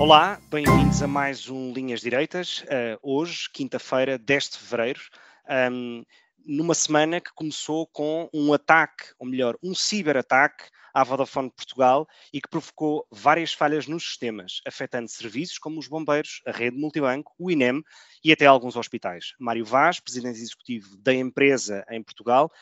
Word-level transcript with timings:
Olá, 0.00 0.40
bem-vindos 0.48 1.02
a 1.02 1.08
mais 1.08 1.50
um 1.50 1.72
Linhas 1.72 2.00
Direitas. 2.00 2.62
Uh, 2.62 2.98
hoje, 3.02 3.50
quinta-feira, 3.52 4.16
10 4.16 4.50
de 4.50 4.58
fevereiro, 4.58 5.00
um, 5.72 6.04
numa 6.46 6.72
semana 6.72 7.20
que 7.20 7.32
começou 7.34 7.84
com 7.88 8.30
um 8.32 8.52
ataque, 8.52 9.06
ou 9.18 9.26
melhor, 9.26 9.58
um 9.60 9.74
ciberataque 9.74 10.66
à 10.94 11.02
Vodafone 11.02 11.50
Portugal 11.50 12.06
e 12.32 12.40
que 12.40 12.48
provocou 12.48 13.08
várias 13.10 13.52
falhas 13.52 13.88
nos 13.88 14.04
sistemas, 14.04 14.60
afetando 14.64 15.08
serviços 15.08 15.58
como 15.58 15.80
os 15.80 15.88
bombeiros, 15.88 16.42
a 16.46 16.52
rede 16.52 16.78
multibanco, 16.78 17.34
o 17.36 17.50
INEM 17.50 17.82
e 18.22 18.30
até 18.30 18.46
alguns 18.46 18.76
hospitais. 18.76 19.32
Mário 19.36 19.64
Vaz, 19.64 19.98
presidente 19.98 20.38
executivo 20.38 20.96
da 20.98 21.12
empresa 21.12 21.84
em 21.90 22.00
Portugal, 22.04 22.52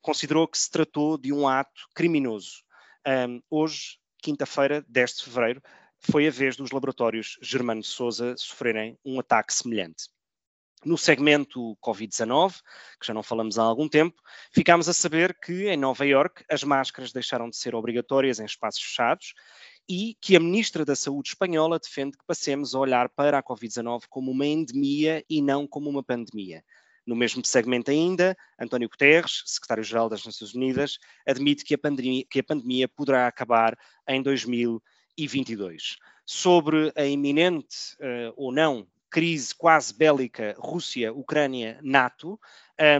considerou 0.00 0.48
que 0.48 0.56
se 0.56 0.70
tratou 0.70 1.18
de 1.18 1.30
um 1.30 1.46
ato 1.46 1.82
criminoso. 1.94 2.62
Um, 3.06 3.42
hoje, 3.50 3.98
quinta-feira, 4.22 4.82
10 4.88 5.16
de 5.18 5.24
fevereiro, 5.24 5.62
foi 6.10 6.28
a 6.28 6.30
vez 6.30 6.56
dos 6.56 6.70
laboratórios 6.70 7.36
Germano 7.42 7.82
Souza 7.82 8.36
sofrerem 8.36 8.96
um 9.04 9.18
ataque 9.18 9.52
semelhante. 9.52 10.04
No 10.84 10.96
segmento 10.96 11.76
Covid-19, 11.84 12.60
que 13.00 13.06
já 13.08 13.12
não 13.12 13.22
falamos 13.22 13.58
há 13.58 13.64
algum 13.64 13.88
tempo, 13.88 14.22
ficámos 14.52 14.88
a 14.88 14.92
saber 14.92 15.36
que 15.40 15.68
em 15.68 15.76
Nova 15.76 16.06
Iorque 16.06 16.44
as 16.48 16.62
máscaras 16.62 17.12
deixaram 17.12 17.50
de 17.50 17.56
ser 17.56 17.74
obrigatórias 17.74 18.38
em 18.38 18.44
espaços 18.44 18.82
fechados 18.82 19.34
e 19.88 20.16
que 20.20 20.36
a 20.36 20.40
Ministra 20.40 20.84
da 20.84 20.94
Saúde 20.94 21.30
espanhola 21.30 21.78
defende 21.78 22.16
que 22.16 22.24
passemos 22.24 22.72
a 22.74 22.78
olhar 22.78 23.08
para 23.08 23.38
a 23.38 23.42
Covid-19 23.42 24.02
como 24.08 24.30
uma 24.30 24.46
endemia 24.46 25.24
e 25.28 25.42
não 25.42 25.66
como 25.66 25.90
uma 25.90 26.04
pandemia. 26.04 26.62
No 27.04 27.16
mesmo 27.16 27.44
segmento 27.44 27.90
ainda, 27.90 28.36
António 28.60 28.88
Guterres, 28.88 29.42
secretário-geral 29.44 30.08
das 30.08 30.24
Nações 30.24 30.54
Unidas, 30.54 30.98
admite 31.26 31.64
que 31.64 31.74
a, 31.74 31.78
pandemia, 31.78 32.24
que 32.28 32.40
a 32.40 32.44
pandemia 32.44 32.88
poderá 32.88 33.26
acabar 33.26 33.76
em 34.08 34.22
2022. 35.16 35.96
Sobre 36.24 36.92
a 36.96 37.04
iminente 37.04 37.96
uh, 38.00 38.32
ou 38.36 38.52
não 38.52 38.86
crise 39.10 39.54
quase 39.54 39.94
bélica 39.94 40.54
Rússia-Ucrânia-NATO, 40.58 42.38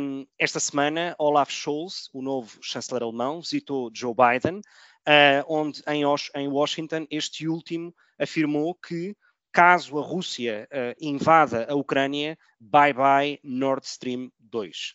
um, 0.00 0.26
esta 0.38 0.58
semana 0.58 1.14
Olaf 1.18 1.50
Scholz, 1.50 2.08
o 2.12 2.22
novo 2.22 2.58
chanceler 2.62 3.02
alemão, 3.02 3.40
visitou 3.40 3.90
Joe 3.92 4.14
Biden, 4.14 4.58
uh, 4.60 5.44
onde 5.46 5.82
em, 5.86 6.02
em, 6.34 6.48
Washington 6.48 7.06
este 7.10 7.46
último 7.46 7.94
afirmou 8.18 8.74
que 8.74 9.14
caso 9.52 9.98
a 9.98 10.02
Rússia 10.02 10.68
uh, 10.72 10.94
invada 11.00 11.66
a 11.68 11.74
Ucrânia, 11.74 12.38
bye 12.58 12.92
bye 12.92 13.38
Nord 13.42 13.84
Stream 13.84 14.30
2. 14.38 14.94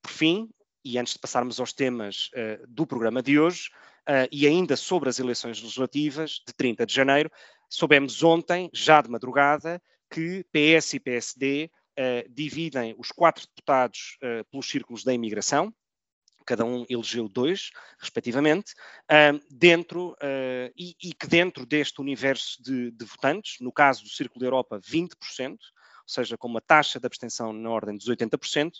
Por 0.00 0.10
fim, 0.10 0.48
e 0.84 0.98
antes 0.98 1.14
de 1.14 1.18
passarmos 1.18 1.58
aos 1.58 1.72
temas 1.72 2.30
uh, 2.32 2.66
do 2.68 2.86
programa 2.86 3.22
de 3.22 3.38
hoje, 3.38 3.70
uh, 4.08 4.28
e 4.30 4.46
ainda 4.46 4.76
sobre 4.76 5.08
as 5.08 5.18
eleições 5.18 5.60
legislativas 5.60 6.42
de 6.46 6.52
30 6.54 6.86
de 6.86 6.94
janeiro, 6.94 7.30
soubemos 7.68 8.22
ontem, 8.22 8.70
já 8.72 9.00
de 9.00 9.10
madrugada, 9.10 9.80
que 10.10 10.44
PS 10.52 10.94
e 10.94 11.00
PSD 11.00 11.70
uh, 11.98 12.32
dividem 12.32 12.94
os 12.98 13.10
quatro 13.10 13.46
deputados 13.46 14.18
pelos 14.50 14.68
círculos 14.68 15.04
da 15.04 15.12
imigração, 15.12 15.72
cada 16.46 16.64
um 16.64 16.86
elegeu 16.88 17.28
dois, 17.28 17.70
respectivamente, 17.98 18.72
uh, 19.10 19.38
dentro, 19.50 20.12
uh, 20.12 20.72
e, 20.76 20.94
e, 21.02 21.12
que 21.12 21.26
dentro 21.26 21.66
deste 21.66 22.00
universo 22.00 22.62
de, 22.62 22.92
de, 22.92 23.04
votantes, 23.04 23.56
no 23.60 23.72
caso 23.72 24.04
do 24.04 24.08
Círculo 24.08 24.40
da 24.40 24.46
Europa, 24.46 24.80
20%, 24.80 25.56
ou 26.06 26.08
seja, 26.08 26.38
com 26.38 26.46
uma 26.46 26.60
taxa 26.60 27.00
de 27.00 27.06
abstenção 27.06 27.52
na 27.52 27.68
ordem 27.68 27.96
dos 27.96 28.08
80%, 28.08 28.68
uh, 28.68 28.72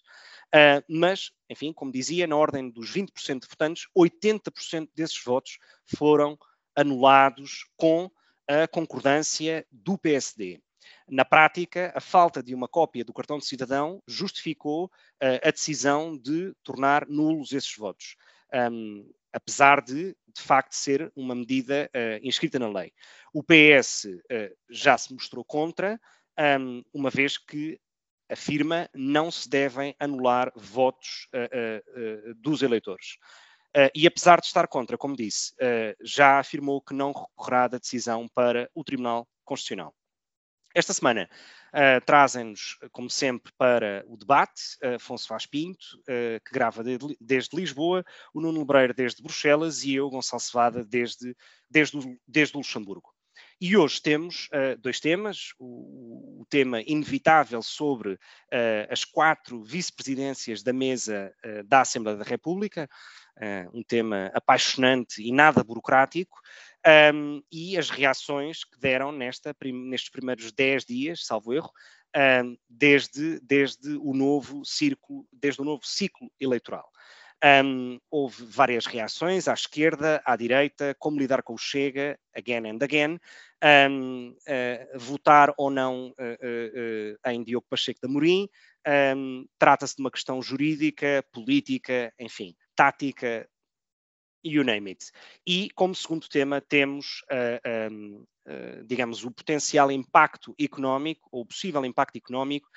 ah, 0.52 0.82
mas, 0.88 1.32
enfim, 1.50 1.72
como 1.72 1.90
dizia, 1.90 2.26
na 2.26 2.36
ordem 2.36 2.70
dos 2.70 2.92
20% 2.92 3.40
de 3.40 3.48
votantes, 3.48 3.86
80% 3.96 4.88
desses 4.94 5.20
votos 5.22 5.58
foram 5.84 6.38
anulados 6.76 7.66
com 7.76 8.08
a 8.48 8.68
concordância 8.68 9.66
do 9.72 9.98
PSD. 9.98 10.60
Na 11.08 11.24
prática, 11.24 11.92
a 11.94 12.00
falta 12.00 12.42
de 12.42 12.54
uma 12.54 12.68
cópia 12.68 13.04
do 13.04 13.12
cartão 13.12 13.38
de 13.38 13.46
cidadão 13.46 14.02
justificou 14.06 14.86
uh, 14.86 15.40
a 15.42 15.50
decisão 15.50 16.16
de 16.16 16.52
tornar 16.62 17.06
nulos 17.08 17.52
esses 17.52 17.74
votos, 17.76 18.16
um, 18.72 19.08
apesar 19.32 19.82
de, 19.82 20.16
de 20.32 20.42
facto, 20.42 20.72
ser 20.74 21.12
uma 21.14 21.34
medida 21.34 21.90
uh, 21.94 22.26
inscrita 22.26 22.58
na 22.58 22.68
lei. 22.68 22.92
O 23.32 23.42
PS 23.42 24.04
uh, 24.04 24.56
já 24.70 24.96
se 24.96 25.12
mostrou 25.12 25.44
contra, 25.44 26.00
um, 26.38 26.82
uma 26.92 27.10
vez 27.10 27.38
que 27.38 27.80
afirma 28.30 28.88
não 28.94 29.30
se 29.30 29.48
devem 29.48 29.94
anular 30.00 30.52
votos 30.56 31.28
uh, 31.32 31.38
uh, 31.38 32.30
uh, 32.30 32.34
dos 32.34 32.62
eleitores. 32.62 33.18
e 33.94 34.06
apesar 34.06 34.40
de 34.40 34.46
estar 34.46 34.66
contra, 34.66 34.96
como 34.96 35.14
disse, 35.14 35.52
já 36.00 36.38
afirmou 36.38 36.80
que 36.80 36.94
não 36.94 37.12
recorrerá 37.12 37.68
da 37.68 37.78
decisão 37.78 38.26
para 38.28 38.70
o 38.74 38.82
Tribunal 38.82 39.28
Constitucional. 39.44 39.94
Esta 40.76 40.92
semana 40.92 41.26
uh, 41.72 42.04
trazem-nos, 42.04 42.76
como 42.92 43.08
sempre, 43.08 43.50
para 43.56 44.04
o 44.06 44.14
debate, 44.14 44.76
uh, 44.84 44.96
Afonso 44.96 45.26
Vaz 45.26 45.46
Pinto, 45.46 45.86
uh, 46.02 46.38
que 46.44 46.52
grava 46.52 46.84
de, 46.84 46.98
desde 47.18 47.56
Lisboa, 47.56 48.04
o 48.34 48.42
Nuno 48.42 48.58
Lebreira 48.58 48.92
desde 48.92 49.22
Bruxelas 49.22 49.84
e 49.84 49.94
eu, 49.94 50.10
Gonçalo 50.10 50.38
Cevada, 50.38 50.84
desde, 50.84 51.34
desde, 51.70 51.98
desde 52.28 52.58
Luxemburgo. 52.58 53.15
E 53.58 53.74
hoje 53.74 54.02
temos 54.02 54.48
uh, 54.48 54.76
dois 54.78 55.00
temas: 55.00 55.54
o, 55.58 56.40
o, 56.42 56.46
tema 56.46 56.82
inevitável 56.82 57.62
sobre 57.62 58.12
uh, 58.12 58.18
as 58.90 59.02
quatro 59.02 59.62
vice-presidências 59.62 60.62
da 60.62 60.74
mesa 60.74 61.32
uh, 61.42 61.64
da 61.64 61.80
Assembleia 61.80 62.18
da 62.18 62.24
República, 62.24 62.88
um 63.70 63.82
tema 63.82 64.30
apaixonante 64.32 65.22
e 65.22 65.30
nada 65.30 65.62
burocrático, 65.62 66.38
um, 67.14 67.42
e 67.52 67.76
as 67.76 67.90
reações 67.90 68.64
que 68.64 68.78
deram 68.78 69.12
nesta, 69.12 69.54
nestes 69.62 70.08
primeiros 70.08 70.50
10 70.52 70.86
dias, 70.86 71.26
salvo 71.26 71.52
erro, 71.52 71.70
desde, 72.66 73.38
desde, 73.40 73.94
o 73.98 74.14
novo 74.14 74.64
círculo, 74.64 75.28
desde 75.30 75.60
o 75.60 75.66
novo 75.66 75.84
ciclo 75.84 76.32
eleitoral. 76.40 76.90
Um, 77.44 77.98
houve 78.10 78.44
várias 78.46 78.86
reações 78.86 79.46
à 79.46 79.52
esquerda, 79.52 80.22
à 80.24 80.36
direita, 80.36 80.96
como 80.98 81.18
lidar 81.18 81.42
com 81.42 81.52
o 81.52 81.58
Chega, 81.58 82.18
again 82.34 82.66
and 82.66 82.78
again, 82.82 83.20
um, 83.90 84.30
uh, 84.30 84.98
votar 84.98 85.52
ou 85.58 85.70
não 85.70 86.08
uh, 86.08 86.12
uh, 86.12 87.30
em 87.30 87.44
Diogo 87.44 87.66
Pacheco 87.68 88.00
da 88.00 88.08
Morim, 88.08 88.48
um, 89.16 89.46
trata-se 89.58 89.96
de 89.96 90.02
uma 90.02 90.10
questão 90.10 90.40
jurídica, 90.40 91.24
política, 91.30 92.12
enfim, 92.18 92.54
tática, 92.74 93.46
you 94.42 94.64
name 94.64 94.90
it. 94.90 95.10
E 95.46 95.68
como 95.74 95.94
segundo 95.94 96.28
tema 96.28 96.60
temos, 96.60 97.22
um, 97.90 98.24
digamos, 98.86 99.24
o 99.24 99.30
potencial 99.32 99.90
impacto 99.90 100.54
económico, 100.58 101.28
ou 101.32 101.44
possível 101.44 101.84
impacto 101.84 102.16
económico, 102.16 102.68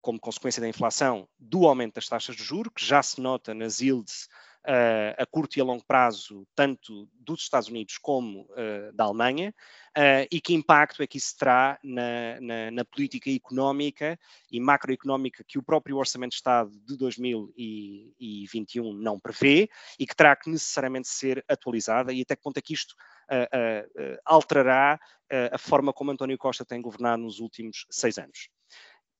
como 0.00 0.20
consequência 0.20 0.60
da 0.60 0.68
inflação, 0.68 1.28
do 1.38 1.66
aumento 1.66 1.94
das 1.94 2.08
taxas 2.08 2.36
de 2.36 2.42
juros, 2.42 2.72
que 2.74 2.84
já 2.84 3.02
se 3.02 3.20
nota 3.20 3.54
nas 3.54 3.80
yields 3.80 4.28
uh, 4.66 5.14
a 5.18 5.26
curto 5.26 5.56
e 5.56 5.60
a 5.60 5.64
longo 5.64 5.84
prazo, 5.84 6.46
tanto 6.54 7.08
dos 7.14 7.42
Estados 7.42 7.68
Unidos 7.68 7.98
como 7.98 8.42
uh, 8.42 8.92
da 8.94 9.04
Alemanha, 9.04 9.54
uh, 9.96 10.26
e 10.30 10.40
que 10.40 10.54
impacto 10.54 11.02
é 11.02 11.06
que 11.06 11.18
isso 11.18 11.36
terá 11.36 11.78
na, 11.82 12.40
na, 12.40 12.70
na, 12.70 12.84
política 12.84 13.30
económica 13.30 14.18
e 14.50 14.60
macroeconómica 14.60 15.44
que 15.46 15.58
o 15.58 15.62
próprio 15.62 15.96
Orçamento 15.96 16.30
de 16.30 16.36
Estado 16.36 16.70
de 16.70 16.96
2021 16.96 18.92
não 18.94 19.18
prevê 19.18 19.68
e 19.98 20.06
que 20.06 20.16
terá 20.16 20.34
que 20.36 20.50
necessariamente 20.50 21.08
ser 21.08 21.44
atualizada 21.48 22.12
e 22.12 22.22
até 22.22 22.36
que 22.36 22.42
ponto 22.42 22.58
é 22.58 22.62
que 22.62 22.74
isto 22.74 22.94
alterará 24.24 24.98
a 25.52 25.58
forma 25.58 25.92
como 25.92 26.10
António 26.10 26.36
Costa 26.36 26.64
tem 26.64 26.82
governado 26.82 27.22
nos 27.22 27.38
últimos 27.38 27.86
seis 27.88 28.18
anos. 28.18 28.50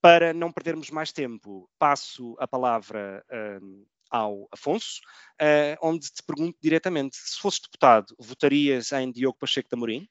Para 0.02 0.32
não 0.32 0.50
perdermos 0.50 0.90
mais 0.90 1.12
tempo, 1.12 1.68
passo 1.78 2.34
a 2.38 2.48
palavra 2.48 3.22
um, 3.62 3.84
ao 4.10 4.48
Afonso, 4.50 5.00
uh, 5.40 5.76
onde 5.82 6.10
te 6.10 6.22
pergunto 6.22 6.58
diretamente: 6.60 7.16
se 7.16 7.38
fosses 7.38 7.60
deputado, 7.60 8.14
votarias 8.18 8.92
em 8.92 9.12
Diogo 9.12 9.38
Pacheco 9.38 9.68
da 9.70 9.76
Morim 9.76 10.08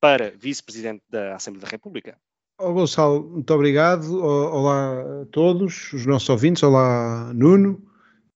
para 0.00 0.30
vice-presidente 0.30 1.02
da 1.08 1.34
Assembleia 1.36 1.66
da 1.66 1.70
República? 1.70 2.18
Oh, 2.58 2.72
Gonçalo, 2.72 3.28
muito 3.28 3.52
obrigado. 3.52 4.22
Olá 4.22 5.22
a 5.22 5.26
todos, 5.26 5.92
os 5.92 6.06
nossos 6.06 6.28
ouvintes. 6.28 6.62
Olá, 6.62 7.32
Nuno. 7.34 7.82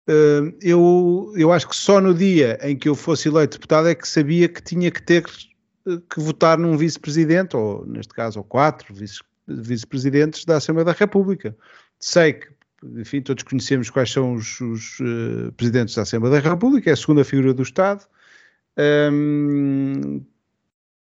Uh, 0.09 0.55
eu, 0.61 1.33
eu 1.37 1.51
acho 1.51 1.69
que 1.69 1.77
só 1.77 2.01
no 2.01 2.13
dia 2.15 2.59
em 2.63 2.77
que 2.77 2.89
eu 2.89 2.95
fosse 2.95 3.29
eleito 3.29 3.57
deputado 3.57 3.89
é 3.89 3.95
que 3.95 4.07
sabia 4.07 4.49
que 4.49 4.63
tinha 4.63 4.91
que 4.91 5.03
ter 5.03 5.25
que 5.25 6.21
votar 6.21 6.59
num 6.59 6.77
vice-presidente, 6.77 7.57
ou 7.57 7.87
neste 7.87 8.13
caso, 8.13 8.39
ou 8.39 8.45
quatro 8.45 8.95
vice-presidentes 9.47 10.45
da 10.45 10.57
Assembleia 10.57 10.87
da 10.87 10.93
República. 10.93 11.57
Sei 11.99 12.35
que, 12.35 12.49
enfim, 12.97 13.21
todos 13.23 13.43
conhecemos 13.43 13.91
quais 13.91 14.11
são 14.11 14.35
os, 14.35 14.61
os 14.61 14.99
uh, 15.01 15.53
presidentes 15.57 15.95
da 15.95 16.03
Assembleia 16.03 16.41
da 16.41 16.49
República, 16.51 16.91
é 16.91 16.93
a 16.93 16.97
segunda 16.97 17.25
figura 17.25 17.55
do 17.55 17.63
Estado. 17.63 18.05
Um, 19.13 20.25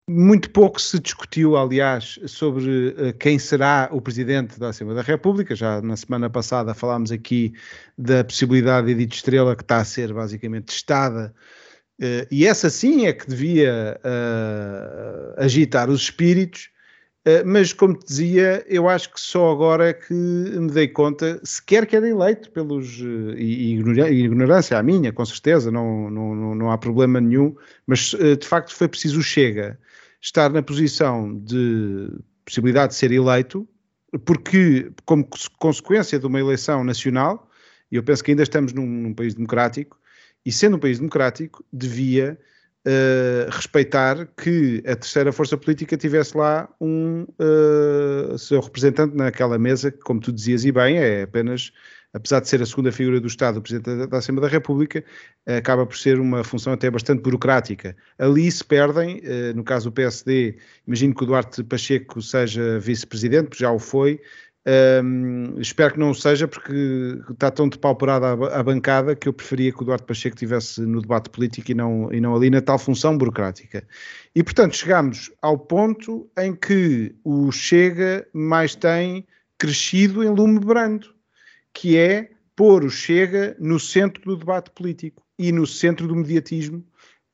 muito 0.09 0.51
pouco 0.51 0.81
se 0.81 0.99
discutiu, 0.99 1.57
aliás, 1.57 2.19
sobre 2.27 2.89
uh, 2.89 3.13
quem 3.19 3.39
será 3.39 3.91
o 3.93 4.01
presidente 4.01 4.59
da 4.59 4.71
Assembleia 4.71 5.03
da 5.03 5.07
República. 5.07 5.55
Já 5.55 5.83
na 5.83 5.97
semana 5.97 6.31
passada 6.31 6.73
falámos 6.73 7.13
aqui 7.13 7.53
da 7.97 8.25
possibilidade 8.25 8.87
de 8.87 8.93
Edith 8.93 9.17
Estrela, 9.17 9.55
que 9.55 9.63
está 9.63 9.79
a 9.79 9.85
ser 9.85 10.13
basicamente 10.15 10.67
testada. 10.67 11.35
Uh, 12.01 12.25
e 12.31 12.47
essa 12.47 12.71
sim 12.71 13.07
é 13.07 13.13
que 13.13 13.29
devia 13.29 14.01
uh, 14.03 15.35
agitar 15.43 15.91
os 15.91 16.01
espíritos. 16.03 16.71
Mas, 17.45 17.73
como 17.73 17.95
te 17.95 18.07
dizia, 18.07 18.65
eu 18.69 18.89
acho 18.89 19.13
que 19.13 19.21
só 19.21 19.51
agora 19.51 19.89
é 19.89 19.93
que 19.93 20.13
me 20.13 20.71
dei 20.71 20.89
conta, 20.89 21.41
sequer 21.45 21.87
que 21.87 21.97
era 21.97 22.09
eleito 22.09 22.51
pelos. 22.51 22.99
e, 23.37 23.75
e 23.75 24.25
ignorância 24.25 24.79
a 24.79 24.83
minha, 24.83 25.13
com 25.13 25.25
certeza, 25.25 25.71
não, 25.71 26.11
não, 26.11 26.55
não 26.55 26.71
há 26.71 26.79
problema 26.79 27.21
nenhum, 27.21 27.55
mas 27.87 28.11
de 28.11 28.47
facto 28.47 28.75
foi 28.75 28.89
preciso 28.89 29.23
Chega 29.23 29.79
estar 30.21 30.51
na 30.51 30.63
posição 30.63 31.39
de 31.39 32.11
possibilidade 32.45 32.93
de 32.93 32.99
ser 32.99 33.13
eleito, 33.13 33.69
porque, 34.25 34.91
como 35.05 35.29
consequência 35.59 36.19
de 36.19 36.27
uma 36.27 36.41
eleição 36.41 36.83
nacional, 36.83 37.51
e 37.91 37.97
eu 37.97 38.03
penso 38.03 38.25
que 38.25 38.31
ainda 38.31 38.43
estamos 38.43 38.73
num, 38.73 38.87
num 38.87 39.15
país 39.15 39.35
democrático, 39.35 39.99
e 40.45 40.53
sendo 40.53 40.77
um 40.77 40.81
país 40.81 40.99
democrático, 40.99 41.65
devia 41.73 42.39
uh, 42.89 43.51
respeitar 43.51 44.27
que 44.37 44.83
a 44.87 44.97
terceira 44.97 45.31
força 45.31 45.57
política 45.57 45.97
tivesse 45.97 46.37
lá 46.37 46.69
um 46.81 47.27
uh, 47.39 48.39
seu 48.39 48.61
representante 48.61 49.15
naquela 49.15 49.59
mesa, 49.59 49.91
que, 49.91 49.99
como 49.99 50.21
tu 50.21 50.33
dizias 50.33 50.65
e 50.65 50.73
bem, 50.73 50.97
é 50.97 51.23
apenas 51.23 51.73
apesar 52.13 52.41
de 52.41 52.49
ser 52.49 52.63
a 52.63 52.67
segunda 52.67 52.91
figura 52.91 53.21
do 53.21 53.27
Estado, 53.27 53.59
o 53.59 53.63
Presidente 53.63 54.07
da 54.07 54.19
Assembleia 54.19 54.49
da 54.49 54.53
República, 54.53 55.05
eh, 55.47 55.59
acaba 55.59 55.85
por 55.85 55.97
ser 55.97 56.19
uma 56.19 56.43
função 56.43 56.73
até 56.73 56.91
bastante 56.91 57.23
burocrática. 57.23 57.97
Ali 58.19 58.51
se 58.51 58.65
perdem, 58.65 59.21
eh, 59.23 59.53
no 59.53 59.63
caso 59.63 59.91
do 59.91 59.93
PSD, 59.93 60.57
imagino 60.87 61.15
que 61.15 61.23
o 61.23 61.27
Duarte 61.27 61.63
Pacheco 61.63 62.23
seja 62.23 62.79
vice-presidente, 62.79 63.59
já 63.59 63.71
o 63.71 63.79
foi, 63.79 64.21
um, 65.05 65.59
espero 65.59 65.95
que 65.95 65.99
não 65.99 66.13
seja, 66.13 66.47
porque 66.47 67.21
está 67.31 67.51
tão 67.51 67.69
depauperada 67.69 68.27
a, 68.27 68.61
a 68.61 68.63
bancada 68.63 69.17
que 69.17 69.29
eu 69.29 69.33
preferia 69.33 69.73
que 69.73 69.83
o 69.83 69.85
Duarte 69.85 70.05
Pacheco 70.05 70.37
estivesse 70.37 70.83
no 70.83 71.01
debate 71.01 71.31
político 71.31 71.71
e 71.71 71.75
não, 71.75 72.13
e 72.13 72.21
não 72.21 72.35
ali 72.37 72.51
na 72.51 72.61
tal 72.61 72.79
função 72.79 73.17
burocrática. 73.17 73.87
E, 74.35 74.43
portanto, 74.43 74.77
chegamos 74.77 75.33
ao 75.41 75.59
ponto 75.59 76.31
em 76.39 76.55
que 76.55 77.15
o 77.25 77.51
Chega 77.51 78.27
mais 78.33 78.75
tem 78.75 79.27
crescido 79.57 80.23
em 80.23 80.29
lume 80.29 80.61
brando 80.61 81.19
que 81.73 81.97
é 81.97 82.31
pôr 82.57 82.85
o 82.85 82.91
Chega 82.91 83.57
no 83.59 83.79
centro 83.79 84.23
do 84.25 84.37
debate 84.37 84.71
político 84.73 85.25
e 85.39 85.53
no 85.53 85.67
centro 85.67 86.09
do 86.09 86.17
mediatismo. 86.17 86.85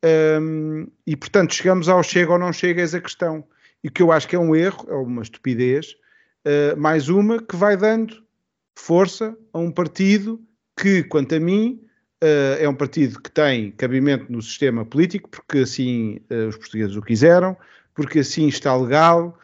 Um, 0.04 0.86
e, 1.06 1.16
portanto, 1.16 1.54
chegamos 1.54 1.88
ao 1.88 2.02
Chega 2.02 2.32
ou 2.32 2.38
não 2.38 2.52
Chega, 2.52 2.82
essa 2.82 3.00
questão. 3.00 3.42
E 3.82 3.88
o 3.88 3.90
que 3.90 4.02
eu 4.02 4.12
acho 4.12 4.28
que 4.28 4.36
é 4.36 4.38
um 4.38 4.54
erro, 4.54 4.86
é 4.88 4.94
uma 4.94 5.22
estupidez, 5.22 5.96
uh, 6.44 6.76
mais 6.76 7.08
uma 7.08 7.42
que 7.42 7.56
vai 7.56 7.76
dando 7.76 8.22
força 8.76 9.36
a 9.52 9.58
um 9.58 9.70
partido 9.70 10.40
que, 10.76 11.02
quanto 11.04 11.34
a 11.34 11.40
mim, 11.40 11.80
uh, 12.22 12.60
é 12.60 12.68
um 12.68 12.74
partido 12.74 13.20
que 13.20 13.30
tem 13.30 13.70
cabimento 13.72 14.30
no 14.30 14.42
sistema 14.42 14.84
político, 14.84 15.28
porque 15.28 15.58
assim 15.58 16.20
uh, 16.30 16.48
os 16.48 16.56
portugueses 16.56 16.96
o 16.96 17.02
quiseram, 17.02 17.56
porque 17.94 18.20
assim 18.20 18.48
está 18.48 18.76
legal, 18.76 19.38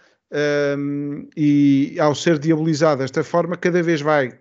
um, 0.78 1.28
e 1.36 1.96
ao 1.98 2.14
ser 2.14 2.38
diabolizado 2.38 3.00
desta 3.00 3.24
forma, 3.24 3.56
cada 3.56 3.82
vez 3.82 4.00
vai 4.00 4.38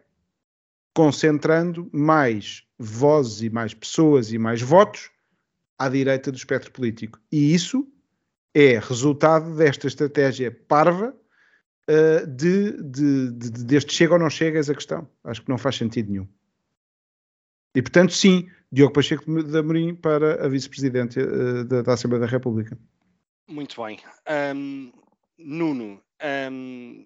concentrando 0.93 1.89
mais 1.91 2.63
vozes 2.77 3.41
e 3.41 3.49
mais 3.49 3.73
pessoas 3.73 4.31
e 4.31 4.37
mais 4.37 4.61
votos 4.61 5.09
à 5.77 5.89
direita 5.89 6.31
do 6.31 6.37
espectro 6.37 6.71
político. 6.71 7.19
E 7.31 7.53
isso 7.53 7.87
é 8.53 8.79
resultado 8.79 9.55
desta 9.55 9.87
estratégia 9.87 10.51
parva 10.67 11.15
uh, 11.89 12.27
de, 12.27 12.71
de, 12.83 13.31
de, 13.31 13.63
deste 13.65 13.93
chega 13.93 14.13
ou 14.13 14.19
não 14.19 14.29
chega 14.29 14.59
essa 14.59 14.75
questão. 14.75 15.09
Acho 15.23 15.41
que 15.41 15.49
não 15.49 15.57
faz 15.57 15.75
sentido 15.75 16.11
nenhum. 16.11 16.27
E 17.75 17.81
portanto, 17.81 18.13
sim, 18.13 18.49
Diogo 18.71 18.93
Pacheco 18.93 19.43
da 19.43 19.59
Amorim 19.59 19.95
para 19.95 20.45
a 20.45 20.47
vice-presidente 20.47 21.19
uh, 21.19 21.63
da, 21.65 21.81
da, 21.81 21.93
Assembleia 21.93 22.21
da 22.21 22.31
República. 22.31 22.77
Muito 23.47 23.83
bem. 23.83 23.99
Um, 24.55 24.91
Nuno, 25.37 26.01
um, 26.51 27.05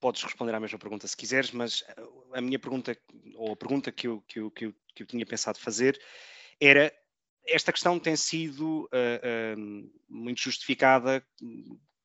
podes 0.00 0.22
responder 0.22 0.54
à 0.54 0.60
mesma 0.60 0.78
pergunta 0.78 1.06
se 1.06 1.16
quiseres, 1.16 1.50
mas 1.50 1.84
eh, 1.88 2.02
a 2.34 2.40
minha 2.40 2.58
pergunta, 2.58 2.96
ou 3.34 3.52
a 3.52 3.56
pergunta 3.56 3.90
que 3.90 4.06
eu, 4.06 4.22
que 4.26 4.40
eu, 4.40 4.50
que 4.50 4.66
eu, 4.66 4.74
que 4.94 5.02
eu 5.02 5.06
tinha 5.06 5.24
pensado 5.24 5.58
fazer, 5.58 5.98
era: 6.60 6.92
esta 7.46 7.72
questão 7.72 7.98
tem 7.98 8.16
sido 8.16 8.84
uh, 8.92 9.56
uh, 9.56 9.90
muito 10.08 10.40
justificada, 10.42 11.24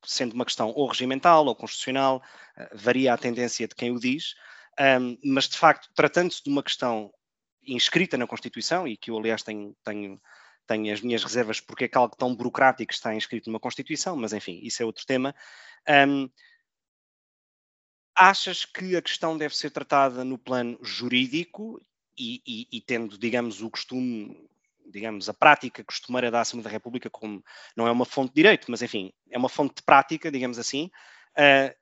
sendo 0.05 0.33
uma 0.33 0.45
questão 0.45 0.69
ou 0.71 0.87
regimental 0.87 1.45
ou 1.45 1.55
constitucional, 1.55 2.21
uh, 2.57 2.77
varia 2.77 3.13
a 3.13 3.17
tendência 3.17 3.67
de 3.67 3.75
quem 3.75 3.91
o 3.91 3.99
diz, 3.99 4.35
um, 5.01 5.17
mas 5.23 5.47
de 5.47 5.57
facto, 5.57 5.89
tratando-se 5.93 6.43
de 6.43 6.49
uma 6.49 6.63
questão 6.63 7.13
inscrita 7.65 8.17
na 8.17 8.27
Constituição, 8.27 8.87
e 8.87 8.97
que 8.97 9.11
eu, 9.11 9.17
aliás, 9.17 9.43
tenho, 9.43 9.75
tenho 9.83 10.21
tenho 10.65 10.93
as 10.93 11.01
minhas 11.01 11.23
reservas 11.23 11.59
porque 11.59 11.83
é 11.83 11.87
que 11.89 11.97
algo 11.97 12.15
tão 12.15 12.33
burocrático 12.33 12.93
está 12.93 13.13
inscrito 13.13 13.49
numa 13.49 13.59
Constituição, 13.59 14.15
mas 14.15 14.31
enfim, 14.31 14.61
isso 14.63 14.81
é 14.81 14.85
outro 14.85 15.05
tema. 15.05 15.35
Um, 16.07 16.29
Achas 18.15 18.63
que 18.63 18.95
a 18.95 19.01
questão 19.01 19.35
deve 19.37 19.55
ser 19.55 19.71
tratada 19.71 20.23
no 20.23 20.37
plano 20.37 20.77
jurídico 20.83 21.81
e, 22.15 22.43
e, 22.45 22.67
e, 22.71 22.79
tendo, 22.79 23.17
digamos, 23.17 23.61
o 23.63 23.71
costume, 23.71 24.47
digamos, 24.85 25.29
a 25.29 25.33
prática 25.33 25.83
costumeira 25.83 26.29
da 26.29 26.41
Assembleia 26.41 26.65
da 26.65 26.69
República, 26.69 27.09
como 27.09 27.43
não 27.75 27.87
é 27.87 27.91
uma 27.91 28.05
fonte 28.05 28.29
de 28.29 28.35
direito, 28.35 28.69
mas 28.69 28.81
enfim, 28.81 29.11
é 29.29 29.37
uma 29.37 29.49
fonte 29.49 29.75
de 29.75 29.83
prática, 29.83 30.31
digamos 30.31 30.59
assim, 30.59 30.89
uh, 31.37 31.75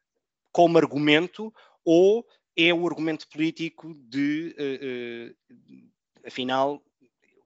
como 0.51 0.77
argumento, 0.77 1.53
ou 1.85 2.25
é 2.57 2.73
o 2.73 2.85
argumento 2.87 3.27
político 3.29 3.93
de, 3.95 4.55
uh, 4.59 5.33
uh, 5.33 6.27
afinal, 6.27 6.81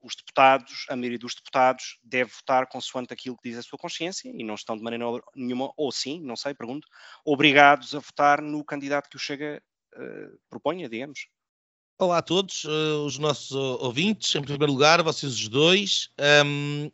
os 0.02 0.14
deputados, 0.14 0.86
a 0.88 0.94
maioria 0.94 1.18
dos 1.18 1.34
deputados, 1.34 1.98
deve 2.02 2.30
votar 2.30 2.68
consoante 2.68 3.12
aquilo 3.12 3.36
que 3.36 3.48
diz 3.48 3.58
a 3.58 3.62
sua 3.62 3.78
consciência 3.78 4.30
e 4.32 4.44
não 4.44 4.54
estão 4.54 4.76
de 4.76 4.82
maneira 4.82 5.04
nenhuma, 5.34 5.72
ou 5.76 5.90
sim, 5.90 6.20
não 6.20 6.36
sei, 6.36 6.54
pergunto, 6.54 6.86
obrigados 7.24 7.94
a 7.94 7.98
votar 7.98 8.40
no 8.40 8.64
candidato 8.64 9.10
que 9.10 9.16
o 9.16 9.20
Chega 9.20 9.60
proponha, 10.48 10.88
digamos. 10.88 11.26
Olá 11.98 12.18
a 12.18 12.22
todos, 12.22 12.64
uh, 12.64 13.06
os 13.06 13.16
nossos 13.16 13.52
ouvintes, 13.52 14.34
em 14.34 14.42
primeiro 14.42 14.70
lugar, 14.70 15.02
vocês 15.02 15.32
os 15.32 15.48
dois. 15.48 16.10
Um, 16.44 16.90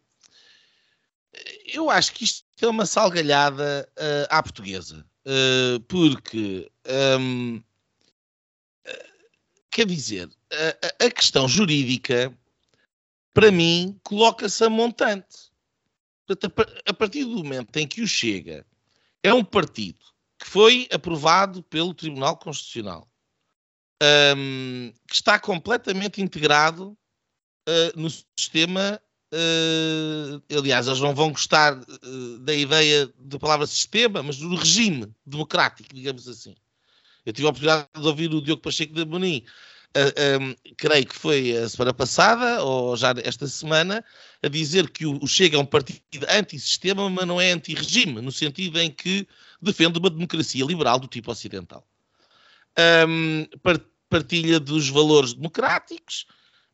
eu 1.67 1.91
acho 1.91 2.13
que 2.13 2.23
isto 2.23 2.45
é 2.61 2.69
uma 2.69 2.87
salgalhada 2.87 3.91
uh, 3.99 4.27
à 4.31 4.41
portuguesa, 4.41 5.05
uh, 5.27 5.81
porque, 5.89 6.71
um, 7.19 7.61
quer 9.73 9.87
dizer, 9.87 10.31
a, 10.53 11.07
a, 11.07 11.11
questão 11.11 11.49
jurídica 11.49 12.33
para 13.35 13.51
mim, 13.51 13.99
coloca-se 14.05 14.63
a 14.63 14.71
montante. 14.71 15.51
Portanto, 16.25 16.55
a 16.87 16.95
partir 16.95 17.25
do 17.25 17.43
momento 17.43 17.77
em 17.77 17.89
que 17.89 18.03
o 18.03 18.07
Chega 18.07 18.65
é 19.21 19.35
um 19.35 19.43
partido 19.43 20.05
que 20.39 20.47
foi 20.47 20.87
aprovado 20.93 21.61
pelo 21.65 21.93
Tribunal 21.93 22.37
Constitucional, 22.37 23.12
um, 24.37 24.93
que 25.07 25.15
está 25.15 25.39
completamente 25.39 26.21
integrado 26.21 26.97
uh, 27.69 28.01
no 28.01 28.09
sistema. 28.11 29.01
Uh, 29.33 30.43
aliás, 30.57 30.87
eles 30.87 31.01
não 31.01 31.15
vão 31.15 31.31
gostar 31.31 31.79
uh, 31.79 32.39
da 32.41 32.55
ideia 32.55 33.11
da 33.19 33.39
palavra 33.39 33.67
sistema, 33.67 34.23
mas 34.23 34.37
do 34.37 34.55
regime 34.55 35.11
democrático, 35.25 35.95
digamos 35.95 36.29
assim. 36.29 36.55
Eu 37.25 37.33
tive 37.33 37.47
a 37.47 37.51
oportunidade 37.51 37.89
de 37.95 38.07
ouvir 38.07 38.35
o 38.35 38.43
Diogo 38.43 38.61
Pacheco 38.61 38.93
de 38.93 39.05
ah, 39.95 40.41
um, 40.41 40.55
creio 40.77 41.07
que 41.07 41.15
foi 41.15 41.55
a 41.55 41.69
semana 41.69 41.93
passada, 41.93 42.65
ou 42.65 42.97
já 42.97 43.15
esta 43.23 43.47
semana, 43.47 44.03
a 44.43 44.49
dizer 44.49 44.89
que 44.91 45.05
o, 45.05 45.23
o 45.23 45.29
Chega 45.29 45.57
é 45.57 45.61
um 45.61 45.67
partido 45.67 46.27
antissistema, 46.31 47.09
mas 47.11 47.27
não 47.27 47.39
é 47.39 47.53
anti-regime, 47.53 48.23
no 48.23 48.33
sentido 48.33 48.81
em 48.81 48.91
que 48.91 49.29
defende 49.61 49.99
uma 49.99 50.09
democracia 50.09 50.65
liberal 50.65 50.99
do 50.99 51.07
tipo 51.07 51.31
ocidental. 51.31 51.87
Um, 53.07 53.47
partilha 54.13 54.61
dos 54.61 54.91
valores 54.91 55.33
democráticos, 55.33 56.27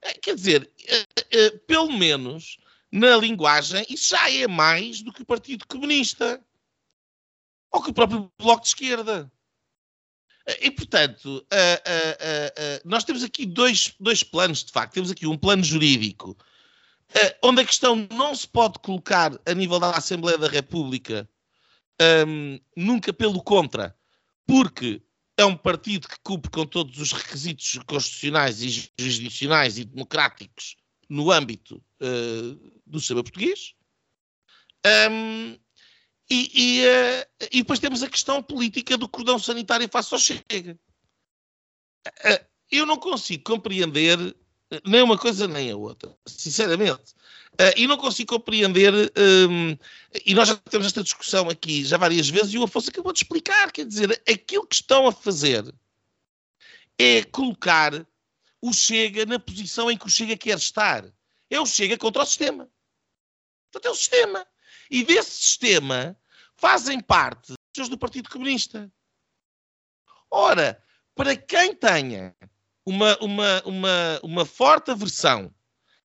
eh, 0.02 0.14
quer 0.14 0.34
dizer, 0.34 0.68
uh, 0.80 1.56
uh, 1.56 1.58
pelo 1.60 1.92
menos 1.92 2.58
na 2.90 3.16
linguagem, 3.16 3.86
isso 3.88 4.10
já 4.10 4.28
é 4.28 4.48
mais 4.48 5.02
do 5.02 5.12
que 5.12 5.22
o 5.22 5.26
Partido 5.26 5.64
Comunista 5.68 6.42
ou 7.70 7.80
que 7.80 7.90
o 7.90 7.94
próprio 7.94 8.28
Bloco 8.36 8.62
de 8.62 8.68
Esquerda. 8.68 9.30
E, 10.62 10.70
portanto, 10.70 11.46
nós 12.82 13.04
temos 13.04 13.22
aqui 13.22 13.44
dois, 13.44 13.94
dois 14.00 14.22
planos, 14.22 14.64
de 14.64 14.72
facto. 14.72 14.94
Temos 14.94 15.10
aqui 15.10 15.26
um 15.26 15.36
plano 15.36 15.62
jurídico 15.62 16.34
onde 17.42 17.60
a 17.60 17.64
questão 17.64 18.08
não 18.10 18.34
se 18.34 18.48
pode 18.48 18.78
colocar 18.78 19.38
a 19.44 19.54
nível 19.54 19.78
da 19.78 19.90
Assembleia 19.90 20.38
da 20.38 20.48
República, 20.48 21.28
um, 22.26 22.58
nunca 22.76 23.12
pelo 23.12 23.42
contra, 23.42 23.96
porque 24.46 25.02
é 25.38 25.44
um 25.44 25.56
partido 25.56 26.08
que 26.08 26.18
cumpre 26.24 26.50
com 26.50 26.66
todos 26.66 26.98
os 26.98 27.12
requisitos 27.12 27.78
constitucionais 27.86 28.60
e 28.60 28.90
jurisdicionais 28.98 29.78
e 29.78 29.84
democráticos 29.84 30.76
no 31.08 31.30
âmbito 31.30 31.76
uh, 32.02 32.72
do 32.84 32.98
sistema 32.98 33.22
português. 33.22 33.72
Um, 34.84 35.56
e, 36.28 36.50
e, 36.52 36.86
uh, 36.86 37.46
e, 37.52 37.58
depois 37.58 37.78
temos 37.78 38.02
a 38.02 38.10
questão 38.10 38.42
política 38.42 38.98
do 38.98 39.08
cordão 39.08 39.38
sanitário 39.38 39.88
face 39.88 40.12
ao 40.12 40.18
Chega. 40.18 40.76
Uh, 42.08 42.44
eu 42.72 42.84
não 42.84 42.96
consigo 42.96 43.44
compreender 43.44 44.18
nem 44.84 45.02
uma 45.02 45.16
coisa 45.16 45.46
nem 45.46 45.70
a 45.70 45.76
outra, 45.76 46.14
sinceramente. 46.26 47.14
Uh, 47.60 47.74
e 47.76 47.86
não 47.88 47.96
consigo 47.96 48.34
compreender, 48.34 48.92
um, 49.50 49.76
e 50.24 50.32
nós 50.32 50.48
já 50.48 50.56
temos 50.56 50.86
esta 50.86 51.02
discussão 51.02 51.48
aqui 51.48 51.84
já 51.84 51.96
várias 51.96 52.28
vezes, 52.28 52.54
e 52.54 52.58
o 52.58 52.62
Afonso 52.62 52.88
acabou 52.88 53.12
de 53.12 53.18
explicar, 53.18 53.72
quer 53.72 53.84
dizer, 53.84 54.22
aquilo 54.30 54.64
que 54.64 54.76
estão 54.76 55.08
a 55.08 55.12
fazer 55.12 55.64
é 56.96 57.24
colocar 57.24 58.06
o 58.60 58.72
Chega 58.72 59.26
na 59.26 59.38
posição 59.38 59.90
em 59.90 59.96
que 59.96 60.06
o 60.06 60.10
Chega 60.10 60.36
quer 60.36 60.58
estar. 60.58 61.04
É 61.50 61.60
o 61.60 61.66
Chega 61.66 61.96
contra 61.96 62.22
o 62.22 62.26
sistema. 62.26 62.68
Portanto, 63.70 63.86
é 63.86 63.90
o 63.90 63.94
sistema. 63.94 64.46
E 64.90 65.04
desse 65.04 65.30
sistema 65.30 66.16
fazem 66.56 67.00
parte 67.00 67.54
os 67.80 67.88
do 67.88 67.96
Partido 67.96 68.28
Comunista. 68.28 68.92
Ora, 70.30 70.82
para 71.14 71.36
quem 71.36 71.74
tenha 71.74 72.34
uma, 72.84 73.16
uma, 73.18 73.62
uma, 73.64 74.20
uma 74.22 74.44
forte 74.44 74.90
aversão 74.90 75.54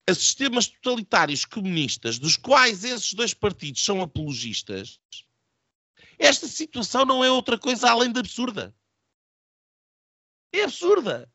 a 0.08 0.14
sistemas 0.14 0.68
totalitários 0.68 1.46
comunistas, 1.46 2.20
dos 2.20 2.36
quais 2.36 2.84
esses 2.84 3.14
dois 3.14 3.34
partidos 3.34 3.84
são 3.84 4.02
apologistas, 4.02 5.00
esta 6.20 6.48
situação 6.48 7.06
não 7.06 7.24
é 7.24 7.32
outra 7.32 7.58
coisa 7.58 7.90
além 7.90 8.12
de 8.12 8.20
absurda. 8.20 8.76
É 10.52 10.64
absurda. 10.64 11.32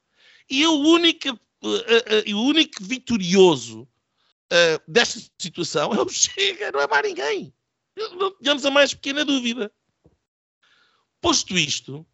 E 0.49 0.67
o 0.67 0.79
único, 0.79 1.31
uh, 1.31 2.35
o 2.35 2.43
único 2.45 2.83
vitorioso 2.83 3.83
uh, 3.83 4.91
desta 4.91 5.21
situação 5.39 5.93
é 5.93 6.01
o 6.01 6.09
Chega, 6.09 6.73
não 6.73 6.81
é 6.81 6.87
mais 6.87 7.07
ninguém. 7.07 7.55
Não 7.97 8.31
tenhamos 8.37 8.65
a 8.65 8.71
mais 8.71 8.95
pequena 8.95 9.25
dúvida. 9.25 9.73
Posto 11.21 11.59
isto, 11.59 12.07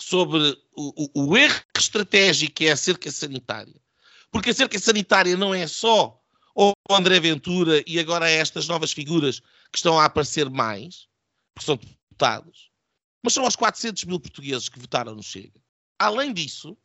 sobre 0.00 0.56
o, 0.72 1.10
o, 1.20 1.28
o 1.28 1.36
erro 1.36 1.62
estratégico 1.76 2.54
que 2.54 2.66
é 2.66 2.72
a 2.72 2.76
cerca 2.76 3.10
sanitária, 3.10 3.74
porque 4.32 4.50
a 4.50 4.54
cerca 4.54 4.78
sanitária 4.78 5.36
não 5.36 5.54
é 5.54 5.66
só 5.66 6.18
o 6.56 6.72
André 6.90 7.20
Ventura 7.20 7.84
e 7.86 8.00
agora 8.00 8.28
estas 8.28 8.66
novas 8.66 8.92
figuras 8.92 9.40
que 9.70 9.76
estão 9.76 10.00
a 10.00 10.06
aparecer 10.06 10.50
mais, 10.50 11.06
porque 11.54 11.66
são 11.66 11.76
deputados, 11.76 12.70
mas 13.22 13.34
são 13.34 13.46
os 13.46 13.54
400 13.54 14.04
mil 14.04 14.18
portugueses 14.18 14.68
que 14.68 14.80
votaram 14.80 15.14
no 15.14 15.22
Chega. 15.22 15.60
Além 15.98 16.32
disso, 16.32 16.76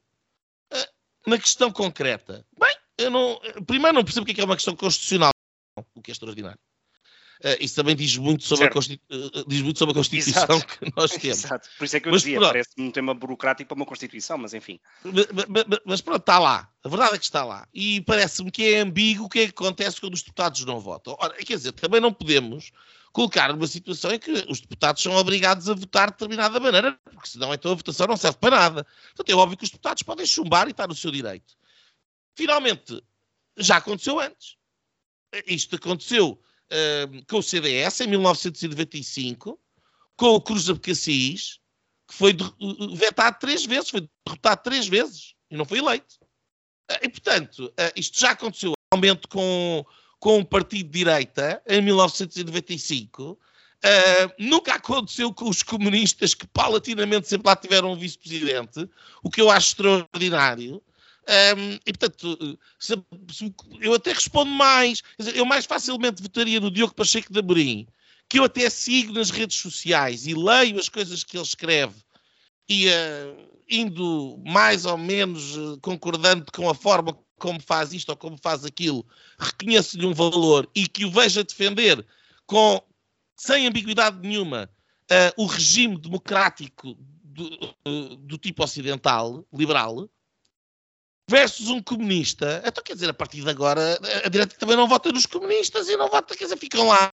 eh, 0.71 0.89
na 1.25 1.39
questão 1.39 1.71
concreta, 1.71 2.45
bem, 2.59 2.75
eu 2.97 3.09
não, 3.09 3.39
primeiro 3.65 3.95
não 3.95 4.03
percebo 4.03 4.23
o 4.23 4.33
que 4.33 4.39
é, 4.39 4.43
é 4.43 4.45
uma 4.45 4.55
questão 4.55 4.75
constitucional, 4.75 5.31
o 5.95 6.01
que 6.01 6.11
é 6.11 6.13
extraordinário. 6.13 6.59
Uh, 7.43 7.57
isso 7.59 7.75
também 7.75 7.95
diz 7.95 8.17
muito, 8.17 8.43
sobre 8.43 8.65
a, 8.65 8.69
uh, 8.69 9.45
diz 9.47 9.61
muito 9.61 9.77
sobre 9.77 9.91
a 9.91 9.95
Constituição 9.95 10.43
Exato. 10.43 10.65
que 10.79 10.93
nós 10.95 11.11
temos. 11.11 11.43
Exato. 11.43 11.69
Por 11.77 11.85
isso 11.85 11.97
é 11.97 11.99
que 11.99 12.07
eu 12.07 12.11
mas, 12.11 12.21
dizia, 12.21 12.39
parece-me 12.39 12.87
um 12.87 12.91
tema 12.91 13.13
burocrático 13.13 13.67
para 13.67 13.75
uma 13.75 13.85
Constituição, 13.85 14.37
mas 14.37 14.53
enfim. 14.53 14.79
Mas, 15.03 15.27
mas, 15.47 15.79
mas, 15.85 16.01
pronto, 16.01 16.19
está 16.19 16.39
lá. 16.39 16.69
A 16.83 16.89
verdade 16.89 17.15
é 17.15 17.17
que 17.17 17.25
está 17.25 17.43
lá. 17.43 17.67
E 17.73 18.01
parece-me 18.01 18.49
que 18.49 18.73
é 18.73 18.79
ambíguo 18.79 19.25
o 19.25 19.29
que 19.29 19.39
é 19.39 19.45
que 19.45 19.51
acontece 19.51 19.99
quando 20.01 20.13
os 20.13 20.21
deputados 20.21 20.63
não 20.65 20.79
votam. 20.79 21.15
Ora, 21.19 21.33
quer 21.35 21.55
dizer, 21.55 21.73
também 21.73 22.01
não 22.01 22.11
podemos 22.13 22.71
colocar 23.11 23.51
numa 23.51 23.67
situação 23.67 24.11
em 24.11 24.19
que 24.19 24.31
os 24.47 24.59
deputados 24.59 25.01
são 25.01 25.13
obrigados 25.15 25.69
a 25.69 25.73
votar 25.73 26.07
de 26.07 26.13
determinada 26.13 26.59
maneira, 26.59 26.99
porque 27.05 27.29
senão 27.29 27.53
então 27.53 27.71
a 27.71 27.75
votação 27.75 28.07
não 28.07 28.17
serve 28.17 28.37
para 28.37 28.55
nada. 28.55 28.83
Portanto, 28.83 29.29
é 29.29 29.35
óbvio 29.35 29.57
que 29.57 29.63
os 29.63 29.69
deputados 29.69 30.03
podem 30.03 30.25
chumbar 30.25 30.67
e 30.67 30.71
estar 30.71 30.87
no 30.87 30.95
seu 30.95 31.11
direito. 31.11 31.55
Finalmente, 32.35 33.03
já 33.57 33.77
aconteceu 33.77 34.19
antes. 34.19 34.55
Isto 35.47 35.75
aconteceu 35.77 36.39
uh, 36.71 37.25
com 37.27 37.37
o 37.37 37.43
CDS 37.43 38.01
em 38.01 38.07
1995, 38.07 39.59
com 40.15 40.29
o 40.29 40.41
Cruz 40.41 40.69
Abcacis, 40.69 41.59
que 42.07 42.13
foi 42.13 42.35
vetado 42.95 43.37
três 43.39 43.65
vezes, 43.65 43.89
foi 43.89 44.09
derrotado 44.25 44.63
três 44.63 44.87
vezes 44.87 45.35
e 45.51 45.57
não 45.57 45.65
foi 45.65 45.79
eleito. 45.79 46.15
Uh, 46.89 46.99
e, 47.03 47.09
portanto, 47.09 47.65
uh, 47.65 47.91
isto 47.95 48.19
já 48.19 48.31
aconteceu 48.31 48.73
realmente 48.91 49.27
com, 49.27 49.85
com 50.19 50.39
um 50.39 50.45
partido 50.45 50.89
de 50.89 50.99
direita 50.99 51.61
em 51.67 51.81
1995. 51.81 53.37
Uh, 53.77 54.33
nunca 54.39 54.73
aconteceu 54.73 55.31
com 55.33 55.49
os 55.49 55.61
comunistas 55.61 56.33
que 56.33 56.47
paulatinamente 56.47 57.27
sempre 57.27 57.47
lá 57.47 57.55
tiveram 57.55 57.91
um 57.91 57.95
vice-presidente, 57.95 58.89
o 59.21 59.29
que 59.29 59.41
eu 59.41 59.51
acho 59.51 59.69
extraordinário. 59.69 60.81
Um, 61.27 61.73
e 61.85 61.91
portanto, 61.91 62.57
se, 62.79 62.95
se, 63.31 63.53
eu 63.81 63.93
até 63.93 64.13
respondo 64.13 64.49
mais. 64.49 65.03
eu 65.35 65.45
mais 65.45 65.65
facilmente 65.65 66.21
votaria 66.21 66.59
no 66.59 66.71
Diogo 66.71 66.95
Pacheco 66.95 67.33
de 67.33 67.39
Amorim, 67.39 67.85
que 68.29 68.39
eu 68.39 68.45
até 68.45 68.69
sigo 68.69 69.11
nas 69.11 69.29
redes 69.29 69.57
sociais 69.57 70.25
e 70.25 70.33
leio 70.33 70.79
as 70.79 70.87
coisas 70.87 71.25
que 71.25 71.35
ele 71.35 71.43
escreve, 71.43 71.95
e 72.69 72.87
uh, 72.87 73.49
indo 73.69 74.41
mais 74.45 74.85
ou 74.85 74.97
menos 74.97 75.57
uh, 75.57 75.77
concordando 75.81 76.45
com 76.53 76.69
a 76.69 76.75
forma 76.75 77.17
como 77.37 77.61
faz 77.61 77.93
isto 77.93 78.09
ou 78.09 78.15
como 78.15 78.37
faz 78.37 78.63
aquilo, 78.63 79.05
reconheço-lhe 79.37 80.05
um 80.05 80.13
valor 80.13 80.67
e 80.73 80.87
que 80.87 81.05
o 81.05 81.11
vejo 81.11 81.41
a 81.41 81.43
defender 81.43 82.05
com, 82.45 82.81
sem 83.35 83.67
ambiguidade 83.67 84.17
nenhuma 84.25 84.69
uh, 85.11 85.43
o 85.43 85.45
regime 85.45 85.99
democrático 85.99 86.97
do, 87.21 87.49
do 88.19 88.37
tipo 88.37 88.63
ocidental, 88.63 89.45
liberal 89.53 90.09
versus 91.29 91.69
um 91.69 91.81
comunista. 91.81 92.61
Então, 92.65 92.83
quer 92.83 92.93
dizer, 92.93 93.09
a 93.09 93.13
partir 93.13 93.41
de 93.41 93.49
agora, 93.49 93.99
a 94.23 94.29
direita 94.29 94.55
também 94.57 94.77
não 94.77 94.87
vota 94.87 95.11
nos 95.11 95.25
comunistas 95.25 95.89
e 95.89 95.97
não 95.97 96.09
vota, 96.09 96.35
quer 96.35 96.45
dizer, 96.45 96.57
ficam 96.57 96.87
lá. 96.87 97.11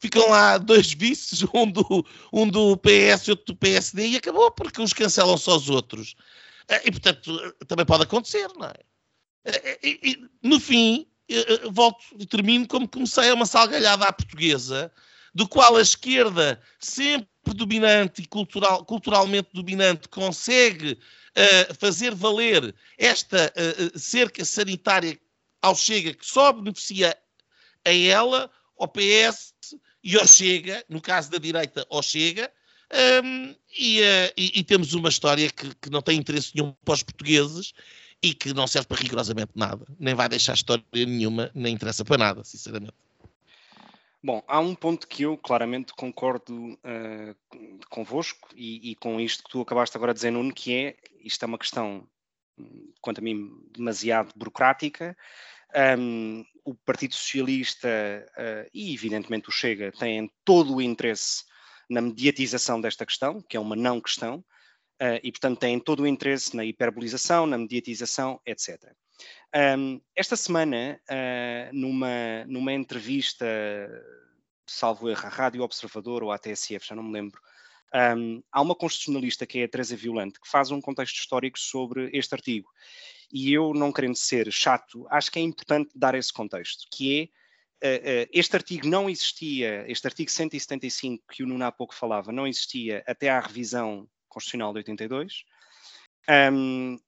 Ficam 0.00 0.28
lá 0.28 0.58
dois 0.58 0.92
vices, 0.92 1.44
um 1.52 1.68
do, 1.68 2.06
um 2.32 2.48
do 2.48 2.76
PS 2.76 3.26
e 3.26 3.30
outro 3.30 3.46
do 3.46 3.56
PSD, 3.56 4.08
e 4.08 4.16
acabou, 4.16 4.50
porque 4.50 4.80
uns 4.80 4.92
cancelam 4.92 5.36
só 5.36 5.56
os 5.56 5.68
outros. 5.68 6.14
Eh, 6.68 6.82
e, 6.86 6.90
portanto, 6.92 7.54
também 7.66 7.84
pode 7.84 8.04
acontecer, 8.04 8.48
não 8.56 8.68
é? 8.68 8.74
Eh, 9.44 9.78
e, 9.82 10.00
e, 10.04 10.48
no 10.48 10.60
fim, 10.60 11.04
eh, 11.28 11.68
volto 11.70 12.04
e 12.16 12.24
termino 12.26 12.66
como 12.68 12.88
comecei, 12.88 13.28
é 13.28 13.34
uma 13.34 13.46
salgalhada 13.46 14.04
à 14.04 14.12
portuguesa, 14.12 14.92
do 15.34 15.48
qual 15.48 15.76
a 15.76 15.82
esquerda, 15.82 16.60
sempre 16.78 17.28
dominante 17.54 18.22
e 18.22 18.26
cultural, 18.26 18.84
culturalmente 18.84 19.48
dominante, 19.52 20.08
consegue 20.08 20.98
fazer 21.78 22.14
valer 22.14 22.74
esta 22.96 23.52
uh, 23.56 23.98
cerca 23.98 24.44
sanitária 24.44 25.18
ao 25.62 25.74
Chega, 25.74 26.14
que 26.14 26.26
só 26.26 26.52
beneficia 26.52 27.16
a 27.84 27.92
ela, 27.92 28.50
ao 28.78 28.88
PS 28.88 29.54
e 30.02 30.16
ao 30.16 30.26
Chega, 30.26 30.84
no 30.88 31.00
caso 31.00 31.30
da 31.30 31.38
direita, 31.38 31.86
ao 31.90 32.02
Chega, 32.02 32.50
um, 33.22 33.54
e, 33.76 34.00
uh, 34.00 34.32
e, 34.36 34.60
e, 34.60 34.64
temos 34.64 34.94
uma 34.94 35.10
história 35.10 35.50
que, 35.50 35.74
que, 35.74 35.90
não 35.90 36.00
tem 36.00 36.18
interesse 36.18 36.52
nenhum 36.54 36.72
para 36.84 36.94
os 36.94 37.02
portugueses 37.02 37.74
e 38.22 38.32
que 38.32 38.54
não 38.54 38.66
serve 38.66 38.88
para 38.88 38.96
rigorosamente 38.96 39.52
nada, 39.54 39.86
nem 39.98 40.14
vai 40.14 40.28
deixar 40.28 40.54
história 40.54 40.82
nenhuma, 40.92 41.50
nem 41.54 41.74
interessa 41.74 42.04
para 42.04 42.16
nada, 42.16 42.42
sinceramente. 42.44 42.94
Bom, 44.22 44.42
há 44.48 44.58
um 44.58 44.74
ponto 44.74 45.06
que 45.06 45.22
eu 45.22 45.38
claramente 45.38 45.92
concordo 45.94 46.72
uh, 46.72 47.36
convosco 47.88 48.48
e, 48.56 48.90
e, 48.90 48.96
com 48.96 49.20
isto 49.20 49.44
que 49.44 49.50
tu 49.50 49.60
acabaste 49.60 49.96
agora 49.96 50.12
de 50.12 50.18
dizer, 50.18 50.32
Nuno, 50.32 50.52
que 50.52 50.74
é, 50.74 50.96
isto 51.20 51.44
é 51.44 51.46
uma 51.46 51.58
questão, 51.58 52.08
quanto 53.00 53.18
a 53.18 53.22
mim, 53.22 53.48
demasiado 53.70 54.32
burocrática. 54.34 55.16
Um, 55.96 56.44
o 56.64 56.74
Partido 56.74 57.14
Socialista 57.14 57.88
uh, 57.88 58.68
e, 58.74 58.92
evidentemente, 58.92 59.48
o 59.48 59.52
Chega 59.52 59.92
têm 59.92 60.28
todo 60.44 60.74
o 60.74 60.82
interesse 60.82 61.44
na 61.88 62.00
mediatização 62.00 62.80
desta 62.80 63.06
questão, 63.06 63.40
que 63.40 63.56
é 63.56 63.60
uma 63.60 63.76
não 63.76 64.00
questão, 64.00 64.38
uh, 65.00 65.20
e, 65.22 65.30
portanto, 65.30 65.60
têm 65.60 65.78
todo 65.78 66.00
o 66.00 66.06
interesse 66.08 66.56
na 66.56 66.64
hiperbolização, 66.64 67.46
na 67.46 67.56
mediatização, 67.56 68.40
etc. 68.44 68.92
Um, 69.54 70.00
esta 70.14 70.36
semana, 70.36 71.00
uh, 71.10 71.74
numa, 71.74 72.44
numa 72.46 72.72
entrevista, 72.72 73.46
salvo 74.66 75.08
erro, 75.08 75.26
à 75.26 75.28
Rádio 75.28 75.62
Observador 75.62 76.22
ou 76.22 76.30
à 76.30 76.38
TSF, 76.38 76.86
já 76.86 76.94
não 76.94 77.02
me 77.02 77.12
lembro, 77.12 77.40
um, 78.16 78.42
há 78.52 78.60
uma 78.60 78.74
constitucionalista 78.74 79.46
que 79.46 79.60
é 79.60 79.64
a 79.64 79.68
Teresa 79.68 79.96
Violante, 79.96 80.40
que 80.40 80.48
faz 80.48 80.70
um 80.70 80.80
contexto 80.80 81.16
histórico 81.16 81.58
sobre 81.58 82.10
este 82.12 82.34
artigo. 82.34 82.68
E 83.32 83.52
eu, 83.52 83.72
não 83.74 83.92
querendo 83.92 84.16
ser 84.16 84.50
chato, 84.52 85.06
acho 85.10 85.30
que 85.30 85.38
é 85.38 85.42
importante 85.42 85.90
dar 85.94 86.14
esse 86.14 86.32
contexto, 86.32 86.86
que 86.90 87.20
é 87.20 87.38
Uh, 87.80 88.24
uh, 88.24 88.28
este 88.32 88.56
artigo 88.56 88.88
não 88.88 89.08
existia, 89.08 89.84
este 89.86 90.04
artigo 90.04 90.28
175 90.28 91.24
que 91.28 91.44
o 91.44 91.46
Nuno 91.46 91.64
há 91.64 91.70
pouco 91.70 91.94
falava, 91.94 92.32
não 92.32 92.44
existia 92.44 93.04
até 93.06 93.28
à 93.30 93.38
revisão 93.38 94.08
constitucional 94.28 94.72
de 94.72 94.78
82. 94.78 95.44
Um, 96.28 96.98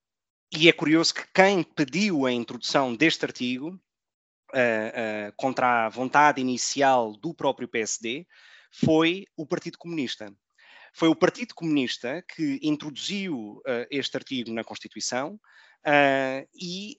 e 0.52 0.68
é 0.68 0.72
curioso 0.72 1.14
que 1.14 1.26
quem 1.32 1.62
pediu 1.62 2.26
a 2.26 2.32
introdução 2.32 2.94
deste 2.94 3.24
artigo 3.24 3.68
uh, 3.68 5.28
uh, 5.28 5.32
contra 5.36 5.86
a 5.86 5.88
vontade 5.88 6.40
inicial 6.40 7.12
do 7.16 7.32
próprio 7.34 7.68
PSD, 7.68 8.26
foi 8.70 9.26
o 9.36 9.46
Partido 9.46 9.78
Comunista. 9.78 10.32
Foi 10.92 11.08
o 11.08 11.14
Partido 11.14 11.54
Comunista 11.54 12.24
que 12.34 12.58
introduziu 12.62 13.62
este 13.90 14.16
artigo 14.16 14.52
na 14.52 14.64
Constituição 14.64 15.40
e 16.52 16.98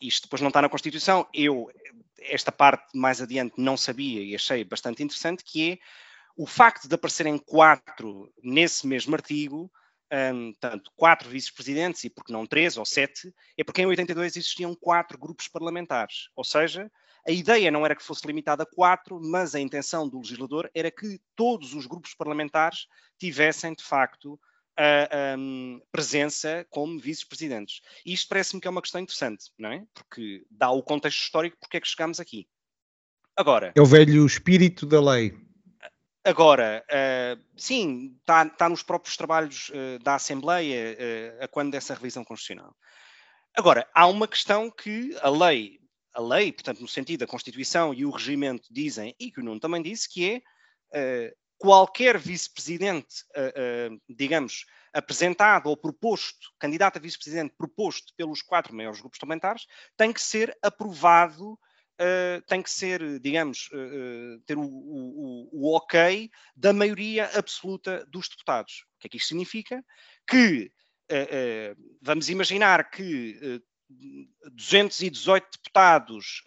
isto 0.00 0.24
depois 0.24 0.42
não 0.42 0.48
está 0.48 0.60
na 0.60 0.68
Constituição. 0.68 1.26
Eu, 1.32 1.70
esta 2.18 2.50
parte 2.50 2.96
mais 2.96 3.20
adiante, 3.20 3.54
não 3.56 3.76
sabia 3.76 4.22
e 4.22 4.34
achei 4.34 4.64
bastante 4.64 5.02
interessante, 5.02 5.44
que 5.44 5.72
é 5.72 5.78
o 6.36 6.46
facto 6.46 6.88
de 6.88 6.94
aparecerem 6.94 7.38
quatro 7.38 8.32
nesse 8.42 8.86
mesmo 8.86 9.14
artigo, 9.14 9.70
um, 10.12 10.52
tanto 10.60 10.90
quatro 10.96 11.28
vice-presidentes, 11.28 12.04
e 12.04 12.10
porque 12.10 12.32
não 12.32 12.46
três 12.46 12.76
ou 12.76 12.84
sete, 12.84 13.34
é 13.56 13.64
porque 13.64 13.82
em 13.82 13.86
82 13.86 14.36
existiam 14.36 14.74
quatro 14.74 15.18
grupos 15.18 15.48
parlamentares. 15.48 16.28
Ou 16.36 16.44
seja, 16.44 16.90
a 17.26 17.30
ideia 17.30 17.70
não 17.70 17.84
era 17.84 17.96
que 17.96 18.02
fosse 18.02 18.26
limitada 18.26 18.64
a 18.64 18.66
quatro, 18.66 19.20
mas 19.20 19.54
a 19.54 19.60
intenção 19.60 20.08
do 20.08 20.18
legislador 20.18 20.70
era 20.74 20.90
que 20.90 21.20
todos 21.34 21.74
os 21.74 21.86
grupos 21.86 22.14
parlamentares 22.14 22.86
tivessem, 23.18 23.74
de 23.74 23.82
facto, 23.82 24.38
a, 24.76 25.36
um, 25.38 25.80
presença 25.90 26.66
como 26.68 26.98
vice-presidentes. 26.98 27.80
E 28.04 28.12
isto 28.12 28.28
parece-me 28.28 28.60
que 28.60 28.68
é 28.68 28.70
uma 28.70 28.82
questão 28.82 29.00
interessante, 29.00 29.50
não 29.58 29.72
é? 29.72 29.84
Porque 29.94 30.44
dá 30.50 30.70
o 30.70 30.82
contexto 30.82 31.22
histórico 31.22 31.56
porque 31.60 31.76
é 31.76 31.80
que 31.80 31.88
chegamos 31.88 32.20
aqui. 32.20 32.46
Agora. 33.36 33.72
É 33.74 33.80
o 33.80 33.86
velho 33.86 34.24
espírito 34.26 34.86
da 34.86 35.00
lei. 35.00 35.43
Agora, 36.26 36.82
uh, 36.88 37.44
sim, 37.54 38.16
está 38.20 38.48
tá 38.48 38.66
nos 38.66 38.82
próprios 38.82 39.14
trabalhos 39.14 39.68
uh, 39.68 39.98
da 40.02 40.14
Assembleia 40.14 40.96
uh, 40.96 41.44
a 41.44 41.48
quando 41.48 41.72
dessa 41.72 41.92
revisão 41.92 42.24
constitucional. 42.24 42.74
Agora, 43.54 43.86
há 43.94 44.06
uma 44.06 44.26
questão 44.26 44.70
que 44.70 45.14
a 45.20 45.28
lei, 45.28 45.78
a 46.14 46.22
lei, 46.22 46.50
portanto, 46.50 46.80
no 46.80 46.88
sentido 46.88 47.20
da 47.20 47.26
Constituição 47.26 47.92
e 47.92 48.06
o 48.06 48.10
regimento 48.10 48.72
dizem, 48.72 49.14
e 49.20 49.30
que 49.30 49.40
o 49.40 49.44
Nuno 49.44 49.60
também 49.60 49.82
disse, 49.82 50.08
que 50.08 50.42
é 50.92 51.32
qualquer 51.56 52.18
vice-presidente, 52.18 53.24
digamos, 54.08 54.64
apresentado 54.92 55.68
ou 55.68 55.76
proposto, 55.76 56.50
candidato 56.58 56.96
a 56.96 57.00
vice-presidente 57.00 57.54
proposto 57.56 58.12
pelos 58.16 58.42
quatro 58.42 58.74
maiores 58.74 59.00
grupos 59.00 59.20
parlamentares, 59.20 59.66
tem 59.96 60.12
que 60.12 60.20
ser 60.20 60.56
aprovado 60.60 61.56
Uh, 61.94 62.42
tem 62.48 62.60
que 62.60 62.70
ser, 62.70 63.20
digamos, 63.20 63.68
uh, 63.72 64.40
ter 64.46 64.58
o, 64.58 64.64
o, 64.64 65.48
o, 65.52 65.76
ok 65.76 66.28
da 66.56 66.72
maioria 66.72 67.30
absoluta 67.38 68.04
dos 68.06 68.28
deputados. 68.28 68.84
O 68.96 69.00
que 69.00 69.06
é 69.06 69.10
que 69.10 69.16
isto 69.16 69.28
significa? 69.28 69.84
Que, 70.28 70.72
vamos 72.00 72.30
imaginar 72.30 72.90
que 72.90 73.62
218 74.52 75.46
deputados 75.58 76.42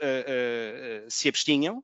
se 1.10 1.30
abstinham 1.30 1.84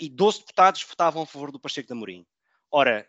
e 0.00 0.08
12 0.08 0.38
deputados 0.40 0.82
votavam 0.82 1.22
a 1.22 1.26
favor 1.26 1.52
do 1.52 1.60
Pacheco 1.60 1.86
de 1.86 1.92
Amorim. 1.92 2.26
Ora, 2.70 3.06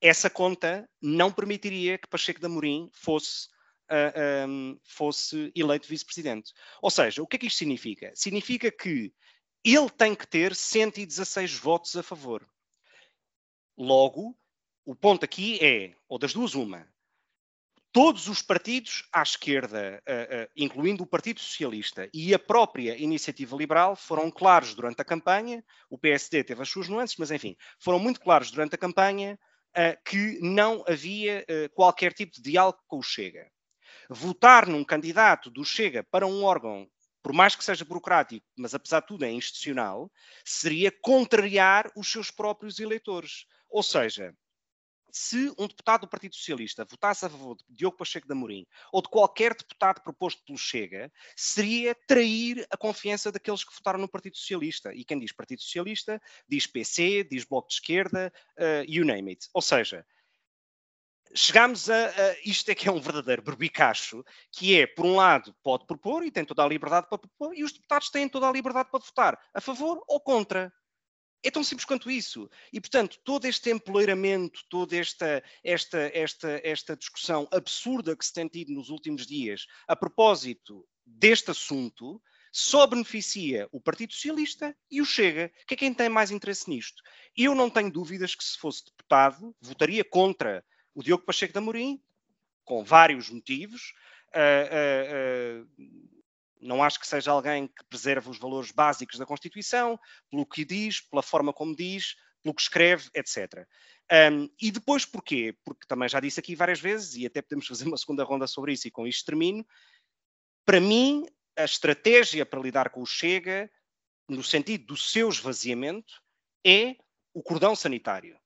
essa 0.00 0.28
conta 0.28 0.88
não 1.00 1.32
permitiria 1.32 1.96
que 1.98 2.06
Pacheco 2.06 2.38
de 2.38 2.46
Amorim 2.46 2.90
fosse 2.92 3.48
uh, 3.90 4.48
um, 4.48 4.78
fosse 4.84 5.52
eleito 5.54 5.88
vice-presidente. 5.88 6.52
Ou 6.82 6.90
seja, 6.90 7.22
o 7.22 7.26
que 7.26 7.36
é 7.36 7.38
que 7.38 7.46
isto 7.46 7.58
significa? 7.58 8.12
Significa 8.14 8.70
que 8.70 9.12
ele 9.64 9.90
tem 9.90 10.14
que 10.14 10.26
ter 10.26 10.54
116 10.54 11.54
votos 11.54 11.96
a 11.96 12.02
favor. 12.02 12.46
Logo, 13.76 14.36
o 14.84 14.94
ponto 14.94 15.24
aqui 15.24 15.58
é, 15.64 15.94
ou 16.08 16.18
das 16.18 16.32
duas, 16.32 16.54
uma. 16.54 16.88
Todos 17.92 18.28
os 18.28 18.42
partidos 18.42 19.08
à 19.10 19.22
esquerda, 19.22 20.02
incluindo 20.54 21.02
o 21.02 21.06
Partido 21.06 21.40
Socialista 21.40 22.10
e 22.12 22.34
a 22.34 22.38
própria 22.38 22.94
Iniciativa 22.96 23.56
Liberal, 23.56 23.96
foram 23.96 24.30
claros 24.30 24.74
durante 24.74 25.00
a 25.00 25.04
campanha. 25.04 25.64
O 25.88 25.96
PSD 25.96 26.44
teve 26.44 26.60
as 26.60 26.68
suas 26.68 26.88
nuances, 26.88 27.16
mas 27.16 27.30
enfim, 27.30 27.56
foram 27.78 27.98
muito 27.98 28.20
claros 28.20 28.50
durante 28.50 28.74
a 28.74 28.78
campanha 28.78 29.38
que 30.04 30.38
não 30.42 30.84
havia 30.86 31.44
qualquer 31.74 32.12
tipo 32.12 32.34
de 32.34 32.42
diálogo 32.42 32.78
com 32.86 32.98
o 32.98 33.02
Chega 33.02 33.50
votar 34.08 34.68
num 34.68 34.84
candidato 34.84 35.50
do 35.50 35.64
Chega 35.64 36.02
para 36.04 36.26
um 36.26 36.44
órgão, 36.44 36.88
por 37.22 37.32
mais 37.32 37.56
que 37.56 37.64
seja 37.64 37.84
burocrático, 37.84 38.46
mas 38.56 38.74
apesar 38.74 39.00
de 39.00 39.08
tudo 39.08 39.24
é 39.24 39.30
institucional, 39.32 40.10
seria 40.44 40.92
contrariar 40.92 41.90
os 41.96 42.10
seus 42.10 42.30
próprios 42.30 42.78
eleitores. 42.78 43.46
Ou 43.68 43.82
seja, 43.82 44.34
se 45.16 45.50
um 45.58 45.66
deputado 45.66 46.02
do 46.02 46.08
Partido 46.08 46.36
Socialista 46.36 46.84
votasse 46.84 47.24
a 47.24 47.30
favor 47.30 47.56
de 47.56 47.64
Diogo 47.70 47.96
Pacheco 47.96 48.26
de 48.26 48.32
Amorim 48.32 48.66
ou 48.92 49.00
de 49.00 49.08
qualquer 49.08 49.54
deputado 49.54 50.02
proposto 50.02 50.44
pelo 50.44 50.58
Chega, 50.58 51.10
seria 51.34 51.94
trair 52.06 52.66
a 52.70 52.76
confiança 52.76 53.32
daqueles 53.32 53.64
que 53.64 53.74
votaram 53.74 53.98
no 53.98 54.08
Partido 54.08 54.36
Socialista. 54.36 54.92
E 54.94 55.04
quem 55.04 55.18
diz 55.18 55.32
Partido 55.32 55.62
Socialista 55.62 56.20
diz 56.46 56.66
PC, 56.66 57.24
diz 57.24 57.44
Bloco 57.44 57.68
de 57.68 57.74
Esquerda, 57.74 58.32
uh, 58.58 58.84
you 58.86 59.04
name 59.04 59.30
it. 59.30 59.48
Ou 59.54 59.62
seja, 59.62 60.06
chegamos 61.34 61.90
a, 61.90 62.06
a, 62.06 62.36
isto 62.44 62.70
é 62.70 62.74
que 62.74 62.88
é 62.88 62.92
um 62.92 63.00
verdadeiro 63.00 63.42
berbicacho, 63.42 64.24
que 64.52 64.78
é, 64.78 64.86
por 64.86 65.04
um 65.04 65.16
lado, 65.16 65.54
pode 65.62 65.86
propor 65.86 66.24
e 66.24 66.30
tem 66.30 66.44
toda 66.44 66.64
a 66.64 66.68
liberdade 66.68 67.08
para 67.08 67.18
propor, 67.18 67.56
e 67.56 67.64
os 67.64 67.72
deputados 67.72 68.10
têm 68.10 68.28
toda 68.28 68.48
a 68.48 68.52
liberdade 68.52 68.90
para 68.90 69.00
votar 69.00 69.38
a 69.54 69.60
favor 69.60 70.02
ou 70.06 70.20
contra. 70.20 70.72
É 71.42 71.50
tão 71.50 71.62
simples 71.62 71.84
quanto 71.84 72.10
isso. 72.10 72.50
E, 72.72 72.80
portanto, 72.80 73.18
todo 73.22 73.44
este 73.44 73.70
empoleiramento, 73.70 74.60
toda 74.68 74.96
esta, 74.96 75.42
esta, 75.62 76.10
esta, 76.12 76.60
esta 76.64 76.96
discussão 76.96 77.46
absurda 77.52 78.16
que 78.16 78.24
se 78.26 78.32
tem 78.32 78.48
tido 78.48 78.72
nos 78.72 78.88
últimos 78.88 79.26
dias 79.26 79.66
a 79.86 79.94
propósito 79.94 80.84
deste 81.04 81.50
assunto, 81.50 82.20
só 82.50 82.86
beneficia 82.86 83.68
o 83.70 83.80
Partido 83.80 84.14
Socialista 84.14 84.74
e 84.90 85.02
o 85.02 85.04
Chega, 85.04 85.52
que 85.68 85.74
é 85.74 85.76
quem 85.76 85.92
tem 85.92 86.08
mais 86.08 86.30
interesse 86.30 86.68
nisto. 86.70 87.02
Eu 87.36 87.54
não 87.54 87.68
tenho 87.68 87.92
dúvidas 87.92 88.34
que, 88.34 88.42
se 88.42 88.56
fosse 88.58 88.86
deputado, 88.86 89.54
votaria 89.60 90.02
contra 90.02 90.64
o 90.96 91.02
Diogo 91.02 91.24
Pacheco 91.24 91.52
de 91.52 91.58
Amorim, 91.58 92.02
com 92.64 92.82
vários 92.82 93.28
motivos. 93.28 93.92
Uh, 94.34 95.62
uh, 95.62 95.62
uh, 95.62 96.16
não 96.58 96.82
acho 96.82 96.98
que 96.98 97.06
seja 97.06 97.30
alguém 97.30 97.68
que 97.68 97.84
preserve 97.84 98.30
os 98.30 98.38
valores 98.38 98.72
básicos 98.72 99.18
da 99.18 99.26
Constituição, 99.26 100.00
pelo 100.30 100.46
que 100.46 100.64
diz, 100.64 101.02
pela 101.02 101.22
forma 101.22 101.52
como 101.52 101.76
diz, 101.76 102.16
pelo 102.42 102.54
que 102.54 102.62
escreve, 102.62 103.10
etc. 103.14 103.68
Um, 104.32 104.48
e 104.60 104.70
depois 104.70 105.04
porquê? 105.04 105.54
Porque 105.62 105.86
também 105.86 106.08
já 106.08 106.18
disse 106.18 106.40
aqui 106.40 106.56
várias 106.56 106.80
vezes, 106.80 107.14
e 107.14 107.26
até 107.26 107.42
podemos 107.42 107.66
fazer 107.66 107.86
uma 107.86 107.98
segunda 107.98 108.24
ronda 108.24 108.46
sobre 108.46 108.72
isso, 108.72 108.88
e 108.88 108.90
com 108.90 109.06
isto 109.06 109.26
termino. 109.26 109.66
Para 110.64 110.80
mim, 110.80 111.26
a 111.54 111.64
estratégia 111.64 112.46
para 112.46 112.60
lidar 112.60 112.88
com 112.88 113.02
o 113.02 113.06
Chega, 113.06 113.70
no 114.26 114.42
sentido 114.42 114.86
do 114.86 114.96
seu 114.96 115.28
esvaziamento, 115.28 116.22
é 116.66 116.96
o 117.34 117.42
cordão 117.42 117.76
sanitário. 117.76 118.38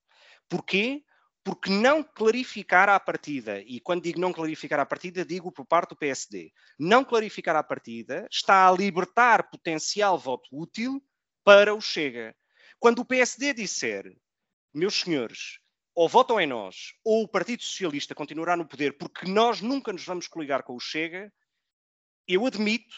Porquê? 0.48 1.04
Porque 1.42 1.70
não 1.70 2.02
clarificar 2.02 2.88
à 2.88 3.00
partida, 3.00 3.60
e 3.60 3.80
quando 3.80 4.02
digo 4.02 4.20
não 4.20 4.32
clarificar 4.32 4.78
à 4.78 4.86
partida, 4.86 5.24
digo 5.24 5.50
por 5.50 5.64
parte 5.64 5.90
do 5.90 5.96
PSD, 5.96 6.52
não 6.78 7.04
clarificar 7.04 7.56
à 7.56 7.62
partida 7.62 8.26
está 8.30 8.68
a 8.68 8.72
libertar 8.72 9.50
potencial 9.50 10.18
voto 10.18 10.48
útil 10.52 11.02
para 11.42 11.74
o 11.74 11.80
Chega. 11.80 12.36
Quando 12.78 13.00
o 13.00 13.04
PSD 13.04 13.54
disser, 13.54 14.14
meus 14.72 15.00
senhores, 15.00 15.58
ou 15.94 16.08
votam 16.08 16.40
em 16.40 16.46
nós, 16.46 16.94
ou 17.04 17.22
o 17.22 17.28
Partido 17.28 17.62
Socialista 17.62 18.14
continuará 18.14 18.56
no 18.56 18.68
poder, 18.68 18.96
porque 18.96 19.26
nós 19.30 19.60
nunca 19.60 19.92
nos 19.92 20.04
vamos 20.04 20.28
coligar 20.28 20.62
com 20.62 20.74
o 20.74 20.80
Chega, 20.80 21.32
eu 22.28 22.46
admito, 22.46 22.94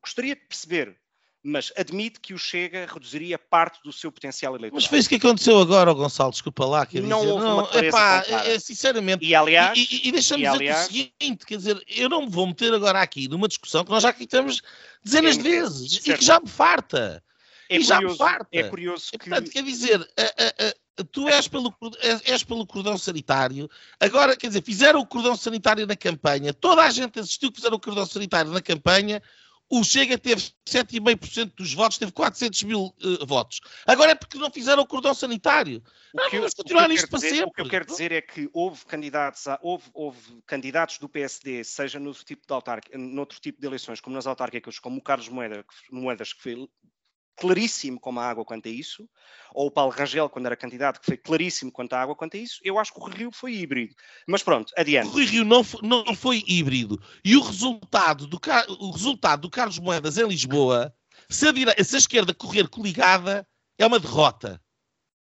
gostaria 0.00 0.34
de 0.34 0.46
perceber 0.46 1.00
mas 1.46 1.72
admite 1.76 2.18
que 2.18 2.34
o 2.34 2.38
Chega 2.38 2.88
reduziria 2.92 3.38
parte 3.38 3.80
do 3.84 3.92
seu 3.92 4.10
potencial 4.10 4.56
eleitoral. 4.56 4.74
Mas 4.74 4.86
foi 4.86 4.98
isso 4.98 5.08
que 5.08 5.14
aconteceu 5.14 5.60
agora, 5.60 5.92
Gonçalo, 5.92 6.32
desculpa 6.32 6.66
lá. 6.66 6.84
Quer 6.84 7.02
não 7.02 7.20
dizer, 7.20 7.32
houve 7.32 7.44
não, 7.44 7.58
uma 7.58 7.78
epá, 7.78 8.24
é, 8.26 8.58
sinceramente, 8.58 9.24
e 9.24 9.32
aliás, 9.32 9.78
e, 9.78 10.08
e, 10.08 10.12
deixa-me 10.12 10.42
dizer 10.42 10.56
aliás, 10.56 10.86
o 10.86 10.92
seguinte, 10.92 11.46
quer 11.46 11.56
dizer, 11.56 11.80
eu 11.86 12.08
não 12.08 12.22
me 12.22 12.30
vou 12.30 12.48
meter 12.48 12.74
agora 12.74 13.00
aqui 13.00 13.28
numa 13.28 13.46
discussão 13.46 13.84
que 13.84 13.90
nós 13.90 14.02
já 14.02 14.08
aqui 14.08 14.24
estamos 14.24 14.60
dezenas 15.04 15.38
é, 15.38 15.42
de 15.42 15.48
vezes 15.48 15.92
certo. 15.92 16.08
e 16.08 16.18
que 16.18 16.24
já 16.24 16.40
me 16.40 16.48
farta. 16.48 17.22
É 17.68 17.76
e 17.76 17.78
curioso, 17.78 17.88
já 17.88 18.00
me 18.00 18.16
farta. 18.16 18.48
É 18.52 18.62
curioso 18.64 19.10
que... 19.12 19.18
Portanto, 19.18 19.50
quer 19.50 19.62
dizer, 19.62 20.00
a, 20.00 20.22
a, 20.22 20.68
a, 20.68 21.04
tu 21.12 21.28
és 21.28 21.46
pelo, 21.46 21.72
és 22.24 22.42
pelo 22.42 22.66
cordão 22.66 22.98
sanitário, 22.98 23.70
agora, 24.00 24.36
quer 24.36 24.48
dizer, 24.48 24.64
fizeram 24.64 24.98
o 24.98 25.06
cordão 25.06 25.36
sanitário 25.36 25.86
na 25.86 25.94
campanha, 25.94 26.52
toda 26.52 26.82
a 26.82 26.90
gente 26.90 27.20
assistiu 27.20 27.50
que 27.50 27.58
fizeram 27.58 27.76
o 27.76 27.80
cordão 27.80 28.04
sanitário 28.04 28.50
na 28.50 28.60
campanha, 28.60 29.22
o 29.68 29.82
Chega 29.82 30.16
teve 30.16 30.42
7,5% 30.68 31.52
dos 31.56 31.74
votos, 31.74 31.98
teve 31.98 32.12
400 32.12 32.62
mil 32.62 32.94
uh, 33.02 33.26
votos. 33.26 33.60
Agora 33.86 34.12
é 34.12 34.14
porque 34.14 34.38
não 34.38 34.50
fizeram 34.50 34.82
o 34.82 34.86
cordão 34.86 35.12
sanitário. 35.12 35.82
Não, 36.14 36.30
vamos 36.30 36.54
continuar 36.54 36.88
nisto 36.88 37.08
para 37.08 37.18
dizer, 37.18 37.30
sempre. 37.30 37.50
O 37.50 37.52
que 37.52 37.60
eu 37.62 37.68
quero 37.68 37.86
dizer 37.86 38.12
é 38.12 38.20
que 38.20 38.48
houve 38.52 38.84
candidatos, 38.86 39.46
a, 39.48 39.58
houve, 39.60 39.90
houve, 39.92 40.40
candidatos 40.46 40.98
do 40.98 41.08
PSD, 41.08 41.64
seja 41.64 41.98
no 41.98 42.12
tipo 42.14 42.42
de 42.46 42.98
noutro 42.98 43.40
tipo 43.40 43.60
de 43.60 43.66
eleições, 43.66 44.00
como 44.00 44.14
nas 44.14 44.26
autárquicas, 44.26 44.78
como 44.78 44.98
o 44.98 45.02
Carlos 45.02 45.28
Moedas, 45.28 45.64
Moedas 45.90 46.32
que 46.32 46.42
foi 46.42 46.68
claríssimo 47.36 48.00
como 48.00 48.18
a 48.18 48.24
água 48.24 48.44
quanto 48.44 48.68
a 48.68 48.70
isso, 48.70 49.08
ou 49.52 49.66
o 49.66 49.70
Paulo 49.70 49.92
Rangel, 49.92 50.28
quando 50.28 50.46
era 50.46 50.56
candidato, 50.56 51.00
que 51.00 51.06
foi 51.06 51.16
claríssimo 51.16 51.70
quanto 51.70 51.92
à 51.92 52.00
água 52.00 52.16
quanto 52.16 52.36
a 52.36 52.40
isso, 52.40 52.60
eu 52.64 52.78
acho 52.78 52.92
que 52.92 53.00
o 53.00 53.04
Rio 53.04 53.30
foi 53.32 53.54
híbrido. 53.54 53.94
Mas 54.26 54.42
pronto, 54.42 54.72
adiante. 54.76 55.08
O 55.08 55.24
Rio 55.24 55.44
não 55.44 55.62
foi, 55.62 55.80
não 55.82 56.14
foi 56.14 56.42
híbrido. 56.46 57.00
E 57.24 57.36
o 57.36 57.40
resultado, 57.42 58.26
do, 58.26 58.40
o 58.80 58.90
resultado 58.90 59.42
do 59.42 59.50
Carlos 59.50 59.78
Moedas 59.78 60.18
em 60.18 60.26
Lisboa 60.26 60.94
Se 61.28 61.46
a, 61.48 61.84
se 61.84 61.96
a 61.96 61.98
esquerda 61.98 62.34
correr 62.34 62.68
coligada, 62.68 63.46
é 63.78 63.86
uma 63.86 64.00
derrota. 64.00 64.60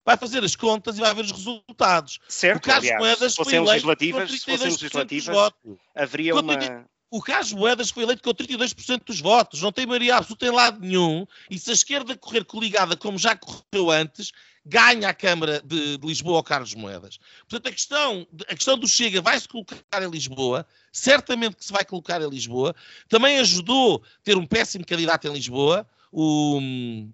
Vai 0.05 0.19
fazer 0.19 0.45
as 0.45 0.55
contas 0.55 0.99
e 0.99 1.01
vai 1.01 1.15
ver 1.15 1.25
os 1.25 1.33
resultados. 1.33 2.19
Certo, 2.29 2.59
o 2.59 2.61
Carlos 2.61 2.85
aliás, 2.85 3.01
Moedas 3.01 3.33
se 3.33 3.37
foi 3.37 3.45
fossem 3.45 3.61
legislativas, 3.61 4.31
se 4.31 4.39
fossem 4.39 4.55
32% 4.57 4.69
dos 4.69 4.83
legislativas, 4.83 5.35
votos. 5.35 5.79
haveria 5.95 6.35
uma... 6.35 6.87
O 7.17 7.23
Carlos 7.23 7.53
Moedas 7.53 7.91
foi 7.91 8.03
eleito 8.03 8.23
com 8.25 8.31
32% 8.35 9.03
dos 9.07 9.21
votos, 9.21 9.63
não 9.63 9.71
tem 9.71 9.87
maioria 9.87 10.17
absoluta 10.17 10.47
em 10.47 10.51
lado 10.51 10.81
nenhum, 10.81 11.25
e 11.49 11.57
se 11.59 11.71
a 11.71 11.73
esquerda 11.73 12.17
correr 12.17 12.45
coligada 12.45 12.97
como 12.97 13.17
já 13.17 13.37
correu 13.37 13.89
antes, 13.91 14.33
ganha 14.67 15.09
a 15.11 15.15
Câmara 15.15 15.63
de, 15.65 15.97
de 15.97 16.05
Lisboa 16.07 16.39
ao 16.39 16.43
Carlos 16.43 16.75
Moedas. 16.75 17.19
Portanto, 17.49 17.69
a 17.69 17.73
questão, 17.73 18.27
a 18.49 18.55
questão 18.57 18.77
do 18.77 18.89
Chega 18.89 19.21
vai-se 19.23 19.47
colocar 19.47 20.03
em 20.03 20.11
Lisboa, 20.11 20.67
certamente 20.93 21.55
que 21.55 21.65
se 21.65 21.73
vai 21.73 21.85
colocar 21.85 22.21
em 22.21 22.29
Lisboa, 22.29 22.75
também 23.09 23.39
ajudou 23.39 24.03
ter 24.25 24.37
um 24.37 24.45
péssimo 24.45 24.85
candidato 24.85 25.29
em 25.29 25.33
Lisboa, 25.33 25.87
o 26.11 26.59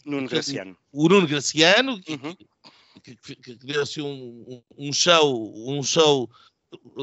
Nuno 0.06 0.28
Graciano. 0.28 0.76
o 0.92 1.08
Nuno 1.10 1.26
Graciano, 1.26 2.00
que, 2.00 2.12
Uhum. 2.12 2.36
que, 3.02 3.16
que- 3.16 3.34
que 3.36 3.54
deu 3.66 3.82
assim 3.82 4.00
um, 4.00 4.62
um 4.78 4.92
show, 4.94 5.70
um 5.70 5.82
show 5.82 6.30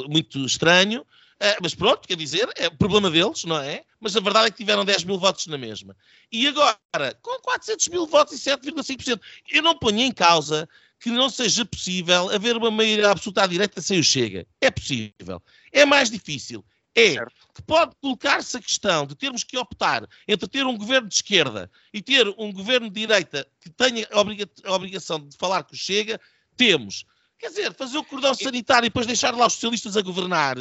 muito 0.09 0.43
estranho. 0.45 1.05
Eh, 1.39 1.57
mas 1.61 1.75
pronto, 1.75 2.07
quer 2.07 2.17
dizer, 2.17 2.49
é 2.55 2.69
problema 2.69 3.11
deles, 3.11 3.43
não 3.45 3.57
é? 3.59 3.83
Mas 3.99 4.15
a 4.15 4.19
verdade 4.19 4.47
é 4.47 4.51
que 4.51 4.57
tiveram 4.57 4.83
10 4.83 5.03
mil 5.03 5.19
votos 5.19 5.45
na 5.47 5.57
mesma. 5.57 5.95
E 6.31 6.47
agora, 6.47 7.13
com 7.21 7.39
400 7.41 7.87
mil 7.89 8.07
votos 8.07 8.33
e 8.33 8.39
7,5%, 8.39 9.21
eu 9.51 9.61
não 9.61 9.77
ponho 9.77 9.99
em 10.01 10.11
causa 10.11 10.67
que 10.99 11.11
não 11.11 11.29
seja 11.29 11.63
possível 11.63 12.29
haver 12.33 12.57
uma 12.57 12.71
maioria 12.71 13.11
absoluta 13.11 13.43
à 13.43 13.47
direita 13.47 13.79
sem 13.81 13.99
o 13.99 14.03
Chega. 14.03 14.47
É 14.59 14.71
possível. 14.71 15.41
É 15.71 15.85
mais 15.85 16.09
difícil. 16.09 16.65
É 16.95 17.13
Certo. 17.13 17.31
que 17.53 17.61
pode 17.61 17.95
colocar-se 18.01 18.57
a 18.57 18.59
questão 18.59 19.05
de 19.05 19.13
termos 19.13 19.43
que 19.43 19.55
optar 19.55 20.07
entre 20.27 20.47
ter 20.49 20.65
um 20.65 20.75
governo 20.75 21.07
de 21.07 21.13
esquerda 21.13 21.69
e 21.93 22.01
ter 22.01 22.27
um 22.39 22.51
governo 22.51 22.89
de 22.89 22.99
direita 22.99 23.47
que 23.61 23.69
tenha 23.69 24.07
a 24.11 24.19
obriga- 24.19 24.49
a 24.63 24.73
obrigação 24.73 25.19
de 25.19 25.37
falar 25.37 25.63
com 25.63 25.75
o 25.75 25.77
Chega, 25.77 26.19
temos. 26.55 27.05
Quer 27.37 27.49
dizer, 27.49 27.75
fazer 27.75 27.99
o 27.99 28.03
cordão 28.03 28.33
sanitário 28.33 28.87
e 28.87 28.89
depois 28.89 29.05
deixar 29.05 29.35
lá 29.35 29.45
os 29.45 29.53
socialistas 29.53 29.95
a 29.95 30.01
governar, 30.01 30.55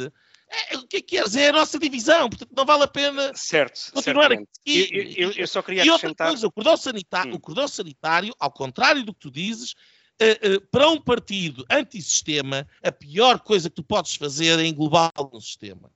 é, 0.49 0.77
o 0.77 0.87
que 0.87 0.97
é 0.97 1.01
que 1.01 1.17
queres? 1.17 1.35
É 1.35 1.49
a 1.49 1.53
nossa 1.53 1.77
divisão, 1.77 2.29
portanto 2.29 2.51
não 2.55 2.65
vale 2.65 2.83
a 2.83 2.87
pena 2.87 3.31
Certo, 3.35 3.91
continuar 3.93 4.23
certamente. 4.29 4.49
aqui. 4.61 4.89
Eu, 5.17 5.29
eu- 5.29 5.31
eu 5.37 5.47
só 5.47 5.61
queria 5.61 5.83
E 5.83 5.89
outra 5.89 6.07
acrescentar... 6.07 6.27
coisa, 6.29 6.47
o 6.47 6.51
cordão, 6.51 6.77
sanitário, 6.77 7.33
Hum. 7.33 7.35
o 7.35 7.39
cordão 7.39 7.67
sanitário, 7.67 8.33
ao 8.39 8.51
contrário 8.51 9.03
do 9.03 9.13
que 9.13 9.19
tu 9.19 9.31
dizes, 9.31 9.75
eh, 10.19 10.39
eh, 10.41 10.59
para 10.71 10.89
um 10.89 10.99
partido 11.01 11.65
antissistema, 11.69 12.67
a 12.83 12.91
pior 12.91 13.39
coisa 13.39 13.69
que 13.69 13.75
tu 13.75 13.83
podes 13.83 14.15
fazer 14.15 14.57
é 14.59 14.65
englobá-lo 14.65 15.29
no 15.33 15.41
sistema. 15.41 15.91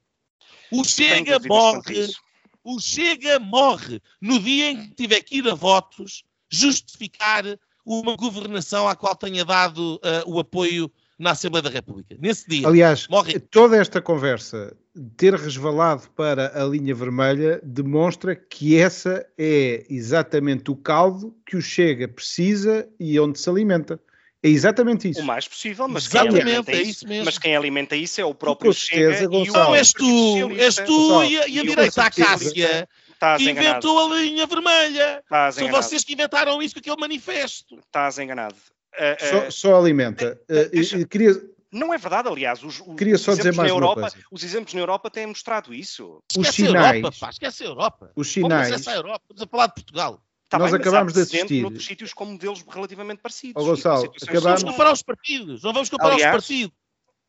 O 0.72 0.84
Chega 0.84 1.40
morre, 1.48 2.10
o 2.64 2.80
Chega 2.80 3.40
morre 3.40 4.02
no 4.22 4.40
dia 4.40 4.70
em 4.72 4.90
que 4.90 4.96
tiver 4.96 5.22
que 5.22 5.38
ir 5.38 5.50
a 5.50 5.56
votos 5.56 6.24
justificar 6.50 7.44
uma 7.86 8.16
governação 8.16 8.88
à 8.88 8.96
qual 8.96 9.16
tenha 9.16 9.44
dado 9.44 10.00
eh, 10.04 10.24
o 10.28 10.40
apoio 10.40 10.92
na 11.22 11.32
Assembleia 11.32 11.62
da 11.62 11.70
República. 11.70 12.16
Nesse 12.20 12.50
dia. 12.50 12.68
Aliás, 12.68 13.08
Morre. 13.08 13.40
toda 13.40 13.78
esta 13.78 14.02
conversa 14.02 14.76
ter 15.16 15.34
resvalado 15.36 16.10
para 16.16 16.52
a 16.60 16.66
linha 16.66 16.94
vermelha 16.94 17.62
demonstra 17.64 18.36
que 18.36 18.76
essa 18.78 19.26
é 19.38 19.86
exatamente 19.90 20.70
o 20.72 20.76
caldo 20.76 21.34
que 21.46 21.56
o 21.56 21.62
Chega 21.62 22.08
precisa 22.08 22.90
e 23.00 23.18
onde 23.20 23.40
se 23.40 23.50
alimenta. 23.50 24.00
É 24.44 24.50
exatamente 24.50 25.08
isso. 25.08 25.22
O 25.22 25.24
mais 25.26 25.48
possível, 25.48 25.88
mas 25.88 26.08
quem, 26.08 26.20
Exatamente, 26.22 26.42
alimenta 26.48 26.72
é 26.72 26.76
isso, 26.82 26.90
isso 26.90 27.08
mesmo. 27.08 27.26
mas 27.26 27.38
quem 27.38 27.56
alimenta 27.56 27.96
isso 27.96 28.20
é 28.20 28.26
o 28.26 28.34
próprio 28.34 28.72
Com 28.72 28.74
certeza, 28.74 29.12
Chega 29.20 29.24
e 29.24 29.28
o 29.28 29.30
Gonçalo. 29.30 29.66
Não, 29.66 29.76
és 29.76 29.94
tu, 29.94 30.52
és 30.58 30.76
tu 30.78 31.24
e 31.24 31.38
a, 31.40 31.48
e 31.48 31.60
a 31.60 31.62
direita, 31.64 32.02
a 32.04 32.10
Cássia, 32.10 32.90
que 33.38 33.44
enganado. 33.44 33.44
inventou 33.44 34.12
a 34.12 34.18
linha 34.20 34.48
vermelha. 34.48 35.20
Estás 35.24 35.54
São 35.56 35.64
enganado. 35.66 35.84
vocês 35.86 36.04
que 36.04 36.14
inventaram 36.14 36.60
isso 36.60 36.74
com 36.74 36.80
aquele 36.80 36.96
manifesto. 37.00 37.78
Estás 37.78 38.18
enganado. 38.18 38.56
Ah, 38.98 39.18
ah, 39.20 39.26
Só, 39.26 39.52
só 39.52 39.80
alimenta. 39.80 40.40
Eh, 40.50 40.66
deixa- 40.70 41.06
queria, 41.06 41.32
Não 41.72 41.94
é 41.94 41.98
verdade, 41.98 42.28
aliás. 42.28 42.62
Os, 42.64 42.82
os 42.82 42.96
Queria 42.98 43.18
só 43.18 43.32
dizer 43.32 43.44
exemplos 43.44 43.58
mais 43.58 43.70
na 43.70 43.76
uma 43.78 43.84
Europa, 43.86 44.02
coisa. 44.02 44.18
Os 44.30 44.44
exemplos 44.44 44.74
na 44.74 44.80
Europa 44.82 45.10
têm 45.10 45.26
mostrado 45.28 45.74
isso. 45.74 46.22
os 46.38 46.48
Esquece 46.48 46.64
a 46.64 46.68
sinais, 46.68 46.96
Europa, 46.98 47.18
pá, 47.20 47.30
esquece 47.30 47.64
a 47.64 47.66
Europa. 47.68 48.12
os 48.16 48.28
sinais, 48.32 48.72
acesso 48.74 48.90
à 48.90 48.94
Europa? 48.96 49.22
Estamos 49.24 49.42
a 49.42 49.48
falar 49.48 49.68
de 49.68 49.74
Portugal. 49.76 50.22
Está 50.44 50.60
Nós 50.60 50.70
bem, 50.72 50.80
mas 50.80 50.88
há 50.88 50.90
acabámos 50.90 51.14
de 51.14 51.22
assistir. 51.22 51.62
noutros 51.62 51.86
sítios 51.86 52.14
com 52.14 52.26
modelos 52.26 52.62
relativamente 52.70 53.20
parecidos. 53.22 53.64
Ó, 53.64 53.66
Gonçalo, 53.66 54.02
situações 54.02 54.30
acabámos- 54.30 54.62
Vamos 54.64 54.72
comparar 54.76 54.92
os 54.92 55.02
partidos. 55.02 55.64
Não 55.64 55.72
vamos 55.72 55.90
comparar 55.90 56.14
Aliás, 56.16 56.36
os 56.36 56.42
partidos. 56.42 56.78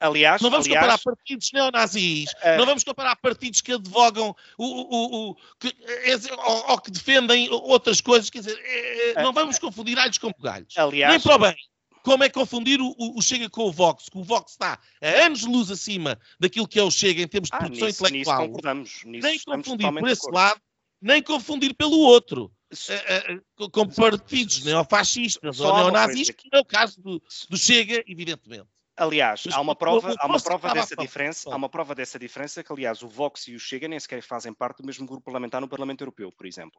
Aliás, 0.03 0.43
Não 0.43 0.51
vamos 0.51 0.67
aliás, 0.67 0.81
comparar 0.85 0.99
partidos 1.03 1.51
neonazis. 1.53 2.31
Ah. 2.43 2.57
Não 2.57 2.67
vamos 2.67 2.85
comparar 2.85 3.17
partidos 3.17 3.61
que 3.61 3.73
advogam 3.73 4.35
o, 4.59 4.65
o, 4.65 5.31
o, 5.31 5.35
que, 5.61 5.69
é, 5.69 6.17
ou, 6.35 6.71
ou 6.73 6.79
que 6.81 6.91
defendem 6.91 7.49
outras 7.51 8.01
coisas. 8.01 8.29
Quer 8.31 8.41
dizer, 8.41 8.59
é, 8.65 9.11
é, 9.11 9.15
Ah. 9.17 9.23
não 9.23 9.33
vamos 9.33 9.59
confundir 9.59 9.99
alhos 9.99 10.19
com 10.19 10.31
bugalhos. 10.31 10.77
aliás, 10.77 11.13
Nem 11.13 11.21
para 11.21 11.35
o 11.37 11.39
bem. 11.39 11.55
Como 12.03 12.25
é 12.25 12.29
confundir 12.29 12.81
o, 12.81 12.95
o- 12.99 13.23
Chega 13.23 13.49
com 13.49 13.63
o 13.63 13.71
Vox? 13.73 14.09
Que 14.09 14.19
o 14.19 14.25
Vox 14.25 14.53
está 14.53 14.77
a 15.01 15.09
anos 15.25 15.43
luz 15.45 15.71
acima 15.71 16.19
daquilo 16.41 16.67
que 16.67 16.79
é 16.81 16.83
o 16.83 16.91
Chega 16.91 17.23
em 17.23 17.29
termos 17.29 17.49
de 17.49 17.55
ah, 17.55 17.59
produção 17.61 17.87
nisso, 17.87 18.03
nisso 18.03 18.09
intelectual. 18.09 18.47
concordamos. 18.49 19.03
Nisso 19.05 19.25
nem 19.29 19.39
confundir 19.39 19.93
por 19.93 20.09
esse 20.09 20.31
lado, 20.33 20.61
nem 21.01 21.23
confundir 21.23 21.75
pelo 21.75 21.97
outro. 22.01 22.51
Se- 22.73 22.93
eh, 22.93 23.25
eh, 23.35 23.69
com- 23.71 23.87
partidos 23.87 24.65
neofascistas 24.65 25.59
Só 25.59 25.69
ou 25.69 25.77
neonazis, 25.77 26.31
que 26.31 26.49
é 26.51 26.59
o 26.59 26.65
caso 26.65 27.01
do, 27.01 27.23
do 27.51 27.57
Chega, 27.57 28.03
evidentemente. 28.09 28.67
Aliás, 28.97 29.45
há 29.51 29.61
uma 29.61 29.75
prova, 29.75 30.15
há 30.19 30.27
uma 30.27 30.41
prova 30.41 30.73
dessa 30.75 30.95
diferença, 30.95 31.51
há 31.51 31.57
uma 31.57 31.69
prova 31.69 31.95
dessa 31.95 32.19
diferença 32.19 32.63
que, 32.63 32.73
aliás, 32.73 33.03
o 33.03 33.09
Vox 33.09 33.49
e 33.49 33.55
o 33.55 33.61
Chega 33.61 33.89
nem 33.89 33.99
sequer 33.99 34.23
fazem 34.23 34.53
parte 34.53 34.79
do 34.83 34.87
mesmo 34.87 35.07
grupo 35.07 35.25
parlamentar 35.25 35.61
no 35.61 35.69
Parlamento 35.69 36.03
Europeu, 36.03 36.31
por 36.31 36.47
exemplo. 36.47 36.79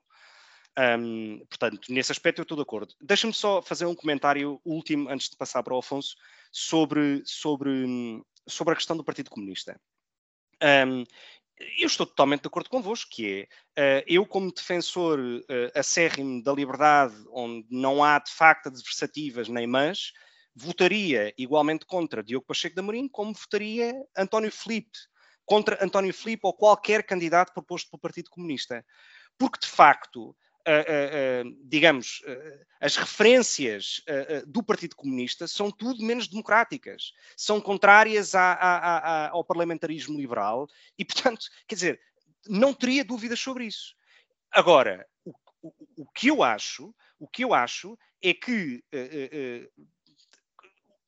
Hum, 0.77 1.43
portanto, 1.49 1.81
nesse 1.89 2.11
aspecto 2.11 2.39
eu 2.39 2.43
estou 2.43 2.57
de 2.57 2.63
acordo. 2.63 2.93
Deixa-me 3.01 3.33
só 3.33 3.61
fazer 3.61 3.85
um 3.85 3.95
comentário 3.95 4.59
último 4.63 5.09
antes 5.09 5.29
de 5.29 5.37
passar 5.37 5.63
para 5.63 5.73
o 5.73 5.79
Afonso 5.79 6.15
sobre, 6.51 7.21
sobre, 7.25 8.23
sobre 8.47 8.73
a 8.73 8.75
questão 8.75 8.95
do 8.95 9.03
Partido 9.03 9.29
Comunista. 9.29 9.79
Hum, 10.61 11.03
eu 11.77 11.87
estou 11.87 12.05
totalmente 12.05 12.41
de 12.41 12.47
acordo 12.47 12.69
convosco, 12.69 13.11
que 13.11 13.47
é, 13.75 13.99
eh, 13.99 14.05
eu 14.07 14.25
como 14.25 14.51
defensor 14.51 15.19
eh, 15.47 15.71
acérrimo 15.75 16.43
da 16.43 16.51
liberdade, 16.51 17.15
onde 17.31 17.67
não 17.69 18.03
há 18.03 18.19
de 18.19 18.31
facto 18.31 18.67
adversativas 18.67 19.47
nem 19.47 19.67
mas, 19.67 20.11
votaria 20.55 21.33
igualmente 21.37 21.85
contra 21.85 22.23
Diogo 22.23 22.45
Pacheco 22.45 22.75
de 22.75 22.79
Amorim, 22.79 23.07
como 23.07 23.33
votaria 23.33 23.93
António 24.15 24.51
Filipe, 24.51 24.97
contra 25.45 25.83
António 25.83 26.13
Filipe 26.13 26.41
ou 26.45 26.53
qualquer 26.53 27.03
candidato 27.05 27.53
proposto 27.53 27.89
pelo 27.89 28.01
Partido 28.01 28.29
Comunista. 28.29 28.85
Porque, 29.37 29.59
de 29.59 29.67
facto, 29.67 30.35
ah, 30.65 30.71
ah, 30.71 30.81
ah, 30.81 31.43
digamos, 31.65 32.21
as 32.79 32.95
referências 32.95 34.01
do 34.47 34.63
Partido 34.63 34.95
Comunista 34.95 35.47
são 35.47 35.71
tudo 35.71 36.03
menos 36.03 36.27
democráticas, 36.27 37.11
são 37.35 37.59
contrárias 37.59 38.35
à- 38.35 38.53
à- 38.53 38.97
à- 38.97 39.29
ao 39.29 39.43
parlamentarismo 39.43 40.17
liberal 40.17 40.67
e, 40.97 41.03
portanto, 41.03 41.47
quer 41.67 41.75
dizer, 41.75 42.01
não 42.47 42.73
teria 42.73 43.03
dúvidas 43.03 43.39
sobre 43.39 43.65
isso. 43.65 43.95
Agora, 44.51 45.05
o, 45.25 45.33
o- 45.63 45.73
o 45.97 46.11
que 46.11 46.27
eu 46.27 46.43
acho, 46.43 46.93
o 47.19 47.27
que 47.27 47.43
eu 47.43 47.53
acho 47.53 47.97
é 48.21 48.33
que 48.33 48.83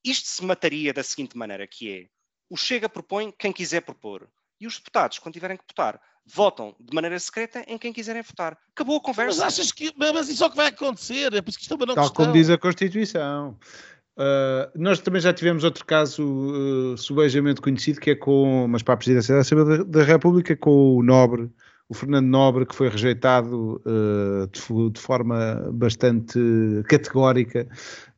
isto 0.06 0.28
se 0.28 0.44
mataria 0.46 0.94
da 0.94 1.04
seguinte 1.04 1.38
maneira, 1.38 1.68
que 1.68 1.92
é, 1.92 2.06
o 2.50 2.56
Chega 2.56 2.88
propõe 2.88 3.34
quem 3.38 3.52
quiser 3.52 3.82
propor, 3.82 4.30
e 4.60 4.68
os 4.68 4.78
deputados, 4.78 5.20
quando 5.20 5.34
tiverem 5.34 5.58
que 5.58 5.64
votar, 5.68 6.00
votam 6.26 6.76
de 6.80 6.94
maneira 6.94 7.20
secreta 7.20 7.64
em 7.68 7.78
quem 7.78 7.92
quiserem 7.92 8.22
votar. 8.22 8.58
Acabou 8.72 8.96
a 8.96 9.00
Mas 9.00 9.06
conversa. 9.06 9.46
achas 9.46 9.72
que. 9.72 9.92
Mas 9.98 10.30
isso 10.30 10.44
é 10.44 10.48
o 10.48 10.50
que 10.50 10.56
vai 10.56 10.68
acontecer. 10.68 11.34
É 11.34 11.42
por 11.42 11.50
isso 11.50 11.58
que 11.58 11.64
isto 11.64 11.74
é 11.74 11.78
uma 11.78 11.86
não 11.86 11.96
tal 11.96 12.06
questão. 12.06 12.26
como 12.26 12.38
diz 12.38 12.50
a 12.50 12.58
Constituição. 12.58 13.58
Uh, 14.18 14.72
nós 14.76 15.02
também 15.02 15.22
já 15.22 15.34
tivemos 15.34 15.66
outro 15.66 15.86
caso 15.86 16.24
uh, 16.24 16.98
subejamente 16.98 17.60
conhecido, 17.60 18.00
que 18.00 18.12
é 18.12 18.16
com, 18.16 18.66
mas 18.70 18.82
para 18.82 18.94
a 18.94 18.98
presidência 18.98 19.36
da 19.36 19.42
Assembleia 19.42 19.84
da, 19.84 20.04
República, 20.04 20.56
com 20.56 20.96
o 20.96 21.04
Nobre, 21.04 21.52
o 21.90 21.94
Fernando 21.94 22.26
Nobre, 22.26 22.66
que 22.66 22.74
foi 22.74 22.88
rejeitado 22.88 23.82
uh, 23.86 24.48
de, 24.48 24.92
de 24.92 25.02
forma 25.02 25.70
bastante 25.74 26.40
categórica 26.88 27.68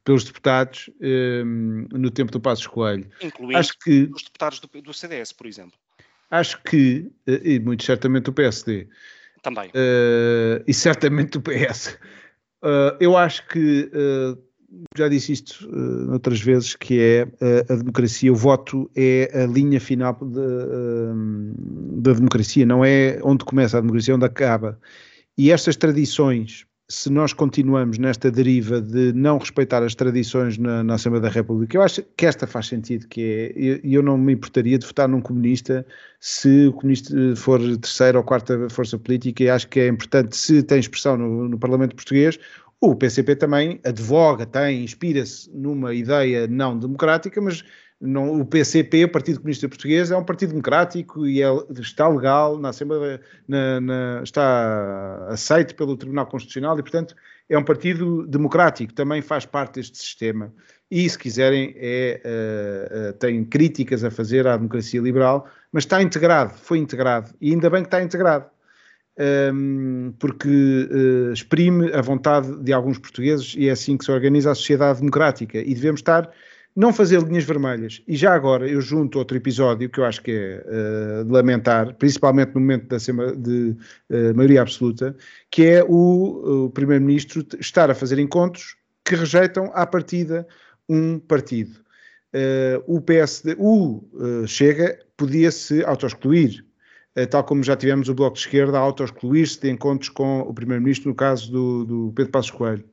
pelos 0.08 0.24
deputados 0.24 0.90
um, 1.02 1.86
no 1.92 2.10
tempo 2.10 2.32
do 2.32 2.40
Passos 2.40 2.66
Coelho. 2.66 3.06
Incluindo 3.22 3.58
Acho 3.58 3.74
que, 3.78 4.10
os 4.16 4.24
deputados 4.24 4.62
do, 4.62 4.82
do 4.82 4.94
CDS, 4.94 5.34
por 5.34 5.46
exemplo. 5.46 5.78
acho 6.32 6.64
que, 6.64 7.12
uh, 7.28 7.32
e 7.44 7.60
muito 7.60 7.84
certamente 7.84 8.30
o 8.30 8.34
PSD, 8.34 8.88
Também. 9.44 9.68
Uh, 9.72 10.64
e 10.66 10.74
certamente 10.74 11.38
o 11.38 11.42
PS. 11.42 12.00
Uh, 12.64 12.96
eu 13.02 13.18
acho 13.18 13.46
que 13.50 13.92
uh, 13.94 14.42
já 14.98 15.10
disse 15.10 15.34
isto 15.34 15.70
outras 16.10 16.40
vezes 16.40 16.74
que 16.74 17.02
é 17.02 17.28
a 17.70 17.76
democracia, 17.76 18.32
o 18.32 18.36
voto 18.36 18.90
é 18.96 19.30
a 19.44 19.46
linha 19.46 19.80
final 19.82 20.14
de, 20.14 20.40
uh, 20.40 22.02
da 22.02 22.14
democracia, 22.14 22.66
não 22.66 22.86
é 22.86 23.20
onde 23.24 23.44
começa 23.44 23.78
a 23.78 23.82
democracia, 23.82 24.14
é 24.14 24.16
onde 24.16 24.26
acaba. 24.26 24.80
E 25.38 25.52
estas 25.52 25.76
tradições 25.76 26.66
se 26.90 27.10
nós 27.10 27.34
continuamos 27.34 27.98
nesta 27.98 28.32
deriva 28.32 28.80
de 28.80 29.12
não 29.12 29.38
respeitar 29.38 29.84
as 29.84 29.94
tradições 29.94 30.58
na, 30.58 30.84
na 30.84 30.94
Assembleia 30.94 31.24
da 31.24 31.30
República, 31.30 31.76
eu 31.76 31.82
acho 31.82 32.02
que 32.16 32.26
esta 32.26 32.48
faz 32.48 32.68
sentido, 32.68 33.08
que 33.08 33.22
é, 33.22 33.54
eu, 33.56 33.80
eu, 33.84 34.04
não 34.04 34.18
me 34.18 34.34
importaria 34.34 34.78
de 34.78 34.86
votar 34.86 35.08
num 35.10 35.20
comunista 35.20 35.86
se 36.20 36.68
o 36.68 36.74
comunista 36.74 37.14
for 37.36 37.60
terceira 37.78 38.18
ou 38.18 38.24
quarta 38.24 38.70
força 38.70 38.98
política, 38.98 39.44
e 39.44 39.50
acho 39.50 39.68
que 39.68 39.82
é 39.82 39.88
importante, 39.88 40.38
se 40.38 40.64
tem 40.64 40.80
expressão 40.80 41.18
no, 41.18 41.50
no 41.50 41.60
Parlamento 41.60 41.96
Português, 41.96 42.40
o 42.80 42.96
PCP 42.96 43.36
também 43.36 43.82
advoga, 43.84 44.46
tem, 44.46 44.84
inspira-se 44.84 45.50
numa 45.54 45.94
ideia 45.94 46.48
não 46.48 46.78
democrática, 46.78 47.42
mas 47.42 47.66
não, 48.00 48.40
o 48.40 48.46
PCP, 48.46 49.06
o 49.06 49.12
Partido 49.12 49.40
Comunista 49.40 49.68
Português, 49.68 50.12
é 50.12 50.18
um 50.18 50.24
partido 50.24 50.50
democrático 50.50 51.26
e 51.26 51.42
é, 51.42 51.48
está 51.80 52.08
legal 52.08 52.58
na 52.58 52.70
Assembleia, 52.70 53.20
na, 53.48 53.82
na, 53.82 54.22
está 54.24 55.26
aceito 55.30 55.76
pelo 55.76 55.98
Tribunal 55.98 56.28
Constitucional 56.28 56.78
e, 56.78 56.84
portanto, 56.84 57.16
é 57.50 57.58
um 57.58 57.64
partido 57.64 58.28
democrático, 58.28 58.94
também 58.94 59.22
faz 59.22 59.46
parte 59.46 59.76
deste 59.76 59.98
sistema. 59.98 60.54
E, 60.92 61.10
se 61.10 61.18
quiserem, 61.18 61.74
é, 61.76 62.22
uh, 62.24 63.10
uh, 63.10 63.14
tem 63.14 63.44
críticas 63.44 64.04
a 64.04 64.12
fazer 64.12 64.46
à 64.48 64.56
democracia 64.56 65.02
liberal, 65.02 65.48
mas 65.72 65.84
está 65.84 66.02
integrado, 66.02 66.54
foi 66.54 66.78
integrado, 66.78 67.34
e 67.42 67.52
ainda 67.52 67.70
bem 67.70 67.82
que 67.82 67.88
está 67.88 68.02
integrado. 68.02 68.46
Um, 69.20 70.10
ehm, 70.10 70.14
porque 70.20 70.48
uh, 70.48 71.34
exprime 71.34 71.92
a 71.92 72.02
vontade 72.02 72.56
de 72.64 72.72
alguns 72.72 73.00
portugueses 73.00 73.56
e 73.58 73.68
é 73.68 73.72
assim 73.72 73.98
que 73.98 74.06
se 74.06 74.12
organiza 74.12 74.52
a 74.52 74.56
sociedade 74.56 75.00
democrática 75.00 75.58
e 75.58 75.74
devemos 75.74 76.02
estar 76.02 76.32
não 76.78 76.94
fazer 76.94 77.20
linhas 77.24 77.44
vermelhas. 77.44 78.04
E 78.08 78.16
já 78.16 78.36
agora 78.36 78.70
eu 78.70 78.80
junto 78.80 79.18
outro 79.18 79.36
episódio 79.36 79.90
que 79.90 80.00
eu 80.00 80.06
acho 80.06 80.22
que 80.22 80.32
é 80.32 80.64
uh, 81.22 81.26
de 81.26 81.32
lamentar, 81.32 81.96
principalmente 81.96 82.54
no 82.54 82.62
momento 82.62 82.86
da 82.86 82.98
de 83.36 83.76
uh, 84.12 84.36
maioria 84.36 84.62
absoluta, 84.62 85.18
que 85.50 85.64
é 85.64 85.84
o, 85.84 86.66
o 86.66 86.70
Primeiro-Ministro 86.70 87.44
estar 87.60 87.90
a 87.90 87.96
fazer 87.96 88.20
encontros 88.20 88.76
que 89.04 89.16
rejeitam 89.16 89.72
à 89.74 89.88
partida 89.88 90.48
um 90.88 91.18
partido. 91.18 91.80
Uh, 92.32 92.84
o 92.86 93.02
PSD, 93.02 93.56
o 93.58 94.04
Chega, 94.46 95.00
podia-se 95.18 95.84
autoexcluir, 95.84 96.64
tal 97.32 97.44
como 97.44 97.64
já 97.64 97.76
tivemos 97.76 98.08
o 98.08 98.14
Bloco 98.14 98.36
de 98.36 98.42
Esquerda 98.42 98.78
a 98.78 98.82
autoexcluir-se 98.82 99.60
de 99.60 99.72
encontros 99.72 100.10
com 100.10 100.42
o 100.42 100.54
Primeiro-Ministro 100.54 101.10
no 101.10 101.16
caso 101.16 101.52
do, 101.52 101.86
do 101.86 102.14
Pedro 102.16 102.32
Passos 102.32 102.52
Coelho 102.52 102.86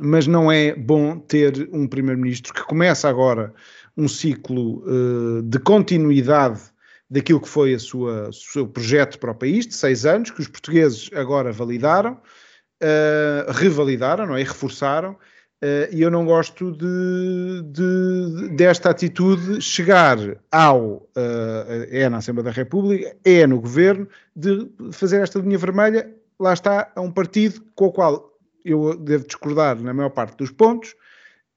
mas 0.00 0.26
não 0.26 0.50
é 0.50 0.74
bom 0.74 1.18
ter 1.18 1.68
um 1.72 1.86
primeiro-ministro 1.86 2.54
que 2.54 2.64
começa 2.64 3.06
agora 3.08 3.52
um 3.96 4.08
ciclo 4.08 4.82
uh, 4.86 5.42
de 5.42 5.58
continuidade 5.58 6.60
daquilo 7.08 7.40
que 7.40 7.48
foi 7.48 7.74
o 7.74 8.32
seu 8.32 8.66
projeto 8.66 9.18
para 9.18 9.32
o 9.32 9.34
país, 9.34 9.66
de 9.66 9.74
seis 9.74 10.06
anos, 10.06 10.30
que 10.30 10.40
os 10.40 10.48
portugueses 10.48 11.10
agora 11.12 11.52
validaram, 11.52 12.12
uh, 12.14 13.50
revalidaram, 13.50 14.26
não 14.26 14.36
é? 14.36 14.40
E 14.40 14.44
reforçaram, 14.44 15.12
uh, 15.12 15.92
e 15.92 16.00
eu 16.00 16.10
não 16.10 16.24
gosto 16.24 16.70
de, 16.70 17.62
de, 17.64 18.48
desta 18.56 18.90
atitude 18.90 19.60
chegar 19.60 20.16
ao, 20.50 21.10
é 21.90 22.08
na 22.08 22.18
Assembleia 22.18 22.44
da 22.44 22.52
República, 22.52 23.14
é 23.24 23.46
no 23.46 23.60
Governo, 23.60 24.08
de 24.34 24.70
fazer 24.92 25.20
esta 25.20 25.40
linha 25.40 25.58
vermelha, 25.58 26.08
lá 26.38 26.54
está, 26.54 26.90
a 26.94 27.00
um 27.00 27.10
partido 27.10 27.60
com 27.74 27.86
o 27.86 27.92
qual 27.92 28.29
eu 28.64 28.96
devo 28.96 29.26
discordar 29.26 29.80
na 29.80 29.92
maior 29.94 30.10
parte 30.10 30.36
dos 30.36 30.50
pontos, 30.50 30.94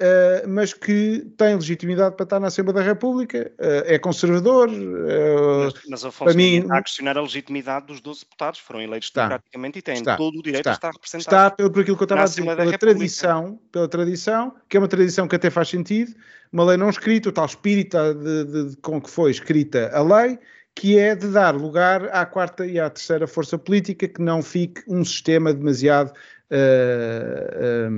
uh, 0.01 0.47
mas 0.47 0.73
que 0.73 1.25
tem 1.37 1.55
legitimidade 1.55 2.15
para 2.15 2.23
estar 2.23 2.39
na 2.39 2.47
Assembleia 2.47 2.79
da 2.79 2.81
República, 2.81 3.51
uh, 3.59 3.83
é 3.85 3.97
conservador. 3.97 4.69
Uh, 4.69 5.65
mas, 5.65 5.73
mas 5.87 6.05
Afonso, 6.05 6.23
para 6.25 6.33
mim, 6.33 6.65
a 6.69 6.81
questionar 6.81 7.17
a 7.17 7.21
legitimidade 7.21 7.87
dos 7.87 8.01
12 8.01 8.21
deputados, 8.21 8.59
foram 8.59 8.81
eleitos 8.81 9.09
está, 9.09 9.23
democraticamente 9.23 9.79
e 9.79 9.81
têm 9.81 9.95
está, 9.95 10.17
todo 10.17 10.39
o 10.39 10.43
direito 10.43 10.69
está, 10.69 10.71
a 10.71 10.73
estar 10.73 10.91
representados. 10.91 11.25
Está, 11.25 11.51
pelo, 11.51 11.71
por 11.71 11.81
aquilo 11.81 11.97
que 11.97 12.03
eu 12.03 12.05
estava 12.05 12.21
a 12.21 12.25
dizer, 12.25 12.43
pela 12.43 12.77
tradição, 12.77 13.59
pela 13.71 13.87
tradição, 13.87 14.55
que 14.67 14.77
é 14.77 14.79
uma 14.79 14.87
tradição 14.87 15.27
que 15.27 15.35
até 15.35 15.49
faz 15.49 15.69
sentido, 15.69 16.13
uma 16.51 16.63
lei 16.65 16.77
não 16.77 16.89
escrita, 16.89 17.29
o 17.29 17.31
tal 17.31 17.45
espírito 17.45 17.97
de, 18.13 18.43
de, 18.45 18.69
de, 18.69 18.77
com 18.77 19.01
que 19.01 19.09
foi 19.09 19.31
escrita 19.31 19.89
a 19.93 20.01
lei, 20.01 20.37
que 20.75 20.97
é 20.97 21.15
de 21.15 21.27
dar 21.27 21.55
lugar 21.55 22.05
à 22.05 22.25
quarta 22.25 22.65
e 22.65 22.79
à 22.79 22.89
terceira 22.89 23.27
força 23.27 23.57
política, 23.57 24.07
que 24.07 24.21
não 24.21 24.41
fique 24.41 24.83
um 24.87 25.05
sistema 25.05 25.53
demasiado 25.53 26.11
uh, 26.53 27.89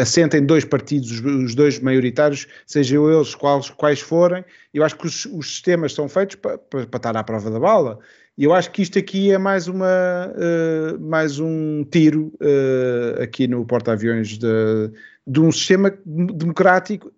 assentem 0.00 0.44
dois 0.44 0.64
partidos, 0.64 1.20
os 1.20 1.54
dois 1.54 1.80
maioritários, 1.80 2.46
sejam 2.66 3.10
eles 3.10 3.34
quais, 3.34 3.70
quais 3.70 4.00
forem. 4.00 4.44
Eu 4.72 4.84
acho 4.84 4.96
que 4.96 5.06
os, 5.06 5.24
os 5.26 5.50
sistemas 5.50 5.94
são 5.94 6.08
feitos 6.08 6.36
para, 6.36 6.58
para, 6.58 6.86
para 6.86 6.98
estar 6.98 7.16
à 7.16 7.24
prova 7.24 7.50
da 7.50 7.58
bala. 7.58 7.98
E 8.38 8.44
eu 8.44 8.52
acho 8.52 8.70
que 8.70 8.82
isto 8.82 8.98
aqui 8.98 9.30
é 9.30 9.38
mais, 9.38 9.66
uma, 9.66 9.86
uh, 9.86 11.00
mais 11.00 11.38
um 11.38 11.84
tiro 11.84 12.32
uh, 12.34 13.22
aqui 13.22 13.48
no 13.48 13.64
porta-aviões 13.64 14.36
de, 14.36 14.90
de, 15.26 15.40
um 15.40 15.50
sistema 15.50 15.90
democrático. 16.04 17.10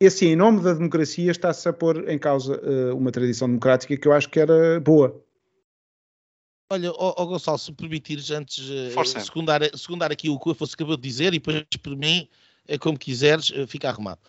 E 0.00 0.06
assim, 0.06 0.26
em 0.26 0.36
nome 0.36 0.60
da 0.60 0.74
democracia, 0.74 1.30
está-se 1.30 1.68
a 1.68 1.72
pôr 1.72 2.08
em 2.08 2.18
causa 2.18 2.60
uh, 2.60 2.96
uma 2.96 3.12
tradição 3.12 3.46
democrática 3.46 3.96
que 3.96 4.08
eu 4.08 4.12
acho 4.12 4.28
que 4.28 4.40
era 4.40 4.80
boa. 4.80 5.23
Olha, 6.70 6.90
oh, 6.92 7.14
oh 7.16 7.26
Gonçalo, 7.26 7.58
se 7.58 7.70
me 7.70 7.76
permitires, 7.76 8.30
antes 8.30 8.58
uh, 8.58 9.20
secundar, 9.20 9.60
secundar 9.76 10.10
aqui 10.10 10.30
o 10.30 10.38
que 10.38 10.48
o 10.48 10.52
Afonso 10.52 10.74
acabou 10.74 10.96
de 10.96 11.02
dizer, 11.02 11.28
e 11.28 11.38
depois, 11.38 11.64
por 11.82 11.94
mim, 11.94 12.26
é 12.66 12.78
como 12.78 12.98
quiseres, 12.98 13.50
uh, 13.50 13.66
fica 13.66 13.90
arrumado. 13.90 14.20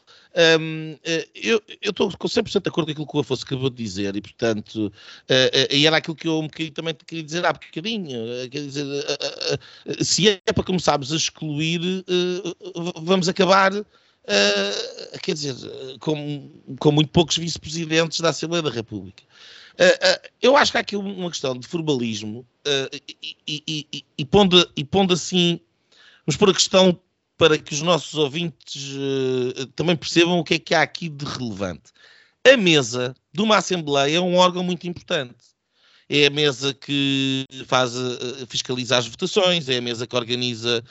Um, 0.60 0.94
uh, 0.94 1.00
eu 1.34 1.62
estou 1.82 2.10
100% 2.10 2.62
de 2.62 2.70
acordo 2.70 2.88
com 2.88 2.92
aquilo 2.92 3.08
que 3.08 3.18
o 3.18 3.20
Afonso 3.22 3.46
acabou 3.46 3.70
de 3.70 3.82
dizer, 3.82 4.16
e 4.18 4.22
portanto, 4.22 4.92
e 5.72 5.88
era 5.88 5.98
aquilo 5.98 6.16
que 6.16 6.28
eu 6.28 6.40
um 6.40 6.50
também 6.74 6.94
queria 6.94 7.24
dizer 7.24 7.46
há 7.46 7.54
bocadinho. 7.54 8.20
quer 8.52 8.60
dizer, 8.60 8.86
se 10.02 10.28
é 10.28 10.54
para 10.54 10.64
começarmos 10.64 11.14
a 11.14 11.16
excluir, 11.16 12.04
vamos 13.02 13.30
acabar. 13.30 13.72
Uh, 13.74 15.20
quer 15.22 15.36
dizer, 15.36 15.56
com, 16.00 16.50
com 16.80 16.92
muito 16.92 17.12
poucos 17.12 17.38
vice-presidentes 17.38 18.20
da 18.20 18.30
Assembleia 18.30 18.64
da 18.64 18.72
República. 18.72 19.24
Uh, 19.80 19.84
uh, 19.84 20.30
eu 20.42 20.56
acho 20.58 20.72
que 20.72 20.78
há 20.78 20.82
aqui 20.82 20.96
uma 20.96 21.30
questão 21.30 21.58
de 21.58 21.68
formalismo 21.68 22.46
e, 22.92 23.04
e, 23.48 23.88
e, 23.92 24.06
e, 24.18 24.26
pondo, 24.26 24.70
e 24.76 24.84
pondo 24.84 25.14
assim, 25.14 25.60
vamos 26.26 26.38
pôr 26.38 26.50
a 26.50 26.54
questão 26.54 27.00
para 27.38 27.58
que 27.58 27.74
os 27.74 27.82
nossos 27.82 28.14
ouvintes 28.16 28.94
também 29.76 29.96
percebam 29.96 30.40
o 30.40 30.44
que 30.44 30.54
é 30.54 30.60
que 30.60 30.74
há 30.74 30.82
aqui 30.82 31.10
de 31.10 31.26
relevante. 31.26 31.92
A 32.48 32.56
mesa 32.56 33.14
de 33.34 33.42
uma 33.42 33.58
Assembleia 33.58 34.18
é 34.18 34.22
um 34.22 34.36
órgão 34.36 34.64
muito 34.64 34.88
importante. 34.88 35.36
É 36.08 36.28
a 36.28 36.30
mesa 36.30 36.74
que 36.74 37.46
faz, 37.68 37.94
fiscaliza 38.48 38.98
as 38.98 39.08
votações, 39.08 39.68
é 39.68 39.78
a 39.78 39.82
mesa 39.82 40.08
que 40.08 40.16
organiza 40.16 40.84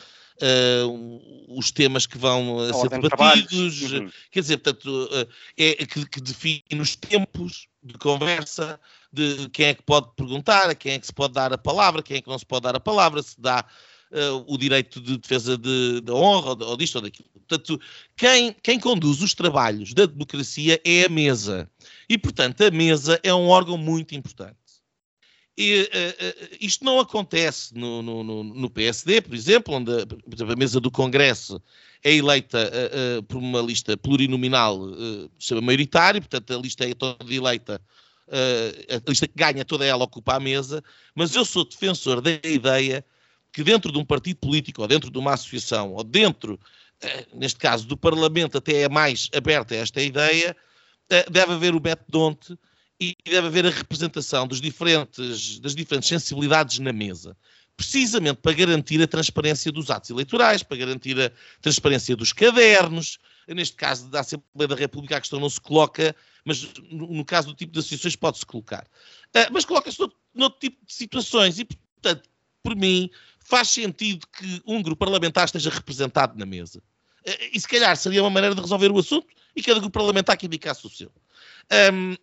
uh, 0.42 1.56
os 1.56 1.70
temas 1.70 2.06
que 2.06 2.18
vão 2.18 2.58
a 2.60 2.72
ser 2.72 2.88
debatidos, 2.88 3.92
uhum. 3.92 4.10
quer 4.30 4.40
dizer, 4.40 4.58
portanto, 4.58 4.86
uh, 4.86 5.28
é 5.56 5.86
que, 5.86 6.06
que, 6.06 6.20
define 6.20 6.62
os 6.80 6.96
tempos 6.96 7.66
de 7.84 7.94
conversa, 7.98 8.80
de 9.12 9.48
quem 9.50 9.66
é 9.66 9.74
que 9.74 9.82
pode 9.82 10.08
perguntar, 10.16 10.70
a 10.70 10.74
quem 10.74 10.92
é 10.92 10.98
que 10.98 11.06
se 11.06 11.12
pode 11.12 11.34
dar 11.34 11.52
a 11.52 11.58
palavra, 11.58 12.02
quem 12.02 12.16
é 12.16 12.20
que 12.22 12.28
não 12.28 12.38
se 12.38 12.46
pode 12.46 12.62
dar 12.62 12.74
a 12.74 12.80
palavra, 12.80 13.22
se 13.22 13.38
dá 13.38 13.64
uh, 14.10 14.44
o 14.46 14.56
direito 14.56 15.00
de 15.00 15.18
defesa 15.18 15.58
de, 15.58 16.00
de 16.00 16.12
honra 16.12 16.50
ou, 16.50 16.56
de, 16.56 16.64
ou 16.64 16.76
disto 16.76 16.96
ou 16.96 17.02
daquilo. 17.02 17.28
Portanto, 17.30 17.78
quem, 18.16 18.56
quem 18.62 18.80
conduz 18.80 19.20
os 19.20 19.34
trabalhos 19.34 19.92
da 19.92 20.06
democracia 20.06 20.80
é 20.84 21.04
a 21.04 21.08
mesa. 21.10 21.70
E, 22.08 22.16
portanto, 22.16 22.62
a 22.62 22.70
mesa 22.70 23.20
é 23.22 23.34
um 23.34 23.48
órgão 23.48 23.76
muito 23.76 24.14
importante. 24.14 24.56
E, 25.56 25.82
uh, 25.82 26.56
isto 26.60 26.84
não 26.84 26.98
acontece 26.98 27.72
no, 27.78 28.02
no, 28.02 28.42
no, 28.42 28.70
PSD, 28.70 29.20
por 29.20 29.34
exemplo, 29.34 29.74
onde 29.74 30.04
por 30.04 30.34
exemplo, 30.34 30.52
a 30.52 30.56
mesa 30.56 30.80
do 30.80 30.90
Congresso 30.90 31.62
é 32.02 32.12
eleita 32.12 32.58
uh, 32.58 33.22
por 33.22 33.36
uma 33.36 33.60
lista 33.60 33.96
plurinominal, 33.96 34.80
uh, 34.80 35.30
chama 35.38 35.60
maioritário, 35.60 36.20
portanto 36.20 36.52
a 36.52 36.58
lista 36.58 36.84
é 36.84 36.92
toda 36.92 37.32
eleita, 37.32 37.80
a 38.26 39.08
lista 39.08 39.28
que 39.28 39.34
ganha 39.36 39.64
toda 39.64 39.84
ela 39.84 40.02
ocupa 40.02 40.34
a 40.34 40.40
mesa, 40.40 40.82
mas 41.14 41.34
eu 41.36 41.44
sou 41.44 41.64
defensor 41.64 42.20
da 42.20 42.32
ideia 42.42 43.04
que 43.52 43.62
dentro 43.62 43.92
de 43.92 43.98
um 43.98 44.04
partido 44.04 44.38
político, 44.38 44.82
ou 44.82 44.88
dentro 44.88 45.08
de 45.08 45.18
uma 45.18 45.34
associação, 45.34 45.92
ou 45.92 46.02
dentro, 46.02 46.58
neste 47.32 47.60
caso, 47.60 47.86
do 47.86 47.96
Parlamento, 47.96 48.58
até 48.58 48.80
é 48.80 48.88
mais 48.88 49.28
aberta 49.36 49.76
esta 49.76 50.02
ideia, 50.02 50.56
deve 51.30 51.52
haver 51.52 51.74
o 51.74 51.82
Donte 52.08 52.58
e 53.00 53.16
deve 53.24 53.46
haver 53.46 53.66
a 53.66 53.70
representação 53.70 54.46
dos 54.46 54.60
diferentes, 54.60 55.58
das 55.58 55.74
diferentes 55.74 56.08
sensibilidades 56.08 56.78
na 56.78 56.92
mesa. 56.92 57.36
Precisamente 57.76 58.36
para 58.36 58.52
garantir 58.52 59.02
a 59.02 59.06
transparência 59.06 59.72
dos 59.72 59.90
atos 59.90 60.10
eleitorais, 60.10 60.62
para 60.62 60.76
garantir 60.76 61.20
a 61.20 61.32
transparência 61.60 62.14
dos 62.14 62.32
cadernos. 62.32 63.18
Neste 63.48 63.74
caso 63.74 64.08
da 64.08 64.20
Assembleia 64.20 64.68
da 64.68 64.76
República, 64.76 65.16
a 65.16 65.20
questão 65.20 65.40
não 65.40 65.50
se 65.50 65.60
coloca, 65.60 66.14
mas 66.44 66.66
no, 66.90 67.24
caso 67.24 67.48
do 67.48 67.54
tipo 67.54 67.72
de 67.72 67.80
associações 67.80 68.14
pode-se 68.14 68.46
colocar. 68.46 68.86
Uh, 69.34 69.52
mas 69.52 69.64
coloca-se 69.64 69.98
noutro, 69.98 70.16
noutro 70.32 70.60
tipo 70.60 70.86
de 70.86 70.94
situações 70.94 71.58
e, 71.58 71.64
portanto, 71.64 72.28
por 72.62 72.76
mim, 72.76 73.10
faz 73.40 73.68
sentido 73.70 74.26
que 74.28 74.62
um 74.64 74.80
grupo 74.80 75.04
parlamentar 75.04 75.44
esteja 75.44 75.68
representado 75.68 76.38
na 76.38 76.46
mesa. 76.46 76.78
Uh, 77.26 77.50
e 77.52 77.60
se 77.60 77.66
calhar 77.66 77.96
seria 77.96 78.22
uma 78.22 78.30
maneira 78.30 78.54
de 78.54 78.60
resolver 78.60 78.92
o 78.92 78.98
assunto 78.98 79.26
e 79.56 79.62
cada 79.62 79.80
grupo 79.80 79.98
parlamentar 79.98 80.36
que 80.36 80.46
indicasse 80.46 80.86
o 80.86 80.90
seu. 80.90 81.10
Um, 81.92 82.16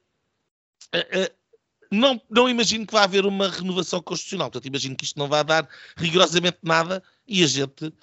não, 1.92 2.22
não 2.30 2.50
imagino 2.50 2.88
que 2.88 2.94
vá 2.94 3.04
haver 3.04 3.26
uma 3.26 3.50
renovação 3.50 4.02
constitucional. 4.02 4.50
Portanto, 4.50 4.68
imagino 4.68 4.96
que 4.96 5.04
isto 5.04 5.20
não 5.20 5.28
vai 5.28 5.44
dar 5.44 5.68
rigorosamente 5.98 6.60
nada 6.64 7.04
e 7.28 7.44
a 7.44 7.48
gente 7.48 7.86
uh, 7.88 7.94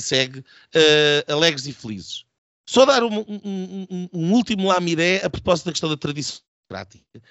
segue 0.00 0.40
uh, 0.40 1.32
alegres 1.32 1.66
e 1.66 1.72
felizes. 1.72 2.24
Só 2.68 2.84
dar 2.84 3.02
um, 3.02 3.20
um, 3.20 3.86
um, 3.90 4.08
um 4.12 4.32
último 4.32 4.68
lamiré 4.68 5.24
a 5.24 5.30
propósito 5.30 5.66
da 5.66 5.72
questão 5.72 5.88
da 5.88 5.96
tradição 5.96 6.42
democrática. 6.68 7.22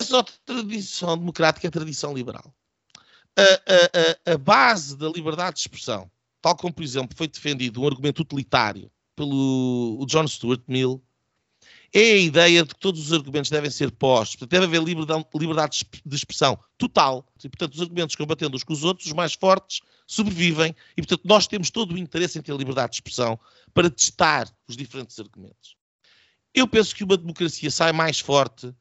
Só 0.00 0.22
tradição 0.22 1.18
democrática 1.18 1.66
é 1.66 1.70
tradição 1.70 2.14
liberal. 2.14 2.54
A, 3.36 4.30
a, 4.30 4.34
a, 4.34 4.38
base 4.38 4.96
da 4.96 5.08
liberdade 5.08 5.56
de 5.56 5.60
expressão, 5.62 6.08
tal 6.40 6.56
como, 6.56 6.72
por 6.72 6.84
exemplo, 6.84 7.16
foi 7.16 7.26
defendido 7.26 7.82
um 7.82 7.86
argumento 7.88 8.22
utilitário 8.22 8.88
pelo 9.16 10.04
John 10.06 10.28
Stuart 10.28 10.62
Mill, 10.68 11.02
é 11.94 12.12
a 12.14 12.18
ideia 12.18 12.64
de 12.64 12.74
que 12.74 12.80
todos 12.80 13.00
os 13.00 13.12
argumentos 13.12 13.50
devem 13.50 13.70
ser 13.70 13.92
postos, 13.92 14.34
portanto, 14.34 14.50
deve 14.50 14.66
haver 14.66 14.82
liberdade 14.82 15.86
de 16.04 16.16
expressão 16.16 16.58
total, 16.76 17.24
e, 17.42 17.48
portanto, 17.48 17.74
os 17.74 17.80
argumentos 17.80 18.16
combatendo 18.16 18.56
uns 18.56 18.64
com 18.64 18.72
os 18.72 18.82
outros, 18.82 19.06
os 19.06 19.12
mais 19.12 19.34
fortes, 19.34 19.80
sobrevivem, 20.04 20.74
e, 20.96 21.02
portanto, 21.02 21.22
nós 21.24 21.46
temos 21.46 21.70
todo 21.70 21.94
o 21.94 21.98
interesse 21.98 22.36
em 22.36 22.42
ter 22.42 22.54
liberdade 22.56 22.90
de 22.90 22.96
expressão 22.96 23.38
para 23.72 23.88
testar 23.88 24.52
os 24.66 24.76
diferentes 24.76 25.20
argumentos. 25.20 25.76
Eu 26.52 26.66
penso 26.66 26.96
que 26.96 27.04
uma 27.04 27.16
democracia 27.16 27.70
sai 27.70 27.92
mais 27.92 28.18
forte 28.18 28.74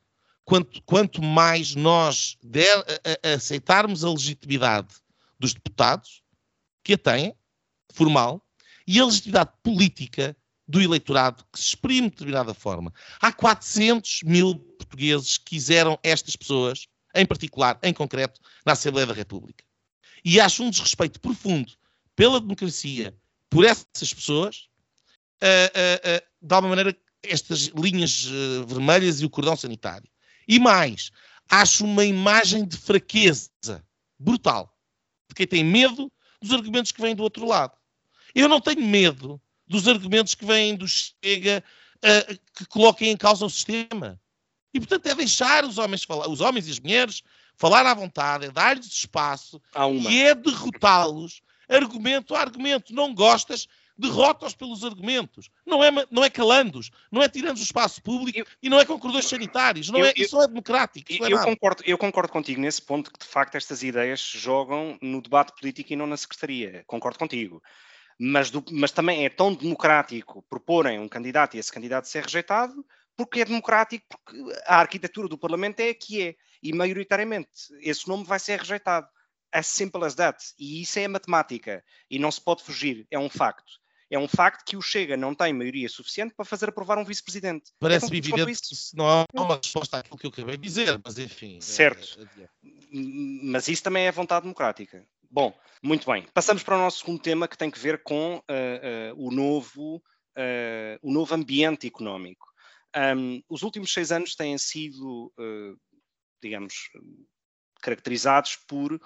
quanto, 0.43 0.81
quanto 0.81 1.21
mais 1.21 1.75
nós 1.75 2.35
a, 2.43 3.29
a 3.29 3.33
aceitarmos 3.35 4.03
a 4.03 4.09
legitimidade 4.09 4.95
dos 5.39 5.53
deputados, 5.53 6.23
que 6.83 6.93
a 6.93 6.97
têm, 6.97 7.35
formal, 7.93 8.43
e 8.87 8.99
a 8.99 9.05
legitimidade 9.05 9.51
política 9.61 10.35
do 10.67 10.81
eleitorado 10.81 11.43
que 11.51 11.59
se 11.59 11.69
exprime 11.69 12.09
de 12.09 12.11
determinada 12.11 12.53
forma. 12.53 12.93
Há 13.19 13.31
400 13.31 14.21
mil 14.23 14.55
portugueses 14.55 15.37
que 15.37 15.55
quiseram 15.55 15.99
estas 16.03 16.35
pessoas, 16.35 16.87
em 17.13 17.25
particular, 17.25 17.77
em 17.83 17.93
concreto, 17.93 18.39
na 18.65 18.73
Assembleia 18.73 19.07
da 19.07 19.13
República. 19.13 19.63
E 20.23 20.39
acho 20.39 20.63
um 20.63 20.69
desrespeito 20.69 21.19
profundo 21.19 21.73
pela 22.15 22.39
democracia, 22.39 23.15
por 23.49 23.65
essas 23.65 24.13
pessoas, 24.13 24.67
uh, 25.41 25.45
uh, 25.45 26.17
uh, 26.17 26.47
de 26.47 26.55
alguma 26.55 26.75
maneira, 26.75 26.97
estas 27.21 27.67
linhas 27.67 28.25
vermelhas 28.67 29.21
e 29.21 29.25
o 29.25 29.29
cordão 29.29 29.55
sanitário. 29.55 30.09
E 30.47 30.59
mais, 30.59 31.11
acho 31.49 31.85
uma 31.85 32.03
imagem 32.03 32.65
de 32.65 32.77
fraqueza 32.77 33.49
brutal 34.19 34.75
de 35.29 35.35
quem 35.35 35.47
tem 35.47 35.63
medo 35.63 36.11
dos 36.41 36.51
argumentos 36.51 36.91
que 36.91 37.01
vêm 37.01 37.15
do 37.15 37.23
outro 37.23 37.45
lado. 37.45 37.77
Eu 38.35 38.49
não 38.49 38.59
tenho 38.59 38.85
medo 38.85 39.41
dos 39.67 39.87
argumentos 39.87 40.35
que 40.35 40.45
vêm 40.45 40.75
do 40.75 40.87
Chega 40.87 41.63
uh, 42.03 42.39
que 42.55 42.65
coloquem 42.65 43.09
em 43.09 43.17
causa 43.17 43.45
o 43.45 43.49
sistema. 43.49 44.19
E, 44.73 44.79
portanto, 44.79 45.05
é 45.07 45.15
deixar 45.15 45.63
os 45.63 45.77
homens 45.77 46.03
falar, 46.03 46.27
os 46.27 46.41
homens 46.41 46.67
e 46.67 46.71
as 46.71 46.79
mulheres 46.79 47.21
falar 47.55 47.85
à 47.85 47.93
vontade, 47.93 48.45
é 48.45 48.51
dar-lhes 48.51 48.87
espaço 48.87 49.61
e 50.09 50.21
é 50.21 50.33
derrotá-los 50.33 51.41
argumento 51.69 52.35
a 52.35 52.41
argumento. 52.41 52.93
Não 52.93 53.13
gostas, 53.13 53.67
derrota-os 53.97 54.55
pelos 54.55 54.83
argumentos. 54.83 55.49
Não 55.65 55.83
é, 55.83 55.91
não 56.09 56.23
é 56.23 56.29
calando-os, 56.29 56.89
não 57.11 57.21
é 57.21 57.29
tirando 57.29 57.57
o 57.57 57.63
espaço 57.63 58.01
público 58.01 58.39
eu, 58.39 58.45
e 58.61 58.69
não 58.69 58.79
é 58.79 58.85
com 58.85 58.99
cordões 58.99 59.25
sanitários. 59.25 59.89
Não 59.89 59.99
eu, 59.99 60.05
é, 60.07 60.13
isso 60.15 60.35
não 60.35 60.43
é 60.43 60.47
democrático. 60.47 61.11
Eu, 61.11 61.39
é 61.39 61.43
concordo, 61.43 61.83
eu 61.85 61.97
concordo 61.97 62.31
contigo 62.31 62.59
nesse 62.59 62.81
ponto 62.81 63.11
que, 63.11 63.19
de 63.19 63.25
facto, 63.25 63.55
estas 63.55 63.83
ideias 63.83 64.19
jogam 64.19 64.97
no 65.01 65.21
debate 65.21 65.53
político 65.59 65.93
e 65.93 65.95
não 65.95 66.07
na 66.07 66.17
secretaria. 66.17 66.83
Concordo 66.87 67.19
contigo 67.19 67.61
mas, 68.23 68.49
do, 68.49 68.63
mas 68.71 68.91
também 68.91 69.25
é 69.25 69.29
tão 69.29 69.53
democrático 69.53 70.41
proporem 70.49 70.97
um 70.97 71.09
candidato 71.09 71.55
e 71.55 71.59
esse 71.59 71.71
candidato 71.71 72.07
ser 72.07 72.23
rejeitado, 72.23 72.73
porque 73.17 73.41
é 73.41 73.45
democrático, 73.45 74.05
porque 74.07 74.41
a 74.65 74.77
arquitetura 74.77 75.27
do 75.27 75.37
Parlamento 75.37 75.81
é 75.81 75.89
a 75.89 75.93
que 75.93 76.21
é, 76.21 76.35
e 76.61 76.73
maioritariamente 76.73 77.49
esse 77.81 78.07
nome 78.07 78.23
vai 78.23 78.39
ser 78.39 78.59
rejeitado. 78.59 79.07
As 79.51 79.67
simple 79.67 80.03
as 80.05 80.15
that. 80.15 80.41
E 80.57 80.81
isso 80.81 80.97
é 80.97 81.05
a 81.05 81.09
matemática, 81.09 81.83
e 82.09 82.17
não 82.17 82.31
se 82.31 82.41
pode 82.41 82.63
fugir, 82.63 83.05
é 83.11 83.19
um 83.19 83.29
facto. 83.29 83.73
É 84.09 84.17
um 84.17 84.27
facto 84.27 84.63
que 84.65 84.77
o 84.77 84.81
Chega 84.81 85.17
não 85.17 85.35
tem 85.35 85.51
maioria 85.51 85.89
suficiente 85.89 86.33
para 86.33 86.45
fazer 86.45 86.69
aprovar 86.69 86.97
um 86.97 87.03
vice-presidente. 87.03 87.71
Parece-me 87.79 88.15
é 88.15 88.19
evidente 88.19 88.51
isso. 88.51 88.61
que 88.61 88.73
isso 88.73 88.95
não 88.95 89.05
é 89.09 89.25
uma 89.33 89.57
resposta 89.57 89.97
àquilo 89.97 90.17
que 90.17 90.27
eu 90.27 90.31
acabei 90.31 90.55
de 90.55 90.63
dizer, 90.63 90.99
mas 91.03 91.17
enfim. 91.17 91.59
Certo. 91.59 92.19
É, 92.37 92.43
é, 92.43 92.49
mas 93.43 93.67
isso 93.67 93.83
também 93.83 94.05
é 94.05 94.11
vontade 94.11 94.43
democrática. 94.43 95.05
Bom, 95.33 95.51
muito 95.81 96.05
bem. 96.05 96.27
Passamos 96.31 96.61
para 96.61 96.75
o 96.75 96.79
nosso 96.79 96.99
segundo 96.99 97.19
tema 97.19 97.47
que 97.47 97.57
tem 97.57 97.71
que 97.71 97.79
ver 97.79 98.03
com 98.03 98.35
uh, 98.35 98.39
uh, 98.39 99.27
o, 99.27 99.31
novo, 99.31 99.95
uh, 99.95 100.99
o 101.01 101.11
novo 101.11 101.33
ambiente 101.33 101.87
económico. 101.87 102.45
Um, 102.95 103.41
os 103.49 103.63
últimos 103.63 103.91
seis 103.91 104.11
anos 104.11 104.35
têm 104.35 104.55
sido, 104.59 105.33
digamos, 106.39 106.91
caracterizados 107.81 108.57
por 108.67 109.01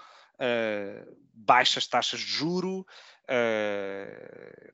baixas 1.33 1.87
taxas 1.87 2.19
de 2.19 2.25
juro. 2.25 2.85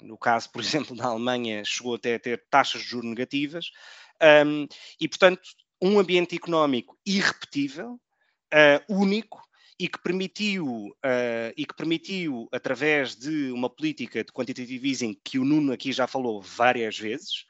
no 0.01 0.17
caso, 0.17 0.51
por 0.51 0.57
exemplo, 0.65 0.95
da 0.95 1.05
Alemanha, 1.05 1.63
chegou 1.63 1.93
até 1.93 2.15
a 2.15 2.19
ter 2.19 2.43
taxas 2.49 2.81
de 2.81 2.87
juro 2.87 3.07
negativas. 3.07 3.69
Um, 4.43 4.65
e, 4.99 5.07
portanto, 5.07 5.43
um 5.79 5.99
ambiente 5.99 6.35
económico 6.35 6.97
irrepetível, 7.05 8.01
único, 8.89 9.39
e 9.79 9.87
que 9.87 10.01
permitiu, 10.01 10.65
uh, 10.65 11.53
e 11.57 11.65
que 11.65 11.75
permitiu 11.75 12.47
através 12.51 13.15
de 13.15 13.51
uma 13.51 13.69
política 13.69 14.23
de 14.23 14.31
quantitative 14.31 14.87
easing 14.87 15.19
que 15.23 15.39
o 15.39 15.45
Nuno 15.45 15.73
aqui 15.73 15.91
já 15.91 16.07
falou 16.07 16.41
várias 16.41 16.97
vezes, 16.97 17.45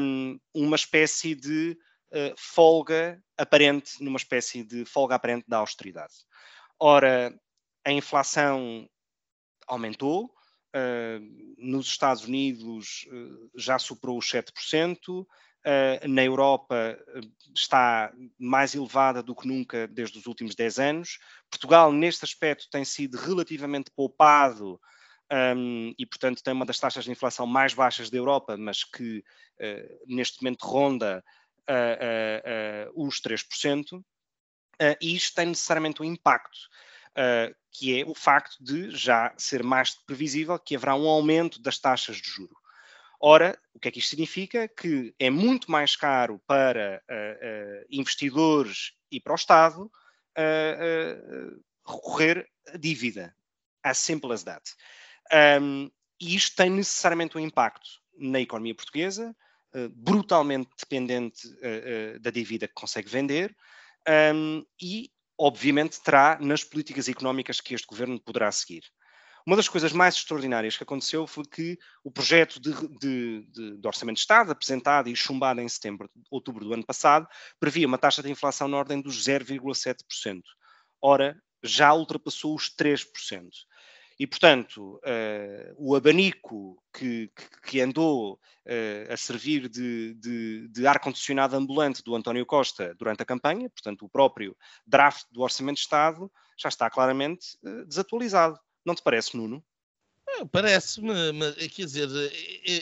um, 0.00 0.38
uma 0.54 0.76
espécie 0.76 1.34
de 1.34 1.76
uh, 2.12 2.34
folga 2.36 3.22
aparente, 3.36 4.02
numa 4.02 4.16
espécie 4.16 4.62
de 4.62 4.84
folga 4.84 5.14
aparente 5.14 5.44
da 5.48 5.58
austeridade. 5.58 6.14
Ora, 6.78 7.34
a 7.84 7.92
inflação 7.92 8.88
aumentou, 9.66 10.26
uh, 10.26 11.56
nos 11.58 11.86
Estados 11.86 12.24
Unidos 12.24 13.06
já 13.56 13.78
superou 13.78 14.18
os 14.18 14.26
7%, 14.26 14.52
Uh, 15.08 15.26
na 16.08 16.24
Europa 16.24 16.98
uh, 17.16 17.32
está 17.54 18.12
mais 18.38 18.74
elevada 18.74 19.22
do 19.22 19.34
que 19.34 19.46
nunca 19.46 19.86
desde 19.88 20.18
os 20.18 20.26
últimos 20.26 20.54
10 20.54 20.78
anos. 20.78 21.18
Portugal, 21.50 21.92
neste 21.92 22.24
aspecto, 22.24 22.68
tem 22.70 22.84
sido 22.84 23.18
relativamente 23.18 23.90
poupado 23.90 24.80
um, 25.56 25.92
e, 25.98 26.06
portanto, 26.06 26.42
tem 26.42 26.54
uma 26.54 26.64
das 26.64 26.78
taxas 26.78 27.04
de 27.04 27.10
inflação 27.10 27.46
mais 27.46 27.74
baixas 27.74 28.08
da 28.08 28.16
Europa, 28.16 28.56
mas 28.56 28.84
que 28.84 29.18
uh, 29.18 29.98
neste 30.06 30.42
momento 30.42 30.66
ronda 30.66 31.24
os 32.94 33.20
3%. 33.20 34.02
e 35.02 35.14
isto 35.14 35.34
tem 35.34 35.44
necessariamente 35.44 36.00
um 36.00 36.04
impacto. 36.06 36.58
que 37.70 38.00
é 38.00 38.06
o 38.06 38.14
facto 38.14 38.56
de 38.58 38.90
já 38.90 39.34
ser 39.36 39.62
mais 39.62 39.94
previsível 40.06 40.58
que 40.58 40.74
haverá 40.74 40.94
um 40.94 41.06
aumento 41.06 41.60
das 41.60 41.78
taxas 41.78 42.16
de 42.16 42.30
juro. 42.30 42.57
Ora, 43.20 43.58
o 43.74 43.80
que 43.80 43.88
é 43.88 43.90
que 43.90 43.98
isto 43.98 44.10
significa? 44.10 44.68
Que 44.68 45.14
é 45.18 45.28
muito 45.28 45.70
mais 45.70 45.96
caro 45.96 46.40
para 46.46 47.02
uh, 47.08 47.82
uh, 47.82 47.86
investidores 47.90 48.92
e 49.10 49.20
para 49.20 49.32
o 49.32 49.36
Estado 49.36 49.82
uh, 49.84 51.62
recorrer 51.86 52.48
a 52.72 52.76
dívida. 52.76 53.34
As 53.82 53.98
simple 53.98 54.32
as 54.32 54.42
that. 54.44 54.62
Um, 55.60 55.90
e 56.20 56.34
isto 56.34 56.56
tem 56.56 56.70
necessariamente 56.70 57.36
um 57.36 57.40
impacto 57.40 57.88
na 58.16 58.40
economia 58.40 58.74
portuguesa, 58.74 59.34
brutalmente 59.92 60.70
dependente 60.76 61.48
da 62.20 62.30
dívida 62.30 62.66
que 62.66 62.74
consegue 62.74 63.08
vender, 63.08 63.54
um, 64.34 64.66
e, 64.82 65.12
obviamente, 65.38 66.00
terá 66.02 66.36
nas 66.40 66.64
políticas 66.64 67.08
económicas 67.08 67.60
que 67.60 67.74
este 67.74 67.86
governo 67.86 68.20
poderá 68.20 68.50
seguir. 68.50 68.82
Uma 69.48 69.56
das 69.56 69.66
coisas 69.66 69.94
mais 69.94 70.14
extraordinárias 70.14 70.76
que 70.76 70.82
aconteceu 70.82 71.26
foi 71.26 71.42
que 71.42 71.78
o 72.04 72.10
projeto 72.10 72.60
de, 72.60 72.70
de, 72.98 73.46
de, 73.50 73.76
de 73.78 73.86
Orçamento 73.86 74.16
de 74.16 74.20
Estado, 74.20 74.52
apresentado 74.52 75.08
e 75.08 75.16
chumbado 75.16 75.58
em 75.58 75.66
setembro, 75.66 76.10
outubro 76.30 76.66
do 76.66 76.74
ano 76.74 76.84
passado, 76.84 77.26
previa 77.58 77.86
uma 77.86 77.96
taxa 77.96 78.22
de 78.22 78.30
inflação 78.30 78.68
na 78.68 78.76
ordem 78.76 79.00
dos 79.00 79.24
0,7%. 79.24 80.42
Ora, 81.00 81.34
já 81.62 81.94
ultrapassou 81.94 82.54
os 82.54 82.68
3%. 82.68 83.06
E, 84.20 84.26
portanto, 84.26 84.96
uh, 84.96 85.74
o 85.78 85.96
abanico 85.96 86.76
que, 86.92 87.32
que 87.62 87.80
andou 87.80 88.34
uh, 88.34 89.10
a 89.10 89.16
servir 89.16 89.66
de, 89.70 90.12
de, 90.16 90.68
de 90.68 90.86
ar-condicionado 90.86 91.56
ambulante 91.56 92.04
do 92.04 92.14
António 92.14 92.44
Costa 92.44 92.94
durante 92.98 93.22
a 93.22 93.24
campanha, 93.24 93.70
portanto, 93.70 94.04
o 94.04 94.10
próprio 94.10 94.54
draft 94.86 95.24
do 95.32 95.40
Orçamento 95.40 95.76
de 95.76 95.84
Estado, 95.84 96.30
já 96.58 96.68
está 96.68 96.90
claramente 96.90 97.56
uh, 97.64 97.86
desatualizado. 97.86 98.60
Não 98.88 98.94
te 98.94 99.02
parece, 99.02 99.36
Nuno? 99.36 99.62
Parece-me, 100.50 101.12
quer 101.68 101.84
dizer, 101.84 102.08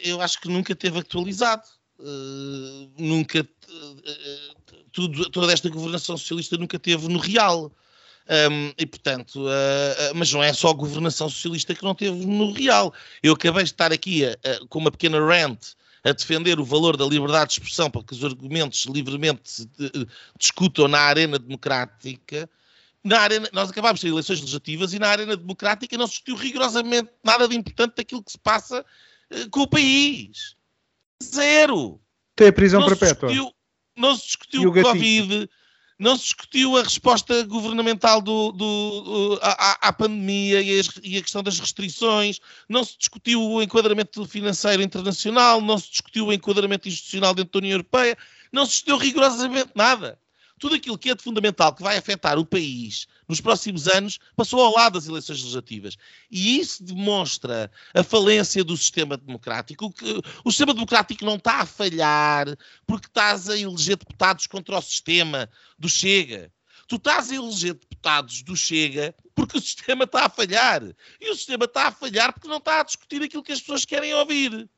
eu 0.04 0.20
acho 0.20 0.40
que 0.40 0.46
nunca 0.46 0.72
teve 0.72 1.00
atualizado. 1.00 1.64
Uh, 1.98 2.92
nunca 2.96 3.40
uh, 3.40 4.82
tudo, 4.92 5.30
toda 5.30 5.52
esta 5.52 5.68
governação 5.68 6.16
socialista 6.16 6.56
nunca 6.56 6.78
teve 6.78 7.08
no 7.08 7.18
real. 7.18 7.72
Um, 8.28 8.72
e 8.78 8.86
portanto, 8.86 9.46
uh, 9.46 10.14
mas 10.14 10.32
não 10.32 10.44
é 10.44 10.52
só 10.52 10.68
a 10.68 10.74
governação 10.74 11.28
socialista 11.28 11.74
que 11.74 11.82
não 11.82 11.94
teve 11.94 12.24
no 12.24 12.52
real. 12.52 12.94
Eu 13.20 13.32
acabei 13.32 13.64
de 13.64 13.70
estar 13.70 13.92
aqui 13.92 14.22
com 14.68 14.78
uma 14.78 14.92
pequena 14.92 15.18
rant 15.18 15.74
a 16.04 16.12
defender 16.12 16.60
o 16.60 16.64
valor 16.64 16.96
da 16.96 17.04
liberdade 17.04 17.48
de 17.48 17.52
expressão 17.54 17.90
para 17.90 18.04
que 18.04 18.12
os 18.12 18.22
argumentos 18.22 18.84
livremente 18.84 19.68
discutam 20.38 20.86
na 20.86 21.00
arena 21.00 21.36
democrática 21.36 22.48
na 23.06 23.20
arena, 23.20 23.48
nós 23.52 23.70
acabámos 23.70 24.00
de 24.00 24.06
ter 24.06 24.12
eleições 24.12 24.40
legislativas 24.40 24.92
e 24.92 24.98
na 24.98 25.08
arena 25.08 25.36
democrática 25.36 25.96
não 25.96 26.06
se 26.06 26.14
discutiu 26.14 26.34
rigorosamente 26.34 27.08
nada 27.22 27.46
de 27.46 27.56
importante 27.56 27.94
daquilo 27.96 28.22
que 28.22 28.32
se 28.32 28.38
passa 28.38 28.84
uh, 29.32 29.50
com 29.50 29.60
o 29.60 29.68
país. 29.68 30.56
Zero. 31.22 32.00
Tem 32.34 32.48
a 32.48 32.52
prisão 32.52 32.80
não 32.80 32.88
perpétua. 32.88 33.28
Se 33.28 33.34
discutiu, 33.34 33.54
não 33.96 34.16
se 34.16 34.26
discutiu 34.26 34.62
o, 34.62 34.68
o 34.68 34.82
Covid, 34.82 35.48
não 35.98 36.16
se 36.16 36.24
discutiu 36.24 36.76
a 36.76 36.82
resposta 36.82 37.44
governamental 37.44 38.20
do, 38.20 38.50
do, 38.50 39.00
do 39.00 39.38
à, 39.40 39.88
à, 39.88 39.92
pandemia 39.92 40.60
e, 40.60 40.80
as, 40.80 40.90
e, 41.02 41.16
a 41.16 41.22
questão 41.22 41.44
das 41.44 41.60
restrições, 41.60 42.40
não 42.68 42.82
se 42.82 42.98
discutiu 42.98 43.40
o 43.40 43.62
enquadramento 43.62 44.26
financeiro 44.26 44.82
internacional, 44.82 45.60
não 45.60 45.78
se 45.78 45.90
discutiu 45.90 46.26
o 46.26 46.32
enquadramento 46.32 46.88
institucional 46.88 47.32
dentro 47.32 47.52
da 47.52 47.58
União 47.58 47.74
Europeia, 47.74 48.18
não 48.52 48.66
se 48.66 48.72
discutiu 48.72 48.96
rigorosamente 48.98 49.70
nada 49.76 50.18
tudo 50.58 50.74
aquilo 50.74 50.98
que 50.98 51.10
é 51.10 51.14
de 51.14 51.22
fundamental 51.22 51.74
que 51.74 51.82
vai 51.82 51.96
afetar 51.96 52.38
o 52.38 52.46
país 52.46 53.06
nos 53.28 53.40
próximos 53.40 53.86
anos 53.88 54.18
passou 54.34 54.60
ao 54.60 54.74
lado 54.74 54.94
das 54.94 55.06
eleições 55.06 55.40
legislativas. 55.40 55.96
E 56.30 56.58
isso 56.58 56.82
demonstra 56.82 57.70
a 57.92 58.02
falência 58.02 58.64
do 58.64 58.76
sistema 58.76 59.16
democrático. 59.16 59.92
Que 59.92 60.20
o 60.44 60.50
sistema 60.50 60.72
democrático 60.72 61.24
não 61.24 61.36
está 61.36 61.60
a 61.60 61.66
falhar 61.66 62.46
porque 62.86 63.06
estás 63.06 63.48
a 63.48 63.58
eleger 63.58 63.96
deputados 63.96 64.46
contra 64.46 64.78
o 64.78 64.82
sistema 64.82 65.50
do 65.78 65.88
Chega. 65.88 66.50
Tu 66.88 66.96
estás 66.96 67.30
a 67.30 67.34
eleger 67.34 67.74
deputados 67.74 68.42
do 68.42 68.56
Chega 68.56 69.14
porque 69.34 69.58
o 69.58 69.60
sistema 69.60 70.04
está 70.04 70.26
a 70.26 70.30
falhar. 70.30 70.82
E 71.20 71.30
o 71.30 71.34
sistema 71.34 71.64
está 71.64 71.88
a 71.88 71.92
falhar 71.92 72.32
porque 72.32 72.48
não 72.48 72.58
está 72.58 72.80
a 72.80 72.84
discutir 72.84 73.22
aquilo 73.22 73.42
que 73.42 73.52
as 73.52 73.60
pessoas 73.60 73.84
querem 73.84 74.14
ouvir. 74.14 74.68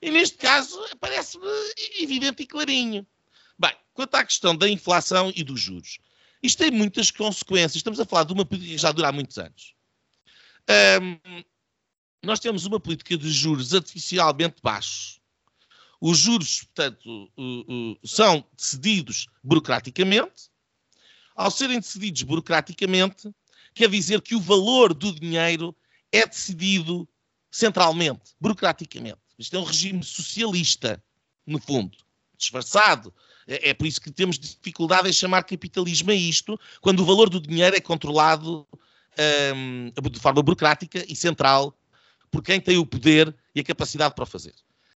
E 0.00 0.10
neste 0.10 0.38
caso 0.38 0.80
parece-me 0.98 1.46
evidente 1.98 2.42
e 2.42 2.46
clarinho. 2.46 3.06
Bem, 3.60 3.76
quanto 3.92 4.14
à 4.14 4.24
questão 4.24 4.56
da 4.56 4.66
inflação 4.66 5.30
e 5.36 5.44
dos 5.44 5.60
juros, 5.60 5.98
isto 6.42 6.56
tem 6.56 6.70
muitas 6.70 7.10
consequências. 7.10 7.76
Estamos 7.76 8.00
a 8.00 8.06
falar 8.06 8.24
de 8.24 8.32
uma 8.32 8.46
política 8.46 8.72
que 8.72 8.78
já 8.78 8.90
dura 8.90 9.08
há 9.08 9.12
muitos 9.12 9.36
anos. 9.36 9.74
Um, 11.02 11.42
nós 12.22 12.40
temos 12.40 12.64
uma 12.64 12.80
política 12.80 13.18
de 13.18 13.30
juros 13.30 13.74
artificialmente 13.74 14.56
baixos. 14.62 15.20
Os 16.00 16.16
juros, 16.16 16.64
portanto, 16.64 17.30
são 18.02 18.42
decididos 18.56 19.26
burocraticamente. 19.44 20.48
Ao 21.36 21.50
serem 21.50 21.80
decididos 21.80 22.22
burocraticamente, 22.22 23.30
quer 23.74 23.90
dizer 23.90 24.22
que 24.22 24.34
o 24.34 24.40
valor 24.40 24.94
do 24.94 25.12
dinheiro 25.12 25.76
é 26.10 26.26
decidido 26.26 27.06
centralmente, 27.50 28.34
burocraticamente. 28.40 29.20
Isto 29.38 29.56
é 29.56 29.58
um 29.58 29.64
regime 29.64 30.02
socialista, 30.02 31.02
no 31.46 31.60
fundo, 31.60 31.98
disfarçado 32.38 33.12
é, 33.46 33.70
é 33.70 33.74
por 33.74 33.86
isso 33.86 34.00
que 34.00 34.10
temos 34.10 34.38
dificuldade 34.38 35.08
em 35.08 35.12
chamar 35.12 35.44
capitalismo 35.44 36.10
a 36.10 36.14
isto, 36.14 36.58
quando 36.80 37.00
o 37.00 37.04
valor 37.04 37.28
do 37.28 37.40
dinheiro 37.40 37.76
é 37.76 37.80
controlado 37.80 38.66
um, 39.54 39.92
de 40.10 40.20
forma 40.20 40.42
burocrática 40.42 41.04
e 41.08 41.14
central 41.14 41.76
por 42.30 42.42
quem 42.42 42.60
tem 42.60 42.78
o 42.78 42.86
poder 42.86 43.34
e 43.54 43.60
a 43.60 43.64
capacidade 43.64 44.14
para 44.14 44.24
o 44.24 44.26
fazer. 44.26 44.54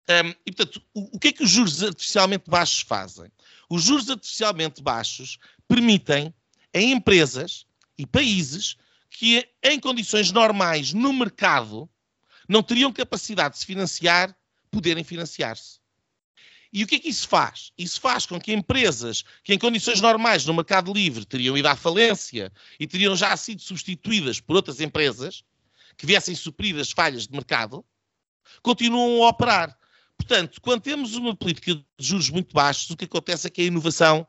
Um, 0.08 0.28
e, 0.46 0.52
portanto, 0.52 0.82
o, 0.92 1.16
o, 1.16 1.18
que 1.18 1.28
é 1.28 1.32
que 1.32 1.42
os 1.42 1.50
juros 1.50 1.82
artificialmente 1.82 2.48
baixos 2.48 2.80
fazem? 2.82 3.30
Os 3.68 3.82
juros 3.82 4.08
artificialmente 4.10 4.82
baixos 4.82 5.38
permitem 5.66 6.32
a 6.72 6.80
empresas 6.80 7.66
e 7.96 8.06
países 8.06 8.76
que, 9.10 9.48
em 9.62 9.80
condições 9.80 10.30
normais 10.30 10.92
no 10.92 11.12
mercado, 11.12 11.88
não 12.48 12.62
teriam 12.62 12.92
capacidade 12.92 13.54
de 13.54 13.60
se 13.60 13.66
financiar, 13.66 14.36
poderem 14.70 15.04
financiar-se. 15.04 15.78
E 16.74 16.82
o 16.82 16.88
que 16.88 16.96
é 16.96 16.98
que 16.98 17.08
isso 17.08 17.28
faz? 17.28 17.70
Isso 17.78 18.00
faz 18.00 18.26
com 18.26 18.40
que 18.40 18.52
empresas 18.52 19.24
que 19.44 19.54
em 19.54 19.58
condições 19.58 20.00
normais 20.00 20.44
no 20.44 20.52
mercado 20.52 20.92
livre 20.92 21.24
teriam 21.24 21.56
ido 21.56 21.68
à 21.68 21.76
falência 21.76 22.52
e 22.80 22.84
teriam 22.84 23.14
já 23.14 23.36
sido 23.36 23.62
substituídas 23.62 24.40
por 24.40 24.56
outras 24.56 24.80
empresas 24.80 25.44
que 25.96 26.04
viessem 26.04 26.34
suprir 26.34 26.76
as 26.80 26.90
falhas 26.90 27.28
de 27.28 27.32
mercado, 27.32 27.84
continuam 28.60 29.22
a 29.22 29.28
operar. 29.28 29.78
Portanto, 30.16 30.60
quando 30.60 30.80
temos 30.80 31.14
uma 31.14 31.36
política 31.36 31.76
de 31.76 31.84
juros 31.96 32.28
muito 32.28 32.52
baixos, 32.52 32.90
o 32.90 32.96
que 32.96 33.04
acontece 33.04 33.46
é 33.46 33.50
que 33.50 33.62
a 33.62 33.66
inovação 33.66 34.26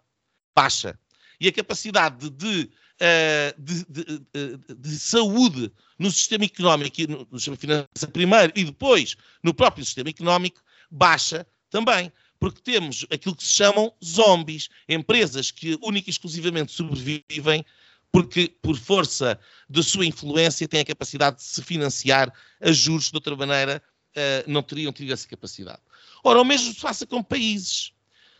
baixa. 0.55 0.99
E 1.39 1.47
a 1.47 1.51
capacidade 1.51 2.29
de, 2.29 2.69
uh, 3.01 3.59
de, 3.61 3.85
de, 3.85 4.19
de, 4.19 4.75
de 4.75 4.99
saúde 4.99 5.71
no 5.97 6.11
sistema 6.11 6.45
económico, 6.45 6.95
no 7.31 7.39
sistema 7.39 7.57
financeiro 7.57 8.11
primeiro 8.13 8.53
e 8.55 8.65
depois 8.65 9.15
no 9.41 9.51
próprio 9.51 9.83
sistema 9.83 10.11
económico, 10.11 10.61
baixa 10.91 11.47
também 11.71 12.11
porque 12.45 12.61
temos 12.61 13.07
aquilo 13.11 13.35
que 13.35 13.43
se 13.43 13.49
chamam 13.49 13.91
zombies, 14.03 14.69
empresas 14.87 15.49
que 15.49 15.79
única 15.81 16.07
e 16.07 16.11
exclusivamente 16.11 16.71
sobrevivem 16.71 17.65
porque, 18.11 18.55
por 18.61 18.77
força 18.77 19.39
da 19.67 19.81
sua 19.81 20.05
influência, 20.05 20.67
têm 20.67 20.81
a 20.81 20.85
capacidade 20.85 21.37
de 21.37 21.41
se 21.41 21.63
financiar 21.63 22.31
a 22.61 22.71
juros, 22.71 23.09
de 23.09 23.17
outra 23.17 23.35
maneira, 23.35 23.81
uh, 24.15 24.43
não 24.45 24.61
teriam 24.61 24.93
tido 24.93 25.11
essa 25.11 25.27
capacidade. 25.27 25.79
Ora, 26.23 26.39
o 26.39 26.45
mesmo 26.45 26.71
se 26.71 26.79
passa 26.79 27.03
com 27.07 27.23
países. 27.23 27.91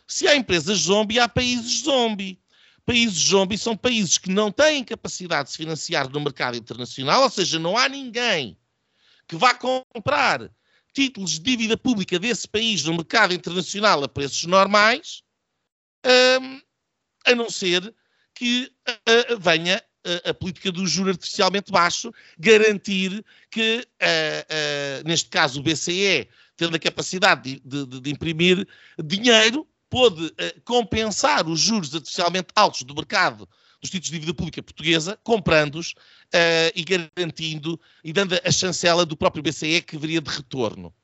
Se 0.06 0.28
há 0.28 0.36
empresas 0.36 0.78
zombie, 0.82 1.18
há 1.18 1.28
países 1.28 1.82
zombie. 1.82 2.38
Países 2.84 3.30
zombie 3.30 3.58
são 3.58 3.76
países 3.76 4.18
que 4.18 4.30
não 4.30 4.52
têm 4.52 4.84
capacidade 4.84 5.48
de 5.48 5.50
se 5.50 5.56
financiar 5.56 6.08
no 6.08 6.20
mercado 6.20 6.56
internacional, 6.56 7.24
ou 7.24 7.30
seja, 7.30 7.58
não 7.58 7.76
há 7.76 7.88
ninguém 7.88 8.56
que 9.26 9.34
vá 9.34 9.52
comprar 9.52 10.48
títulos 10.96 11.32
de 11.32 11.40
dívida 11.40 11.76
pública 11.76 12.18
desse 12.18 12.48
país 12.48 12.82
no 12.84 12.94
mercado 12.94 13.34
internacional 13.34 14.02
a 14.02 14.08
preços 14.08 14.44
normais, 14.44 15.22
um, 16.40 16.60
a 17.26 17.34
não 17.34 17.50
ser 17.50 17.94
que 18.34 18.72
uh, 18.88 19.38
venha 19.38 19.76
uh, 19.76 20.30
a 20.30 20.32
política 20.32 20.72
do 20.72 20.86
juro 20.86 21.10
artificialmente 21.10 21.70
baixo 21.70 22.10
garantir 22.38 23.22
que, 23.50 23.86
uh, 24.00 25.06
neste 25.06 25.28
caso, 25.28 25.60
o 25.60 25.62
BCE, 25.62 26.30
tendo 26.56 26.74
a 26.74 26.80
capacidade 26.80 27.60
de, 27.62 27.84
de, 27.84 28.00
de 28.00 28.10
imprimir 28.10 28.66
dinheiro, 29.04 29.68
pôde 29.90 30.34
compensar 30.64 31.46
os 31.46 31.60
juros 31.60 31.94
artificialmente 31.94 32.48
altos 32.56 32.82
do 32.82 32.94
mercado 32.94 33.46
dos 33.80 33.90
títulos 33.90 34.10
de 34.10 34.12
dívida 34.12 34.34
pública 34.34 34.62
portuguesa, 34.62 35.18
comprando-os 35.22 35.92
uh, 35.92 36.72
e 36.74 36.84
garantindo 36.84 37.80
e 38.02 38.12
dando 38.12 38.38
a 38.42 38.50
chancela 38.50 39.04
do 39.04 39.16
próprio 39.16 39.42
BCE 39.42 39.82
que 39.82 39.98
viria 39.98 40.20
de 40.20 40.30
retorno. 40.30 40.94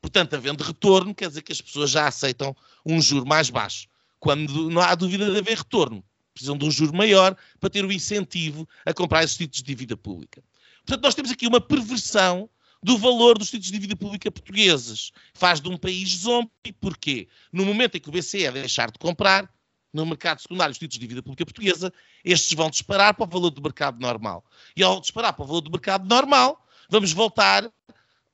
Portanto, 0.00 0.34
havendo 0.34 0.62
retorno, 0.62 1.14
quer 1.14 1.28
dizer 1.28 1.42
que 1.42 1.52
as 1.52 1.60
pessoas 1.60 1.90
já 1.90 2.06
aceitam 2.06 2.54
um 2.84 3.00
juro 3.00 3.26
mais 3.26 3.50
baixo. 3.50 3.88
Quando 4.18 4.70
não 4.70 4.80
há 4.80 4.94
dúvida 4.94 5.30
de 5.30 5.38
haver 5.38 5.58
retorno, 5.58 6.04
precisam 6.32 6.56
de 6.56 6.64
um 6.64 6.70
juro 6.70 6.94
maior 6.94 7.36
para 7.58 7.70
ter 7.70 7.84
o 7.84 7.92
incentivo 7.92 8.68
a 8.84 8.92
comprar 8.92 9.24
esses 9.24 9.36
títulos 9.36 9.62
de 9.62 9.64
dívida 9.64 9.96
pública. 9.96 10.42
Portanto, 10.84 11.02
nós 11.02 11.14
temos 11.14 11.30
aqui 11.30 11.46
uma 11.46 11.60
perversão 11.60 12.48
do 12.82 12.98
valor 12.98 13.38
dos 13.38 13.48
títulos 13.48 13.66
de 13.66 13.72
dívida 13.72 13.96
pública 13.96 14.30
portugueses. 14.30 15.10
Faz 15.34 15.60
de 15.60 15.68
um 15.68 15.76
país 15.76 16.08
zombie, 16.10 16.72
porquê? 16.80 17.26
No 17.52 17.64
momento 17.64 17.96
em 17.96 18.00
que 18.00 18.08
o 18.08 18.12
BCE 18.12 18.50
deixar 18.52 18.90
de 18.90 18.98
comprar, 18.98 19.52
no 19.96 20.06
mercado 20.06 20.40
secundário 20.40 20.72
os 20.72 20.78
títulos 20.78 20.94
de 20.94 21.00
dívida 21.00 21.22
pública 21.22 21.44
portuguesa, 21.44 21.92
estes 22.24 22.52
vão 22.52 22.70
disparar 22.70 23.14
para 23.14 23.24
o 23.24 23.28
valor 23.28 23.50
do 23.50 23.62
mercado 23.62 23.98
normal. 23.98 24.44
E 24.76 24.82
ao 24.82 25.00
disparar 25.00 25.32
para 25.32 25.42
o 25.42 25.46
valor 25.46 25.62
do 25.62 25.70
mercado 25.70 26.06
normal, 26.06 26.64
vamos 26.88 27.12
voltar 27.12 27.70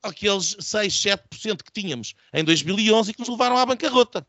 àqueles 0.03 0.57
6, 0.59 0.93
7% 0.93 1.63
que 1.63 1.71
tínhamos 1.71 2.13
em 2.33 2.43
2011 2.43 3.09
e 3.09 3.13
que 3.13 3.19
nos 3.21 3.29
levaram 3.29 3.57
à 3.57 3.65
bancarrota. 3.65 4.27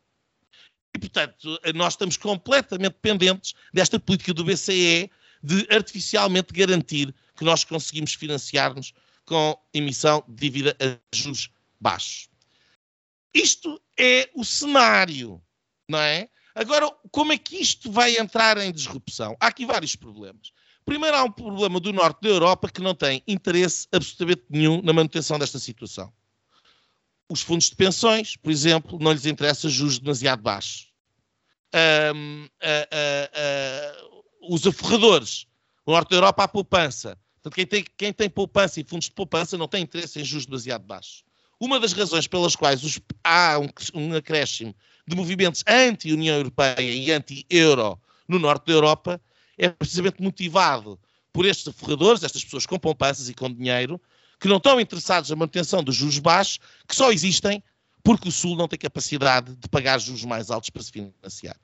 E, 0.94 0.98
portanto, 0.98 1.60
nós 1.74 1.94
estamos 1.94 2.16
completamente 2.16 2.92
dependentes 2.92 3.54
desta 3.72 3.98
política 3.98 4.32
do 4.32 4.44
BCE 4.44 5.10
de 5.42 5.66
artificialmente 5.68 6.52
garantir 6.52 7.12
que 7.36 7.44
nós 7.44 7.64
conseguimos 7.64 8.14
financiar-nos 8.14 8.94
com 9.26 9.58
emissão 9.72 10.24
de 10.28 10.36
dívida 10.36 10.76
a 10.80 11.16
juros 11.16 11.50
baixos. 11.80 12.28
Isto 13.34 13.82
é 13.98 14.30
o 14.34 14.44
cenário, 14.44 15.42
não 15.88 15.98
é? 15.98 16.28
Agora, 16.54 16.88
como 17.10 17.32
é 17.32 17.38
que 17.38 17.56
isto 17.56 17.90
vai 17.90 18.16
entrar 18.16 18.56
em 18.58 18.72
disrupção? 18.72 19.36
Há 19.40 19.48
aqui 19.48 19.66
vários 19.66 19.96
problemas. 19.96 20.52
Primeiro, 20.84 21.16
há 21.16 21.24
um 21.24 21.32
problema 21.32 21.80
do 21.80 21.92
norte 21.92 22.20
da 22.22 22.28
Europa 22.28 22.68
que 22.68 22.80
não 22.80 22.94
tem 22.94 23.22
interesse 23.26 23.88
absolutamente 23.90 24.44
nenhum 24.48 24.80
na 24.82 24.92
manutenção 24.92 25.38
desta 25.38 25.58
situação. 25.58 26.12
Os 27.28 27.40
fundos 27.40 27.70
de 27.70 27.76
pensões, 27.76 28.36
por 28.36 28.52
exemplo, 28.52 28.98
não 29.00 29.12
lhes 29.12 29.26
interessa 29.26 29.68
juros 29.68 29.98
demasiado 29.98 30.42
baixos. 30.42 30.92
Um, 32.14 32.44
uh, 32.44 32.46
uh, 32.46 34.12
uh, 34.12 34.54
os 34.54 34.64
aforradores, 34.66 35.46
no 35.86 35.94
norte 35.94 36.10
da 36.10 36.16
Europa 36.16 36.44
há 36.44 36.48
poupança. 36.48 37.18
Portanto, 37.42 37.54
quem 37.54 37.66
tem, 37.66 37.84
quem 37.96 38.12
tem 38.12 38.30
poupança 38.30 38.80
e 38.80 38.84
fundos 38.84 39.06
de 39.06 39.12
poupança 39.12 39.58
não 39.58 39.66
tem 39.66 39.82
interesse 39.82 40.20
em 40.20 40.24
juros 40.24 40.46
demasiado 40.46 40.84
baixos. 40.84 41.24
Uma 41.58 41.80
das 41.80 41.92
razões 41.92 42.28
pelas 42.28 42.54
quais 42.54 42.84
os, 42.84 43.00
há 43.24 43.58
um, 43.58 43.68
um 43.94 44.14
acréscimo 44.14 44.74
de 45.06 45.16
movimentos 45.16 45.62
anti-União 45.66 46.36
Europeia 46.36 46.80
e 46.80 47.10
anti-euro 47.12 47.98
no 48.26 48.38
norte 48.38 48.66
da 48.66 48.72
Europa 48.72 49.20
é 49.58 49.68
precisamente 49.68 50.22
motivado 50.22 50.98
por 51.32 51.44
estes 51.44 51.68
aforradores, 51.68 52.22
estas 52.22 52.44
pessoas 52.44 52.64
com 52.64 52.78
poupanças 52.78 53.28
e 53.28 53.34
com 53.34 53.52
dinheiro, 53.52 54.00
que 54.40 54.48
não 54.48 54.56
estão 54.56 54.80
interessados 54.80 55.30
na 55.30 55.36
manutenção 55.36 55.82
dos 55.82 55.96
juros 55.96 56.18
baixos, 56.18 56.58
que 56.86 56.94
só 56.94 57.10
existem 57.10 57.62
porque 58.02 58.28
o 58.28 58.32
Sul 58.32 58.56
não 58.56 58.68
tem 58.68 58.78
capacidade 58.78 59.54
de 59.56 59.68
pagar 59.68 59.98
juros 59.98 60.24
mais 60.24 60.50
altos 60.50 60.70
para 60.70 60.82
se 60.82 60.92
financiar. 60.92 61.56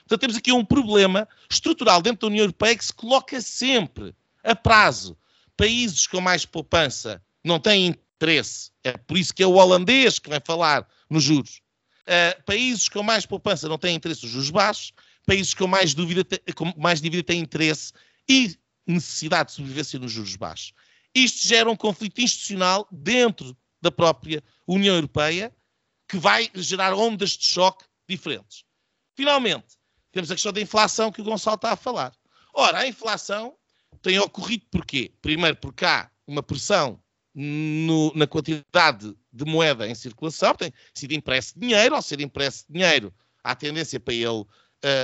Portanto, 0.00 0.20
temos 0.20 0.36
aqui 0.36 0.52
um 0.52 0.64
problema 0.64 1.26
estrutural 1.50 2.00
dentro 2.00 2.20
da 2.20 2.26
União 2.28 2.44
Europeia 2.44 2.76
que 2.76 2.84
se 2.84 2.92
coloca 2.92 3.40
sempre 3.40 4.14
a 4.44 4.54
prazo. 4.54 5.16
Países 5.56 6.06
com 6.06 6.20
mais 6.20 6.44
poupança 6.44 7.20
não 7.42 7.58
têm 7.58 7.86
interesse. 7.86 8.70
É 8.84 8.92
por 8.96 9.16
isso 9.16 9.34
que 9.34 9.42
é 9.42 9.46
o 9.46 9.54
holandês 9.54 10.18
que 10.18 10.28
vai 10.28 10.40
falar 10.44 10.86
nos 11.10 11.24
juros. 11.24 11.60
Uh, 12.06 12.42
países 12.44 12.88
com 12.88 13.02
mais 13.02 13.26
poupança 13.26 13.68
não 13.68 13.78
têm 13.78 13.96
interesse 13.96 14.22
nos 14.22 14.32
juros 14.32 14.50
baixos. 14.50 14.92
Países 15.26 15.54
com 15.54 15.66
mais, 15.66 15.92
dúvida, 15.92 16.24
com 16.54 16.72
mais 16.76 17.00
dívida 17.00 17.22
têm 17.22 17.40
interesse 17.40 17.92
e 18.28 18.56
necessidade 18.86 19.48
de 19.48 19.56
sobrevivência 19.56 19.98
nos 19.98 20.12
juros 20.12 20.36
baixos. 20.36 20.72
Isto 21.14 21.48
gera 21.48 21.70
um 21.70 21.76
conflito 21.76 22.20
institucional 22.20 22.86
dentro 22.90 23.56
da 23.82 23.90
própria 23.90 24.42
União 24.66 24.94
Europeia 24.94 25.52
que 26.08 26.18
vai 26.18 26.48
gerar 26.54 26.94
ondas 26.94 27.30
de 27.30 27.44
choque 27.44 27.84
diferentes. 28.08 28.64
Finalmente, 29.16 29.76
temos 30.12 30.30
a 30.30 30.34
questão 30.34 30.52
da 30.52 30.60
inflação 30.60 31.10
que 31.10 31.20
o 31.20 31.24
Gonçalo 31.24 31.56
está 31.56 31.72
a 31.72 31.76
falar. 31.76 32.12
Ora, 32.54 32.78
a 32.78 32.86
inflação 32.86 33.56
tem 34.00 34.18
ocorrido 34.18 34.64
porquê? 34.70 35.12
Primeiro, 35.20 35.56
porque 35.56 35.84
há 35.84 36.10
uma 36.26 36.42
pressão 36.42 37.02
no, 37.38 38.10
na 38.14 38.26
quantidade 38.26 39.14
de 39.30 39.44
moeda 39.44 39.86
em 39.86 39.94
circulação, 39.94 40.54
tem 40.54 40.72
sido 40.94 41.12
impresso 41.12 41.52
dinheiro, 41.54 41.94
ao 41.94 42.00
ser 42.00 42.18
impresso 42.22 42.64
dinheiro, 42.68 43.12
há 43.44 43.54
tendência 43.54 44.00
para 44.00 44.14
ele 44.14 44.40
uh, 44.40 44.46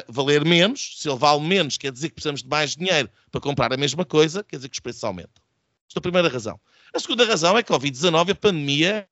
valer 0.08 0.42
menos. 0.42 0.94
Se 0.96 1.10
ele 1.10 1.18
vale 1.18 1.42
menos, 1.42 1.76
quer 1.76 1.92
dizer 1.92 2.08
que 2.08 2.14
precisamos 2.14 2.42
de 2.42 2.48
mais 2.48 2.74
dinheiro 2.74 3.10
para 3.30 3.40
comprar 3.40 3.70
a 3.70 3.76
mesma 3.76 4.06
coisa, 4.06 4.42
quer 4.42 4.56
dizer 4.56 4.70
que 4.70 4.76
os 4.76 4.80
preços 4.80 5.04
aumentam. 5.04 5.42
Esta 5.86 5.98
é 5.98 6.00
a 6.00 6.02
primeira 6.02 6.28
razão. 6.30 6.58
A 6.94 6.98
segunda 6.98 7.26
razão 7.26 7.56
é 7.58 7.62
que 7.62 7.70
a 7.70 7.76
Covid-19, 7.76 8.30
a 8.30 8.34
pandemia 8.34 9.06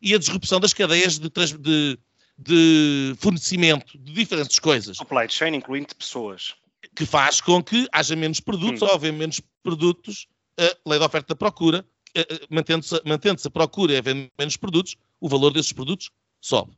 e 0.00 0.14
a 0.14 0.18
disrupção 0.18 0.58
das 0.58 0.72
cadeias 0.72 1.18
de, 1.18 1.28
de, 1.28 1.98
de 2.38 3.14
fornecimento 3.18 3.98
de 3.98 4.14
diferentes 4.14 4.58
coisas. 4.58 4.96
Supply 4.96 5.28
chain, 5.28 5.54
incluindo 5.54 5.94
pessoas. 5.94 6.54
Que 6.96 7.04
faz 7.04 7.42
com 7.42 7.62
que 7.62 7.86
haja 7.92 8.16
menos 8.16 8.40
produtos, 8.40 8.80
hum. 8.80 8.86
ou 8.86 8.94
haver 8.94 9.12
menos 9.12 9.42
produtos, 9.62 10.26
a 10.58 10.88
lei 10.88 10.98
da 10.98 11.04
oferta 11.04 11.34
da 11.34 11.36
procura, 11.36 11.84
mantendo-se 12.50 13.00
mantendo 13.04 13.40
a 13.44 13.50
procura 13.50 13.92
e 13.92 13.96
havendo 13.96 14.30
menos 14.38 14.56
produtos, 14.56 14.96
o 15.20 15.28
valor 15.28 15.52
desses 15.52 15.72
produtos 15.72 16.10
sobe. 16.40 16.76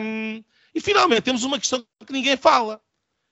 Um, 0.00 0.42
e 0.74 0.80
finalmente 0.80 1.22
temos 1.22 1.44
uma 1.44 1.58
questão 1.58 1.84
que 2.06 2.12
ninguém 2.12 2.36
fala, 2.36 2.80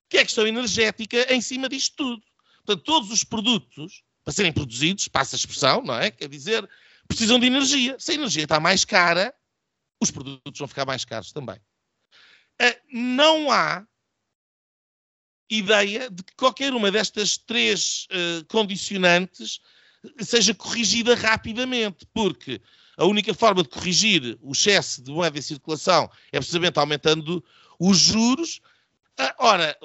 que 0.08 0.18
é 0.18 0.20
a 0.20 0.24
questão 0.24 0.46
energética 0.46 1.32
em 1.32 1.40
cima 1.40 1.68
disto 1.68 1.96
tudo. 1.96 2.22
Portanto, 2.64 2.84
todos 2.84 3.10
os 3.10 3.24
produtos, 3.24 4.02
para 4.24 4.34
serem 4.34 4.52
produzidos, 4.52 5.08
passa 5.08 5.36
a 5.36 5.38
expressão, 5.38 5.82
não 5.82 5.94
é? 5.94 6.10
Quer 6.10 6.28
dizer, 6.28 6.68
precisam 7.06 7.38
de 7.38 7.46
energia. 7.46 7.96
Se 7.98 8.12
a 8.12 8.14
energia 8.14 8.42
está 8.42 8.58
mais 8.58 8.84
cara, 8.84 9.34
os 10.00 10.10
produtos 10.10 10.58
vão 10.58 10.68
ficar 10.68 10.84
mais 10.84 11.04
caros 11.04 11.32
também. 11.32 11.56
Uh, 12.60 12.76
não 12.92 13.50
há 13.50 13.86
ideia 15.48 16.10
de 16.10 16.22
que 16.22 16.34
qualquer 16.34 16.74
uma 16.74 16.90
destas 16.90 17.36
três 17.36 18.08
uh, 18.10 18.44
condicionantes 18.46 19.60
seja 20.20 20.54
corrigida 20.54 21.14
rapidamente, 21.14 22.06
porque 22.12 22.60
a 22.96 23.04
única 23.04 23.34
forma 23.34 23.62
de 23.62 23.68
corrigir 23.68 24.38
o 24.40 24.52
excesso 24.52 25.02
de 25.02 25.10
moeda 25.10 25.38
em 25.38 25.42
circulação 25.42 26.10
é 26.32 26.38
precisamente 26.38 26.78
aumentando 26.78 27.44
os 27.78 27.98
juros. 27.98 28.60
Ah, 29.18 29.34
ora, 29.38 29.78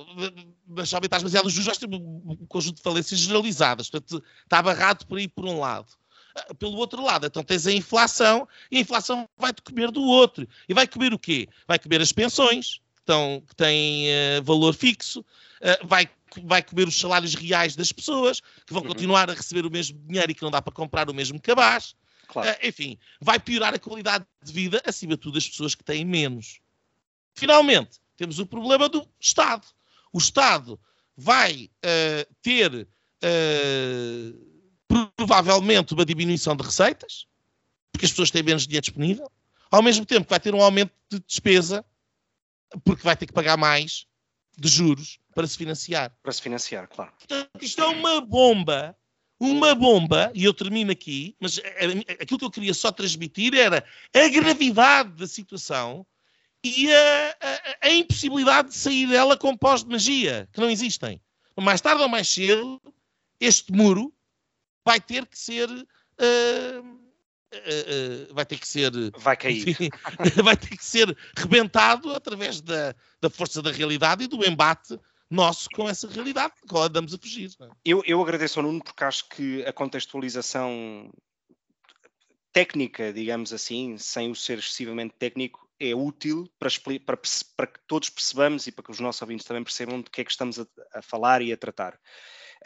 mas 0.67 0.93
aumentar 0.93 1.17
demasiado 1.17 1.45
os 1.45 1.53
juros, 1.53 1.65
vais 1.65 1.77
ter 1.77 1.87
um 1.87 2.45
conjunto 2.47 2.77
de 2.77 2.81
falências 2.81 3.19
generalizadas. 3.19 3.89
Portanto, 3.89 4.23
está 4.43 4.61
barrado 4.61 5.05
por 5.05 5.17
aí 5.17 5.27
por 5.27 5.45
um 5.45 5.59
lado. 5.59 5.93
Ah, 6.35 6.53
pelo 6.55 6.77
outro 6.77 7.03
lado, 7.03 7.25
então 7.25 7.43
tens 7.43 7.67
a 7.67 7.71
inflação 7.71 8.47
e 8.71 8.77
a 8.77 8.81
inflação 8.81 9.27
vai-te 9.37 9.61
comer 9.61 9.91
do 9.91 10.01
outro. 10.01 10.47
E 10.67 10.73
vai 10.73 10.87
comer 10.87 11.13
o 11.13 11.19
quê? 11.19 11.49
Vai 11.67 11.77
comer 11.77 12.01
as 12.01 12.11
pensões, 12.11 12.79
que, 12.95 13.01
estão, 13.01 13.43
que 13.47 13.55
têm 13.55 14.07
uh, 14.07 14.43
valor 14.43 14.73
fixo, 14.73 15.19
uh, 15.19 15.87
vai 15.87 16.09
vai 16.39 16.61
comer 16.61 16.87
os 16.87 16.99
salários 16.99 17.35
reais 17.35 17.75
das 17.75 17.91
pessoas, 17.91 18.39
que 18.65 18.73
vão 18.73 18.81
uhum. 18.81 18.89
continuar 18.89 19.29
a 19.29 19.33
receber 19.33 19.65
o 19.65 19.71
mesmo 19.71 19.99
dinheiro 20.07 20.31
e 20.31 20.35
que 20.35 20.41
não 20.41 20.51
dá 20.51 20.61
para 20.61 20.73
comprar 20.73 21.09
o 21.09 21.13
mesmo 21.13 21.39
cabaz. 21.41 21.95
Claro. 22.27 22.49
Uh, 22.49 22.67
enfim, 22.67 22.97
vai 23.19 23.39
piorar 23.39 23.73
a 23.73 23.79
qualidade 23.79 24.25
de 24.41 24.53
vida, 24.53 24.81
acima 24.85 25.15
de 25.15 25.21
tudo, 25.21 25.33
das 25.33 25.47
pessoas 25.47 25.75
que 25.75 25.83
têm 25.83 26.05
menos. 26.05 26.59
Finalmente, 27.35 27.99
temos 28.15 28.39
o 28.39 28.45
problema 28.45 28.87
do 28.87 29.05
Estado. 29.19 29.67
O 30.13 30.17
Estado 30.17 30.79
vai 31.17 31.69
uh, 31.85 32.35
ter 32.41 32.87
uh, 33.23 34.51
provavelmente 35.17 35.93
uma 35.93 36.05
diminuição 36.05 36.55
de 36.55 36.63
receitas, 36.63 37.25
porque 37.91 38.05
as 38.05 38.11
pessoas 38.11 38.31
têm 38.31 38.43
menos 38.43 38.65
dinheiro 38.65 38.83
disponível, 38.83 39.29
ao 39.69 39.81
mesmo 39.81 40.05
tempo 40.05 40.29
vai 40.29 40.39
ter 40.39 40.53
um 40.53 40.61
aumento 40.61 40.93
de 41.09 41.19
despesa, 41.19 41.85
porque 42.83 43.03
vai 43.03 43.15
ter 43.15 43.25
que 43.25 43.33
pagar 43.33 43.57
mais 43.57 44.05
de 44.57 44.67
juros 44.67 45.20
para 45.33 45.47
se 45.47 45.57
financiar. 45.57 46.15
Para 46.21 46.31
se 46.31 46.41
financiar, 46.41 46.87
claro. 46.87 47.11
Portanto, 47.17 47.49
isto 47.61 47.81
é 47.81 47.87
uma 47.87 48.21
bomba, 48.21 48.95
uma 49.39 49.73
bomba, 49.73 50.31
e 50.35 50.43
eu 50.43 50.53
termino 50.53 50.91
aqui, 50.91 51.35
mas 51.39 51.59
aquilo 52.19 52.39
que 52.39 52.45
eu 52.45 52.51
queria 52.51 52.73
só 52.73 52.91
transmitir 52.91 53.53
era 53.53 53.83
a 54.13 54.27
gravidade 54.29 55.11
da 55.11 55.27
situação 55.27 56.05
e 56.63 56.93
a, 56.93 57.37
a, 57.41 57.87
a 57.87 57.89
impossibilidade 57.91 58.69
de 58.69 58.75
sair 58.75 59.07
dela 59.07 59.35
com 59.35 59.57
pós 59.57 59.83
de 59.83 59.89
magia, 59.89 60.47
que 60.53 60.59
não 60.59 60.69
existem. 60.69 61.19
Mais 61.59 61.81
tarde 61.81 62.01
ou 62.01 62.09
mais 62.09 62.29
cedo, 62.29 62.81
este 63.39 63.71
muro 63.71 64.13
vai 64.85 64.99
ter 64.99 65.25
que 65.25 65.37
ser. 65.37 65.69
Uh, 65.69 67.01
Uh, 67.53 68.31
uh, 68.31 68.33
vai 68.33 68.45
ter 68.45 68.57
que 68.57 68.65
ser. 68.65 68.89
Vai 69.17 69.35
cair. 69.35 69.75
Vai 70.41 70.55
ter 70.55 70.69
que 70.69 70.85
ser 70.85 71.13
rebentado 71.35 72.13
através 72.13 72.61
da, 72.61 72.95
da 73.19 73.29
força 73.29 73.61
da 73.61 73.69
realidade 73.69 74.23
e 74.23 74.27
do 74.27 74.47
embate 74.47 74.97
nosso 75.31 75.69
com 75.73 75.87
essa 75.87 76.07
realidade, 76.07 76.53
com 76.61 76.67
qual 76.67 76.83
andamos 76.83 77.13
a 77.13 77.17
fugir. 77.17 77.49
É? 77.61 77.67
Eu, 77.85 78.03
eu 78.05 78.21
agradeço 78.21 78.59
ao 78.59 78.65
Nuno 78.65 78.83
porque 78.83 79.03
acho 79.03 79.27
que 79.29 79.65
a 79.65 79.71
contextualização 79.71 81.09
técnica, 82.51 83.13
digamos 83.13 83.53
assim, 83.53 83.97
sem 83.97 84.29
o 84.29 84.35
ser 84.35 84.59
excessivamente 84.59 85.15
técnico, 85.17 85.67
é 85.79 85.95
útil 85.95 86.47
para, 86.59 86.69
para, 87.05 87.17
para, 87.55 87.67
que 87.67 87.79
todos 87.87 88.09
percebamos 88.09 88.67
e 88.67 88.71
para 88.71 88.83
que 88.83 88.91
os 88.91 88.99
nossos 88.99 89.21
ouvintes 89.21 89.45
também 89.45 89.63
percebam 89.63 90.01
de 90.01 90.09
que 90.09 90.21
é 90.21 90.23
que 90.23 90.31
estamos 90.31 90.59
a, 90.59 90.67
a 90.93 91.01
falar 91.01 91.41
e 91.41 91.51
a 91.51 91.57
tratar. 91.57 91.97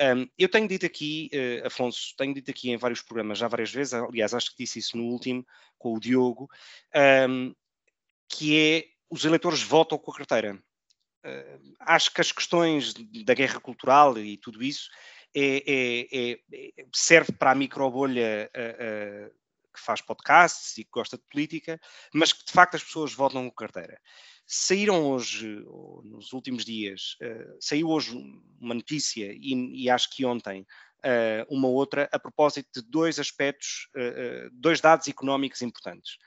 Um, 0.01 0.27
eu 0.37 0.49
tenho 0.49 0.67
dito 0.67 0.85
aqui, 0.85 1.29
uh, 1.33 1.67
Afonso, 1.67 2.13
tenho 2.17 2.33
dito 2.33 2.51
aqui 2.51 2.69
em 2.69 2.77
vários 2.77 3.01
programas 3.01 3.37
já 3.37 3.47
várias 3.47 3.71
vezes, 3.71 3.93
aliás, 3.93 4.33
acho 4.33 4.51
que 4.51 4.63
disse 4.63 4.79
isso 4.79 4.97
no 4.97 5.05
último, 5.05 5.45
com 5.77 5.93
o 5.93 5.99
Diogo, 5.99 6.49
um, 7.29 7.53
que 8.27 8.57
é 8.59 8.85
os 9.09 9.23
eleitores 9.23 9.61
votam 9.61 9.97
com 9.97 10.11
a 10.11 10.17
carteira. 10.17 10.61
Uh, 11.25 11.73
acho 11.79 12.13
que 12.13 12.21
as 12.21 12.31
questões 12.31 12.93
da 12.93 13.33
guerra 13.33 13.59
cultural 13.59 14.15
e 14.19 14.37
tudo 14.37 14.61
isso 14.61 14.91
é, 15.33 15.63
é, 15.65 16.31
é, 16.53 16.85
serve 16.93 17.31
para 17.31 17.49
a 17.49 17.55
microbolha 17.55 18.47
uh, 18.55 19.27
uh, 19.27 19.35
que 19.73 19.81
faz 19.81 20.01
podcasts 20.01 20.77
e 20.77 20.83
que 20.83 20.91
gosta 20.91 21.17
de 21.17 21.23
política, 21.23 21.81
mas 22.13 22.31
que 22.31 22.45
de 22.45 22.51
facto 22.51 22.75
as 22.75 22.83
pessoas 22.83 23.11
votam 23.11 23.49
com 23.49 23.55
carteira. 23.55 23.99
Saíram 24.45 25.03
hoje, 25.03 25.65
nos 26.03 26.31
últimos 26.31 26.63
dias, 26.63 27.17
saiu 27.59 27.89
hoje 27.89 28.15
uma 28.61 28.75
notícia 28.75 29.33
e, 29.33 29.83
e 29.83 29.89
acho 29.89 30.07
que 30.11 30.23
ontem 30.23 30.65
uma 31.49 31.67
outra 31.67 32.07
a 32.11 32.19
propósito 32.19 32.79
de 32.79 32.87
dois 32.87 33.19
aspectos, 33.19 33.89
dois 34.53 34.79
dados 34.79 35.07
económicos 35.07 35.63
importantes 35.63 36.19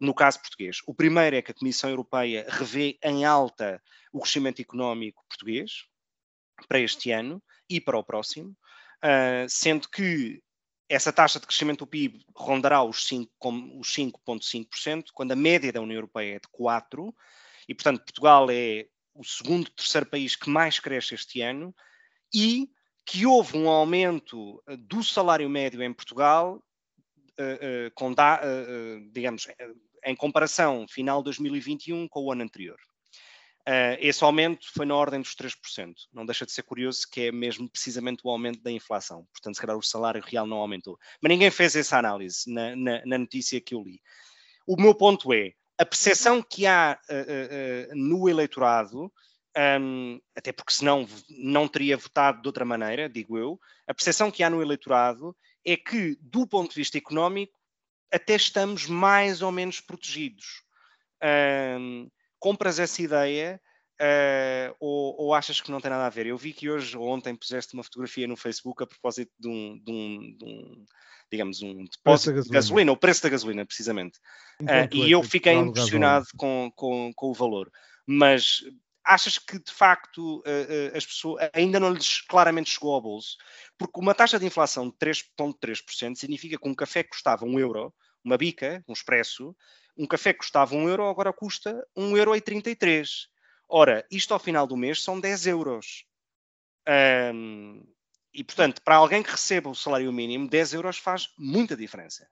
no 0.00 0.14
caso 0.14 0.40
português. 0.40 0.78
O 0.86 0.94
primeiro 0.94 1.36
é 1.36 1.42
que 1.42 1.50
a 1.50 1.54
Comissão 1.54 1.90
Europeia 1.90 2.46
revê 2.48 2.98
em 3.02 3.24
alta 3.24 3.82
o 4.12 4.20
crescimento 4.20 4.60
económico 4.60 5.24
português 5.28 5.84
para 6.68 6.80
este 6.80 7.10
ano 7.10 7.42
e 7.68 7.80
para 7.80 7.98
o 7.98 8.04
próximo, 8.04 8.50
uh, 9.04 9.48
sendo 9.48 9.88
que 9.88 10.42
essa 10.88 11.12
taxa 11.12 11.40
de 11.40 11.46
crescimento 11.46 11.80
do 11.80 11.86
PIB 11.86 12.24
rondará 12.34 12.82
os 12.82 13.08
5,5%, 13.08 15.06
quando 15.12 15.32
a 15.32 15.36
média 15.36 15.72
da 15.72 15.80
União 15.80 15.96
Europeia 15.96 16.36
é 16.36 16.38
de 16.38 16.48
4%, 16.48 17.12
e 17.68 17.74
portanto 17.74 18.04
Portugal 18.04 18.48
é 18.50 18.86
o 19.12 19.24
segundo, 19.24 19.70
terceiro 19.70 20.06
país 20.06 20.36
que 20.36 20.48
mais 20.48 20.78
cresce 20.78 21.14
este 21.14 21.40
ano, 21.40 21.74
e 22.32 22.70
que 23.04 23.26
houve 23.26 23.56
um 23.56 23.68
aumento 23.68 24.62
do 24.78 25.02
salário 25.02 25.48
médio 25.48 25.82
em 25.82 25.92
Portugal, 25.92 26.62
da, 28.14 28.40
digamos, 29.12 29.46
em 30.06 30.14
comparação 30.14 30.86
final 30.88 31.18
de 31.18 31.24
2021 31.24 32.08
com 32.08 32.24
o 32.24 32.32
ano 32.32 32.44
anterior. 32.44 32.78
Uh, 33.68 33.98
esse 33.98 34.22
aumento 34.22 34.64
foi 34.72 34.86
na 34.86 34.94
ordem 34.94 35.20
dos 35.20 35.34
3%. 35.34 35.92
Não 36.12 36.24
deixa 36.24 36.46
de 36.46 36.52
ser 36.52 36.62
curioso 36.62 37.00
que 37.10 37.22
é 37.22 37.32
mesmo 37.32 37.68
precisamente 37.68 38.20
o 38.24 38.30
aumento 38.30 38.62
da 38.62 38.70
inflação. 38.70 39.26
Portanto, 39.32 39.56
se 39.56 39.60
calhar 39.60 39.76
o 39.76 39.82
salário 39.82 40.22
real 40.24 40.46
não 40.46 40.58
aumentou. 40.58 40.96
Mas 41.20 41.30
ninguém 41.30 41.50
fez 41.50 41.74
essa 41.74 41.98
análise 41.98 42.44
na, 42.46 42.76
na, 42.76 43.04
na 43.04 43.18
notícia 43.18 43.60
que 43.60 43.74
eu 43.74 43.82
li. 43.82 44.00
O 44.64 44.80
meu 44.80 44.94
ponto 44.94 45.32
é, 45.32 45.52
a 45.76 45.84
percepção 45.84 46.40
que 46.40 46.64
há 46.64 46.96
uh, 47.10 47.92
uh, 47.92 47.96
no 47.96 48.28
eleitorado, 48.28 49.12
um, 49.80 50.20
até 50.36 50.52
porque 50.52 50.72
senão 50.72 51.04
não 51.28 51.66
teria 51.66 51.96
votado 51.96 52.40
de 52.40 52.48
outra 52.48 52.64
maneira, 52.64 53.08
digo 53.08 53.36
eu, 53.36 53.58
a 53.86 53.92
percepção 53.92 54.30
que 54.30 54.44
há 54.44 54.50
no 54.50 54.62
eleitorado 54.62 55.36
é 55.64 55.76
que, 55.76 56.16
do 56.20 56.46
ponto 56.46 56.70
de 56.70 56.76
vista 56.76 56.96
económico, 56.96 57.58
até 58.12 58.34
estamos 58.34 58.86
mais 58.86 59.42
ou 59.42 59.52
menos 59.52 59.80
protegidos. 59.80 60.62
Um, 61.22 62.08
compras 62.38 62.78
essa 62.78 63.00
ideia 63.02 63.60
uh, 64.00 64.76
ou, 64.78 65.20
ou, 65.20 65.34
achas 65.34 65.60
que 65.60 65.70
não 65.70 65.80
tem 65.80 65.90
nada 65.90 66.06
a 66.06 66.10
ver? 66.10 66.26
Eu 66.26 66.36
vi 66.36 66.52
que 66.52 66.70
hoje 66.70 66.96
ou 66.96 67.08
ontem 67.08 67.34
puseste 67.34 67.74
uma 67.74 67.82
fotografia 67.82 68.26
no 68.26 68.36
Facebook 68.36 68.82
a 68.82 68.86
propósito 68.86 69.32
de 69.38 69.48
um, 69.48 69.78
de 69.82 69.90
um, 69.90 70.36
de 70.36 70.44
um 70.44 70.84
digamos, 71.30 71.60
um 71.60 71.84
depósito 71.84 72.42
de 72.42 72.50
gasolina, 72.50 72.92
o 72.92 72.96
preço 72.96 73.22
da 73.22 73.28
gasolina, 73.28 73.66
precisamente. 73.66 74.18
Uh, 74.62 74.94
e 74.94 75.10
eu 75.10 75.22
fiquei 75.22 75.54
impressionado 75.54 76.26
com, 76.36 76.70
com, 76.74 77.10
com 77.14 77.30
o 77.30 77.34
valor. 77.34 77.70
Mas 78.06 78.62
achas 79.06 79.38
que 79.38 79.58
de 79.58 79.72
facto 79.72 80.42
as 80.94 81.06
pessoas 81.06 81.48
ainda 81.52 81.78
não 81.78 81.92
lhes 81.92 82.20
claramente 82.22 82.70
chegou 82.70 82.94
ao 82.94 83.00
bolso? 83.00 83.36
Porque 83.78 84.00
uma 84.00 84.14
taxa 84.14 84.38
de 84.38 84.46
inflação 84.46 84.88
de 84.88 84.96
3,3% 84.96 86.16
significa 86.16 86.58
que 86.58 86.68
um 86.68 86.74
café 86.74 87.02
custava 87.02 87.44
um 87.44 87.58
euro, 87.58 87.94
uma 88.24 88.36
bica, 88.36 88.84
um 88.88 88.92
expresso, 88.92 89.54
um 89.96 90.06
café 90.06 90.32
custava 90.32 90.74
um 90.74 90.88
euro, 90.88 91.06
agora 91.06 91.32
custa 91.32 91.86
um 91.96 92.16
euro 92.16 92.34
e 92.34 92.40
33. 92.40 93.28
Ora, 93.68 94.06
isto 94.10 94.34
ao 94.34 94.40
final 94.40 94.66
do 94.66 94.76
mês 94.76 95.02
são 95.02 95.18
10 95.18 95.46
euros. 95.46 96.04
Um, 97.34 97.82
e, 98.32 98.44
portanto, 98.44 98.82
para 98.82 98.96
alguém 98.96 99.22
que 99.22 99.30
receba 99.30 99.70
o 99.70 99.74
salário 99.74 100.12
mínimo, 100.12 100.48
10 100.48 100.74
euros 100.74 100.98
faz 100.98 101.28
muita 101.38 101.76
diferença. 101.76 102.28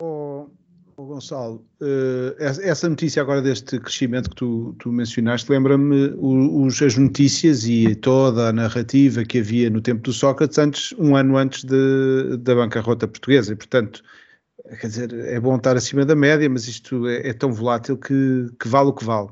Oh, 0.00 0.48
oh 0.96 1.06
Gonçalo, 1.06 1.66
uh, 1.80 2.34
essa 2.38 2.88
notícia 2.88 3.22
agora 3.22 3.42
deste 3.42 3.78
crescimento 3.78 4.30
que 4.30 4.36
tu, 4.36 4.74
tu 4.78 4.92
mencionaste, 4.92 5.50
lembra-me 5.50 6.14
as 6.84 6.96
notícias 6.96 7.64
e 7.64 7.94
toda 7.94 8.48
a 8.48 8.52
narrativa 8.52 9.24
que 9.24 9.38
havia 9.38 9.70
no 9.70 9.80
tempo 9.80 10.02
do 10.02 10.12
Sócrates, 10.12 10.58
antes, 10.58 10.92
um 10.98 11.16
ano 11.16 11.36
antes 11.36 11.64
de, 11.64 12.36
da 12.38 12.54
bancarrota 12.54 13.08
portuguesa. 13.08 13.52
E, 13.52 13.56
portanto, 13.56 14.02
quer 14.80 14.86
dizer, 14.86 15.12
é 15.12 15.40
bom 15.40 15.56
estar 15.56 15.76
acima 15.76 16.04
da 16.04 16.14
média, 16.14 16.48
mas 16.48 16.68
isto 16.68 17.06
é, 17.06 17.28
é 17.28 17.32
tão 17.32 17.52
volátil 17.52 17.96
que, 17.96 18.48
que 18.58 18.68
vale 18.68 18.88
o 18.88 18.92
que 18.92 19.04
vale. 19.04 19.30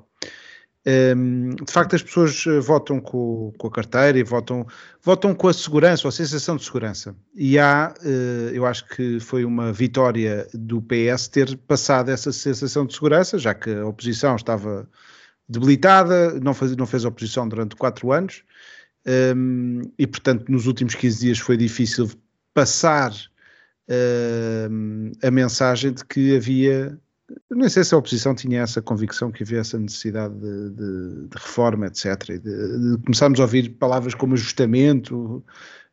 De 0.83 1.71
facto, 1.71 1.95
as 1.95 2.03
pessoas 2.03 2.45
eh, 2.47 2.59
votam 2.59 3.01
com, 3.01 3.53
com, 3.59 3.67
a 3.67 3.71
carteira 3.71 4.19
e 4.19 4.23
votam, 4.23 4.67
votam 5.03 5.35
com 5.35 5.49
a 5.49 5.53
segurança, 5.53 6.07
ou 6.07 6.09
a 6.09 6.13
sensação 6.13 6.57
de 6.57 6.65
segurança. 6.65 7.15
E 7.35 7.59
há, 7.59 7.93
uh, 8.01 8.49
eu 8.55 8.65
acho 8.65 8.89
que 8.89 9.21
foi 9.21 9.45
uma 9.45 9.73
vitória 9.73 10.49
do 10.55 10.81
PS 10.81 11.29
ter 11.29 11.55
passado 11.59 12.11
essa 12.11 12.33
sensação 12.33 12.87
de 12.87 12.95
segurança, 12.95 13.39
já 13.39 13.53
que 13.53 13.71
a 13.71 13.87
oposição 13.87 14.37
estava 14.37 14.89
debilitada, 15.47 16.41
não 16.41 16.55
fez, 16.55 16.75
não 16.75 16.87
fez 16.87 17.05
oposição 17.05 17.47
durante 17.47 17.77
quatro 17.77 18.11
anos, 18.13 18.43
e 19.99 20.07
portanto, 20.07 20.49
nos 20.49 20.67
últimos 20.67 20.95
15 20.95 21.21
dias 21.21 21.39
foi 21.39 21.57
difícil 21.57 22.09
passar 22.55 23.13
a 25.23 25.31
mensagem 25.31 25.93
de 25.93 26.05
que 26.05 26.37
havia 26.37 26.97
não 27.51 27.69
sei 27.69 27.85
se 27.85 27.95
a 27.95 27.99
oposição 27.99 28.35
tinha 28.35 28.63
essa 28.63 28.81
convicção 28.81 29.31
que 29.31 29.43
havia 29.43 29.61
essa 29.61 29.79
necessidade 29.79 30.35
de, 30.35 30.71
de, 30.71 31.29
de 31.29 31.37
reforma, 31.37 31.87
etc. 31.87 32.25
De, 32.25 32.39
de, 32.39 32.99
começarmos 33.05 33.41
a 33.41 33.43
ouvir 33.43 33.71
palavras 33.71 34.15
como 34.15 34.35
ajustamento, 34.35 35.45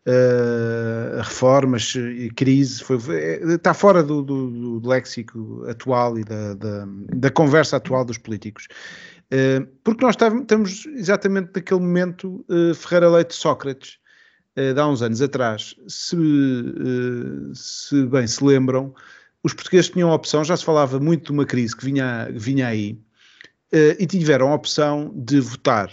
uh, 0.07 1.21
reformas 1.21 1.93
e 1.95 2.29
crise, 2.35 2.83
foi, 2.83 2.97
é, 3.09 3.43
está 3.55 3.73
fora 3.73 4.01
do, 4.01 4.21
do, 4.21 4.79
do, 4.79 4.89
léxico 4.89 5.65
atual 5.67 6.17
e 6.17 6.23
da, 6.23 6.53
da, 6.53 6.87
da, 7.15 7.31
conversa 7.31 7.77
atual 7.77 8.05
dos 8.05 8.17
políticos. 8.17 8.67
Uh, 9.25 9.67
porque 9.83 10.05
nós 10.05 10.15
estamos 10.15 10.85
exatamente 10.95 11.51
naquele 11.53 11.81
momento 11.81 12.45
uh, 12.49 12.73
Ferreira 12.73 13.09
Leite 13.09 13.35
Sócrates, 13.35 13.97
de 14.55 14.79
há 14.79 14.87
uns 14.87 15.03
anos 15.03 15.21
atrás. 15.21 15.75
Se, 15.87 16.17
se 17.53 18.05
bem 18.07 18.25
se 18.25 18.43
lembram, 18.43 18.91
os 19.47 19.53
portugueses 19.53 19.89
tinham 19.89 20.11
a 20.11 20.15
opção, 20.15 20.43
já 20.43 20.55
se 20.55 20.63
falava 20.63 20.99
muito 20.99 21.25
de 21.25 21.31
uma 21.31 21.45
crise 21.45 21.75
que 21.75 21.85
vinha, 21.85 22.27
vinha 22.31 22.67
aí, 22.67 22.99
uh, 23.73 23.95
e 23.97 24.05
tiveram 24.05 24.51
a 24.51 24.55
opção 24.55 25.11
de 25.15 25.39
votar 25.39 25.91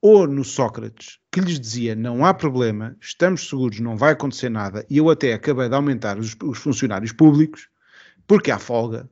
ou 0.00 0.26
no 0.26 0.44
Sócrates, 0.44 1.18
que 1.30 1.40
lhes 1.40 1.60
dizia 1.60 1.94
não 1.94 2.24
há 2.24 2.34
problema, 2.34 2.96
estamos 3.00 3.48
seguros, 3.48 3.78
não 3.78 3.96
vai 3.96 4.12
acontecer 4.12 4.48
nada, 4.48 4.84
e 4.90 4.98
eu 4.98 5.10
até 5.10 5.32
acabei 5.32 5.68
de 5.68 5.74
aumentar 5.74 6.18
os, 6.18 6.36
os 6.42 6.58
funcionários 6.58 7.12
públicos, 7.12 7.68
porque 8.26 8.50
há 8.50 8.58
folga, 8.58 9.08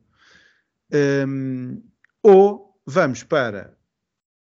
um, 0.92 0.96
ehm, 0.96 1.82
ou 2.22 2.76
vamos 2.84 3.22
para 3.22 3.76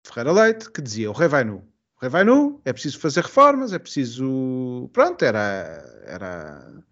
Ferreira 0.03 0.31
Leite, 0.31 0.71
que 0.71 0.81
dizia 0.81 1.09
o 1.09 1.13
rei 1.13 1.27
vai 1.27 1.43
nu. 1.43 1.57
O 1.97 2.01
rei 2.01 2.09
vai 2.09 2.23
nu, 2.23 2.59
é 2.65 2.73
preciso 2.73 2.99
fazer 2.99 3.21
reformas, 3.21 3.73
é 3.73 3.79
preciso. 3.79 4.89
Pronto, 4.91 5.23
era, 5.23 5.83
era 6.05 6.83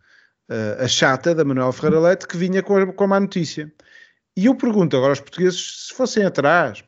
a 0.80 0.88
chata 0.88 1.34
da 1.36 1.46
Manuel 1.46 1.72
Ferreira 1.72 2.00
Leite 2.00 2.28
que 2.28 2.38
vinha 2.38 2.64
com 2.64 2.78
a, 2.78 2.94
com 2.94 3.04
a 3.04 3.08
má 3.08 3.20
notícia. 3.20 3.72
E 4.36 4.46
eu 4.46 4.56
pergunto 4.56 4.96
agora 4.96 5.12
aos 5.12 5.20
portugueses 5.20 5.88
se 5.88 5.94
fossem 5.94 6.24
atrás, 6.24 6.84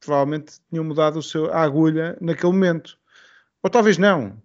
provavelmente 0.00 0.54
tinham 0.68 0.84
mudado 0.84 1.18
o 1.18 1.22
seu, 1.22 1.52
a 1.52 1.62
agulha 1.62 2.16
naquele 2.20 2.52
momento. 2.52 2.98
Ou 3.62 3.70
talvez 3.70 3.98
não. 3.98 4.40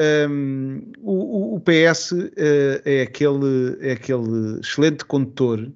Um, 0.00 0.92
o, 1.00 1.56
o, 1.56 1.60
PS 1.60 2.12
uh, 2.12 2.30
eh, 2.36 2.82
é, 2.84 3.02
aquele, 3.02 3.76
é 3.80 3.92
aquele 3.92 4.60
excelente 4.60 5.04
condutor 5.04 5.72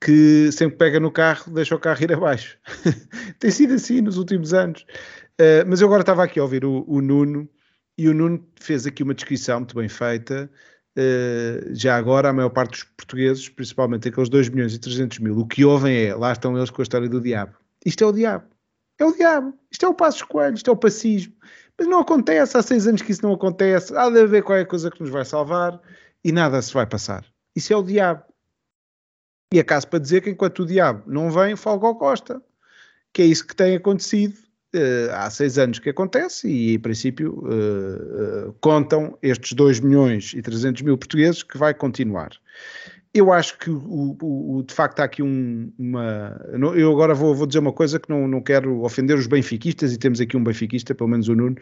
que 0.00 0.50
sempre 0.50 0.78
pega 0.78 0.98
no 0.98 1.12
carro 1.12 1.52
deixa 1.52 1.74
o 1.74 1.78
carro 1.78 2.02
ir 2.02 2.12
abaixo. 2.12 2.58
Tem 3.38 3.50
sido 3.50 3.74
assim 3.74 4.00
nos 4.00 4.16
últimos 4.16 4.54
anos. 4.54 4.86
Uh, 5.38 5.62
mas 5.66 5.80
eu 5.80 5.86
agora 5.88 6.02
estava 6.02 6.24
aqui 6.24 6.40
a 6.40 6.42
ouvir 6.42 6.64
o, 6.64 6.84
o 6.88 7.02
Nuno 7.02 7.48
e 7.98 8.08
o 8.08 8.14
Nuno 8.14 8.44
fez 8.58 8.86
aqui 8.86 9.02
uma 9.02 9.14
descrição 9.14 9.60
muito 9.60 9.76
bem 9.76 9.88
feita 9.88 10.50
já 11.72 11.96
agora 11.96 12.28
a 12.28 12.32
maior 12.32 12.50
parte 12.50 12.72
dos 12.72 12.84
portugueses, 12.84 13.48
principalmente 13.48 14.08
aqueles 14.08 14.28
2 14.28 14.48
milhões 14.48 14.74
e 14.74 14.78
300 14.78 15.18
mil, 15.18 15.38
o 15.38 15.46
que 15.46 15.64
ouvem 15.64 16.06
é, 16.06 16.14
lá 16.14 16.32
estão 16.32 16.56
eles 16.56 16.70
com 16.70 16.82
a 16.82 16.84
história 16.84 17.08
do 17.08 17.20
diabo. 17.20 17.56
Isto 17.84 18.04
é 18.04 18.06
o 18.06 18.12
diabo. 18.12 18.44
É 18.98 19.04
o 19.04 19.12
diabo. 19.12 19.54
Isto 19.70 19.86
é 19.86 19.88
o 19.88 19.94
passo 19.94 20.18
escolho, 20.18 20.54
isto 20.54 20.68
é 20.68 20.72
o 20.72 20.76
pacismo. 20.76 21.34
Mas 21.78 21.88
não 21.88 22.00
acontece, 22.00 22.56
há 22.56 22.62
seis 22.62 22.86
anos 22.86 23.00
que 23.00 23.12
isso 23.12 23.22
não 23.22 23.32
acontece. 23.32 23.96
Há 23.96 24.10
de 24.10 24.20
haver 24.20 24.42
qualquer 24.42 24.66
coisa 24.66 24.90
que 24.90 25.00
nos 25.00 25.10
vai 25.10 25.24
salvar 25.24 25.80
e 26.22 26.30
nada 26.30 26.60
se 26.60 26.74
vai 26.74 26.86
passar. 26.86 27.24
Isso 27.56 27.72
é 27.72 27.76
o 27.76 27.82
diabo. 27.82 28.22
E 29.52 29.58
acaso 29.58 29.88
para 29.88 29.98
dizer 29.98 30.20
que 30.20 30.30
enquanto 30.30 30.60
o 30.60 30.66
diabo 30.66 31.02
não 31.06 31.30
vem, 31.30 31.54
ao 31.64 31.96
Costa. 31.96 32.42
Que 33.12 33.22
é 33.22 33.24
isso 33.24 33.46
que 33.46 33.56
tem 33.56 33.74
acontecido 33.74 34.38
Uh, 34.72 35.10
há 35.14 35.28
seis 35.30 35.58
anos 35.58 35.80
que 35.80 35.90
acontece 35.90 36.48
e, 36.48 36.74
em 36.74 36.78
princípio, 36.78 37.42
uh, 37.44 38.50
uh, 38.50 38.52
contam 38.60 39.18
estes 39.20 39.52
2 39.52 39.80
milhões 39.80 40.32
e 40.32 40.40
300 40.40 40.82
mil 40.82 40.96
portugueses 40.96 41.42
que 41.42 41.58
vai 41.58 41.74
continuar. 41.74 42.30
Eu 43.12 43.32
acho 43.32 43.58
que, 43.58 43.68
o, 43.68 44.16
o, 44.22 44.62
de 44.62 44.72
facto, 44.72 45.00
há 45.00 45.04
aqui 45.04 45.24
um, 45.24 45.72
uma. 45.76 46.40
Eu 46.76 46.92
agora 46.92 47.12
vou, 47.12 47.34
vou, 47.34 47.48
dizer 47.48 47.58
uma 47.58 47.72
coisa 47.72 47.98
que 47.98 48.08
não, 48.08 48.28
não 48.28 48.40
quero 48.40 48.84
ofender 48.84 49.18
os 49.18 49.26
benfiquistas, 49.26 49.92
e 49.92 49.98
temos 49.98 50.20
aqui 50.20 50.36
um 50.36 50.44
benfiquista, 50.44 50.94
pelo 50.94 51.10
menos 51.10 51.26
o 51.26 51.34
Nuno. 51.34 51.56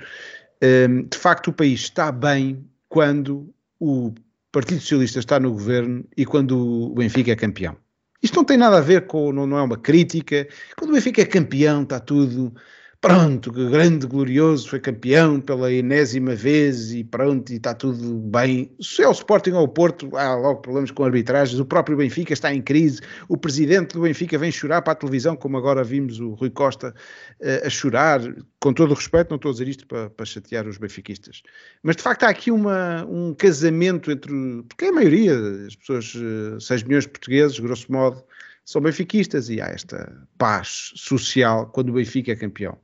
de 1.10 1.16
facto, 1.16 1.48
o 1.48 1.52
país 1.54 1.80
está 1.80 2.12
bem 2.12 2.62
quando 2.90 3.48
o 3.80 4.12
Partido 4.52 4.82
Socialista 4.82 5.18
está 5.18 5.40
no 5.40 5.52
governo 5.52 6.04
e 6.14 6.26
quando 6.26 6.90
o 6.90 6.94
Benfica 6.94 7.32
é 7.32 7.36
campeão. 7.36 7.74
Isto 8.22 8.36
não 8.36 8.44
tem 8.44 8.58
nada 8.58 8.76
a 8.76 8.82
ver 8.82 9.06
com. 9.06 9.32
Não, 9.32 9.46
não 9.46 9.56
é 9.56 9.62
uma 9.62 9.78
crítica. 9.78 10.46
Quando 10.76 10.90
o 10.90 10.94
Benfica 10.94 11.22
é 11.22 11.24
campeão, 11.24 11.82
está 11.84 11.98
tudo 11.98 12.52
pronto, 13.00 13.52
grande, 13.52 14.06
glorioso, 14.06 14.68
foi 14.68 14.80
campeão 14.80 15.40
pela 15.40 15.72
enésima 15.72 16.34
vez 16.34 16.92
e 16.92 17.04
pronto, 17.04 17.52
e 17.52 17.56
está 17.56 17.72
tudo 17.72 18.14
bem. 18.14 18.74
Se 18.80 19.02
é 19.02 19.08
o 19.08 19.12
Sporting 19.12 19.52
ou 19.52 19.64
o 19.64 19.68
Porto, 19.68 20.16
há 20.16 20.34
logo 20.34 20.60
problemas 20.60 20.90
com 20.90 21.04
arbitragens, 21.04 21.60
o 21.60 21.64
próprio 21.64 21.96
Benfica 21.96 22.32
está 22.32 22.52
em 22.52 22.60
crise, 22.60 23.00
o 23.28 23.36
presidente 23.36 23.94
do 23.94 24.00
Benfica 24.00 24.36
vem 24.36 24.50
chorar 24.50 24.82
para 24.82 24.94
a 24.94 24.96
televisão, 24.96 25.36
como 25.36 25.56
agora 25.56 25.84
vimos 25.84 26.18
o 26.18 26.30
Rui 26.30 26.50
Costa 26.50 26.92
uh, 27.40 27.66
a 27.66 27.70
chorar, 27.70 28.20
com 28.60 28.72
todo 28.72 28.90
o 28.90 28.94
respeito, 28.94 29.30
não 29.30 29.36
estou 29.36 29.50
a 29.50 29.52
dizer 29.52 29.68
isto 29.68 29.86
para, 29.86 30.10
para 30.10 30.26
chatear 30.26 30.66
os 30.66 30.76
benfiquistas. 30.76 31.42
Mas 31.82 31.94
de 31.94 32.02
facto 32.02 32.24
há 32.24 32.28
aqui 32.28 32.50
uma, 32.50 33.04
um 33.06 33.32
casamento 33.32 34.10
entre, 34.10 34.32
porque 34.68 34.86
é 34.86 34.88
a 34.88 34.92
maioria, 34.92 35.34
as 35.66 35.76
pessoas, 35.76 36.14
uh, 36.16 36.56
eh, 36.56 36.60
6 36.60 36.82
milhões 36.82 37.04
de 37.04 37.10
portugueses, 37.10 37.60
grosso 37.60 37.92
modo, 37.92 38.24
são 38.64 38.82
benfiquistas 38.82 39.48
e 39.48 39.60
há 39.60 39.68
esta 39.68 40.12
paz 40.36 40.92
social 40.94 41.68
quando 41.68 41.88
o 41.88 41.94
Benfica 41.94 42.32
é 42.32 42.36
campeão. 42.36 42.76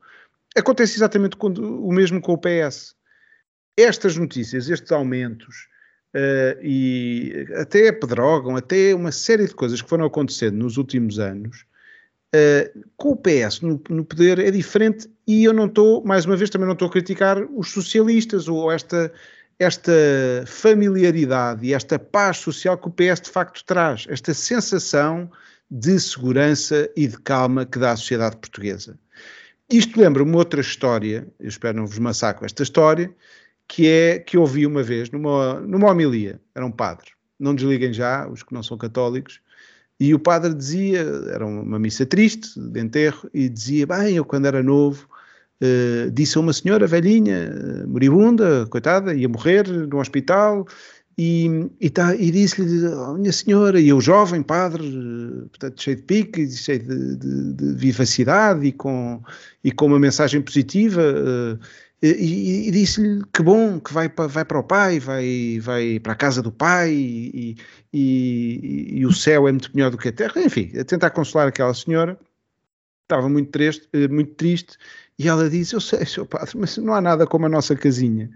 Acontece 0.56 0.96
exatamente 0.96 1.36
quando, 1.36 1.84
o 1.84 1.92
mesmo 1.92 2.20
com 2.20 2.32
o 2.32 2.38
PS. 2.38 2.94
Estas 3.76 4.16
notícias, 4.16 4.68
estes 4.68 4.92
aumentos, 4.92 5.68
uh, 6.14 6.62
e 6.62 7.46
até 7.56 7.90
pedrogam, 7.90 8.56
até 8.56 8.94
uma 8.94 9.10
série 9.10 9.46
de 9.46 9.54
coisas 9.54 9.82
que 9.82 9.88
foram 9.88 10.04
acontecendo 10.04 10.56
nos 10.56 10.76
últimos 10.76 11.18
anos, 11.18 11.66
uh, 12.34 12.84
com 12.96 13.10
o 13.10 13.16
PS 13.16 13.60
no, 13.60 13.82
no, 13.88 14.04
poder 14.04 14.38
é 14.38 14.50
diferente 14.50 15.10
e 15.26 15.44
eu 15.44 15.52
não 15.52 15.66
estou, 15.66 16.04
mais 16.04 16.24
uma 16.24 16.36
vez, 16.36 16.50
também 16.50 16.66
não 16.66 16.74
estou 16.74 16.88
a 16.88 16.92
criticar 16.92 17.42
os 17.56 17.70
socialistas 17.72 18.46
ou 18.46 18.70
esta, 18.70 19.12
esta 19.58 19.92
familiaridade 20.46 21.66
e 21.66 21.74
esta 21.74 21.98
paz 21.98 22.38
social 22.38 22.78
que 22.78 22.88
o 22.88 22.92
PS 22.92 23.22
de 23.22 23.30
facto 23.30 23.64
traz, 23.64 24.06
esta 24.08 24.32
sensação 24.32 25.28
de 25.68 25.98
segurança 25.98 26.88
e 26.94 27.08
de 27.08 27.18
calma 27.18 27.66
que 27.66 27.78
dá 27.78 27.92
à 27.92 27.96
sociedade 27.96 28.36
portuguesa. 28.36 28.96
Isto 29.70 29.98
lembra-me 30.00 30.36
outra 30.36 30.60
história, 30.60 31.26
eu 31.40 31.48
espero 31.48 31.78
não 31.78 31.86
vos 31.86 31.98
massacro 31.98 32.44
esta 32.44 32.62
história, 32.62 33.14
que 33.66 33.88
é 33.88 34.18
que 34.18 34.36
ouvi 34.36 34.66
uma 34.66 34.82
vez 34.82 35.10
numa, 35.10 35.60
numa 35.60 35.90
homilia, 35.90 36.40
era 36.54 36.66
um 36.66 36.70
padre, 36.70 37.12
não 37.38 37.54
desliguem 37.54 37.92
já, 37.92 38.28
os 38.28 38.42
que 38.42 38.52
não 38.52 38.62
são 38.62 38.76
católicos, 38.76 39.40
E 39.98 40.12
o 40.12 40.18
padre 40.18 40.52
dizia, 40.54 41.00
era 41.32 41.46
uma 41.46 41.78
missa 41.78 42.04
triste, 42.04 42.58
de 42.58 42.80
enterro, 42.80 43.30
e 43.32 43.48
dizia, 43.48 43.86
bem, 43.86 44.16
eu 44.16 44.24
quando 44.24 44.46
era 44.46 44.62
novo, 44.62 45.08
uh, 45.62 46.10
disse 46.10 46.36
a 46.36 46.40
uma 46.40 46.52
senhora 46.52 46.86
velhinha, 46.86 47.86
moribunda, 47.86 48.66
coitada, 48.66 49.14
ia 49.14 49.28
morrer 49.28 49.66
no 49.68 50.00
hospital, 50.00 50.66
e, 51.16 51.70
e, 51.80 51.90
tá, 51.90 52.14
e 52.16 52.30
disse-lhe, 52.30 52.88
oh, 52.88 53.14
minha 53.14 53.32
senhora, 53.32 53.80
e 53.80 53.92
o 53.92 54.00
jovem 54.00 54.42
padre, 54.42 54.82
portanto, 55.48 55.80
cheio 55.80 55.96
de 55.96 56.02
pique, 56.02 56.50
cheio 56.50 56.80
de, 56.80 57.16
de, 57.16 57.52
de 57.52 57.74
vivacidade 57.74 58.66
e 58.66 58.72
com, 58.72 59.22
e 59.62 59.70
com 59.70 59.86
uma 59.86 59.98
mensagem 59.98 60.42
positiva, 60.42 61.00
uh, 61.00 61.58
e, 62.02 62.68
e 62.68 62.70
disse-lhe 62.70 63.22
que 63.32 63.42
bom, 63.42 63.80
que 63.80 63.92
vai 63.92 64.08
para, 64.08 64.26
vai 64.26 64.44
para 64.44 64.58
o 64.58 64.62
pai, 64.62 64.98
vai, 64.98 65.58
vai 65.62 66.00
para 66.00 66.12
a 66.12 66.16
casa 66.16 66.42
do 66.42 66.52
pai 66.52 66.92
e, 66.92 67.56
e, 67.92 68.98
e, 68.98 69.06
o 69.06 69.12
céu 69.12 69.48
é 69.48 69.52
muito 69.52 69.70
melhor 69.74 69.90
do 69.90 69.96
que 69.96 70.08
a 70.08 70.12
terra. 70.12 70.42
Enfim, 70.42 70.70
a 70.78 70.84
tentar 70.84 71.10
consolar 71.10 71.48
aquela 71.48 71.72
senhora, 71.72 72.18
estava 73.04 73.28
muito 73.28 73.50
triste, 73.50 73.88
eh, 73.92 74.08
muito 74.08 74.34
triste 74.34 74.76
e 75.18 75.28
ela 75.28 75.48
disse: 75.48 75.74
Eu 75.74 75.80
sei, 75.80 76.04
seu 76.04 76.26
padre, 76.26 76.58
mas 76.58 76.76
não 76.76 76.92
há 76.94 77.00
nada 77.00 77.26
como 77.26 77.46
a 77.46 77.48
nossa 77.48 77.74
casinha. 77.76 78.30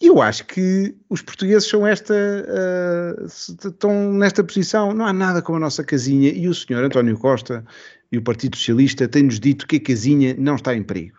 Eu 0.00 0.22
acho 0.22 0.46
que 0.46 0.94
os 1.10 1.22
portugueses 1.22 1.68
são 1.68 1.84
esta, 1.84 2.14
uh, 2.14 3.26
estão 3.26 4.12
nesta 4.12 4.44
posição, 4.44 4.94
não 4.94 5.04
há 5.04 5.12
nada 5.12 5.42
como 5.42 5.56
a 5.56 5.60
nossa 5.60 5.82
casinha. 5.82 6.30
E 6.30 6.46
o 6.46 6.54
senhor 6.54 6.84
António 6.84 7.18
Costa 7.18 7.64
e 8.12 8.16
o 8.16 8.22
Partido 8.22 8.56
Socialista 8.56 9.08
têm-nos 9.08 9.40
dito 9.40 9.66
que 9.66 9.76
a 9.76 9.80
casinha 9.80 10.36
não 10.38 10.54
está 10.54 10.74
em 10.74 10.84
perigo. 10.84 11.18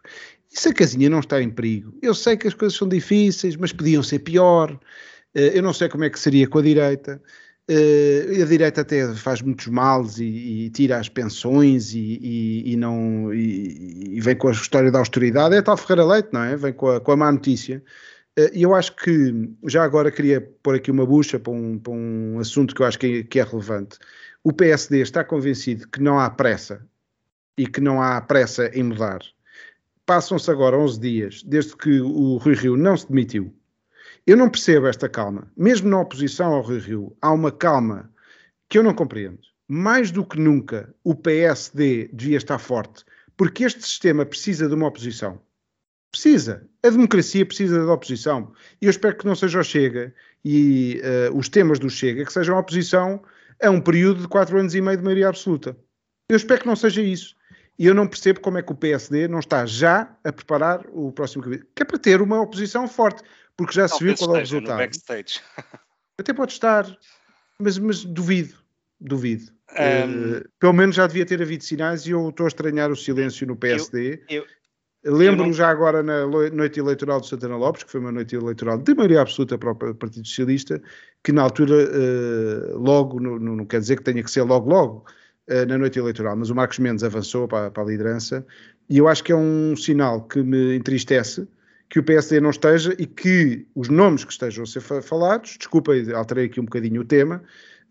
E 0.52 0.60
se 0.60 0.70
a 0.70 0.74
casinha 0.74 1.10
não 1.10 1.20
está 1.20 1.42
em 1.42 1.50
perigo? 1.50 1.94
Eu 2.02 2.16
sei 2.16 2.38
que 2.38 2.48
as 2.48 2.54
coisas 2.54 2.78
são 2.78 2.88
difíceis, 2.88 3.58
mas 3.58 3.74
podiam 3.74 4.02
ser 4.02 4.20
pior. 4.20 4.72
Uh, 4.72 5.40
eu 5.54 5.62
não 5.62 5.74
sei 5.74 5.90
como 5.90 6.06
é 6.06 6.10
que 6.10 6.20
seria 6.20 6.48
com 6.48 6.60
a 6.60 6.62
direita. 6.62 7.22
Uh, 7.70 8.42
a 8.42 8.46
direita 8.46 8.80
até 8.80 9.14
faz 9.14 9.42
muitos 9.42 9.68
males 9.68 10.20
e, 10.20 10.24
e 10.24 10.70
tira 10.70 10.98
as 10.98 11.10
pensões 11.10 11.94
e, 11.94 12.18
e, 12.22 12.72
e 12.72 12.76
não 12.78 13.32
e, 13.34 14.20
vem 14.22 14.38
com 14.38 14.48
a 14.48 14.52
história 14.52 14.90
da 14.90 15.00
austeridade. 15.00 15.54
É 15.54 15.62
tal 15.62 15.76
Ferreira 15.76 16.06
Leite, 16.06 16.30
não 16.32 16.44
é? 16.44 16.56
Vem 16.56 16.72
com 16.72 16.90
a, 16.92 17.02
com 17.02 17.12
a 17.12 17.18
má 17.18 17.30
notícia. 17.30 17.84
Uh, 18.40 18.50
e 18.54 18.64
eu 18.64 18.74
acho 18.74 18.96
que 18.96 19.50
já 19.66 19.84
agora 19.84 20.12
queria 20.12 20.40
pôr 20.64 20.76
aqui 20.76 20.92
uma 20.92 21.06
bucha 21.06 21.40
para 21.40 21.52
um, 21.52 21.78
para 21.78 21.92
um 21.92 22.40
assunto 22.40 22.74
que 22.74 22.82
eu 22.82 22.86
acho 22.86 23.00
que 23.00 23.20
é, 23.20 23.24
que 23.24 23.40
é 23.40 23.44
relevante. 23.44 23.98
O 24.44 24.54
PSD 24.54 25.02
está 25.02 25.24
convencido 25.24 25.88
que 25.88 26.02
não 26.02 26.20
há 26.20 26.30
pressa 26.30 26.86
e 27.58 27.68
que 27.68 27.82
não 27.82 28.02
há 28.02 28.22
pressa 28.22 28.68
em 28.74 28.84
mudar. 28.84 29.20
Passam-se 30.06 30.50
agora 30.50 30.78
11 30.78 31.00
dias 31.00 31.44
desde 31.44 31.76
que 31.76 32.00
o 32.00 32.38
Rui 32.38 32.56
Rio 32.56 32.78
não 32.78 32.96
se 32.96 33.08
demitiu 33.08 33.54
eu 34.30 34.38
não 34.38 34.48
percebo 34.48 34.86
esta 34.86 35.10
calma. 35.10 35.52
Mesmo 35.58 35.90
na 35.90 36.02
oposição 36.02 36.54
ao 36.54 36.62
Rio 36.62 36.80
Rio, 36.80 37.18
há 37.20 37.32
uma 37.32 37.52
calma 37.52 38.12
que 38.70 38.78
eu 38.78 38.84
não 38.84 38.94
compreendo. 38.94 39.40
Mais 39.68 40.12
do 40.12 40.24
que 40.24 40.40
nunca, 40.40 40.94
o 41.04 41.16
PSD 41.16 42.10
devia 42.14 42.38
estar 42.38 42.60
forte, 42.60 43.04
porque 43.36 43.64
este 43.64 43.82
sistema 43.82 44.24
precisa 44.28 44.68
de 44.68 44.76
uma 44.76 44.86
oposição. 44.86 45.42
Precisa. 46.12 46.68
A 46.84 46.90
democracia 46.90 47.46
precisa 47.46 47.86
da 47.86 47.94
oposição. 47.94 48.54
E 48.82 48.86
eu 48.86 48.90
espero 48.90 49.18
que 49.18 49.26
não 49.26 49.36
seja 49.36 49.60
o 49.60 49.64
Chega 49.64 50.14
e 50.44 51.02
uh, 51.30 51.38
os 51.38 51.50
temas 51.50 51.80
do 51.80 51.90
Chega 51.90 52.26
que 52.26 52.34
sejam 52.34 52.56
a 52.56 52.60
oposição 52.60 53.22
a 53.62 53.70
um 53.70 53.82
período 53.82 54.22
de 54.22 54.28
quatro 54.28 54.58
anos 54.58 54.74
e 54.74 54.82
meio 54.82 54.98
de 54.98 55.04
maioria 55.04 55.28
absoluta. 55.28 55.78
Eu 56.30 56.38
espero 56.38 56.62
que 56.62 56.68
não 56.68 56.76
seja 56.76 57.02
isso. 57.02 57.36
E 57.78 57.86
eu 57.86 57.94
não 57.94 58.08
percebo 58.08 58.42
como 58.42 58.58
é 58.58 58.62
que 58.62 58.72
o 58.72 58.76
PSD 58.76 59.28
não 59.28 59.40
está 59.40 59.66
já 59.66 60.14
a 60.24 60.34
preparar 60.34 60.86
o 60.92 61.12
próximo 61.12 61.44
cabinet. 61.44 61.66
Que 61.76 61.84
é 61.84 61.86
para 61.86 61.98
ter 61.98 62.22
uma 62.22 62.42
oposição 62.42 62.88
forte 62.88 63.24
porque 63.56 63.74
já 63.74 63.88
se 63.88 64.04
viu 64.04 64.16
qual 64.16 64.32
é 64.32 64.34
o 64.34 64.40
resultado. 64.40 64.78
Backstage. 64.78 65.42
Até 66.18 66.34
pode 66.34 66.54
estar, 66.54 66.86
mas, 67.60 67.78
mas 67.78 68.04
duvido, 68.04 68.56
duvido. 69.00 69.52
Um, 69.72 70.38
uh, 70.38 70.50
pelo 70.60 70.74
menos 70.74 70.96
já 70.96 71.06
devia 71.08 71.26
ter 71.26 71.42
havido 71.42 71.64
sinais 71.64 72.06
e 72.06 72.12
eu 72.12 72.30
estou 72.30 72.46
a 72.46 72.48
estranhar 72.48 72.92
o 72.92 72.96
silêncio 72.96 73.46
no 73.46 73.56
PSD. 73.56 74.24
Eu, 74.30 74.42
eu, 74.44 74.48
Lembro-me 75.04 75.54
já 75.54 75.70
agora 75.70 76.04
na 76.04 76.28
noite 76.28 76.80
eleitoral 76.80 77.22
de 77.22 77.28
Santana 77.28 77.56
Lopes, 77.56 77.84
que 77.84 77.92
foi 77.92 78.02
uma 78.02 78.12
noite 78.12 78.36
eleitoral 78.36 78.78
de 78.78 78.94
maioria 78.94 79.22
absoluta 79.22 79.58
para 79.58 79.72
o 79.72 79.96
Partido 79.96 80.28
Socialista, 80.28 80.82
que 81.24 81.32
na 81.32 81.42
altura, 81.44 81.76
uh, 81.76 82.78
logo, 82.78 83.20
não 83.20 83.66
quer 83.66 83.80
dizer 83.80 83.96
que 83.96 84.04
tenha 84.04 84.22
que 84.22 84.30
ser 84.30 84.42
logo, 84.42 84.70
logo, 84.70 85.06
uh, 85.50 85.66
na 85.68 85.78
noite 85.78 85.98
eleitoral, 85.98 86.36
mas 86.36 86.50
o 86.50 86.56
Marcos 86.56 86.80
Mendes 86.80 87.04
avançou 87.04 87.48
para, 87.48 87.72
para 87.72 87.82
a 87.82 87.86
liderança 87.86 88.46
e 88.90 88.98
eu 88.98 89.08
acho 89.08 89.24
que 89.24 89.32
é 89.32 89.36
um 89.36 89.74
sinal 89.74 90.24
que 90.28 90.44
me 90.44 90.76
entristece, 90.76 91.48
que 91.90 92.00
o 92.00 92.04
PSD 92.04 92.42
não 92.42 92.50
esteja 92.50 92.94
e 93.00 93.06
que 93.06 93.66
os 93.74 93.88
nomes 93.88 94.26
que 94.26 94.34
estejam 94.34 94.66
a 94.66 94.68
ser 94.68 94.82
falados, 94.82 95.56
desculpa, 95.58 95.94
alterei 96.14 96.46
aqui 96.46 96.60
um 96.60 96.66
bocadinho 96.66 97.02
o 97.02 97.06
tema, 97.06 97.42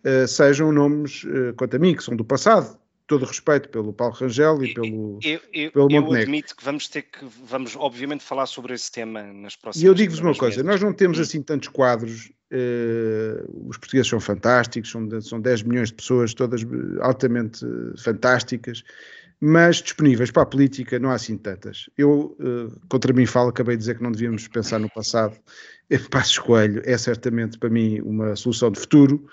uh, 0.04 0.28
sejam 0.28 0.70
nomes, 0.72 1.26
quanto 1.56 1.74
a 1.74 1.78
mim, 1.78 1.94
que 1.94 2.04
são 2.04 2.14
do 2.14 2.24
passado. 2.24 2.78
Todo 3.08 3.24
respeito 3.24 3.70
pelo 3.70 3.92
Paulo 3.92 4.14
Rangel 4.14 4.62
e 4.62 4.74
pelo, 4.74 5.18
eu, 5.24 5.40
eu, 5.52 5.72
pelo 5.72 5.84
Montenegro. 5.84 6.14
Eu 6.14 6.22
admito 6.22 6.54
que 6.54 6.62
vamos 6.62 6.88
ter 6.88 7.02
que, 7.02 7.24
vamos 7.44 7.74
obviamente 7.74 8.22
falar 8.22 8.46
sobre 8.46 8.74
esse 8.74 8.92
tema 8.92 9.22
nas 9.22 9.56
próximas 9.56 9.82
E 9.82 9.86
eu 9.86 9.94
digo-vos 9.94 10.20
uma 10.20 10.34
coisa, 10.34 10.62
nós 10.62 10.80
não 10.82 10.92
temos 10.92 11.18
assim 11.18 11.42
tantos 11.42 11.68
quadros, 11.68 12.30
uh, 12.52 13.68
os 13.68 13.78
portugueses 13.78 14.08
são 14.08 14.20
fantásticos, 14.20 14.90
são, 14.90 15.20
são 15.22 15.40
10 15.40 15.62
milhões 15.62 15.88
de 15.88 15.94
pessoas, 15.94 16.34
todas 16.34 16.60
altamente 17.00 17.64
fantásticas, 17.96 18.84
mas 19.40 19.76
disponíveis 19.76 20.30
para 20.30 20.42
a 20.42 20.46
política 20.46 20.98
não 20.98 21.10
há 21.10 21.14
assim 21.14 21.36
tantas. 21.36 21.88
Eu, 21.96 22.36
uh, 22.38 22.80
contra 22.88 23.12
mim 23.12 23.24
falo, 23.24 23.48
acabei 23.50 23.76
de 23.76 23.80
dizer 23.80 23.96
que 23.96 24.02
não 24.02 24.12
devíamos 24.12 24.46
pensar 24.48 24.78
no 24.78 24.90
passado. 24.90 25.36
Passo 26.10 26.42
Coelho 26.42 26.82
é 26.84 26.98
certamente 26.98 27.58
para 27.58 27.70
mim 27.70 28.00
uma 28.00 28.36
solução 28.36 28.70
de 28.70 28.78
futuro, 28.80 29.26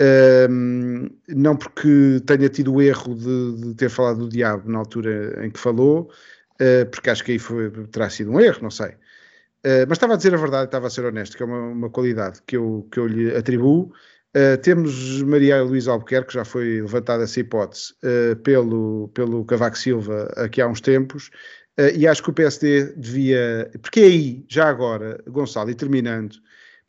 uh, 0.00 1.10
não 1.28 1.56
porque 1.56 2.20
tenha 2.26 2.48
tido 2.48 2.74
o 2.74 2.82
erro 2.82 3.14
de, 3.14 3.60
de, 3.60 3.74
ter 3.74 3.90
falado 3.90 4.20
do 4.20 4.28
diabo 4.28 4.70
na 4.70 4.78
altura 4.78 5.44
em 5.44 5.50
que 5.50 5.60
falou, 5.60 6.10
uh, 6.60 6.90
porque 6.90 7.10
acho 7.10 7.22
que 7.22 7.32
aí 7.32 7.38
foi, 7.38 7.70
terá 7.88 8.08
sido 8.08 8.30
um 8.32 8.40
erro, 8.40 8.62
não 8.62 8.70
sei. 8.70 8.90
Uh, 9.64 9.84
mas 9.86 9.96
estava 9.96 10.14
a 10.14 10.16
dizer 10.16 10.34
a 10.34 10.38
verdade, 10.38 10.66
estava 10.66 10.86
a 10.86 10.90
ser 10.90 11.04
honesto, 11.04 11.36
que 11.36 11.42
é 11.42 11.46
uma, 11.46 11.68
uma 11.68 11.90
qualidade 11.90 12.40
que 12.46 12.56
eu, 12.56 12.88
que 12.90 12.98
eu 12.98 13.06
lhe 13.06 13.34
atribuo 13.36 13.92
Uh, 14.30 14.56
temos 14.62 15.20
Maria 15.22 15.60
Luísa 15.60 15.90
Albuquerque, 15.90 16.28
que 16.28 16.34
já 16.34 16.44
foi 16.44 16.80
levantada 16.80 17.24
essa 17.24 17.40
hipótese 17.40 17.92
pelo, 18.44 19.08
pelo 19.08 19.44
Cavaco 19.44 19.76
Silva 19.76 20.32
aqui 20.36 20.60
há 20.60 20.68
uns 20.68 20.80
tempos, 20.80 21.32
e 21.96 22.06
acho 22.06 22.22
que 22.22 22.30
o 22.30 22.32
PSD 22.32 22.92
devia. 22.92 23.68
Porque 23.82 23.98
é 23.98 24.04
aí, 24.04 24.44
já 24.48 24.68
agora, 24.68 25.20
Gonçalo, 25.26 25.68
e 25.68 25.74
terminando, 25.74 26.36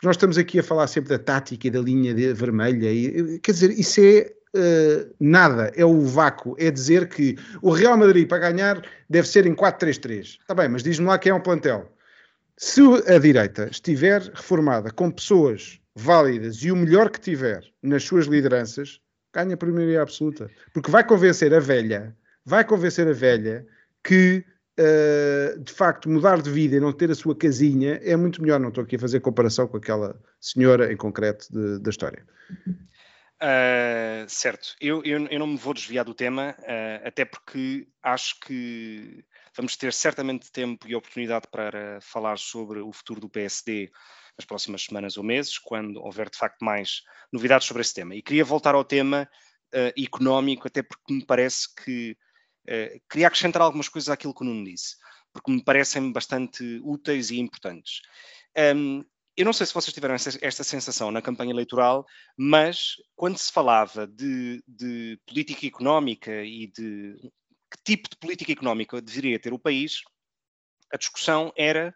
nós 0.04 0.16
estamos 0.16 0.38
aqui 0.38 0.60
a 0.60 0.64
falar 0.64 0.88
sempre 0.88 1.10
da 1.10 1.20
tática 1.20 1.68
e 1.68 1.72
da 1.72 1.80
linha 1.80 2.14
de, 2.14 2.34
vermelha, 2.34 2.91
e, 2.91 3.39
quer 3.39 3.52
dizer, 3.52 3.72
isso 3.72 4.02
é 4.02 4.34
nada, 5.20 5.72
é 5.76 5.86
o 5.86 6.02
vácuo, 6.02 6.56
é 6.60 6.70
dizer 6.70 7.08
que 7.08 7.38
o 7.62 7.72
Real 7.72 7.97
Madrid 7.97 8.28
para 8.28 8.52
ganhar 8.52 8.82
deve 9.10 9.28
ser 9.28 9.45
em 9.45 9.56
4-3-3. 9.56 10.39
Está 10.41 10.54
bem, 10.54 10.68
mas 10.68 10.84
diz-me 10.84 11.08
lá 11.08 11.18
quem 11.18 11.32
é 11.32 11.36
um 11.36 11.41
plantel. 11.41 11.89
Se 12.58 12.82
a 13.08 13.18
direita 13.18 13.70
estiver 13.72 14.22
reformada 14.22 14.91
com 14.91 15.10
pessoas 15.10 15.80
válidas 15.95 16.58
e 16.58 16.72
o 16.72 16.76
melhor 16.76 17.10
que 17.10 17.20
tiver 17.20 17.64
nas 17.82 18.04
suas 18.04 18.26
lideranças, 18.26 18.99
ganha 19.34 19.56
por 19.56 19.72
maioria 19.72 20.02
absoluta. 20.02 20.49
Porque 20.74 20.91
vai 20.91 21.04
convencer 21.04 21.54
a 21.54 21.60
velha, 21.60 22.16
vai 22.45 22.64
convencer 22.64 23.08
a 23.08 23.14
velha 23.14 23.66
que 24.04 24.43
uh, 24.82 25.60
de 25.60 25.72
facto 25.72 26.10
mudar 26.10 26.42
de 26.42 26.50
vida 26.50 26.76
e 26.76 26.80
não 26.80 26.92
ter 26.92 27.12
a 27.12 27.16
sua 27.16 27.36
casinha 27.36 28.00
é 28.04 28.16
muito 28.16 28.42
melhor. 28.42 28.60
Não 28.60 28.70
estou 28.70 28.84
aqui 28.84 28.96
a 28.96 29.00
fazer 29.00 29.20
comparação 29.20 29.68
com 29.68 29.78
aquela 29.78 30.20
senhora 30.40 30.92
em 30.92 30.98
concreto 30.98 31.48
de, 31.52 31.80
da 31.80 31.90
história. 31.90 32.26
Uh, 33.42 34.26
certo, 34.28 34.76
eu, 34.82 35.04
eu, 35.04 35.28
eu, 35.28 35.40
não 35.40 35.48
me 35.48 35.58
vou 35.58 35.74
desviar 35.74 36.04
do 36.04 36.14
tema, 36.14 36.56
uh, 36.60 37.08
até 37.08 37.26
porque 37.26 37.88
acho 38.02 38.40
que 38.40 39.24
vamos 39.56 39.76
ter 39.76 39.94
certamente 39.94 40.52
tempo 40.52 40.88
e 40.88 40.96
oportunidade 40.96 41.48
para 41.52 42.00
falar 42.02 42.38
sobre 42.38 42.80
o 42.80 42.92
futuro 42.92 43.20
do 43.20 43.30
PSD 43.30 43.92
nas 44.38 44.46
próximas 44.46 44.84
semanas 44.84 45.18
ou 45.18 45.24
meses, 45.24 45.58
quando 45.58 46.02
houver 46.02 46.30
de 46.30 46.38
facto 46.38 46.64
mais 46.64 47.02
novidades 47.32 47.68
sobre 47.68 47.82
esse 47.82 47.94
tema. 47.94 48.16
E 48.16 48.22
queria 48.22 48.46
voltar 48.46 48.76
ao 48.76 48.84
tema 48.84 49.28
uh, 49.74 50.02
económico, 50.02 50.68
até 50.68 50.82
porque 50.82 51.14
me 51.14 51.26
parece 51.26 51.68
que 51.76 52.16
uh, 52.68 53.01
queria 53.09 53.28
acrescentar 53.28 53.62
algumas 53.62 53.89
coisas 53.89 54.09
àquilo 54.09 54.34
que 54.34 54.41
o 54.41 54.45
Nuno 54.45 54.64
disse, 54.64 54.95
porque 55.34 55.51
me 55.51 55.64
parecem 55.64 56.12
bastante 56.12 56.80
úteis 56.84 57.32
e 57.32 57.39
importantes. 57.39 58.01
Um, 58.76 59.03
eu 59.36 59.45
não 59.45 59.53
sei 59.53 59.66
se 59.66 59.74
vocês 59.74 59.93
tiveram 59.93 60.16
esta, 60.16 60.38
esta, 60.41 60.64
sensação 60.64 61.09
na 61.09 61.22
campanha 61.22 61.51
eleitoral, 61.51 62.05
mas 62.38 62.95
quando 63.16 63.38
se 63.38 63.51
falava 63.51 64.05
de, 64.05 64.62
de 64.68 65.20
política 65.26 65.66
económica 65.66 66.43
e 66.43 66.68
de 66.68 67.16
que 67.72 67.84
tipo 67.84 68.09
de 68.09 68.18
política 68.18 68.51
económica 68.51 69.01
deveria 69.01 69.39
ter 69.39 69.53
o 69.53 69.59
país, 69.59 70.01
a 70.93 70.97
discussão 70.97 71.53
era 71.55 71.95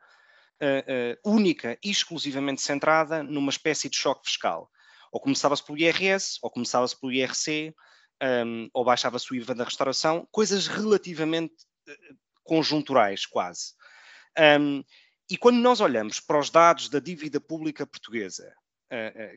uh, 0.62 1.30
uh, 1.30 1.36
única 1.36 1.78
e 1.84 1.92
exclusivamente 1.92 2.62
centrada 2.62 3.22
numa 3.22 3.50
espécie 3.50 3.90
de 3.90 3.98
choque 3.98 4.26
fiscal. 4.26 4.70
Ou 5.12 5.20
começava-se 5.20 5.64
pelo 5.64 5.78
IRS, 5.78 6.40
ou 6.42 6.50
começava-se 6.50 6.98
pelo 7.00 7.12
IRC, 7.12 7.76
um, 8.22 8.70
ou 8.74 8.84
baixava-se 8.84 9.32
o 9.32 9.36
IVA 9.36 9.56
da 9.56 9.64
restauração, 9.64 10.28
coisas 10.32 10.68
relativamente 10.68 11.54
uh, 11.88 12.18
conjunturais, 12.44 13.26
quase. 13.26 13.74
Um, 14.60 14.84
e 15.30 15.38
quando 15.38 15.58
nós 15.58 15.82
olhamos 15.82 16.20
para 16.20 16.40
os 16.40 16.50
dados 16.50 16.90
da 16.90 17.00
dívida 17.00 17.42
pública 17.42 17.86
portuguesa, 17.86 18.54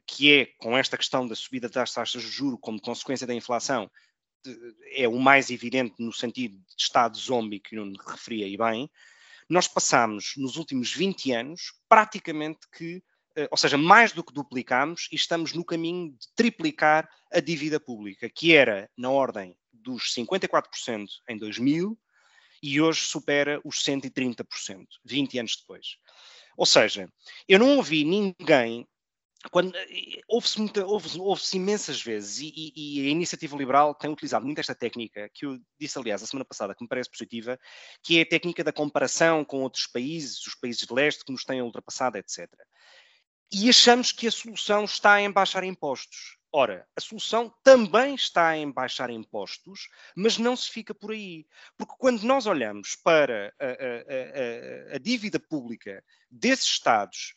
que 0.06 0.32
é 0.32 0.46
com 0.58 0.76
esta 0.76 0.98
questão 0.98 1.26
da 1.26 1.34
subida 1.34 1.68
das 1.68 1.92
taxas 1.92 2.22
de 2.22 2.28
juro 2.28 2.58
como 2.58 2.78
consequência 2.78 3.26
da 3.26 3.34
inflação, 3.34 3.90
é 4.92 5.08
o 5.08 5.18
mais 5.18 5.50
evidente 5.50 5.94
no 5.98 6.12
sentido 6.12 6.56
de 6.56 6.82
estado 6.82 7.16
zombie 7.16 7.60
que 7.60 7.74
não 7.74 7.92
referia 8.06 8.46
aí 8.46 8.56
bem, 8.56 8.90
nós 9.48 9.66
passamos 9.66 10.34
nos 10.36 10.56
últimos 10.56 10.92
20 10.92 11.32
anos 11.32 11.72
praticamente 11.88 12.60
que, 12.70 13.02
ou 13.50 13.56
seja, 13.56 13.76
mais 13.76 14.12
do 14.12 14.24
que 14.24 14.32
duplicamos 14.32 15.08
e 15.12 15.16
estamos 15.16 15.52
no 15.52 15.64
caminho 15.64 16.12
de 16.12 16.28
triplicar 16.34 17.08
a 17.32 17.40
dívida 17.40 17.78
pública, 17.78 18.28
que 18.28 18.54
era 18.54 18.90
na 18.96 19.10
ordem 19.10 19.56
dos 19.72 20.14
54% 20.14 21.06
em 21.28 21.38
2000 21.38 21.98
e 22.62 22.80
hoje 22.80 23.00
supera 23.00 23.60
os 23.64 23.82
130%, 23.82 24.86
20 25.04 25.38
anos 25.38 25.56
depois. 25.56 25.96
Ou 26.56 26.66
seja, 26.66 27.08
eu 27.48 27.58
não 27.58 27.76
ouvi 27.76 28.04
ninguém. 28.04 28.86
Quando, 29.52 29.72
houve-se, 30.26 30.58
muita, 30.58 30.84
houve, 30.84 31.20
houve-se 31.20 31.56
imensas 31.56 32.02
vezes, 32.02 32.40
e, 32.40 32.52
e, 32.56 32.72
e, 32.74 33.06
a 33.06 33.10
iniciativa 33.10 33.56
liberal 33.56 33.94
tem 33.94 34.10
utilizado 34.10 34.44
muito 34.44 34.58
esta 34.58 34.74
técnica, 34.74 35.30
que 35.32 35.46
eu 35.46 35.56
disse, 35.78 35.96
aliás, 35.96 36.20
a 36.20 36.26
semana 36.26 36.44
passada, 36.44 36.74
que 36.74 36.82
me 36.82 36.88
parece 36.88 37.08
positiva, 37.08 37.56
que 38.02 38.18
é 38.18 38.22
a 38.22 38.28
técnica 38.28 38.64
da 38.64 38.72
comparação 38.72 39.44
com 39.44 39.62
outros 39.62 39.86
países, 39.86 40.44
os 40.44 40.56
países 40.56 40.84
de 40.84 40.92
leste 40.92 41.24
que 41.24 41.30
nos 41.30 41.44
têm 41.44 41.62
ultrapassado, 41.62 42.18
etc. 42.18 42.50
E 43.50 43.68
achamos 43.70 44.12
que 44.12 44.26
a 44.26 44.30
solução 44.30 44.84
está 44.84 45.20
em 45.20 45.30
baixar 45.30 45.64
impostos. 45.64 46.36
Ora, 46.52 46.86
a 46.96 47.00
solução 47.00 47.52
também 47.62 48.14
está 48.14 48.56
em 48.56 48.70
baixar 48.70 49.10
impostos, 49.10 49.88
mas 50.16 50.38
não 50.38 50.56
se 50.56 50.70
fica 50.70 50.94
por 50.94 51.12
aí. 51.12 51.46
Porque 51.76 51.94
quando 51.98 52.22
nós 52.22 52.46
olhamos 52.46 52.96
para 52.96 53.54
a, 53.58 53.66
a, 53.66 54.92
a, 54.92 54.96
a 54.96 54.98
dívida 54.98 55.38
pública 55.38 56.02
desses 56.30 56.66
Estados, 56.66 57.34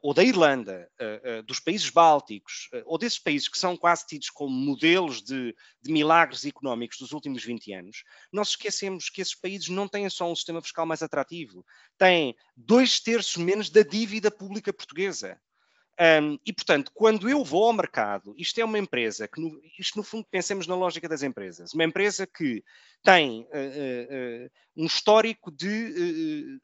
ou 0.00 0.14
da 0.14 0.24
Irlanda, 0.24 0.90
uh, 1.00 1.40
uh, 1.40 1.42
dos 1.42 1.60
países 1.60 1.90
bálticos, 1.90 2.68
ou 2.86 2.96
desses 2.96 3.18
países 3.18 3.48
que 3.48 3.58
são 3.58 3.76
quase 3.76 4.06
tidos 4.06 4.30
como 4.30 4.54
modelos 4.54 5.22
de, 5.22 5.54
de, 5.82 5.92
milagres 5.92 6.44
económicos 6.44 6.98
dos 6.98 7.12
últimos 7.12 7.44
20 7.44 7.72
anos, 7.72 8.02
nós 8.32 8.48
esquecemos 8.48 9.10
que 9.10 9.20
esses 9.20 9.34
países 9.34 9.68
não 9.68 9.86
têm 9.86 10.08
só 10.08 10.30
um 10.30 10.34
sistema 10.34 10.62
fiscal 10.62 10.86
mais 10.86 11.02
atrativo, 11.02 11.64
têm 11.98 12.34
dois 12.56 13.00
terços 13.00 13.36
menos 13.36 13.68
da 13.68 13.82
dívida 13.82 14.30
pública 14.30 14.72
portuguesa. 14.72 15.38
Um, 15.98 16.38
e, 16.44 16.52
portanto, 16.52 16.90
quando 16.94 17.28
eu 17.28 17.42
vou 17.42 17.64
ao 17.64 17.72
mercado, 17.72 18.34
isto 18.36 18.60
é 18.60 18.64
uma 18.64 18.78
empresa 18.78 19.26
que, 19.26 19.40
no, 19.40 19.58
isto 19.78 19.96
no 19.96 20.02
fundo, 20.02 20.26
pensemos 20.30 20.66
na 20.66 20.74
lógica 20.74 21.08
das 21.08 21.22
empresas, 21.22 21.72
uma 21.72 21.84
empresa 21.84 22.26
que 22.26 22.62
tem 23.02 23.42
uh, 23.42 23.44
uh, 23.44 24.44
uh, 24.44 24.50
um 24.76 24.84
histórico 24.84 25.50
de, 25.50 26.58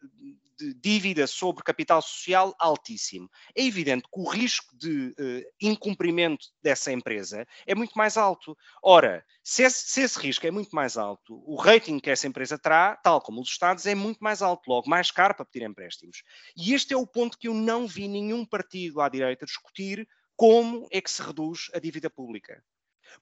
de, 0.59 0.75
dívida 0.75 1.27
sobre 1.27 1.63
capital 1.63 2.03
social 2.03 2.55
altíssimo. 2.59 3.31
É 3.57 3.65
evidente 3.65 4.03
que 4.03 4.21
o 4.21 4.29
risco 4.29 4.77
de 4.77 5.15
incumprimento 5.61 6.49
dessa 6.63 6.93
empresa 6.93 7.47
é 7.67 7.75
muito 7.75 7.93
mais 7.97 8.17
alto. 8.17 8.57
Ora, 8.83 9.25
se 9.45 9.65
esse, 9.65 9.91
se 9.91 10.01
esse 10.03 10.19
risco 10.19 10.47
é 10.47 10.51
muito 10.51 10.75
mais 10.75 10.97
alto, 10.97 11.43
o 11.45 11.57
rating 11.57 11.99
que 11.99 12.11
essa 12.11 12.29
empresa 12.29 12.57
terá, 12.57 12.97
tal 12.97 13.21
como 13.21 13.41
os 13.41 13.49
Estados, 13.49 13.87
é 13.87 13.95
muito 13.95 14.19
mais 14.21 14.41
alto, 14.41 14.69
logo 14.69 14.89
mais 14.89 15.11
caro 15.11 15.35
para 15.35 15.45
pedir 15.45 15.65
empréstimos. 15.65 16.23
E 16.57 16.73
este 16.75 16.95
é 16.95 16.97
o 16.97 17.07
ponto 17.07 17.37
que 17.37 17.49
eu 17.49 17.55
não 17.55 17.87
vi 17.87 18.07
nenhum 18.07 18.47
partido 18.47 19.01
à 19.01 19.09
direita 19.09 19.45
discutir 19.45 20.09
como 20.37 20.87
é 20.93 21.01
que 21.01 21.11
se 21.11 21.21
reduz 21.21 21.71
a 21.75 21.81
dívida 21.81 22.09
pública. 22.09 22.63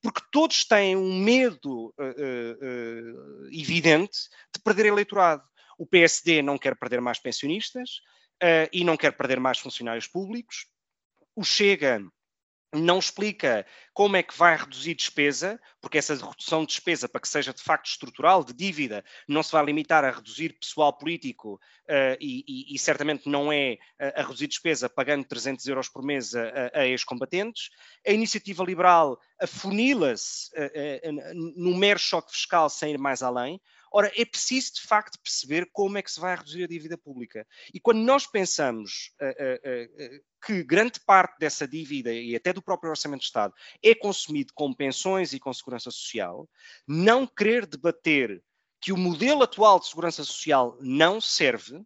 Porque 0.02 0.20
todos 0.30 0.64
têm 0.64 0.94
um 0.94 1.18
medo 1.22 1.86
uh, 1.88 1.94
uh, 1.98 3.46
evidente 3.46 4.28
de 4.54 4.62
perder 4.62 4.86
eleitorado. 4.86 5.42
O 5.78 5.86
PSD 5.86 6.42
não 6.42 6.58
quer 6.58 6.78
perder 6.78 7.00
mais 7.00 7.18
pensionistas 7.18 8.02
e 8.72 8.84
não 8.84 8.96
quer 8.96 9.14
perder 9.16 9.38
mais 9.38 9.58
funcionários 9.58 10.06
públicos. 10.06 10.66
O 11.36 11.44
Chega 11.44 12.02
não 12.72 12.98
explica 12.98 13.66
como 13.92 14.16
é 14.16 14.22
que 14.22 14.36
vai 14.36 14.56
reduzir 14.56 14.94
despesa, 14.94 15.60
porque 15.80 15.98
essa 15.98 16.14
redução 16.14 16.60
de 16.60 16.68
despesa, 16.68 17.08
para 17.08 17.20
que 17.20 17.28
seja 17.28 17.52
de 17.52 17.62
facto 17.62 17.86
estrutural, 17.86 18.44
de 18.44 18.52
dívida, 18.52 19.04
não 19.26 19.42
se 19.42 19.50
vai 19.50 19.64
limitar 19.64 20.04
a 20.04 20.10
reduzir 20.10 20.58
pessoal 20.58 20.92
político 20.92 21.54
uh, 21.54 22.16
e, 22.20 22.44
e, 22.46 22.74
e, 22.74 22.78
certamente 22.78 23.28
não 23.28 23.52
é 23.52 23.76
a, 23.98 24.22
reduzir 24.22 24.46
despesa 24.46 24.88
pagando 24.88 25.24
300 25.24 25.66
euros 25.66 25.88
por 25.88 26.02
mês 26.02 26.34
a, 26.34 26.70
a 26.72 26.86
ex-combatentes. 26.86 27.70
A 28.06 28.12
iniciativa 28.12 28.64
liberal 28.64 29.18
afunila-se 29.40 30.50
uh, 30.54 31.10
uh, 31.10 31.34
no 31.56 31.76
mero 31.76 31.98
choque 31.98 32.30
fiscal 32.30 32.70
sem 32.70 32.94
ir 32.94 32.98
mais 32.98 33.22
além. 33.22 33.60
Ora, 33.92 34.10
é 34.16 34.24
preciso 34.24 34.74
de 34.74 34.82
facto 34.82 35.18
perceber 35.20 35.68
como 35.72 35.98
é 35.98 36.02
que 36.02 36.10
se 36.10 36.20
vai 36.20 36.36
reduzir 36.36 36.62
a 36.62 36.68
dívida 36.68 36.96
pública. 36.96 37.46
E 37.74 37.80
quando 37.80 37.98
nós 37.98 38.24
pensamos 38.24 39.12
uh, 39.20 39.26
uh, 39.26 40.16
uh, 40.16 40.24
que 40.44 40.62
grande 40.62 41.00
parte 41.00 41.38
dessa 41.40 41.66
dívida 41.66 42.12
e 42.12 42.36
até 42.36 42.52
do 42.52 42.62
próprio 42.62 42.90
Orçamento 42.90 43.20
de 43.20 43.26
Estado 43.26 43.52
é 43.82 43.94
consumido 43.94 44.52
com 44.54 44.72
pensões 44.72 45.32
e 45.32 45.40
com 45.40 45.52
segurança 45.52 45.90
social, 45.90 46.48
não 46.86 47.26
querer 47.26 47.66
debater 47.66 48.42
que 48.80 48.92
o 48.92 48.96
modelo 48.96 49.42
atual 49.42 49.80
de 49.80 49.88
segurança 49.88 50.22
social 50.22 50.78
não 50.80 51.20
serve, 51.20 51.84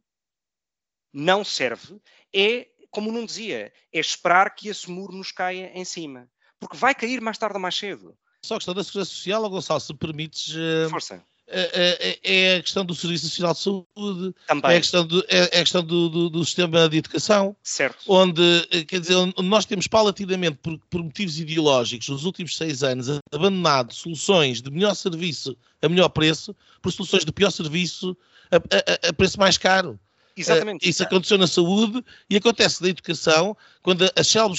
não 1.13 1.43
serve, 1.43 2.01
é, 2.35 2.69
como 2.91 3.11
não 3.11 3.25
dizia, 3.25 3.73
é 3.93 3.99
esperar 3.99 4.55
que 4.55 4.69
esse 4.69 4.91
muro 4.91 5.17
nos 5.17 5.33
caia 5.33 5.73
em 5.75 5.85
cima. 5.85 6.31
Porque 6.61 6.77
vai 6.77 6.95
cair 6.95 7.21
mais 7.21 7.39
tarde 7.39 7.57
ou 7.57 7.61
mais 7.61 7.75
cedo. 7.75 8.17
Só 8.45 8.55
a 8.55 8.59
questão 8.59 8.75
da 8.75 8.85
segurança 8.85 9.11
social, 9.11 9.49
Gonçalo, 9.49 9.81
se 9.81 9.95
permites. 9.95 10.55
Força 10.91 11.25
é, 11.47 12.19
é, 12.25 12.57
a 12.57 12.63
questão 12.63 12.85
do 12.85 12.95
Serviço 12.95 13.27
Nacional 13.27 13.53
de 13.53 13.61
Saúde, 13.61 14.35
Também. 14.47 14.71
é 14.71 14.77
a 14.77 14.81
questão, 14.81 15.07
do, 15.07 15.25
é, 15.29 15.43
a 15.43 15.49
questão 15.49 15.83
do, 15.83 16.09
do, 16.09 16.31
do, 16.31 16.45
sistema 16.45 16.89
de 16.89 16.99
educação, 16.99 17.55
certo. 17.63 17.99
onde, 18.09 18.67
quer 18.89 19.01
dizer, 19.01 19.15
onde 19.15 19.43
nós 19.43 19.65
temos 19.65 19.87
paulatinamente, 19.87 20.59
por, 20.63 20.79
por, 20.91 21.03
motivos 21.03 21.39
ideológicos, 21.39 22.09
nos 22.09 22.25
últimos 22.25 22.57
seis 22.57 22.83
anos, 22.83 23.09
abandonado 23.33 23.93
soluções 23.93 24.63
de 24.63 24.71
melhor 24.71 24.95
serviço 24.95 25.57
a 25.83 25.89
melhor 25.89 26.09
preço 26.09 26.57
por 26.81 26.91
soluções 26.93 27.25
de 27.25 27.33
pior 27.33 27.51
serviço 27.51 28.17
a, 28.51 28.57
a, 28.57 29.09
a 29.11 29.13
preço 29.13 29.39
mais 29.39 29.59
caro. 29.59 29.99
Exatamente. 30.37 30.85
Uh, 30.85 30.89
isso 30.89 31.03
aconteceu 31.03 31.39
na 31.39 31.47
saúde 31.47 32.05
e 32.29 32.37
acontece 32.37 32.83
na 32.83 32.89
educação, 32.89 33.57
quando 33.83 34.03
as 34.17 34.35
uh, 34.35 34.51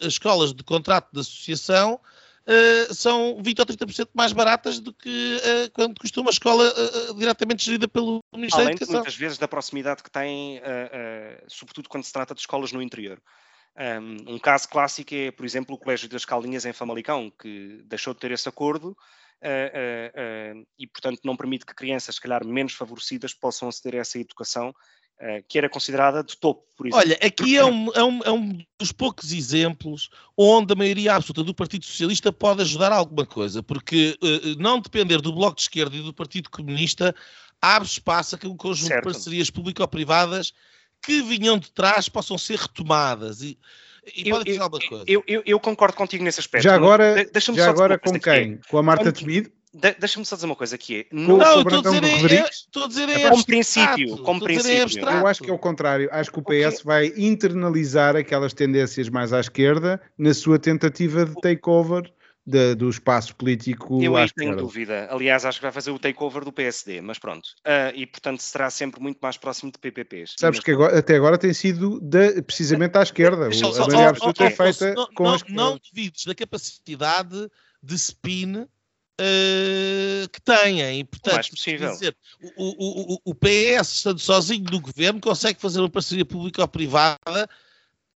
as 0.00 0.06
escolas 0.06 0.52
de 0.52 0.64
contrato 0.64 1.08
de 1.12 1.20
associação 1.20 2.00
uh, 2.46 2.94
são 2.94 3.40
20 3.42 3.58
ou 3.60 3.66
30% 3.66 4.08
mais 4.14 4.32
baratas 4.32 4.80
do 4.80 4.92
que 4.92 5.36
uh, 5.36 5.70
quando 5.72 5.98
costuma 5.98 6.26
uma 6.26 6.30
escola 6.30 6.64
uh, 6.64 7.14
diretamente 7.14 7.64
gerida 7.64 7.88
pelo 7.88 8.20
Ministério 8.32 8.66
Além 8.66 8.76
da 8.76 8.82
Educação. 8.82 8.94
muitas 9.00 9.16
vezes 9.16 9.38
da 9.38 9.48
proximidade 9.48 10.02
que 10.02 10.10
tem, 10.10 10.60
sobretudo 11.48 11.88
quando 11.88 12.04
se 12.04 12.12
trata 12.12 12.34
de 12.34 12.40
escolas 12.40 12.72
no 12.72 12.82
interior. 12.82 13.20
Um, 13.76 14.34
um, 14.34 14.38
caso 14.38 14.68
clássico 14.68 15.14
é, 15.14 15.30
por 15.30 15.46
exemplo, 15.46 15.74
o 15.74 15.78
Colégio 15.78 16.08
das 16.08 16.24
Calninhas 16.24 16.66
em 16.66 16.72
Famalicão, 16.72 17.32
que 17.40 17.82
deixou 17.84 18.12
de 18.12 18.20
ter 18.20 18.30
esse 18.32 18.48
acordo 18.48 18.96
e, 20.78 20.86
portanto, 20.88 21.20
não 21.24 21.36
permite 21.36 21.64
que 21.64 21.74
crianças, 21.74 22.16
se 22.16 22.20
calhar, 22.20 22.44
menos 22.44 22.74
favorecidas 22.74 23.32
possam 23.32 23.68
aceder 23.68 23.98
a 23.98 24.02
essa 24.02 24.18
educação 24.18 24.68
eh, 24.68 24.74
que 25.48 25.58
era 25.58 25.68
considerada 25.68 26.24
de 26.24 26.36
topo, 26.36 26.64
por 26.76 26.86
exemplo. 26.86 27.06
Olha, 27.06 27.18
aqui 27.22 27.56
é 27.56 27.64
um, 27.64 27.92
é, 27.92 28.02
um, 28.02 28.20
é 28.24 28.30
um 28.30 28.58
dos 28.78 28.90
poucos 28.90 29.32
exemplos 29.32 30.08
onde 30.36 30.72
a 30.72 30.76
maioria 30.76 31.14
absoluta 31.14 31.44
do 31.44 31.54
Partido 31.54 31.84
Socialista 31.84 32.32
pode 32.32 32.62
ajudar 32.62 32.90
a 32.90 32.96
alguma 32.96 33.26
coisa, 33.26 33.62
porque 33.62 34.16
uh, 34.22 34.58
não 34.58 34.80
depender 34.80 35.20
do 35.20 35.32
Bloco 35.32 35.56
de 35.56 35.62
Esquerda 35.62 35.94
e 35.94 36.02
do 36.02 36.14
Partido 36.14 36.48
Comunista 36.48 37.14
abre 37.60 37.86
espaço 37.86 38.34
a 38.34 38.38
que 38.38 38.46
um 38.46 38.56
conjunto 38.56 38.88
certo. 38.88 39.06
de 39.06 39.12
parcerias 39.12 39.50
público-privadas 39.50 40.54
que 41.02 41.22
vinham 41.22 41.58
de 41.58 41.70
trás 41.70 42.08
possam 42.08 42.38
ser 42.38 42.58
retomadas. 42.58 43.42
E, 43.42 43.58
e 44.16 44.28
eu, 44.28 44.36
pode 44.36 44.44
dizer 44.44 44.62
alguma 44.62 44.86
coisa. 44.86 45.04
Eu, 45.06 45.22
eu, 45.26 45.42
eu, 45.44 45.60
concordo 45.60 45.96
contigo 45.96 46.24
nesse 46.24 46.40
aspecto. 46.40 46.64
Já 46.64 46.74
agora, 46.74 47.28
já 47.54 47.68
agora 47.68 47.98
com 47.98 48.18
quem? 48.18 48.58
Com 48.68 48.78
a 48.78 48.82
Marta 48.82 49.12
Temido? 49.12 49.50
De, 49.72 49.94
Deixa-me 49.94 50.26
só 50.26 50.34
dizer 50.34 50.46
uma 50.46 50.56
coisa 50.56 50.76
que 50.76 51.00
é. 51.00 51.06
Não, 51.12 51.36
não 51.38 51.62
estou 51.62 51.78
a 51.78 52.00
dizer, 52.00 52.32
é, 52.32 52.48
estou 52.48 52.84
a 52.84 52.88
dizer 52.88 53.08
é, 53.08 53.28
como 53.28 53.46
princípio, 53.46 54.18
como 54.18 54.40
princípio. 54.40 55.08
Eu 55.08 55.26
acho 55.26 55.42
que 55.42 55.50
é 55.50 55.52
o 55.52 55.58
contrário. 55.58 56.08
Acho 56.10 56.32
que 56.32 56.38
o 56.40 56.42
PS 56.42 56.80
okay. 56.80 56.84
vai 56.84 57.12
internalizar 57.16 58.16
aquelas 58.16 58.52
tendências 58.52 59.08
mais 59.08 59.32
à 59.32 59.38
esquerda 59.38 60.00
na 60.18 60.34
sua 60.34 60.58
tentativa 60.58 61.24
de 61.24 61.34
takeover 61.40 62.12
de, 62.44 62.74
do 62.74 62.88
espaço 62.88 63.34
político. 63.36 64.02
Eu 64.02 64.16
aí 64.16 64.28
tenho 64.30 64.56
dúvida. 64.56 65.08
Aliás, 65.10 65.44
acho 65.44 65.58
que 65.58 65.62
vai 65.62 65.72
fazer 65.72 65.92
o 65.92 65.98
takeover 65.98 66.44
do 66.44 66.52
PSD, 66.52 67.00
mas 67.00 67.18
pronto. 67.18 67.46
Uh, 67.60 67.94
e 67.94 68.06
portanto 68.06 68.40
será 68.40 68.70
sempre 68.70 69.00
muito 69.00 69.18
mais 69.22 69.36
próximo 69.36 69.70
de 69.70 69.78
PPPs. 69.78 70.34
Sabes 70.38 70.60
que 70.60 70.72
agora, 70.72 70.98
até 70.98 71.14
agora 71.14 71.38
tem 71.38 71.52
sido 71.52 72.00
de, 72.00 72.42
precisamente 72.42 72.98
à 72.98 73.02
esquerda. 73.02 73.46
a 73.46 73.86
maioria 73.86 74.08
absoluta 74.08 74.44
é 74.44 74.50
feita 74.50 74.94
não, 74.94 75.06
com 75.14 75.24
não, 75.24 75.32
a 75.32 75.36
esquerda. 75.36 75.62
Não 75.62 75.78
duvides 75.78 76.24
da 76.24 76.34
capacidade 76.34 77.48
de 77.82 77.94
spin 77.94 78.66
uh, 79.20 80.28
que 80.28 80.40
têm. 80.40 81.00
E, 81.00 81.04
portanto, 81.04 81.32
o 81.32 81.34
mais 81.36 81.48
possível. 81.48 81.90
Dizer, 81.92 82.16
o, 82.56 83.14
o, 83.14 83.20
o, 83.26 83.34
PS, 83.34 83.92
estando 83.92 84.18
sozinho 84.18 84.64
no 84.70 84.80
governo, 84.80 85.20
consegue 85.20 85.60
fazer 85.60 85.80
uma 85.80 85.90
parceria 85.90 86.24
pública 86.24 86.62
ou 86.62 86.68
privada 86.68 87.48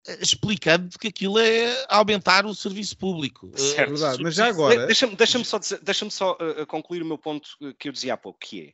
eh, 0.07 0.19
explicando 0.21 0.99
que 0.99 1.09
aquilo 1.09 1.39
é 1.39 1.87
aumentar 1.89 2.47
o 2.47 2.55
serviço 2.55 2.97
público. 2.97 3.51
Eh, 3.55 3.59
certo, 3.59 3.91
verdade, 3.91 4.23
mas 4.23 4.35
já 4.35 4.47
agora... 4.47 4.87
Deixa-me 4.87 5.15
deixa 5.15 5.43
só, 5.45 5.59
deixa 5.83 6.11
só 6.11 6.33
uh, 6.33 6.67
concluir 6.67 7.03
o 7.03 7.07
meu 7.07 7.19
ponto 7.19 7.51
que 7.79 7.89
eu 7.89 7.93
dizia 7.93 8.15
há 8.15 8.17
pouco, 8.17 8.39
que 8.41 8.69
é 8.69 8.73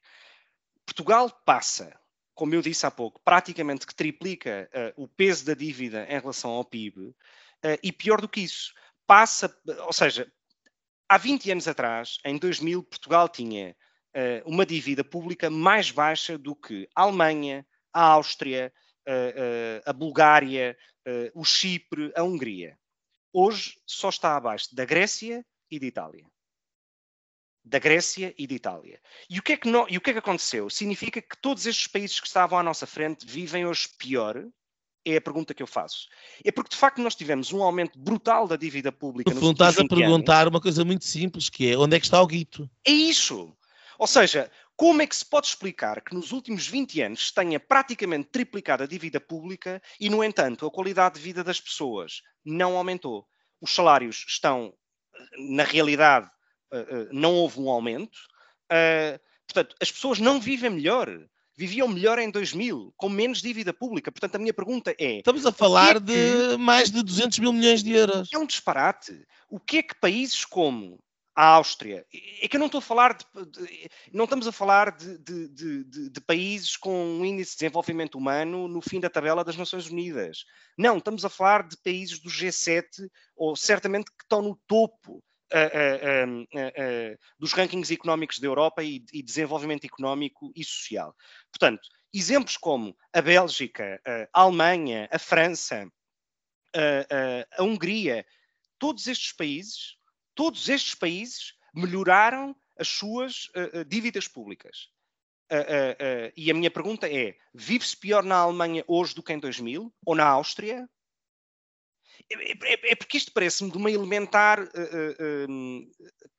Portugal 0.86 1.30
passa, 1.44 1.92
como 2.34 2.54
eu 2.54 2.62
disse 2.62 2.86
há 2.86 2.90
pouco, 2.90 3.20
praticamente 3.24 3.86
que 3.86 3.94
triplica 3.94 4.68
uh, 4.96 5.04
o 5.04 5.08
peso 5.08 5.44
da 5.44 5.54
dívida 5.54 6.06
em 6.08 6.18
relação 6.18 6.50
ao 6.50 6.64
PIB 6.64 7.14
Uh, 7.62 7.76
e 7.82 7.92
pior 7.92 8.22
do 8.22 8.28
que 8.28 8.40
isso, 8.40 8.72
passa, 9.06 9.54
ou 9.84 9.92
seja, 9.92 10.26
há 11.11 11.18
20 11.18 11.50
anos 11.50 11.66
atrás, 11.66 12.18
em 12.24 12.38
2000, 12.38 12.84
Portugal 12.84 13.28
tinha 13.28 13.76
uh, 14.14 14.48
uma 14.48 14.64
dívida 14.64 15.02
pública 15.02 15.50
mais 15.50 15.90
baixa 15.90 16.38
do 16.38 16.54
que 16.54 16.88
a 16.94 17.02
Alemanha, 17.02 17.66
a 17.92 18.00
Áustria, 18.00 18.72
uh, 19.08 19.82
a 19.84 19.92
Bulgária, 19.92 20.78
o 21.34 21.44
Chipre, 21.44 22.12
a 22.14 22.22
Hungria. 22.22 22.78
Hoje 23.32 23.80
só 23.84 24.11
está 24.11 24.36
abaixo 24.36 24.72
da 24.72 24.84
Grécia 24.84 25.44
e 25.68 25.78
de 25.78 25.86
Itália 25.86 26.24
da 27.64 27.78
Grécia 27.78 28.34
e 28.38 28.46
de 28.46 28.54
Itália. 28.54 29.00
E 29.28 29.38
o, 29.38 29.42
que 29.42 29.52
é 29.52 29.56
que 29.56 29.68
no, 29.68 29.86
e 29.88 29.96
o 29.96 30.00
que 30.00 30.11
é 30.11 30.12
que 30.14 30.18
aconteceu? 30.18 30.70
Significa 30.70 31.20
que 31.20 31.36
todos 31.40 31.66
estes 31.66 31.86
países 31.86 32.18
que 32.18 32.26
estavam 32.26 32.58
à 32.58 32.62
nossa 32.62 32.86
frente 32.86 33.26
vivem 33.26 33.66
hoje 33.66 33.88
pior? 33.98 34.44
É 35.05 35.16
a 35.16 35.20
pergunta 35.20 35.55
que 35.55 35.62
eu 35.62 35.66
faço. 35.66 36.09
É 36.44 36.53
porque, 36.53 36.70
de 36.70 36.76
facto, 36.76 37.01
nós 37.01 37.14
tivemos 37.14 37.53
um 37.53 37.62
aumento 37.62 37.98
brutal 37.98 38.46
da 38.46 38.57
dívida 38.57 38.92
pública. 38.92 39.32
No 39.32 39.40
fundo, 39.40 39.53
estás 39.53 39.78
a 39.78 39.86
perguntar 39.86 40.42
anos. 40.42 40.51
uma 40.51 40.61
coisa 40.61 40.84
muito 40.84 41.05
simples, 41.05 41.48
que 41.48 41.70
é 41.70 41.76
onde 41.76 41.96
é 41.96 42.01
que 42.01 42.05
está 42.05 42.20
o 42.20 42.26
guito? 42.26 42.68
É 42.86 42.90
isso. 42.90 43.57
Ou 43.98 44.07
seja, 44.07 44.51
como 44.80 45.03
é 45.03 45.07
que 45.07 45.14
se 45.14 45.26
pode 45.26 45.46
explicar 45.46 46.01
que 46.01 46.14
nos 46.14 46.32
últimos 46.32 46.66
20 46.66 47.03
anos 47.03 47.30
tenha 47.30 47.61
praticamente 47.61 48.30
triplicado 48.30 48.82
a 48.82 48.86
dívida 48.86 49.20
pública 49.20 49.82
e, 50.01 50.09
no 50.09 50.24
entanto, 50.24 50.66
a 50.66 50.70
qualidade 50.70 51.16
de 51.16 51.20
vida 51.20 51.44
das 51.44 51.61
pessoas 51.61 52.22
não 52.42 52.78
aumentou? 52.78 53.26
Os 53.61 53.74
salários 53.74 54.24
estão, 54.26 54.72
na 55.38 55.64
realidade, 55.64 56.30
uh, 56.72 57.09
não 57.12 57.34
houve 57.34 57.61
um 57.61 57.68
aumento. 57.68 58.16
Uh, 58.72 59.20
portanto, 59.46 59.76
as 59.82 59.92
pessoas 59.92 60.18
não 60.18 60.40
vivem 60.40 60.70
melhor. 60.70 61.09
Viviam 61.61 61.86
melhor 61.86 62.18
em 62.18 62.30
2000, 62.30 62.94
com 62.96 63.11
menos 63.11 63.42
dívida 63.42 63.70
pública. 63.70 64.11
Portanto, 64.11 64.36
a 64.36 64.38
minha 64.38 64.54
pergunta 64.54 64.94
é... 64.98 65.18
Estamos 65.18 65.44
a 65.44 65.52
falar 65.52 65.96
é 65.96 66.00
de 66.00 66.56
mais 66.58 66.90
de 66.90 67.02
200 67.02 67.38
mil 67.38 67.52
milhões 67.52 67.82
de 67.82 67.92
euros. 67.92 68.30
É 68.32 68.38
um 68.38 68.46
disparate. 68.46 69.26
O 69.46 69.61
que 69.61 69.76
é 69.76 69.82
que 69.82 69.94
países 69.94 70.42
como 70.46 70.98
a 71.36 71.44
Áustria. 71.44 72.06
É 72.40 72.48
que 72.48 72.56
eu 72.56 72.58
não 72.58 72.64
estou 72.64 72.78
a 72.78 72.82
falar 72.82 73.12
de, 73.14 73.26
de 73.50 73.90
não 74.11 74.24
estamos 74.24 74.46
a 74.46 74.52
falar 74.52 74.96
de, 74.96 75.18
de, 75.18 75.84
de, 76.08 76.20
países 76.22 76.78
com 76.78 76.94
um 76.94 77.24
índice 77.26 77.50
de 77.52 77.58
desenvolvimento 77.58 78.16
humano 78.16 78.66
no 78.66 78.80
fim 78.80 78.98
da 78.98 79.11
tabela 79.11 79.44
das 79.44 79.56
Nações 79.58 79.86
Unidas. 79.90 80.46
Não, 80.78 80.96
estamos 80.96 81.26
a 81.26 81.28
falar 81.28 81.68
de 81.68 81.76
países 81.76 82.18
do 82.18 82.30
G7, 82.30 82.86
ou 83.36 83.54
certamente 83.54 84.06
que 84.06 84.24
estão 84.24 84.40
no 84.40 84.58
topo 84.66 85.22
dos 87.38 87.53
rankings 87.53 87.90
económicos 87.90 88.38
da 88.38 88.46
Europa 88.46 88.82
e, 88.82 89.05
e, 89.12 89.22
desenvolvimento 89.22 89.84
económico 89.84 90.53
e 90.55 90.64
social. 90.64 91.14
Portanto, 91.51 91.88
exemplos 92.12 92.57
como 92.57 92.96
a 93.12 93.20
Bélgica, 93.20 94.01
a 94.32 94.42
Alemanha, 94.42 95.09
a 95.11 95.18
França, 95.18 95.90
a, 96.74 97.61
a 97.61 97.62
Hungria, 97.62 98.24
todos 98.78 99.07
estes 99.07 99.32
países, 99.32 99.96
todos 100.34 100.68
estes 100.68 100.94
países 100.94 101.55
melhoraram 101.74 102.55
as 102.78 102.88
suas 102.88 103.48
dívidas 103.86 104.26
públicas. 104.26 104.88
Uh, 105.51 106.28
uh, 106.28 106.32
e 106.36 106.48
a 106.48 106.55
minha 106.55 106.70
pergunta 106.70 107.12
é: 107.12 107.34
vive-se 107.53 107.96
pior 107.96 108.22
na 108.22 108.36
Alemanha 108.36 108.84
hoje 108.86 109.16
do 109.16 109.22
que 109.22 109.32
em 109.32 109.38
2000? 109.38 109.92
Ou 110.07 110.14
na 110.14 110.24
Áustria? 110.24 110.88
É, 112.28 112.52
é, 112.52 112.92
é, 112.92 112.94
porque 112.94 113.16
isto 113.16 113.32
parece-me 113.32 113.70
de 113.70 113.76
uma 113.76 113.90
elementar. 113.90 114.60
Uh, 114.60 115.86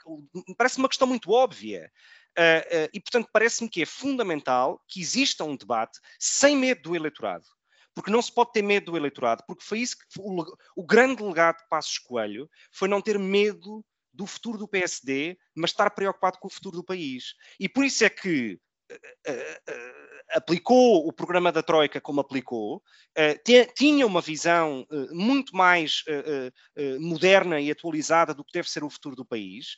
uh, 0.07 0.55
parece 0.57 0.77
uma 0.77 0.89
questão 0.89 1.07
muito 1.07 1.32
óbvia. 1.32 1.91
Uh, 2.38 2.88
e, 2.93 2.99
portanto, 2.99 3.29
parece-me 3.32 3.69
que 3.69 3.82
é 3.82 3.86
fundamental 3.86 4.82
que 4.88 5.01
exista 5.01 5.43
um 5.43 5.55
debate 5.55 5.99
sem 6.19 6.55
medo 6.55 6.82
do 6.82 6.95
eleitorado. 6.95 7.45
Porque 7.93 8.11
não 8.11 8.21
se 8.21 8.34
pode 8.34 8.53
ter 8.53 8.61
medo 8.61 8.91
do 8.91 8.97
eleitorado, 8.97 9.43
porque 9.45 9.65
foi 9.65 9.79
isso 9.79 9.97
que 9.97 10.05
o, 10.17 10.45
o 10.77 10.86
grande 10.86 11.21
legado 11.21 11.57
de 11.57 11.67
Passos 11.67 11.97
Coelho 11.97 12.49
foi 12.71 12.88
não 12.88 13.01
ter 13.01 13.19
medo 13.19 13.84
do 14.13 14.25
futuro 14.25 14.57
do 14.57 14.67
PSD, 14.67 15.38
mas 15.55 15.71
estar 15.71 15.89
preocupado 15.91 16.38
com 16.39 16.47
o 16.47 16.51
futuro 16.51 16.77
do 16.77 16.84
país. 16.84 17.34
E 17.59 17.67
por 17.67 17.84
isso 17.84 18.03
é 18.05 18.09
que 18.09 18.59
aplicou 20.33 21.07
o 21.07 21.11
programa 21.11 21.51
da 21.51 21.61
Troika 21.61 21.99
como 21.99 22.21
aplicou, 22.21 22.81
tinha 23.75 24.05
uma 24.07 24.21
visão 24.21 24.85
muito 25.11 25.55
mais 25.55 26.03
moderna 26.99 27.59
e 27.59 27.69
atualizada 27.69 28.33
do 28.33 28.43
que 28.43 28.53
deve 28.53 28.69
ser 28.69 28.83
o 28.83 28.89
futuro 28.89 29.15
do 29.15 29.25
país, 29.25 29.75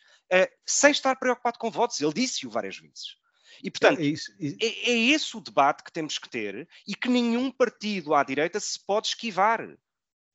sem 0.65 0.91
estar 0.91 1.15
preocupado 1.15 1.57
com 1.57 1.71
votos. 1.71 1.99
Ele 1.99 2.13
disse-o 2.13 2.49
várias 2.49 2.77
vezes. 2.77 3.17
E, 3.63 3.71
portanto, 3.71 3.99
é, 3.99 4.05
isso, 4.05 4.33
isso. 4.39 4.57
É, 4.61 4.91
é, 4.91 4.97
esse 5.11 5.35
o 5.37 5.41
debate 5.41 5.83
que 5.83 5.91
temos 5.91 6.17
que 6.17 6.29
ter 6.29 6.67
e 6.87 6.95
que 6.95 7.09
nenhum 7.09 7.51
partido 7.51 8.13
à 8.13 8.23
direita 8.23 8.59
se 8.59 8.79
pode 8.85 9.07
esquivar. 9.07 9.75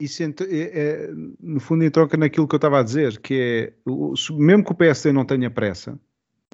Isso, 0.01 0.23
é, 0.23 0.27
é, 0.51 1.09
no 1.41 1.59
fundo, 1.61 1.85
entroca 1.85 2.17
naquilo 2.17 2.47
que 2.47 2.55
eu 2.55 2.59
estava 2.59 2.81
a 2.81 2.83
dizer, 2.83 3.21
que 3.21 3.75
é, 3.85 3.91
mesmo 4.33 4.65
que 4.65 4.73
o 4.73 4.77
PSD 4.77 5.13
não 5.13 5.27
tenha 5.27 5.51
pressa, 5.51 5.99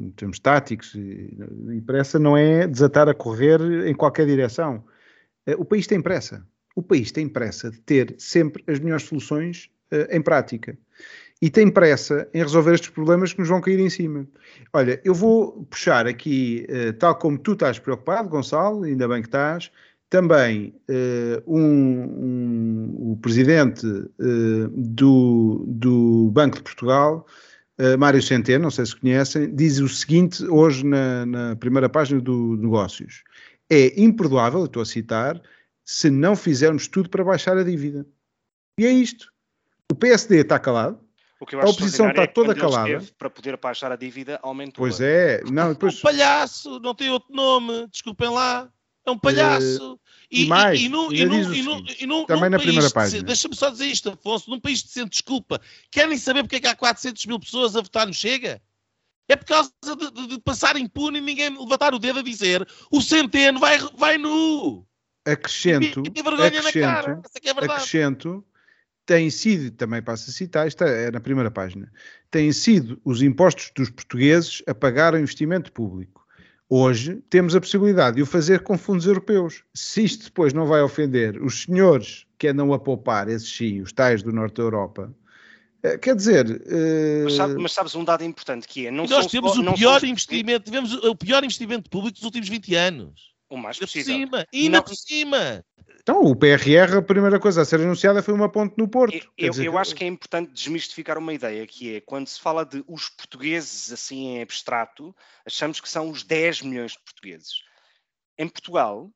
em 0.00 0.10
termos 0.10 0.38
táticos, 0.38 0.94
e, 0.94 1.80
pressa 1.86 2.18
não 2.18 2.36
é 2.36 2.66
desatar 2.66 3.08
a 3.08 3.14
correr 3.14 3.60
em 3.86 3.94
qualquer 3.94 4.26
direção. 4.26 4.84
Eh, 5.46 5.54
o 5.56 5.64
país 5.64 5.86
tem 5.86 6.00
pressa. 6.00 6.44
O 6.74 6.82
país 6.82 7.12
tem 7.12 7.28
pressa 7.28 7.70
de 7.70 7.80
ter 7.80 8.14
sempre 8.18 8.64
as 8.66 8.80
melhores 8.80 9.04
soluções 9.04 9.70
uh, 9.92 10.06
em 10.10 10.20
prática. 10.20 10.76
E 11.40 11.48
tem 11.48 11.70
pressa 11.70 12.28
em 12.34 12.38
resolver 12.38 12.74
estes 12.74 12.90
problemas 12.90 13.32
que 13.32 13.38
nos 13.38 13.48
vão 13.48 13.60
cair 13.60 13.78
em 13.78 13.90
cima. 13.90 14.26
Olha, 14.72 15.00
eu 15.04 15.14
vou 15.14 15.64
puxar 15.70 16.06
aqui, 16.06 16.66
uh, 16.68 16.92
tal 16.94 17.14
como 17.16 17.38
tu 17.38 17.52
estás 17.52 17.78
preocupado, 17.78 18.28
Gonçalo, 18.28 18.82
ainda 18.84 19.06
bem 19.06 19.22
que 19.22 19.28
estás, 19.28 19.70
também 20.10 20.72
um, 21.44 21.60
um, 21.60 23.12
o 23.12 23.18
presidente 23.20 23.84
do, 24.70 25.64
do 25.66 26.30
Banco 26.30 26.58
de 26.58 26.62
Portugal 26.62 27.26
Uh, 27.78 27.98
Mário 27.98 28.22
Centeno, 28.22 28.64
não 28.64 28.70
sei 28.70 28.86
se 28.86 28.94
conhecem, 28.94 29.52
diz 29.54 29.80
o 29.80 29.88
seguinte 29.88 30.44
hoje 30.46 30.86
na, 30.86 31.26
na 31.26 31.56
primeira 31.56 31.88
página 31.88 32.20
do 32.20 32.56
Negócios: 32.56 33.24
é 33.68 34.00
imperdoável, 34.00 34.64
estou 34.64 34.82
a 34.82 34.86
citar, 34.86 35.42
se 35.84 36.08
não 36.08 36.36
fizermos 36.36 36.86
tudo 36.86 37.10
para 37.10 37.24
baixar 37.24 37.58
a 37.58 37.64
dívida. 37.64 38.06
E 38.78 38.86
é 38.86 38.92
isto. 38.92 39.32
O 39.90 39.94
PSD 39.94 40.40
está 40.40 40.58
calado, 40.58 41.00
a 41.52 41.68
oposição 41.68 42.08
está 42.08 42.22
é 42.22 42.26
toda 42.26 42.54
calada. 42.54 43.02
Para 43.18 43.28
poder 43.28 43.56
baixar 43.56 43.92
a 43.92 43.96
dívida, 43.96 44.38
aumentou. 44.42 44.82
Pois 44.82 45.00
é. 45.00 45.42
Não, 45.50 45.70
depois... 45.74 45.98
Um 45.98 46.02
palhaço, 46.02 46.80
não 46.80 46.94
tem 46.94 47.10
outro 47.10 47.34
nome, 47.34 47.86
desculpem 47.88 48.30
lá. 48.30 48.70
É 49.06 49.10
um 49.10 49.18
palhaço. 49.18 49.94
Uh, 49.94 50.00
e, 50.30 50.44
e, 50.44 50.46
mais, 50.48 50.80
e, 50.80 50.88
no, 50.88 51.12
e, 51.12 51.24
no, 51.24 51.54
e, 51.54 52.06
no, 52.06 52.26
também 52.26 52.50
na 52.50 52.58
primeira 52.58 52.90
página. 52.90 53.22
Deixa-me 53.22 53.54
só 53.54 53.70
dizer 53.70 53.86
isto, 53.86 54.10
Afonso, 54.10 54.50
num 54.50 54.58
país 54.58 54.82
decente, 54.82 55.10
desculpa, 55.10 55.60
querem 55.90 56.16
saber 56.18 56.42
porque 56.42 56.56
é 56.56 56.60
que 56.60 56.66
há 56.66 56.74
400 56.74 57.26
mil 57.26 57.38
pessoas 57.38 57.76
a 57.76 57.82
votar 57.82 58.06
no 58.06 58.14
Chega? 58.14 58.60
É 59.28 59.36
por 59.36 59.46
causa 59.46 59.70
de, 59.82 60.10
de, 60.10 60.26
de 60.28 60.40
passar 60.40 60.76
impune 60.76 61.18
e 61.18 61.20
ninguém 61.20 61.50
levantar 61.50 61.94
o 61.94 61.98
dedo 61.98 62.18
a 62.18 62.22
dizer 62.22 62.66
o 62.90 63.00
Centeno 63.00 63.58
vai, 63.58 63.78
vai 63.96 64.18
nu. 64.18 64.86
Acrescento, 65.26 66.02
e, 66.14 66.22
vergonha 66.22 66.48
acrescento, 66.48 66.80
na 66.80 66.94
cara. 66.94 67.22
Essa 67.24 67.38
é, 67.42 67.48
é 67.48 67.64
acrescento, 67.64 68.44
tem 69.06 69.30
sido, 69.30 69.70
também 69.74 70.02
passo 70.02 70.28
a 70.28 70.32
citar, 70.32 70.68
isto 70.68 70.84
é 70.84 71.10
na 71.10 71.20
primeira 71.20 71.50
página, 71.50 71.90
têm 72.30 72.52
sido 72.52 73.00
os 73.04 73.22
impostos 73.22 73.70
dos 73.74 73.88
portugueses 73.88 74.62
a 74.66 74.74
pagar 74.74 75.14
o 75.14 75.18
investimento 75.18 75.72
público. 75.72 76.23
Hoje 76.76 77.22
temos 77.30 77.54
a 77.54 77.60
possibilidade 77.60 78.16
de 78.16 78.22
o 78.22 78.26
fazer 78.26 78.64
com 78.64 78.76
fundos 78.76 79.06
europeus. 79.06 79.62
Se 79.72 80.02
isto 80.02 80.24
depois 80.24 80.52
não 80.52 80.66
vai 80.66 80.82
ofender 80.82 81.40
os 81.40 81.62
senhores 81.62 82.26
que 82.36 82.48
andam 82.48 82.72
a 82.72 82.80
poupar, 82.80 83.28
esses 83.28 83.48
sim, 83.48 83.80
os 83.80 83.92
tais 83.92 84.24
do 84.24 84.32
Norte 84.32 84.56
da 84.56 84.64
Europa, 84.64 85.14
eh, 85.84 85.96
quer 85.96 86.16
dizer. 86.16 86.44
Uh... 86.50 87.22
Mas, 87.26 87.34
sabe, 87.34 87.54
mas, 87.62 87.72
sabes 87.72 87.94
um 87.94 88.02
dado 88.02 88.24
importante 88.24 88.66
que 88.66 88.88
é. 88.88 88.90
Não 88.90 89.06
nós 89.06 89.28
temos 89.28 89.52
só, 89.52 89.60
o 89.60 89.74
pior 89.74 90.02
investimento, 90.02 90.64
tivemos 90.64 90.92
o 90.94 91.14
pior 91.14 91.44
investimento 91.44 91.88
público 91.88 92.16
dos 92.16 92.24
últimos 92.24 92.48
20 92.48 92.74
anos. 92.74 93.32
O 93.48 93.56
mais 93.56 93.78
possível. 93.78 94.12
Por 94.12 94.24
cima, 94.24 94.46
ainda 94.52 94.76
não... 94.78 94.82
por 94.82 94.96
cima. 94.96 95.64
Então, 96.00 96.20
o 96.20 96.36
PRR, 96.36 96.98
a 96.98 97.02
primeira 97.02 97.40
coisa 97.40 97.62
a 97.62 97.64
ser 97.64 97.80
anunciada 97.80 98.22
foi 98.22 98.34
uma 98.34 98.50
ponte 98.50 98.76
no 98.76 98.86
Porto. 98.86 99.32
Eu, 99.38 99.50
dizer, 99.50 99.64
eu 99.64 99.78
acho 99.78 99.94
que 99.94 100.04
é 100.04 100.06
importante 100.06 100.52
desmistificar 100.52 101.16
uma 101.16 101.32
ideia, 101.32 101.66
que 101.66 101.96
é 101.96 102.00
quando 102.02 102.26
se 102.26 102.38
fala 102.38 102.64
de 102.64 102.84
os 102.86 103.08
portugueses 103.08 103.90
assim 103.90 104.26
em 104.26 104.42
abstrato, 104.42 105.16
achamos 105.46 105.80
que 105.80 105.88
são 105.88 106.10
os 106.10 106.22
10 106.22 106.62
milhões 106.62 106.92
de 106.92 106.98
portugueses. 106.98 107.62
Em 108.36 108.46
Portugal, 108.46 109.10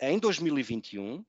em 0.00 0.18
2021, 0.18 1.24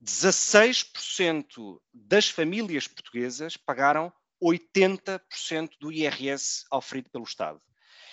16% 0.00 1.80
das 1.92 2.28
famílias 2.28 2.86
portuguesas 2.86 3.56
pagaram 3.56 4.12
80% 4.42 5.70
do 5.80 5.90
IRS 5.90 6.64
oferido 6.70 7.10
pelo 7.10 7.24
Estado. 7.24 7.60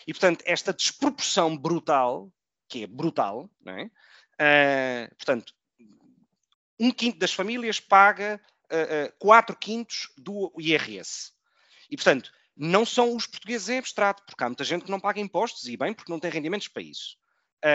E, 0.07 0.13
portanto, 0.13 0.43
esta 0.47 0.73
desproporção 0.73 1.55
brutal, 1.55 2.31
que 2.67 2.83
é 2.83 2.87
brutal, 2.87 3.49
não 3.63 3.73
é? 3.73 3.91
Uh, 4.41 5.15
portanto, 5.15 5.53
um 6.81 6.91
quinto 6.91 7.19
das 7.19 7.31
famílias 7.31 7.79
paga 7.79 8.41
uh, 8.71 9.05
uh, 9.05 9.13
quatro 9.19 9.55
quintos 9.55 10.11
do 10.17 10.51
IRS. 10.57 11.31
E, 11.91 11.95
portanto, 11.95 12.31
não 12.57 12.87
são 12.87 13.15
os 13.15 13.27
portugueses 13.27 13.69
em 13.69 13.77
abstrato, 13.77 14.23
porque 14.25 14.43
há 14.43 14.47
muita 14.47 14.63
gente 14.63 14.85
que 14.85 14.91
não 14.91 14.99
paga 14.99 15.19
impostos, 15.19 15.67
e 15.67 15.77
bem, 15.77 15.93
porque 15.93 16.11
não 16.11 16.19
tem 16.19 16.31
rendimentos 16.31 16.67
para 16.67 16.81
isso. 16.81 17.21
Uh, 17.63 17.67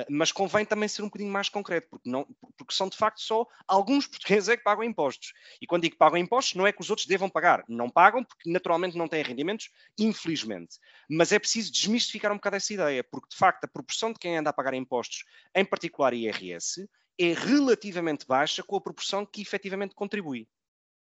uh, 0.00 0.06
mas 0.08 0.32
convém 0.32 0.64
também 0.64 0.88
ser 0.88 1.02
um 1.02 1.06
bocadinho 1.06 1.30
mais 1.30 1.50
concreto, 1.50 1.88
porque, 1.90 2.08
não, 2.08 2.26
porque 2.56 2.72
são 2.72 2.88
de 2.88 2.96
facto 2.96 3.20
só 3.20 3.46
alguns 3.68 4.06
portugueses 4.06 4.48
é 4.48 4.56
que 4.56 4.64
pagam 4.64 4.82
impostos. 4.82 5.34
E 5.60 5.66
quando 5.66 5.82
digo 5.82 5.92
que 5.92 5.98
pagam 5.98 6.16
impostos, 6.16 6.54
não 6.54 6.66
é 6.66 6.72
que 6.72 6.80
os 6.80 6.88
outros 6.88 7.06
devam 7.06 7.28
pagar. 7.28 7.62
Não 7.68 7.90
pagam 7.90 8.24
porque 8.24 8.50
naturalmente 8.50 8.96
não 8.96 9.06
têm 9.06 9.22
rendimentos, 9.22 9.68
infelizmente. 9.98 10.78
Mas 11.10 11.30
é 11.32 11.38
preciso 11.38 11.70
desmistificar 11.70 12.32
um 12.32 12.36
bocado 12.36 12.56
essa 12.56 12.72
ideia, 12.72 13.04
porque 13.04 13.28
de 13.28 13.36
facto 13.36 13.64
a 13.64 13.68
proporção 13.68 14.14
de 14.14 14.18
quem 14.18 14.38
anda 14.38 14.48
a 14.48 14.52
pagar 14.54 14.72
impostos, 14.72 15.24
em 15.54 15.64
particular 15.64 16.14
IRS, 16.14 16.88
é 17.18 17.32
relativamente 17.32 18.26
baixa 18.26 18.62
com 18.62 18.76
a 18.76 18.80
proporção 18.80 19.24
que 19.24 19.42
efetivamente 19.42 19.94
contribui. 19.94 20.48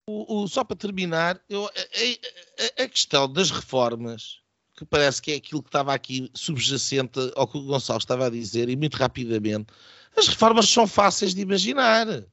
O, 0.07 0.43
o, 0.43 0.49
só 0.49 0.63
para 0.63 0.77
terminar, 0.77 1.43
eu, 1.49 1.65
a, 1.67 2.81
a, 2.81 2.85
a 2.85 2.89
questão 2.89 3.33
das 3.33 3.51
reformas 3.51 4.45
que 4.77 4.85
parece 4.85 5.23
que 5.23 5.33
é 5.33 5.37
aquilo 5.37 5.63
que 5.63 5.69
estava 5.69 5.95
aqui 5.95 6.31
subjacente 6.35 7.19
ao 7.37 7.47
que 7.47 7.57
o 7.57 7.63
Gonçalo 7.63 7.99
estava 7.99 8.27
a 8.27 8.31
dizer, 8.31 8.69
e 8.69 8.77
muito 8.77 8.97
rapidamente, 8.97 9.73
as 10.17 10.29
reformas 10.29 10.69
são 10.69 10.87
fáceis 10.87 11.35
de 11.35 11.41
imaginar. 11.41 12.07
Quer 12.07 12.27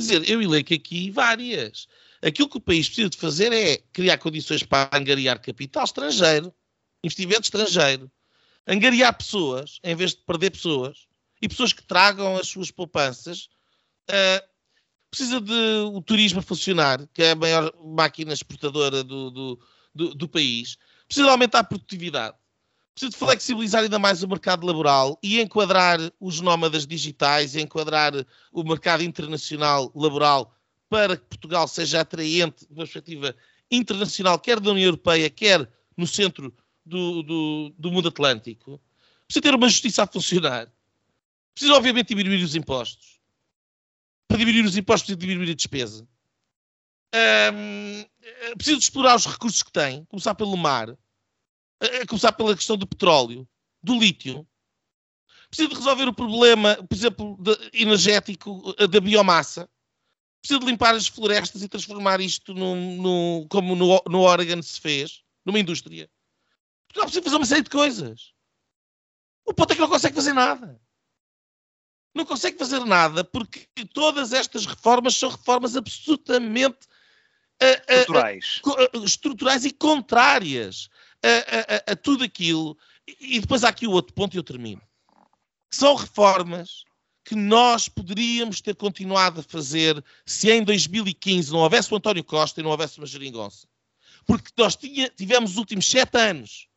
dizer, 0.00 0.28
eu 0.28 0.42
elenco 0.42 0.74
aqui 0.74 1.10
várias. 1.10 1.86
Aquilo 2.22 2.48
que 2.48 2.58
o 2.58 2.60
país 2.60 2.86
precisa 2.86 3.10
de 3.10 3.16
fazer 3.16 3.52
é 3.52 3.78
criar 3.92 4.18
condições 4.18 4.62
para 4.62 4.90
angariar 4.96 5.40
capital 5.40 5.84
estrangeiro, 5.84 6.52
investimento 7.02 7.42
estrangeiro, 7.42 8.10
angariar 8.66 9.16
pessoas, 9.16 9.78
em 9.84 9.94
vez 9.94 10.12
de 10.12 10.22
perder 10.24 10.50
pessoas, 10.50 11.06
e 11.40 11.48
pessoas 11.48 11.72
que 11.72 11.82
tragam 11.82 12.36
as 12.36 12.48
suas 12.48 12.70
poupanças. 12.70 13.48
Uh, 14.08 14.50
precisa 15.10 15.40
de 15.40 15.52
o 15.92 16.00
turismo 16.00 16.40
funcionar, 16.40 17.06
que 17.12 17.22
é 17.22 17.32
a 17.32 17.36
maior 17.36 17.72
máquina 17.84 18.32
exportadora 18.32 19.02
do, 19.02 19.30
do, 19.30 19.60
do, 19.94 20.14
do 20.14 20.28
país 20.28 20.76
precisa 21.10 21.26
de 21.26 21.32
aumentar 21.32 21.58
a 21.58 21.64
produtividade, 21.64 22.36
precisa 22.94 23.10
de 23.10 23.16
flexibilizar 23.16 23.82
ainda 23.82 23.98
mais 23.98 24.22
o 24.22 24.28
mercado 24.28 24.64
laboral 24.64 25.18
e 25.20 25.40
enquadrar 25.40 25.98
os 26.20 26.40
nómadas 26.40 26.86
digitais, 26.86 27.56
enquadrar 27.56 28.12
o 28.52 28.62
mercado 28.62 29.02
internacional 29.02 29.90
laboral 29.92 30.54
para 30.88 31.16
que 31.16 31.24
Portugal 31.24 31.66
seja 31.66 32.00
atraente 32.00 32.64
de 32.64 32.72
uma 32.72 32.84
perspectiva 32.84 33.34
internacional, 33.68 34.38
quer 34.38 34.60
da 34.60 34.70
União 34.70 34.86
Europeia, 34.86 35.28
quer 35.28 35.68
no 35.96 36.06
centro 36.06 36.54
do, 36.86 37.24
do, 37.24 37.74
do 37.76 37.90
mundo 37.90 38.08
atlântico. 38.08 38.80
Precisa 39.26 39.42
ter 39.42 39.54
uma 39.54 39.68
justiça 39.68 40.04
a 40.04 40.06
funcionar. 40.06 40.72
Precisa, 41.54 41.74
obviamente, 41.74 42.08
diminuir 42.08 42.42
os 42.42 42.54
impostos. 42.54 43.20
Para 44.28 44.38
diminuir 44.38 44.64
os 44.64 44.76
impostos, 44.76 45.06
precisa 45.06 45.18
diminuir 45.18 45.50
a 45.50 45.54
despesa. 45.54 46.08
Um, 47.52 48.04
precisa 48.56 48.76
de 48.76 48.84
explorar 48.84 49.16
os 49.16 49.26
recursos 49.26 49.62
que 49.62 49.72
tem, 49.72 50.04
começar 50.04 50.34
pelo 50.34 50.56
mar, 50.56 50.96
começar 52.08 52.32
pela 52.32 52.54
questão 52.54 52.76
do 52.76 52.86
petróleo, 52.86 53.48
do 53.82 53.98
lítio. 53.98 54.46
Precisa 55.48 55.68
de 55.68 55.74
resolver 55.74 56.06
o 56.06 56.14
problema, 56.14 56.76
por 56.76 56.94
exemplo, 56.94 57.36
de, 57.40 57.56
energético 57.72 58.72
da 58.86 59.00
biomassa. 59.00 59.68
Precisa 60.40 60.60
de 60.60 60.66
limpar 60.66 60.94
as 60.94 61.08
florestas 61.08 61.62
e 61.62 61.68
transformar 61.68 62.20
isto 62.20 62.54
num, 62.54 63.46
como 63.48 63.74
no, 63.74 64.00
no 64.08 64.20
Oregon 64.20 64.62
se 64.62 64.80
fez, 64.80 65.22
numa 65.44 65.58
indústria. 65.58 66.08
Portugal 66.88 67.06
precisa 67.06 67.22
fazer 67.24 67.36
uma 67.36 67.46
série 67.46 67.62
de 67.62 67.70
coisas. 67.70 68.32
O 69.44 69.52
ponto 69.52 69.72
é 69.72 69.74
que 69.74 69.80
não 69.80 69.88
consegue 69.88 70.14
fazer 70.14 70.32
nada. 70.32 70.80
Não 72.14 72.24
consegue 72.24 72.58
fazer 72.58 72.80
nada 72.84 73.22
porque 73.24 73.68
todas 73.92 74.32
estas 74.32 74.66
reformas 74.66 75.14
são 75.14 75.30
reformas 75.30 75.76
absolutamente 75.76 76.78
estruturais, 77.60 78.60
estruturais 79.04 79.64
e 79.64 79.70
contrárias 79.70 80.88
a, 81.86 81.94
tudo 81.94 82.24
aquilo. 82.24 82.76
E 83.20 83.40
depois 83.40 83.64
há 83.64 83.68
aqui 83.68 83.86
o 83.86 83.92
outro 83.92 84.14
ponto 84.14 84.34
e 84.34 84.38
eu 84.38 84.42
termino. 84.42 84.82
São 85.70 85.94
reformas 85.94 86.84
que 87.24 87.34
nós 87.34 87.88
poderíamos 87.88 88.60
ter 88.60 88.74
continuado 88.74 89.40
a 89.40 89.42
fazer 89.42 90.02
se 90.26 90.50
em 90.50 90.64
2015 90.64 91.52
não 91.52 91.60
houvesse 91.60 91.92
o 91.92 91.96
António 91.96 92.24
Costa 92.24 92.60
e 92.60 92.62
não 92.62 92.70
houvesse 92.70 92.98
uma 92.98 93.06
geringonça. 93.06 93.68
Porque 94.26 94.50
nós 94.56 94.74
tinha, 94.74 95.08
tivemos 95.10 95.52
os 95.52 95.56
últimos 95.56 95.88
sete 95.88 96.16
anos 96.18 96.68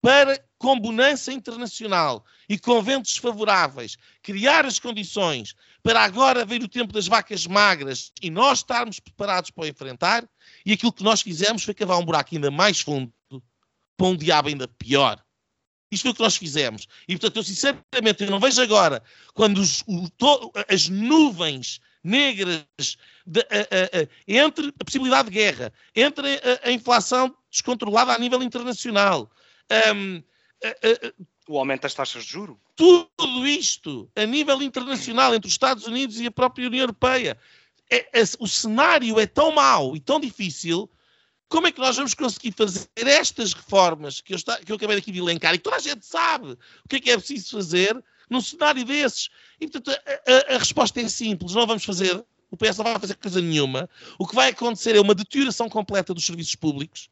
para, 0.00 0.42
com 0.58 0.78
bonança 0.78 1.32
internacional 1.32 2.24
e 2.48 2.58
com 2.58 2.82
ventos 2.82 3.16
favoráveis, 3.16 3.96
criar 4.22 4.66
as 4.66 4.78
condições 4.78 5.54
para 5.82 6.02
agora 6.02 6.44
ver 6.44 6.62
o 6.62 6.68
tempo 6.68 6.92
das 6.92 7.06
vacas 7.06 7.46
magras 7.46 8.12
e 8.20 8.28
nós 8.28 8.58
estarmos 8.58 8.98
preparados 8.98 9.50
para 9.50 9.64
o 9.64 9.66
enfrentar, 9.66 10.28
e 10.66 10.72
aquilo 10.72 10.92
que 10.92 11.04
nós 11.04 11.22
fizemos 11.22 11.62
foi 11.62 11.74
cavar 11.74 11.98
um 11.98 12.04
buraco 12.04 12.34
ainda 12.34 12.50
mais 12.50 12.80
fundo 12.80 13.12
para 13.96 14.06
um 14.06 14.16
diabo 14.16 14.48
ainda 14.48 14.66
pior. 14.66 15.22
Isto 15.90 16.02
foi 16.02 16.10
o 16.10 16.14
que 16.14 16.22
nós 16.22 16.36
fizemos. 16.36 16.86
E, 17.08 17.16
portanto, 17.16 17.36
eu 17.36 17.42
sinceramente 17.42 18.22
eu 18.22 18.30
não 18.30 18.40
vejo 18.40 18.60
agora, 18.60 19.02
quando 19.32 19.58
os, 19.58 19.82
o, 19.86 20.08
to, 20.10 20.52
as 20.68 20.88
nuvens 20.88 21.80
negras 22.04 22.66
de, 23.26 23.40
a, 23.40 23.44
a, 23.44 24.02
a, 24.02 24.08
entre 24.26 24.68
a 24.68 24.84
possibilidade 24.84 25.30
de 25.30 25.34
guerra, 25.34 25.72
entre 25.94 26.40
a, 26.62 26.70
inflação 26.70 27.34
descontrolada 27.50 28.12
a 28.12 28.18
nível 28.18 28.42
internacional, 28.42 29.30
um, 29.94 30.22
o 31.48 31.58
aumento 31.58 31.82
das 31.82 31.94
taxas 31.94 32.24
de 32.24 32.30
juro. 32.30 32.60
Tudo 32.76 33.46
isto 33.46 34.10
a 34.14 34.24
nível 34.26 34.60
internacional, 34.62 35.34
entre 35.34 35.48
os 35.48 35.54
Estados 35.54 35.86
Unidos 35.86 36.20
e 36.20 36.26
a 36.26 36.30
própria 36.30 36.66
União 36.66 36.82
Europeia. 36.82 37.38
É, 37.90 38.20
é, 38.20 38.22
o 38.38 38.46
cenário 38.46 39.18
é 39.18 39.26
tão 39.26 39.52
mau 39.52 39.96
e 39.96 40.00
tão 40.00 40.20
difícil. 40.20 40.90
Como 41.48 41.66
é 41.66 41.72
que 41.72 41.80
nós 41.80 41.96
vamos 41.96 42.12
conseguir 42.12 42.52
fazer 42.52 42.86
estas 42.96 43.54
reformas 43.54 44.20
que 44.20 44.34
eu, 44.34 44.36
está, 44.36 44.58
que 44.58 44.70
eu 44.70 44.76
acabei 44.76 44.98
aqui 44.98 45.10
de 45.10 45.18
elencar 45.18 45.54
e 45.54 45.58
que 45.58 45.64
toda 45.64 45.76
a 45.76 45.80
gente 45.80 46.04
sabe 46.04 46.52
o 46.52 46.88
que 46.88 46.96
é 46.96 47.00
que 47.00 47.10
é 47.10 47.16
preciso 47.16 47.56
fazer 47.56 48.04
num 48.28 48.42
cenário 48.42 48.84
desses? 48.84 49.30
E, 49.58 49.66
portanto, 49.66 49.90
a, 49.90 50.52
a, 50.52 50.56
a 50.56 50.58
resposta 50.58 51.00
é 51.00 51.08
simples: 51.08 51.54
não 51.54 51.66
vamos 51.66 51.84
fazer. 51.84 52.22
O 52.50 52.56
PS 52.56 52.78
não 52.78 52.84
vai 52.84 52.98
fazer 52.98 53.14
coisa 53.14 53.40
nenhuma. 53.40 53.88
O 54.18 54.26
que 54.26 54.34
vai 54.34 54.50
acontecer 54.50 54.96
é 54.96 55.00
uma 55.00 55.14
deterioração 55.14 55.68
completa 55.68 56.14
dos 56.14 56.24
serviços 56.24 56.54
públicos 56.54 57.08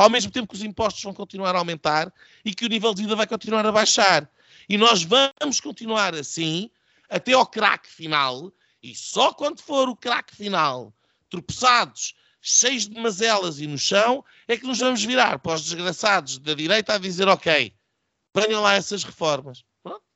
ao 0.00 0.08
mesmo 0.08 0.30
tempo 0.30 0.48
que 0.48 0.54
os 0.54 0.62
impostos 0.62 1.02
vão 1.02 1.12
continuar 1.12 1.54
a 1.54 1.58
aumentar 1.58 2.10
e 2.42 2.54
que 2.54 2.64
o 2.64 2.68
nível 2.70 2.94
de 2.94 3.02
vida 3.02 3.14
vai 3.14 3.26
continuar 3.26 3.66
a 3.66 3.70
baixar. 3.70 4.26
E 4.66 4.78
nós 4.78 5.02
vamos 5.02 5.60
continuar 5.60 6.14
assim 6.14 6.70
até 7.10 7.34
ao 7.34 7.46
craque 7.46 7.86
final, 7.86 8.50
e 8.82 8.94
só 8.94 9.34
quando 9.34 9.60
for 9.60 9.90
o 9.90 9.96
craque 9.96 10.34
final, 10.34 10.90
tropeçados, 11.28 12.14
cheios 12.40 12.88
de 12.88 12.98
mazelas 12.98 13.60
e 13.60 13.66
no 13.66 13.76
chão, 13.76 14.24
é 14.48 14.56
que 14.56 14.66
nos 14.66 14.78
vamos 14.78 15.04
virar 15.04 15.38
para 15.38 15.56
os 15.56 15.64
desgraçados 15.64 16.38
da 16.38 16.54
direita 16.54 16.94
a 16.94 16.98
dizer: 16.98 17.28
ok, 17.28 17.74
venham 18.34 18.62
lá 18.62 18.76
essas 18.76 19.04
reformas. 19.04 19.64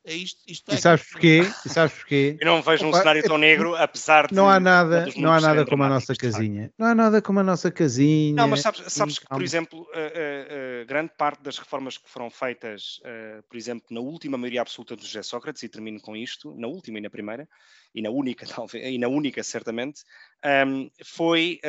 É 0.07 0.13
isto, 0.13 0.39
isto 0.47 0.71
e 0.71 0.77
sabes 0.77 1.09
porquê? 1.09 1.41
E 1.65 1.69
sabes 1.69 1.95
porquê? 1.95 2.37
Eu 2.39 2.45
não 2.45 2.61
vejo 2.61 2.85
um 2.85 2.89
Opa, 2.89 2.99
cenário 2.99 3.23
tão 3.23 3.39
negro, 3.39 3.75
apesar 3.75 4.27
de. 4.27 4.35
Não 4.35 4.47
há 4.47 4.59
nada, 4.59 5.07
não 5.17 5.33
há 5.33 5.41
nada 5.41 5.65
como 5.65 5.83
a 5.83 5.89
nossa 5.89 6.13
casinha. 6.13 6.71
Não 6.77 6.85
há 6.85 6.93
nada 6.93 7.21
como 7.23 7.39
a 7.39 7.43
nossa 7.43 7.71
casinha. 7.71 8.35
Não, 8.35 8.47
mas 8.47 8.61
sabes, 8.61 8.83
sabes 8.93 9.17
que, 9.17 9.25
por 9.27 9.41
exemplo, 9.41 9.79
uh, 9.79 9.83
uh, 9.83 10.83
uh, 10.83 10.85
grande 10.85 11.11
parte 11.17 11.41
das 11.41 11.57
reformas 11.57 11.97
que 11.97 12.07
foram 12.07 12.29
feitas, 12.29 13.01
por 13.49 13.57
exemplo, 13.57 13.87
na 13.89 13.99
última 13.99 14.37
maioria 14.37 14.61
absoluta 14.61 14.95
do 14.95 15.03
José 15.03 15.23
Sócrates, 15.23 15.63
e 15.63 15.69
termino 15.69 15.99
com 15.99 16.15
isto, 16.15 16.53
na 16.55 16.67
última 16.67 16.99
e 16.99 17.01
na 17.01 17.09
primeira, 17.09 17.49
e 17.93 18.01
na 18.01 18.11
única, 18.11 18.45
talvez, 18.45 18.85
e 18.85 18.99
na 18.99 19.07
única, 19.07 19.41
certamente, 19.41 20.03
um, 20.43 20.47
ehm, 20.47 20.89
foi 21.03 21.59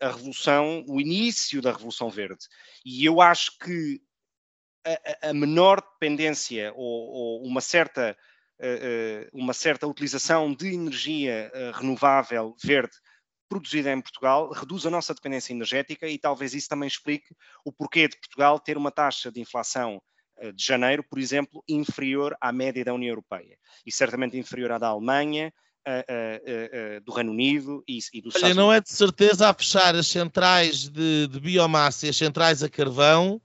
a 0.00 0.08
Revolução, 0.08 0.84
o 0.88 1.00
início 1.00 1.62
da 1.62 1.70
Revolução 1.70 2.10
Verde. 2.10 2.46
E 2.84 3.04
eu 3.04 3.20
acho 3.20 3.56
que 3.58 4.00
a, 4.86 5.30
a 5.30 5.34
menor 5.34 5.80
dependência 5.80 6.72
ou, 6.74 7.08
ou 7.08 7.42
uma 7.42 7.60
certa 7.60 8.16
uh, 8.60 9.28
uma 9.32 9.52
certa 9.52 9.86
utilização 9.86 10.54
de 10.54 10.72
energia 10.72 11.50
uh, 11.52 11.78
renovável 11.78 12.54
verde 12.62 12.94
produzida 13.48 13.92
em 13.92 14.00
Portugal 14.00 14.50
reduz 14.52 14.86
a 14.86 14.90
nossa 14.90 15.14
dependência 15.14 15.52
energética 15.52 16.06
e 16.08 16.18
talvez 16.18 16.54
isso 16.54 16.68
também 16.68 16.86
explique 16.86 17.34
o 17.64 17.72
porquê 17.72 18.08
de 18.08 18.16
Portugal 18.18 18.58
ter 18.60 18.76
uma 18.76 18.90
taxa 18.90 19.30
de 19.30 19.40
inflação 19.40 20.00
de 20.54 20.66
janeiro, 20.66 21.02
por 21.02 21.18
exemplo, 21.18 21.64
inferior 21.66 22.36
à 22.42 22.52
média 22.52 22.84
da 22.84 22.92
União 22.92 23.08
Europeia 23.08 23.56
e 23.86 23.92
certamente 23.92 24.36
inferior 24.36 24.70
à 24.70 24.76
da 24.76 24.88
Alemanha, 24.88 25.50
do 27.04 27.12
Reino 27.12 27.30
Unido 27.30 27.82
e, 27.88 28.00
e 28.12 28.20
do 28.20 28.30
Olha, 28.34 28.52
não 28.52 28.70
é 28.70 28.80
de 28.80 28.90
certeza 28.90 29.48
a 29.48 29.54
fechar 29.54 29.94
as 29.94 30.08
centrais 30.08 30.90
de, 30.90 31.26
de 31.28 31.40
biomassa 31.40 32.04
e 32.06 32.10
as 32.10 32.16
centrais 32.16 32.62
a 32.62 32.68
carvão 32.68 33.40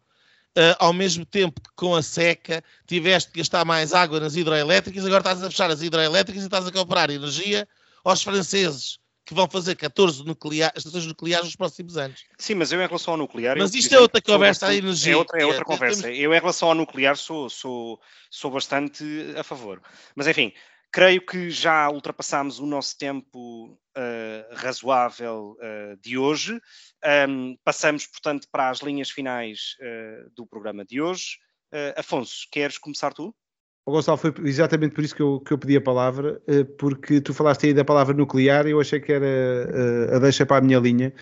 Uh, 0.58 0.76
ao 0.80 0.92
mesmo 0.92 1.26
tempo 1.26 1.62
que 1.62 1.70
com 1.78 1.96
a 1.96 2.04
seca 2.04 2.62
tiveste 2.86 3.32
que 3.32 3.40
gastar 3.40 3.64
mais 3.64 3.94
água 3.94 4.20
nas 4.20 4.36
hidroelétricas, 4.36 5.06
agora 5.06 5.22
estás 5.22 5.42
a 5.42 5.50
fechar 5.50 5.72
as 5.72 5.82
hidroelétricas 5.82 6.44
e 6.44 6.46
estás 6.46 6.68
a 6.68 6.72
comprar 6.72 7.10
energia 7.10 7.66
aos 8.04 8.22
franceses 8.22 9.00
que 9.26 9.34
vão 9.34 9.48
fazer 9.48 9.76
14 9.76 10.26
nuclear, 10.26 10.74
estações 10.76 11.06
nucleares 11.06 11.46
nos 11.46 11.56
próximos 11.56 11.96
anos. 11.96 12.26
Sim, 12.38 12.56
mas 12.56 12.70
eu 12.72 12.82
em 12.82 12.86
relação 12.86 13.14
ao 13.14 13.18
nuclear... 13.18 13.58
Mas 13.58 13.74
isto 13.74 13.96
é 13.96 14.00
outra 14.00 14.22
conversa, 14.22 14.68
a 14.68 14.76
energia. 14.76 15.14
É 15.14 15.16
outra, 15.16 15.42
é 15.42 15.46
outra 15.46 15.64
conversa. 15.64 16.12
Eu 16.12 16.34
em 16.34 16.40
relação 16.40 16.68
ao 16.68 16.76
nuclear 16.76 17.16
sou, 17.16 17.50
sou, 17.50 18.02
sou 18.30 18.52
bastante 18.52 19.06
a 19.38 19.44
favor. 19.44 19.82
Mas 20.16 20.28
enfim, 20.28 20.52
creio 20.92 21.26
que 21.26 21.50
já 21.50 21.90
ultrapassámos 21.90 22.60
o 22.60 22.66
nosso 22.66 22.98
tempo 22.98 23.80
uh, 23.98 24.56
razoável 24.56 25.56
uh, 25.58 25.98
de 26.02 26.18
hoje. 26.18 26.60
Um, 27.30 27.56
passamos, 27.64 28.06
portanto, 28.06 28.48
para 28.52 28.70
as 28.70 28.80
linhas 28.80 29.10
finais 29.10 29.78
uh, 29.80 30.30
do 30.36 30.46
programa 30.46 30.84
de 30.86 31.02
hoje. 31.02 31.38
Afonso, 31.96 32.46
queres 32.52 32.78
começar 32.78 33.14
tu? 33.14 33.34
O 33.86 33.94
Gonçalo, 33.94 34.18
foi 34.18 34.34
exatamente 34.44 34.94
por 34.94 35.06
isso 35.06 35.16
que 35.16 35.22
eu, 35.22 35.40
que 35.40 35.54
eu 35.54 35.58
pedi 35.58 35.78
a 35.78 35.82
palavra, 35.82 36.42
porque 36.78 37.22
tu 37.22 37.34
falaste 37.34 37.68
aí 37.68 37.74
da 37.74 37.86
palavra 37.86 38.14
nuclear 38.14 38.68
e 38.68 38.72
eu 38.72 38.82
achei 38.82 39.00
que 39.00 39.10
era 39.10 40.14
a 40.14 40.20
deixa 40.20 40.46
para 40.46 40.58
a 40.58 40.62
minha 40.62 40.80
linha. 40.80 41.14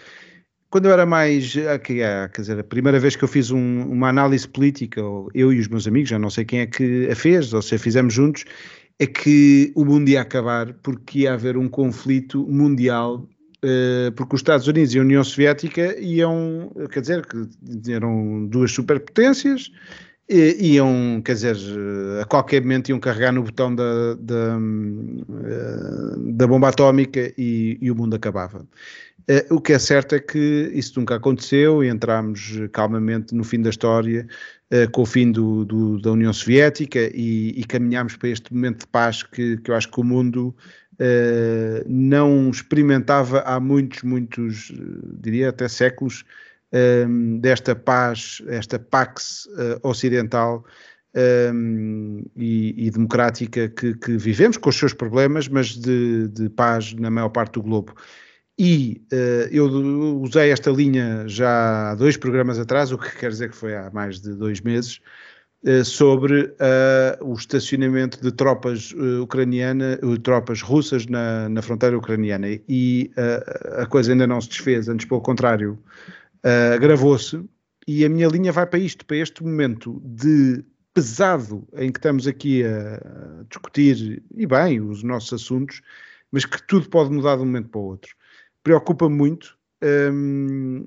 Quando 0.72 0.86
eu 0.86 0.92
era 0.92 1.06
mais, 1.06 1.56
aqui, 1.56 2.00
quer 2.34 2.42
dizer, 2.42 2.60
a 2.60 2.64
primeira 2.64 3.00
vez 3.00 3.16
que 3.16 3.24
eu 3.24 3.28
fiz 3.28 3.52
um, 3.52 3.84
uma 3.84 4.10
análise 4.10 4.48
política, 4.48 5.02
eu 5.36 5.54
e 5.54 5.60
os 5.60 5.68
meus 5.68 5.88
amigos, 5.88 6.10
já 6.10 6.18
não 6.18 6.32
sei 6.32 6.44
quem 6.44 6.62
é 6.62 6.66
que 6.66 7.08
a 7.12 7.16
fez, 7.16 7.54
ou 7.54 7.62
se 7.62 7.76
a 7.76 7.80
fizemos 7.80 8.12
juntos, 8.12 8.44
é 9.00 9.08
que 9.08 9.72
o 9.76 9.86
mundo 9.86 10.10
ia 10.10 10.22
acabar 10.22 10.74
porque 10.84 11.20
ia 11.20 11.34
haver 11.34 11.58
um 11.58 11.70
conflito 11.70 12.46
mundial 12.48 13.28
Uh, 13.62 14.10
porque 14.14 14.36
os 14.36 14.40
Estados 14.40 14.68
Unidos 14.68 14.96
e 14.96 15.00
a 15.00 15.02
União 15.02 15.22
Soviética 15.22 16.00
iam, 16.00 16.72
quer 16.90 17.02
dizer, 17.02 17.26
que 17.26 17.92
eram 17.92 18.46
duas 18.46 18.72
superpotências, 18.72 19.70
iam, 20.30 21.22
quer 21.26 21.34
dizer, 21.34 21.58
a 22.22 22.26
qualquer 22.26 22.62
momento 22.62 22.88
iam 22.88 23.00
carregar 23.02 23.34
no 23.34 23.44
botão 23.44 23.76
da, 23.76 24.14
da, 24.14 24.58
eh, 25.44 26.16
da 26.36 26.48
bomba 26.48 26.70
atómica 26.70 27.34
e, 27.38 27.78
e, 27.82 27.92
o 27.92 27.96
mundo 27.96 28.16
acabava. 28.16 28.66
O 29.52 29.60
que 29.60 29.74
é 29.74 29.80
certo 29.80 30.16
é 30.16 30.20
que 30.20 30.72
isso 30.74 31.00
nunca 31.00 31.16
aconteceu 31.16 31.84
e 31.84 31.90
entramos 31.90 32.60
calmamente 32.72 33.36
no 33.36 33.44
fim 33.44 33.62
da 33.62 33.70
história, 33.70 34.28
uh, 34.72 34.90
com 34.92 35.02
o 35.02 35.06
fim 35.06 35.32
do, 35.32 35.66
do, 35.66 36.02
da 36.02 36.12
União 36.12 36.34
Soviética 36.34 37.00
e, 37.14 37.50
e 37.60 37.64
caminhamos 37.66 38.16
para 38.16 38.30
este 38.30 38.54
momento 38.54 38.82
de 38.82 38.88
paz 38.88 39.24
que, 39.24 39.58
que 39.58 39.72
eu 39.72 39.76
acho 39.76 39.90
que 39.90 40.00
o 40.00 40.04
mundo 40.04 40.56
uh, 40.94 41.86
não 41.88 42.50
experimentava 42.50 43.42
há 43.42 43.60
muitos, 43.60 44.04
muitos, 44.04 44.72
diria 45.22 45.50
até 45.50 45.68
séculos, 45.68 46.26
um, 46.72 47.40
desta 47.40 47.76
paz, 47.76 48.42
esta 48.48 48.78
Pax 48.78 49.48
uh, 49.48 49.88
ocidental 49.88 50.64
um, 51.54 52.24
e, 52.36 52.86
e, 52.86 52.92
democrática 52.92 53.68
que, 53.70 53.96
que, 53.96 54.18
vivemos, 54.18 54.58
com 54.58 54.70
os 54.70 54.76
seus 54.76 54.94
problemas, 54.94 55.48
mas 55.48 55.70
de, 55.70 56.28
de 56.28 56.50
paz 56.50 56.94
na 56.94 57.10
maior 57.10 57.30
parte 57.30 57.54
do 57.54 57.64
globo. 57.64 57.96
E 58.62 59.02
uh, 59.14 59.48
eu 59.54 60.20
usei 60.20 60.52
esta 60.52 60.70
linha 60.70 61.26
já 61.30 61.92
há 61.92 61.96
dois 61.96 62.18
programas 62.18 62.60
atrás, 62.60 62.92
o 62.92 62.98
que 62.98 63.18
quer 63.18 63.30
dizer 63.30 63.50
que 63.52 63.56
foi 63.56 63.74
há 63.74 63.90
mais 63.90 64.20
de 64.20 64.36
dois 64.36 64.60
meses, 64.60 65.00
uh, 65.64 65.86
sobre 65.86 66.42
uh, 66.42 67.24
o 67.24 67.36
estacionamento 67.36 68.22
de 68.22 68.34
tropas 68.34 68.94
ucranianas, 69.24 69.98
tropas 70.22 70.62
russas 70.62 71.06
na, 71.06 71.48
na 71.48 71.62
fronteira 71.62 71.98
ucraniana. 71.98 72.48
E 72.68 73.10
a 73.78 73.86
coisa 73.86 74.12
ainda 74.12 74.28
não 74.28 74.42
se 74.42 74.50
desfez, 74.50 74.90
antes 74.90 75.06
pelo 75.06 75.22
contrário, 75.22 75.80
agravou-se 76.76 77.42
e 77.88 78.04
a 78.04 78.10
minha 78.10 78.28
linha 78.28 78.52
vai 78.52 78.66
para 78.66 78.80
isto, 78.80 79.06
para 79.06 79.18
este 79.18 79.42
momento 79.42 80.02
de 80.04 80.66
pesado 80.94 81.66
em 81.78 81.94
que 81.94 82.00
estamos 82.00 82.28
aqui 82.28 82.66
a 82.66 83.44
discutir, 83.48 84.22
e 84.36 84.46
bem, 84.46 84.82
os 84.82 85.02
nossos 85.02 85.32
assuntos, 85.32 85.82
mas 86.30 86.44
que 86.44 86.62
tudo 86.68 86.90
pode 86.90 87.10
mudar 87.10 87.38
de 87.38 87.44
um 87.44 87.46
momento 87.46 87.70
para 87.70 87.80
o 87.80 87.86
outro. 87.86 88.19
Preocupa-me 88.64 89.16
muito. 89.16 89.58
Uh, 89.82 90.86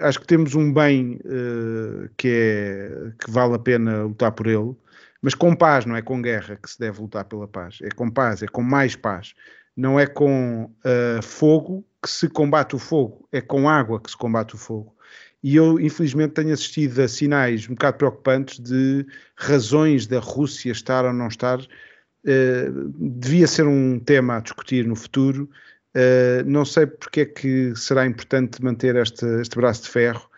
acho 0.00 0.20
que 0.20 0.26
temos 0.26 0.54
um 0.54 0.72
bem 0.72 1.18
uh, 1.24 2.08
que, 2.16 2.28
é, 2.28 3.12
que 3.18 3.30
vale 3.30 3.54
a 3.54 3.58
pena 3.58 4.04
lutar 4.04 4.30
por 4.30 4.46
ele, 4.46 4.76
mas 5.20 5.34
com 5.34 5.54
paz, 5.54 5.84
não 5.84 5.96
é 5.96 6.02
com 6.02 6.22
guerra 6.22 6.56
que 6.56 6.70
se 6.70 6.78
deve 6.78 7.00
lutar 7.00 7.24
pela 7.24 7.48
paz. 7.48 7.78
É 7.82 7.88
com 7.90 8.08
paz, 8.08 8.42
é 8.42 8.46
com 8.46 8.62
mais 8.62 8.94
paz. 8.94 9.34
Não 9.76 9.98
é 9.98 10.06
com 10.06 10.64
uh, 10.64 11.22
fogo 11.22 11.84
que 12.02 12.10
se 12.10 12.28
combate 12.28 12.76
o 12.76 12.78
fogo, 12.78 13.28
é 13.32 13.40
com 13.40 13.68
água 13.68 14.00
que 14.00 14.10
se 14.10 14.16
combate 14.16 14.54
o 14.54 14.58
fogo. 14.58 14.94
E 15.42 15.54
eu, 15.56 15.78
infelizmente, 15.78 16.34
tenho 16.34 16.52
assistido 16.52 17.00
a 17.00 17.08
sinais 17.08 17.68
um 17.68 17.74
bocado 17.74 17.96
preocupantes 17.96 18.58
de 18.58 19.06
razões 19.36 20.06
da 20.06 20.18
Rússia 20.18 20.72
estar 20.72 21.04
ou 21.04 21.12
não 21.12 21.28
estar. 21.28 21.60
Uh, 21.60 22.88
devia 22.98 23.46
ser 23.46 23.66
um 23.66 23.98
tema 24.00 24.36
a 24.36 24.40
discutir 24.40 24.86
no 24.86 24.96
futuro. 24.96 25.48
Uh, 25.94 26.44
não 26.46 26.64
sei 26.64 26.86
porque 26.86 27.20
é 27.20 27.24
que 27.24 27.74
será 27.74 28.06
importante 28.06 28.62
manter 28.62 28.96
este, 28.96 29.24
este 29.40 29.56
braço 29.56 29.84
de 29.84 29.88
ferro. 29.88 30.28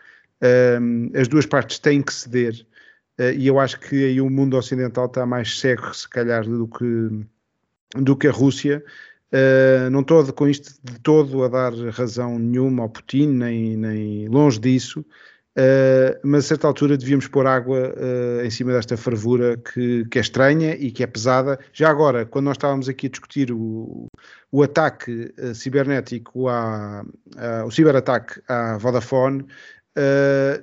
Uh, 0.42 1.18
as 1.18 1.28
duas 1.28 1.46
partes 1.46 1.78
têm 1.78 2.02
que 2.02 2.14
ceder. 2.14 2.66
e 3.36 3.46
eu 3.46 3.58
acho 3.58 3.78
que 3.80 4.04
aí 4.04 4.20
o 4.20 4.30
mundo 4.30 4.56
ocidental 4.56 5.06
está 5.06 5.26
mais 5.26 5.58
cego, 5.58 5.92
se 5.94 6.08
calhar, 6.08 6.44
do 6.44 6.66
que, 6.66 7.26
do 8.00 8.16
que 8.16 8.28
a 8.28 8.32
Rússia. 8.32 8.82
Uh, 9.32 9.88
não 9.90 10.00
estou 10.00 10.32
com 10.32 10.48
isto 10.48 10.74
de 10.82 10.98
todo 11.00 11.44
a 11.44 11.48
dar 11.48 11.72
razão 11.90 12.36
nenhuma 12.36 12.82
ao 12.82 12.88
Putin, 12.88 13.28
nem, 13.28 13.76
nem 13.76 14.28
longe 14.28 14.58
disso, 14.58 15.04
uh, 15.58 16.18
mas 16.22 16.44
a 16.44 16.48
certa 16.48 16.66
altura 16.66 16.96
devíamos 16.96 17.26
pôr 17.26 17.46
água 17.46 17.94
uh, 17.96 18.44
em 18.44 18.50
cima 18.50 18.72
desta 18.72 18.96
fervura 18.96 19.56
que, 19.56 20.04
que, 20.06 20.18
é 20.18 20.20
estranha 20.20 20.74
e 20.74 20.90
que 20.90 21.02
é 21.02 21.06
pesada. 21.06 21.58
Já 21.72 21.90
agora, 21.90 22.26
quando 22.26 22.46
nós 22.46 22.56
estávamos 22.56 22.88
aqui 22.88 23.06
a 23.06 23.10
discutir 23.10 23.52
o, 23.52 24.06
o 24.50 24.62
ataque 24.62 25.32
cibernético, 25.54 26.48
à, 26.48 27.04
o 27.64 27.70
ciberataque 27.70 28.40
à 28.48 28.78
Vodafone, 28.78 29.46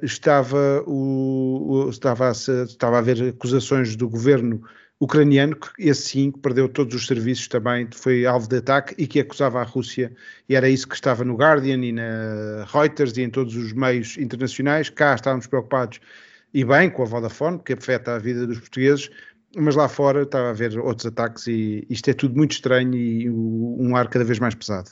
estava, 0.02 0.84
o, 0.88 1.88
estava, 1.90 2.30
a, 2.30 2.32
estava 2.32 2.96
a 2.96 3.00
haver 3.00 3.30
acusações 3.30 3.96
do 3.96 4.10
governo 4.10 4.62
ucraniano, 5.00 5.56
que 5.56 5.70
esse 5.78 6.10
sim 6.10 6.32
que 6.32 6.40
perdeu 6.40 6.68
todos 6.68 6.96
os 6.96 7.06
serviços 7.06 7.48
também, 7.48 7.88
foi 7.94 8.26
alvo 8.26 8.48
de 8.48 8.58
ataque 8.58 8.96
e 8.98 9.06
que 9.08 9.20
acusava 9.20 9.60
a 9.62 9.64
Rússia, 9.64 10.12
e 10.50 10.56
era 10.56 10.68
isso 10.68 10.88
que 10.88 10.96
estava 10.96 11.24
no 11.24 11.36
Guardian 11.36 11.84
e 11.84 11.92
na 11.92 12.66
Reuters 12.66 13.16
e 13.18 13.22
em 13.22 13.30
todos 13.30 13.56
os 13.56 13.74
meios 13.74 14.18
internacionais. 14.18 14.90
Cá 14.90 15.14
estávamos 15.14 15.48
preocupados, 15.48 16.00
e 16.54 16.66
bem, 16.66 16.90
com 16.90 17.04
a 17.04 17.06
Vodafone, 17.06 17.60
que 17.60 17.74
afeta 17.74 18.16
a 18.16 18.20
vida 18.20 18.48
dos 18.48 18.60
portugueses, 18.60 19.10
mas 19.56 19.76
lá 19.76 19.88
fora 19.88 20.24
estava 20.24 20.48
a 20.48 20.50
haver 20.50 20.78
outros 20.80 21.06
ataques 21.06 21.48
e 21.48 21.86
isto 21.90 22.10
é 22.10 22.14
tudo 22.14 22.36
muito 22.36 22.52
estranho 22.52 22.96
e 22.96 23.30
um 23.30 23.96
ar 23.96 24.08
cada 24.10 24.26
vez 24.26 24.40
mais 24.40 24.56
pesado. 24.56 24.90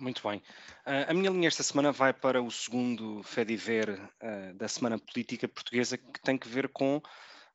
Muito 0.00 0.22
bem. 0.26 0.38
Uh, 0.86 1.10
a 1.10 1.14
minha 1.14 1.30
linha 1.30 1.48
esta 1.48 1.62
semana 1.62 1.92
vai 1.92 2.12
para 2.12 2.40
o 2.40 2.50
segundo 2.50 3.22
Fediver 3.24 4.00
uh, 4.22 4.54
da 4.54 4.68
Semana 4.68 4.98
Política 4.98 5.48
Portuguesa, 5.48 5.98
que 5.98 6.20
tem 6.22 6.38
que 6.38 6.48
ver 6.48 6.68
com 6.68 7.02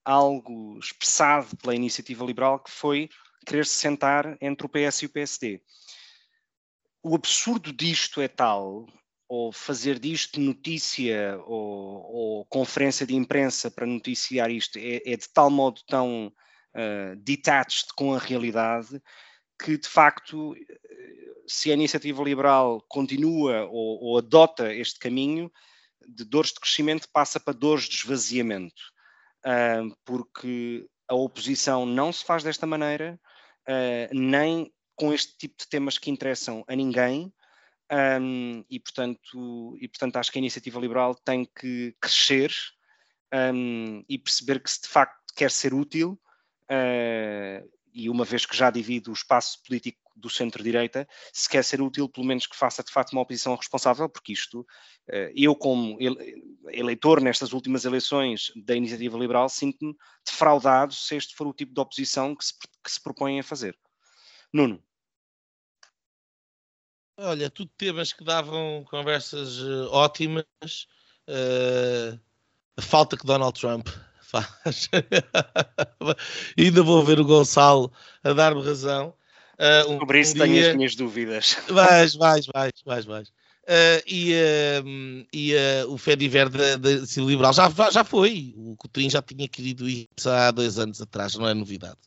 algo 0.04 0.78
expressado 0.80 1.56
pela 1.58 1.76
iniciativa 1.76 2.26
liberal 2.26 2.60
que 2.60 2.72
foi 2.72 3.10
querer 3.46 3.66
se 3.66 3.76
sentar 3.76 4.38
entre 4.42 4.66
o 4.66 4.70
PS 4.70 5.04
e 5.04 5.06
o 5.06 5.10
PSD. 5.10 5.62
O 7.02 7.16
absurdo 7.16 7.74
disto 7.74 8.22
é 8.22 8.28
tal, 8.28 8.88
ou 9.28 9.52
fazer 9.52 10.00
disto 10.00 10.40
notícia 10.40 11.38
ou, 11.46 12.14
ou 12.14 12.46
conferência 12.46 13.06
de 13.06 13.16
imprensa 13.16 13.72
para 13.72 13.86
noticiar 13.86 14.52
isto 14.52 14.78
é, 14.78 15.02
é 15.06 15.18
de 15.18 15.28
tal 15.30 15.50
modo 15.50 15.82
tão 15.88 16.28
uh, 16.28 17.16
detached 17.18 17.88
com 17.96 18.14
a 18.14 18.20
realidade 18.20 19.02
que 19.60 19.78
de 19.78 19.88
facto 19.88 20.56
se 21.48 21.72
a 21.72 21.74
iniciativa 21.74 22.24
liberal 22.24 22.82
continua 22.88 23.66
ou, 23.66 24.04
ou 24.04 24.18
adota 24.18 24.74
este 24.74 25.00
caminho 25.00 25.52
de 26.08 26.24
dores 26.24 26.52
de 26.52 26.60
crescimento 26.60 27.10
passa 27.12 27.40
para 27.40 27.54
dores 27.54 27.86
de 27.86 27.96
esvaziamento 27.96 28.93
porque 30.06 30.88
a 31.08 31.16
oposição 31.16 31.86
não 31.86 32.12
se 32.14 32.24
faz 32.24 32.44
desta 32.44 32.66
maneira, 32.66 33.20
ah, 33.68 34.10
nem 34.12 34.72
com 34.96 35.14
este 35.14 35.38
tipo 35.38 35.56
de 35.58 35.68
temas 35.68 35.98
que 35.98 36.10
interessam 36.10 36.64
a 36.68 36.76
ninguém. 36.76 37.34
Um, 37.92 38.64
e, 38.70 38.80
portanto, 38.80 39.78
e, 39.80 39.88
portanto, 39.88 40.16
acho 40.16 40.32
que 40.32 40.40
a 40.40 40.42
iniciativa 40.42 40.80
liberal 40.80 41.14
tem 41.14 41.46
que 41.46 41.96
crescer 42.02 42.52
um, 43.54 44.04
e 44.10 44.18
perceber 44.18 44.60
que 44.62 44.72
se 44.72 44.82
de 44.82 44.88
facto 44.88 45.34
quer 45.36 45.52
ser 45.52 45.74
útil, 45.74 46.20
uh, 46.72 47.70
e 47.94 48.10
uma 48.10 48.26
vez 48.26 48.46
que 48.46 48.58
já 48.58 48.72
divide 48.72 49.10
o 49.10 49.14
espaço 49.14 49.62
político 49.64 50.00
do 50.16 50.30
centro-direita, 50.30 51.08
se 51.32 51.50
quer 51.50 51.64
ser 51.64 51.82
útil, 51.82 52.08
pelo 52.08 52.26
menos 52.26 52.46
que 52.46 52.56
faça 52.56 52.84
de 52.84 52.92
facto 52.92 53.14
uma 53.14 53.22
oposição 53.22 53.56
responsável, 53.56 54.08
porque 54.08 54.34
isto, 54.34 54.66
eh, 55.08 55.32
eu 55.36 55.56
como 55.56 55.98
eleitor 56.70 57.22
nestas 57.22 57.54
últimas 57.54 57.86
eleições 57.86 58.52
da 58.56 58.76
Iniciativa 58.76 59.18
Liberal, 59.18 59.50
sinto-me 59.50 59.96
defraudado 60.26 60.94
se 60.94 61.16
este 61.16 61.36
for 61.36 61.48
o 61.48 61.54
tipo 61.54 61.74
de 61.74 61.82
oposição 61.82 62.36
que 62.36 62.46
se, 62.46 62.54
que 62.84 62.92
se 62.92 63.02
propõe 63.02 63.40
a 63.40 63.44
fazer. 63.44 63.78
Nuno. 64.52 64.82
Olha, 67.18 67.50
tudo 67.50 67.72
temas 67.78 68.12
que 68.12 68.24
davam 68.24 68.84
conversas 68.90 69.60
uh, 69.60 69.88
ótimas. 69.92 70.46
Uh, 71.28 72.20
a 72.76 72.82
falta 72.82 73.16
que 73.16 73.26
Donald 73.26 73.60
Trump 73.60 73.88
faz. 74.22 74.90
ainda 76.58 76.84
vou 76.84 77.04
ver 77.04 77.20
o 77.20 77.26
Gonçalo 77.26 77.92
a 78.24 78.34
dar-me 78.34 78.64
razão. 78.64 79.16
Uh, 79.64 79.94
um, 79.94 80.00
Sobre 80.00 80.20
isso 80.20 80.36
um 80.36 80.40
tenho 80.40 80.54
dia... 80.54 80.70
as 80.70 80.76
minhas 80.76 80.96
dúvidas. 80.96 81.58
Vais, 81.70 82.16
vais, 82.16 82.46
vais, 82.48 82.74
vais, 82.86 83.06
vais. 83.06 83.30
Uh, 83.64 84.04
e 84.06 84.34
uh, 84.34 85.26
e 85.32 85.54
uh, 85.54 85.90
o 85.90 85.98
Fediver 85.98 86.50
da, 86.50 86.76
da 86.76 86.90
Liberal 87.16 87.54
já, 87.54 87.72
já 87.90 88.04
foi. 88.04 88.54
O 88.58 88.76
Coutinho 88.76 89.10
já 89.10 89.22
tinha 89.22 89.48
querido 89.48 89.88
isso 89.88 90.30
há 90.30 90.52
dois 90.52 90.78
anos 90.78 91.02
atrás, 91.02 91.36
não 91.36 91.48
é 91.48 91.54
novidade. 91.54 91.98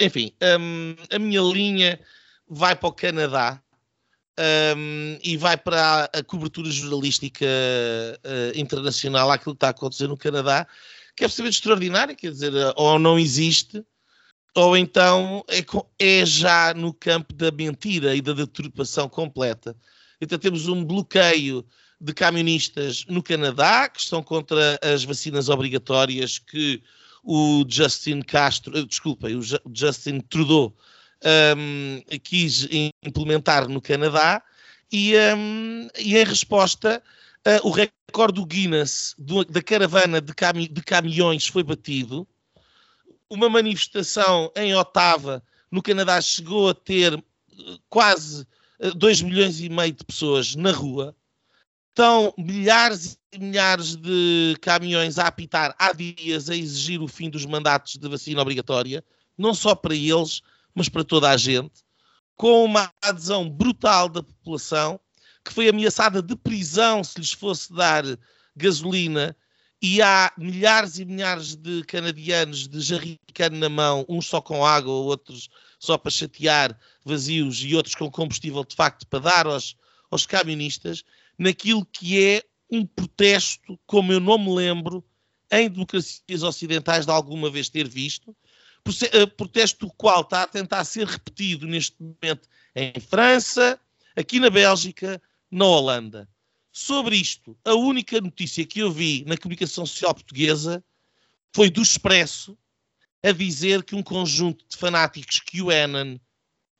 enfim, 0.00 0.32
um, 0.58 0.96
a 1.14 1.18
minha 1.18 1.42
linha 1.42 2.00
vai 2.48 2.74
para 2.74 2.88
o 2.88 2.92
Canadá 2.92 3.60
um, 4.74 5.18
e 5.22 5.36
vai 5.36 5.58
para 5.58 6.04
a, 6.14 6.18
a 6.18 6.24
cobertura 6.24 6.70
jornalística 6.70 7.44
internacional, 8.54 9.30
aquilo 9.30 9.54
que 9.54 9.58
está 9.58 9.66
a 9.66 9.70
acontecer 9.70 10.08
no 10.08 10.16
Canadá, 10.16 10.66
que 11.14 11.24
é 11.24 11.26
absolutamente 11.26 11.58
extraordinária, 11.58 12.14
quer 12.14 12.30
dizer, 12.30 12.52
ou 12.74 12.98
não 12.98 13.18
existe, 13.18 13.84
ou 14.56 14.74
então 14.74 15.44
é, 15.48 15.62
é 15.98 16.24
já 16.24 16.72
no 16.72 16.92
campo 16.92 17.34
da 17.34 17.50
mentira 17.50 18.16
e 18.16 18.22
da 18.22 18.32
deturpação 18.32 19.06
completa. 19.06 19.76
Então 20.18 20.38
temos 20.38 20.66
um 20.66 20.82
bloqueio 20.82 21.62
de 22.00 22.14
camionistas 22.14 23.04
no 23.06 23.22
Canadá 23.22 23.86
que 23.86 24.00
estão 24.00 24.22
contra 24.22 24.78
as 24.82 25.04
vacinas 25.04 25.50
obrigatórias 25.50 26.38
que 26.38 26.82
o 27.22 27.64
Justin 27.68 28.22
Castro, 28.22 28.78
eh, 28.78 28.84
desculpem, 28.84 29.36
o 29.36 29.42
Justin 29.74 30.20
Trudeau 30.20 30.74
um, 31.56 32.00
quis 32.22 32.66
implementar 33.02 33.68
no 33.68 33.80
Canadá 33.80 34.42
e, 34.90 35.14
um, 35.36 35.88
e 35.98 36.16
em 36.16 36.24
resposta 36.24 37.02
uh, 37.46 37.68
o 37.68 37.70
recorde 37.70 38.40
do 38.40 38.46
Guinness 38.46 39.14
do, 39.18 39.44
da 39.44 39.60
caravana 39.60 40.20
de, 40.20 40.34
cami 40.34 40.66
de 40.66 40.82
caminhões 40.82 41.46
foi 41.46 41.62
batido. 41.62 42.26
Uma 43.28 43.48
manifestação 43.48 44.52
em 44.54 44.74
Ottawa, 44.74 45.42
no 45.70 45.82
Canadá, 45.82 46.20
chegou 46.20 46.68
a 46.68 46.74
ter 46.74 47.14
uh, 47.14 47.22
quase 47.88 48.46
2 48.94 49.20
uh, 49.20 49.24
milhões 49.26 49.60
e 49.60 49.68
meio 49.68 49.92
de 49.92 50.04
pessoas 50.04 50.54
na 50.54 50.70
rua. 50.70 51.14
Estão 51.88 52.32
milhares 52.38 53.18
e 53.32 53.38
milhares 53.38 53.96
de 53.96 54.56
caminhões 54.60 55.18
a 55.18 55.26
apitar 55.26 55.74
há 55.78 55.92
dias 55.92 56.48
a 56.48 56.54
exigir 56.54 57.02
o 57.02 57.08
fim 57.08 57.28
dos 57.28 57.44
mandatos 57.46 57.96
de 57.96 58.08
vacina 58.08 58.42
obrigatória, 58.42 59.02
não 59.36 59.54
só 59.54 59.74
para 59.74 59.94
eles, 59.94 60.42
mas 60.74 60.88
para 60.88 61.02
toda 61.02 61.30
a 61.30 61.36
gente, 61.36 61.82
com 62.36 62.64
uma 62.64 62.92
adesão 63.02 63.48
brutal 63.48 64.08
da 64.08 64.22
população, 64.22 65.00
que 65.42 65.52
foi 65.52 65.68
ameaçada 65.68 66.20
de 66.20 66.36
prisão 66.36 67.02
se 67.02 67.18
lhes 67.18 67.32
fosse 67.32 67.72
dar 67.72 68.04
gasolina, 68.54 69.34
e 69.80 70.00
há 70.00 70.32
milhares 70.36 70.98
e 70.98 71.04
milhares 71.04 71.54
de 71.54 71.84
canadianos 71.84 72.66
de 72.66 72.80
jarricano 72.80 73.58
na 73.58 73.68
mão, 73.68 74.04
uns 74.08 74.26
só 74.26 74.40
com 74.40 74.64
água, 74.64 74.92
outros 74.92 75.48
só 75.78 75.98
para 75.98 76.10
chatear, 76.10 76.78
vazios, 77.04 77.62
e 77.62 77.74
outros 77.74 77.94
com 77.94 78.10
combustível 78.10 78.64
de 78.64 78.74
facto 78.74 79.06
para 79.06 79.18
dar 79.20 79.46
aos, 79.46 79.76
aos 80.10 80.26
camionistas, 80.26 81.04
naquilo 81.38 81.84
que 81.84 82.22
é 82.24 82.42
um 82.70 82.86
protesto, 82.86 83.78
como 83.86 84.12
eu 84.12 84.20
não 84.20 84.38
me 84.38 84.54
lembro, 84.54 85.04
em 85.50 85.68
democracias 85.68 86.42
ocidentais 86.42 87.06
de 87.06 87.12
alguma 87.12 87.50
vez 87.50 87.68
ter 87.68 87.86
visto, 87.86 88.34
eh, 89.12 89.26
protesto 89.26 89.88
qual 89.96 90.22
está 90.22 90.42
a 90.42 90.46
tentar 90.46 90.84
ser 90.84 91.06
repetido 91.06 91.66
neste 91.66 91.96
momento 92.00 92.48
em 92.74 92.98
França, 93.00 93.78
aqui 94.16 94.40
na 94.40 94.50
Bélgica, 94.50 95.20
na 95.50 95.66
Holanda. 95.66 96.28
Sobre 96.78 97.16
isto, 97.16 97.58
a 97.64 97.72
única 97.72 98.20
notícia 98.20 98.66
que 98.66 98.80
eu 98.80 98.92
vi 98.92 99.24
na 99.26 99.38
comunicação 99.38 99.86
social 99.86 100.12
portuguesa 100.12 100.84
foi 101.54 101.70
do 101.70 101.80
Expresso 101.80 102.54
a 103.22 103.32
dizer 103.32 103.82
que 103.82 103.94
um 103.94 104.02
conjunto 104.02 104.62
de 104.68 104.76
fanáticos 104.76 105.40
QAnon 105.40 106.18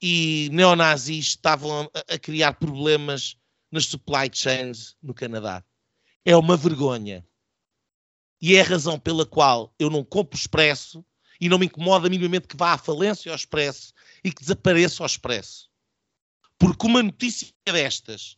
e 0.02 0.50
neonazis 0.52 1.28
estavam 1.28 1.90
a, 2.10 2.18
criar 2.18 2.52
problemas 2.58 3.38
nas 3.72 3.86
supply 3.86 4.28
chains 4.30 4.94
no 5.02 5.14
Canadá. 5.14 5.64
É 6.26 6.36
uma 6.36 6.58
vergonha. 6.58 7.26
E 8.38 8.54
é 8.54 8.60
a 8.60 8.64
razão 8.64 9.00
pela 9.00 9.24
qual 9.24 9.74
eu 9.78 9.88
não 9.88 10.04
compro 10.04 10.38
Expresso 10.38 11.02
e 11.40 11.48
não 11.48 11.58
me 11.58 11.64
incomoda 11.64 12.10
minimamente 12.10 12.48
que 12.48 12.56
vá 12.56 12.74
à 12.74 12.78
falência 12.78 13.32
ao 13.32 13.36
expresso 13.36 13.94
e 14.22 14.30
que 14.30 14.42
desapareça 14.42 15.02
ao 15.02 15.06
expresso. 15.06 15.70
Porque 16.58 16.86
uma 16.86 17.02
notícia 17.02 17.48
destas 17.64 18.36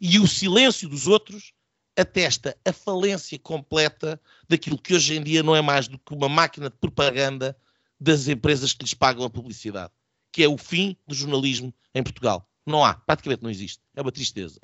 e 0.00 0.18
o 0.18 0.26
silêncio 0.26 0.88
dos 0.88 1.06
outros 1.06 1.52
atesta 1.96 2.56
a 2.64 2.72
falência 2.72 3.38
completa 3.38 4.20
daquilo 4.48 4.78
que 4.78 4.94
hoje 4.94 5.16
em 5.16 5.22
dia 5.22 5.42
não 5.42 5.54
é 5.54 5.62
mais 5.62 5.86
do 5.86 5.98
que 5.98 6.12
uma 6.12 6.28
máquina 6.28 6.68
de 6.68 6.76
propaganda 6.76 7.56
das 8.00 8.26
empresas 8.26 8.72
que 8.72 8.82
lhes 8.82 8.94
pagam 8.94 9.24
a 9.24 9.30
publicidade, 9.30 9.92
que 10.32 10.42
é 10.42 10.48
o 10.48 10.58
fim 10.58 10.96
do 11.06 11.14
jornalismo 11.14 11.72
em 11.94 12.02
Portugal. 12.02 12.48
Não 12.66 12.84
há, 12.84 12.94
praticamente 12.94 13.42
não 13.42 13.50
existe. 13.50 13.80
É 13.94 14.02
uma 14.02 14.10
tristeza. 14.10 14.60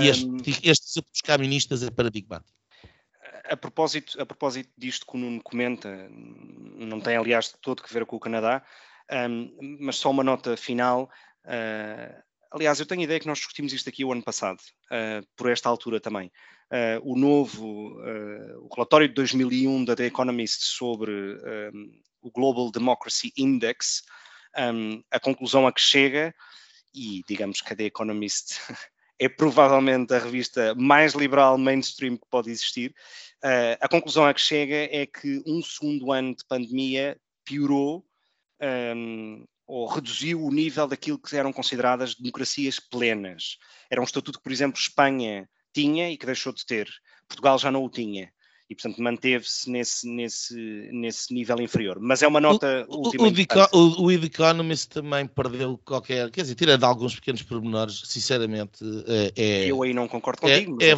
E 0.00 0.06
este, 0.06 0.28
este 0.62 1.00
dos 1.00 1.20
caministas 1.22 1.82
é 1.82 1.90
paradigmático 1.90 2.52
a 3.44 3.56
propósito, 3.56 4.20
a 4.20 4.26
propósito 4.26 4.70
disto 4.76 5.06
que 5.06 5.16
o 5.16 5.20
Nuno 5.20 5.42
comenta, 5.42 6.08
não 6.10 7.00
tem 7.00 7.16
aliás 7.16 7.46
de 7.46 7.58
todo 7.58 7.82
que 7.82 7.92
ver 7.92 8.06
com 8.06 8.16
o 8.16 8.20
Canadá, 8.20 8.62
um, 9.28 9.78
mas 9.80 9.96
só 9.96 10.10
uma 10.10 10.24
nota 10.24 10.56
final. 10.56 11.10
Uh, 11.44 12.22
aliás, 12.52 12.78
eu 12.78 12.86
tenho 12.86 13.00
a 13.00 13.04
ideia 13.04 13.20
que 13.20 13.26
nós 13.26 13.38
discutimos 13.38 13.72
isto 13.72 13.88
aqui 13.88 14.04
o 14.04 14.12
ano 14.12 14.22
passado, 14.22 14.60
uh, 14.86 15.26
por 15.36 15.50
esta 15.50 15.68
altura 15.68 16.00
também. 16.00 16.30
Uh, 16.70 17.00
o 17.02 17.18
novo, 17.18 18.00
o 18.60 18.74
relatório 18.74 19.08
de 19.08 19.14
2001 19.14 19.84
da 19.84 19.94
The 19.94 20.06
Economist 20.06 20.62
sobre 20.62 21.10
um, 21.12 22.00
o 22.22 22.30
Global 22.30 22.70
Democracy 22.70 23.32
Index, 23.36 24.02
um, 24.56 25.02
a 25.10 25.20
conclusão 25.20 25.66
a 25.66 25.72
que 25.72 25.80
chega, 25.80 26.34
e 26.94 27.22
digamos 27.28 27.60
que 27.60 27.72
a 27.72 27.76
The 27.76 27.84
Economist 27.84 28.58
é 29.18 29.28
provavelmente 29.28 30.14
a 30.14 30.18
revista 30.18 30.74
mais 30.74 31.14
liberal 31.14 31.58
mainstream 31.58 32.16
que 32.16 32.26
pode 32.30 32.50
existir. 32.50 32.94
Uh, 33.44 33.76
a 33.80 33.88
conclusão 33.88 34.24
a 34.24 34.32
que 34.32 34.40
chega 34.40 34.88
é 34.90 35.06
que 35.06 35.42
um 35.46 35.62
segundo 35.62 36.12
ano 36.12 36.34
de 36.34 36.44
pandemia 36.46 37.18
piorou 37.44 38.04
um, 38.96 39.44
ou 39.66 39.86
reduziu 39.86 40.42
o 40.42 40.52
nível 40.52 40.86
daquilo 40.86 41.18
que 41.18 41.36
eram 41.36 41.52
consideradas 41.52 42.14
democracias 42.14 42.78
plenas. 42.78 43.58
Era 43.90 44.00
um 44.00 44.04
estatuto 44.04 44.38
que, 44.38 44.44
por 44.44 44.52
exemplo, 44.52 44.78
Espanha 44.78 45.48
tinha 45.72 46.10
e 46.10 46.16
que 46.16 46.26
deixou 46.26 46.52
de 46.52 46.64
ter. 46.66 46.88
Portugal 47.28 47.58
já 47.58 47.70
não 47.70 47.84
o 47.84 47.90
tinha 47.90 48.32
e, 48.72 48.74
portanto, 48.74 49.02
manteve-se 49.02 49.70
nesse, 49.70 50.08
nesse, 50.08 50.54
nesse 50.92 51.32
nível 51.32 51.60
inferior. 51.60 51.98
Mas 52.00 52.22
é 52.22 52.28
uma 52.28 52.40
nota 52.40 52.86
o, 52.88 53.06
última. 53.06 53.28
O, 53.72 53.78
o, 53.78 54.06
o 54.06 54.10
Economist 54.12 54.88
também 54.88 55.26
perdeu 55.26 55.78
qualquer. 55.84 56.30
Quer 56.30 56.42
dizer, 56.42 56.54
tirando 56.54 56.84
alguns 56.84 57.14
pequenos 57.14 57.42
pormenores, 57.42 58.02
sinceramente. 58.06 58.82
É, 59.06 59.32
é 59.36 59.70
Eu 59.70 59.82
aí 59.82 59.92
não 59.92 60.08
concordo 60.08 60.40
contigo. 60.40 60.78
É, 60.80 60.92
é, 60.92 60.94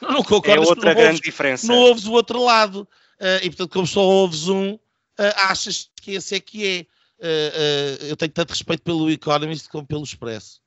não, 0.00 0.10
não 0.10 0.22
concordo, 0.22 0.62
é 0.62 0.66
outra 0.66 0.94
grande 0.94 1.08
ouves, 1.08 1.20
diferença. 1.20 1.66
Não 1.66 1.76
ouves 1.76 2.06
o 2.06 2.12
outro 2.12 2.42
lado. 2.42 2.88
Uh, 3.20 3.42
e, 3.42 3.50
portanto, 3.50 3.72
como 3.72 3.86
só 3.86 4.00
ouves 4.00 4.48
um, 4.48 4.72
uh, 4.72 4.78
achas 5.36 5.90
que 6.00 6.12
esse 6.12 6.34
é 6.34 6.40
que 6.40 6.66
é. 6.66 6.86
Uh, 7.18 8.06
eu 8.08 8.16
tenho 8.16 8.32
tanto 8.32 8.50
respeito 8.50 8.82
pelo 8.82 9.10
Economist 9.10 9.68
como 9.68 9.86
pelo 9.86 10.04
Expresso. 10.04 10.60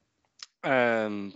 Um, 0.65 1.31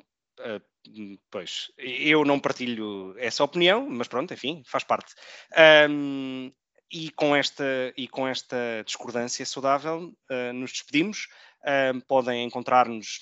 Pois, 1.32 1.72
eu 1.78 2.24
não 2.24 2.40
partilho 2.40 3.16
essa 3.18 3.44
opinião, 3.44 3.88
mas 3.90 4.08
pronto, 4.08 4.34
enfim, 4.34 4.62
faz 4.66 4.84
parte. 4.84 5.14
Um, 5.90 6.52
e, 6.92 7.10
com 7.12 7.36
esta, 7.36 7.66
e 7.98 8.08
com 8.08 8.28
esta 8.28 8.84
discordância 8.86 9.46
saudável, 9.46 10.14
uh, 10.30 10.54
nos 10.54 10.72
despedimos. 10.72 11.28
Uh, 11.62 12.00
podem 12.08 12.44
encontrar-nos 12.44 13.20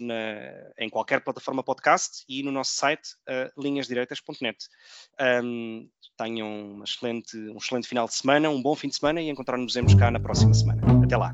em 0.77 0.89
qualquer 0.89 1.21
plataforma 1.21 1.63
podcast 1.63 2.25
e 2.27 2.43
no 2.43 2.51
nosso 2.51 2.73
site 2.73 3.13
uh, 3.29 3.61
linhasdireitas.net. 3.61 4.57
Um, 5.41 5.89
tenham 6.17 6.73
uma 6.73 6.83
excelente, 6.83 7.37
um 7.37 7.57
excelente 7.57 7.87
final 7.87 8.05
de 8.05 8.13
semana, 8.13 8.49
um 8.49 8.61
bom 8.61 8.75
fim 8.75 8.89
de 8.89 8.97
semana 8.97 9.21
e 9.21 9.29
encontrar-nos 9.29 9.75
cá 9.97 10.11
na 10.11 10.19
próxima 10.19 10.53
semana. 10.53 10.81
Até 11.05 11.15
lá. 11.15 11.33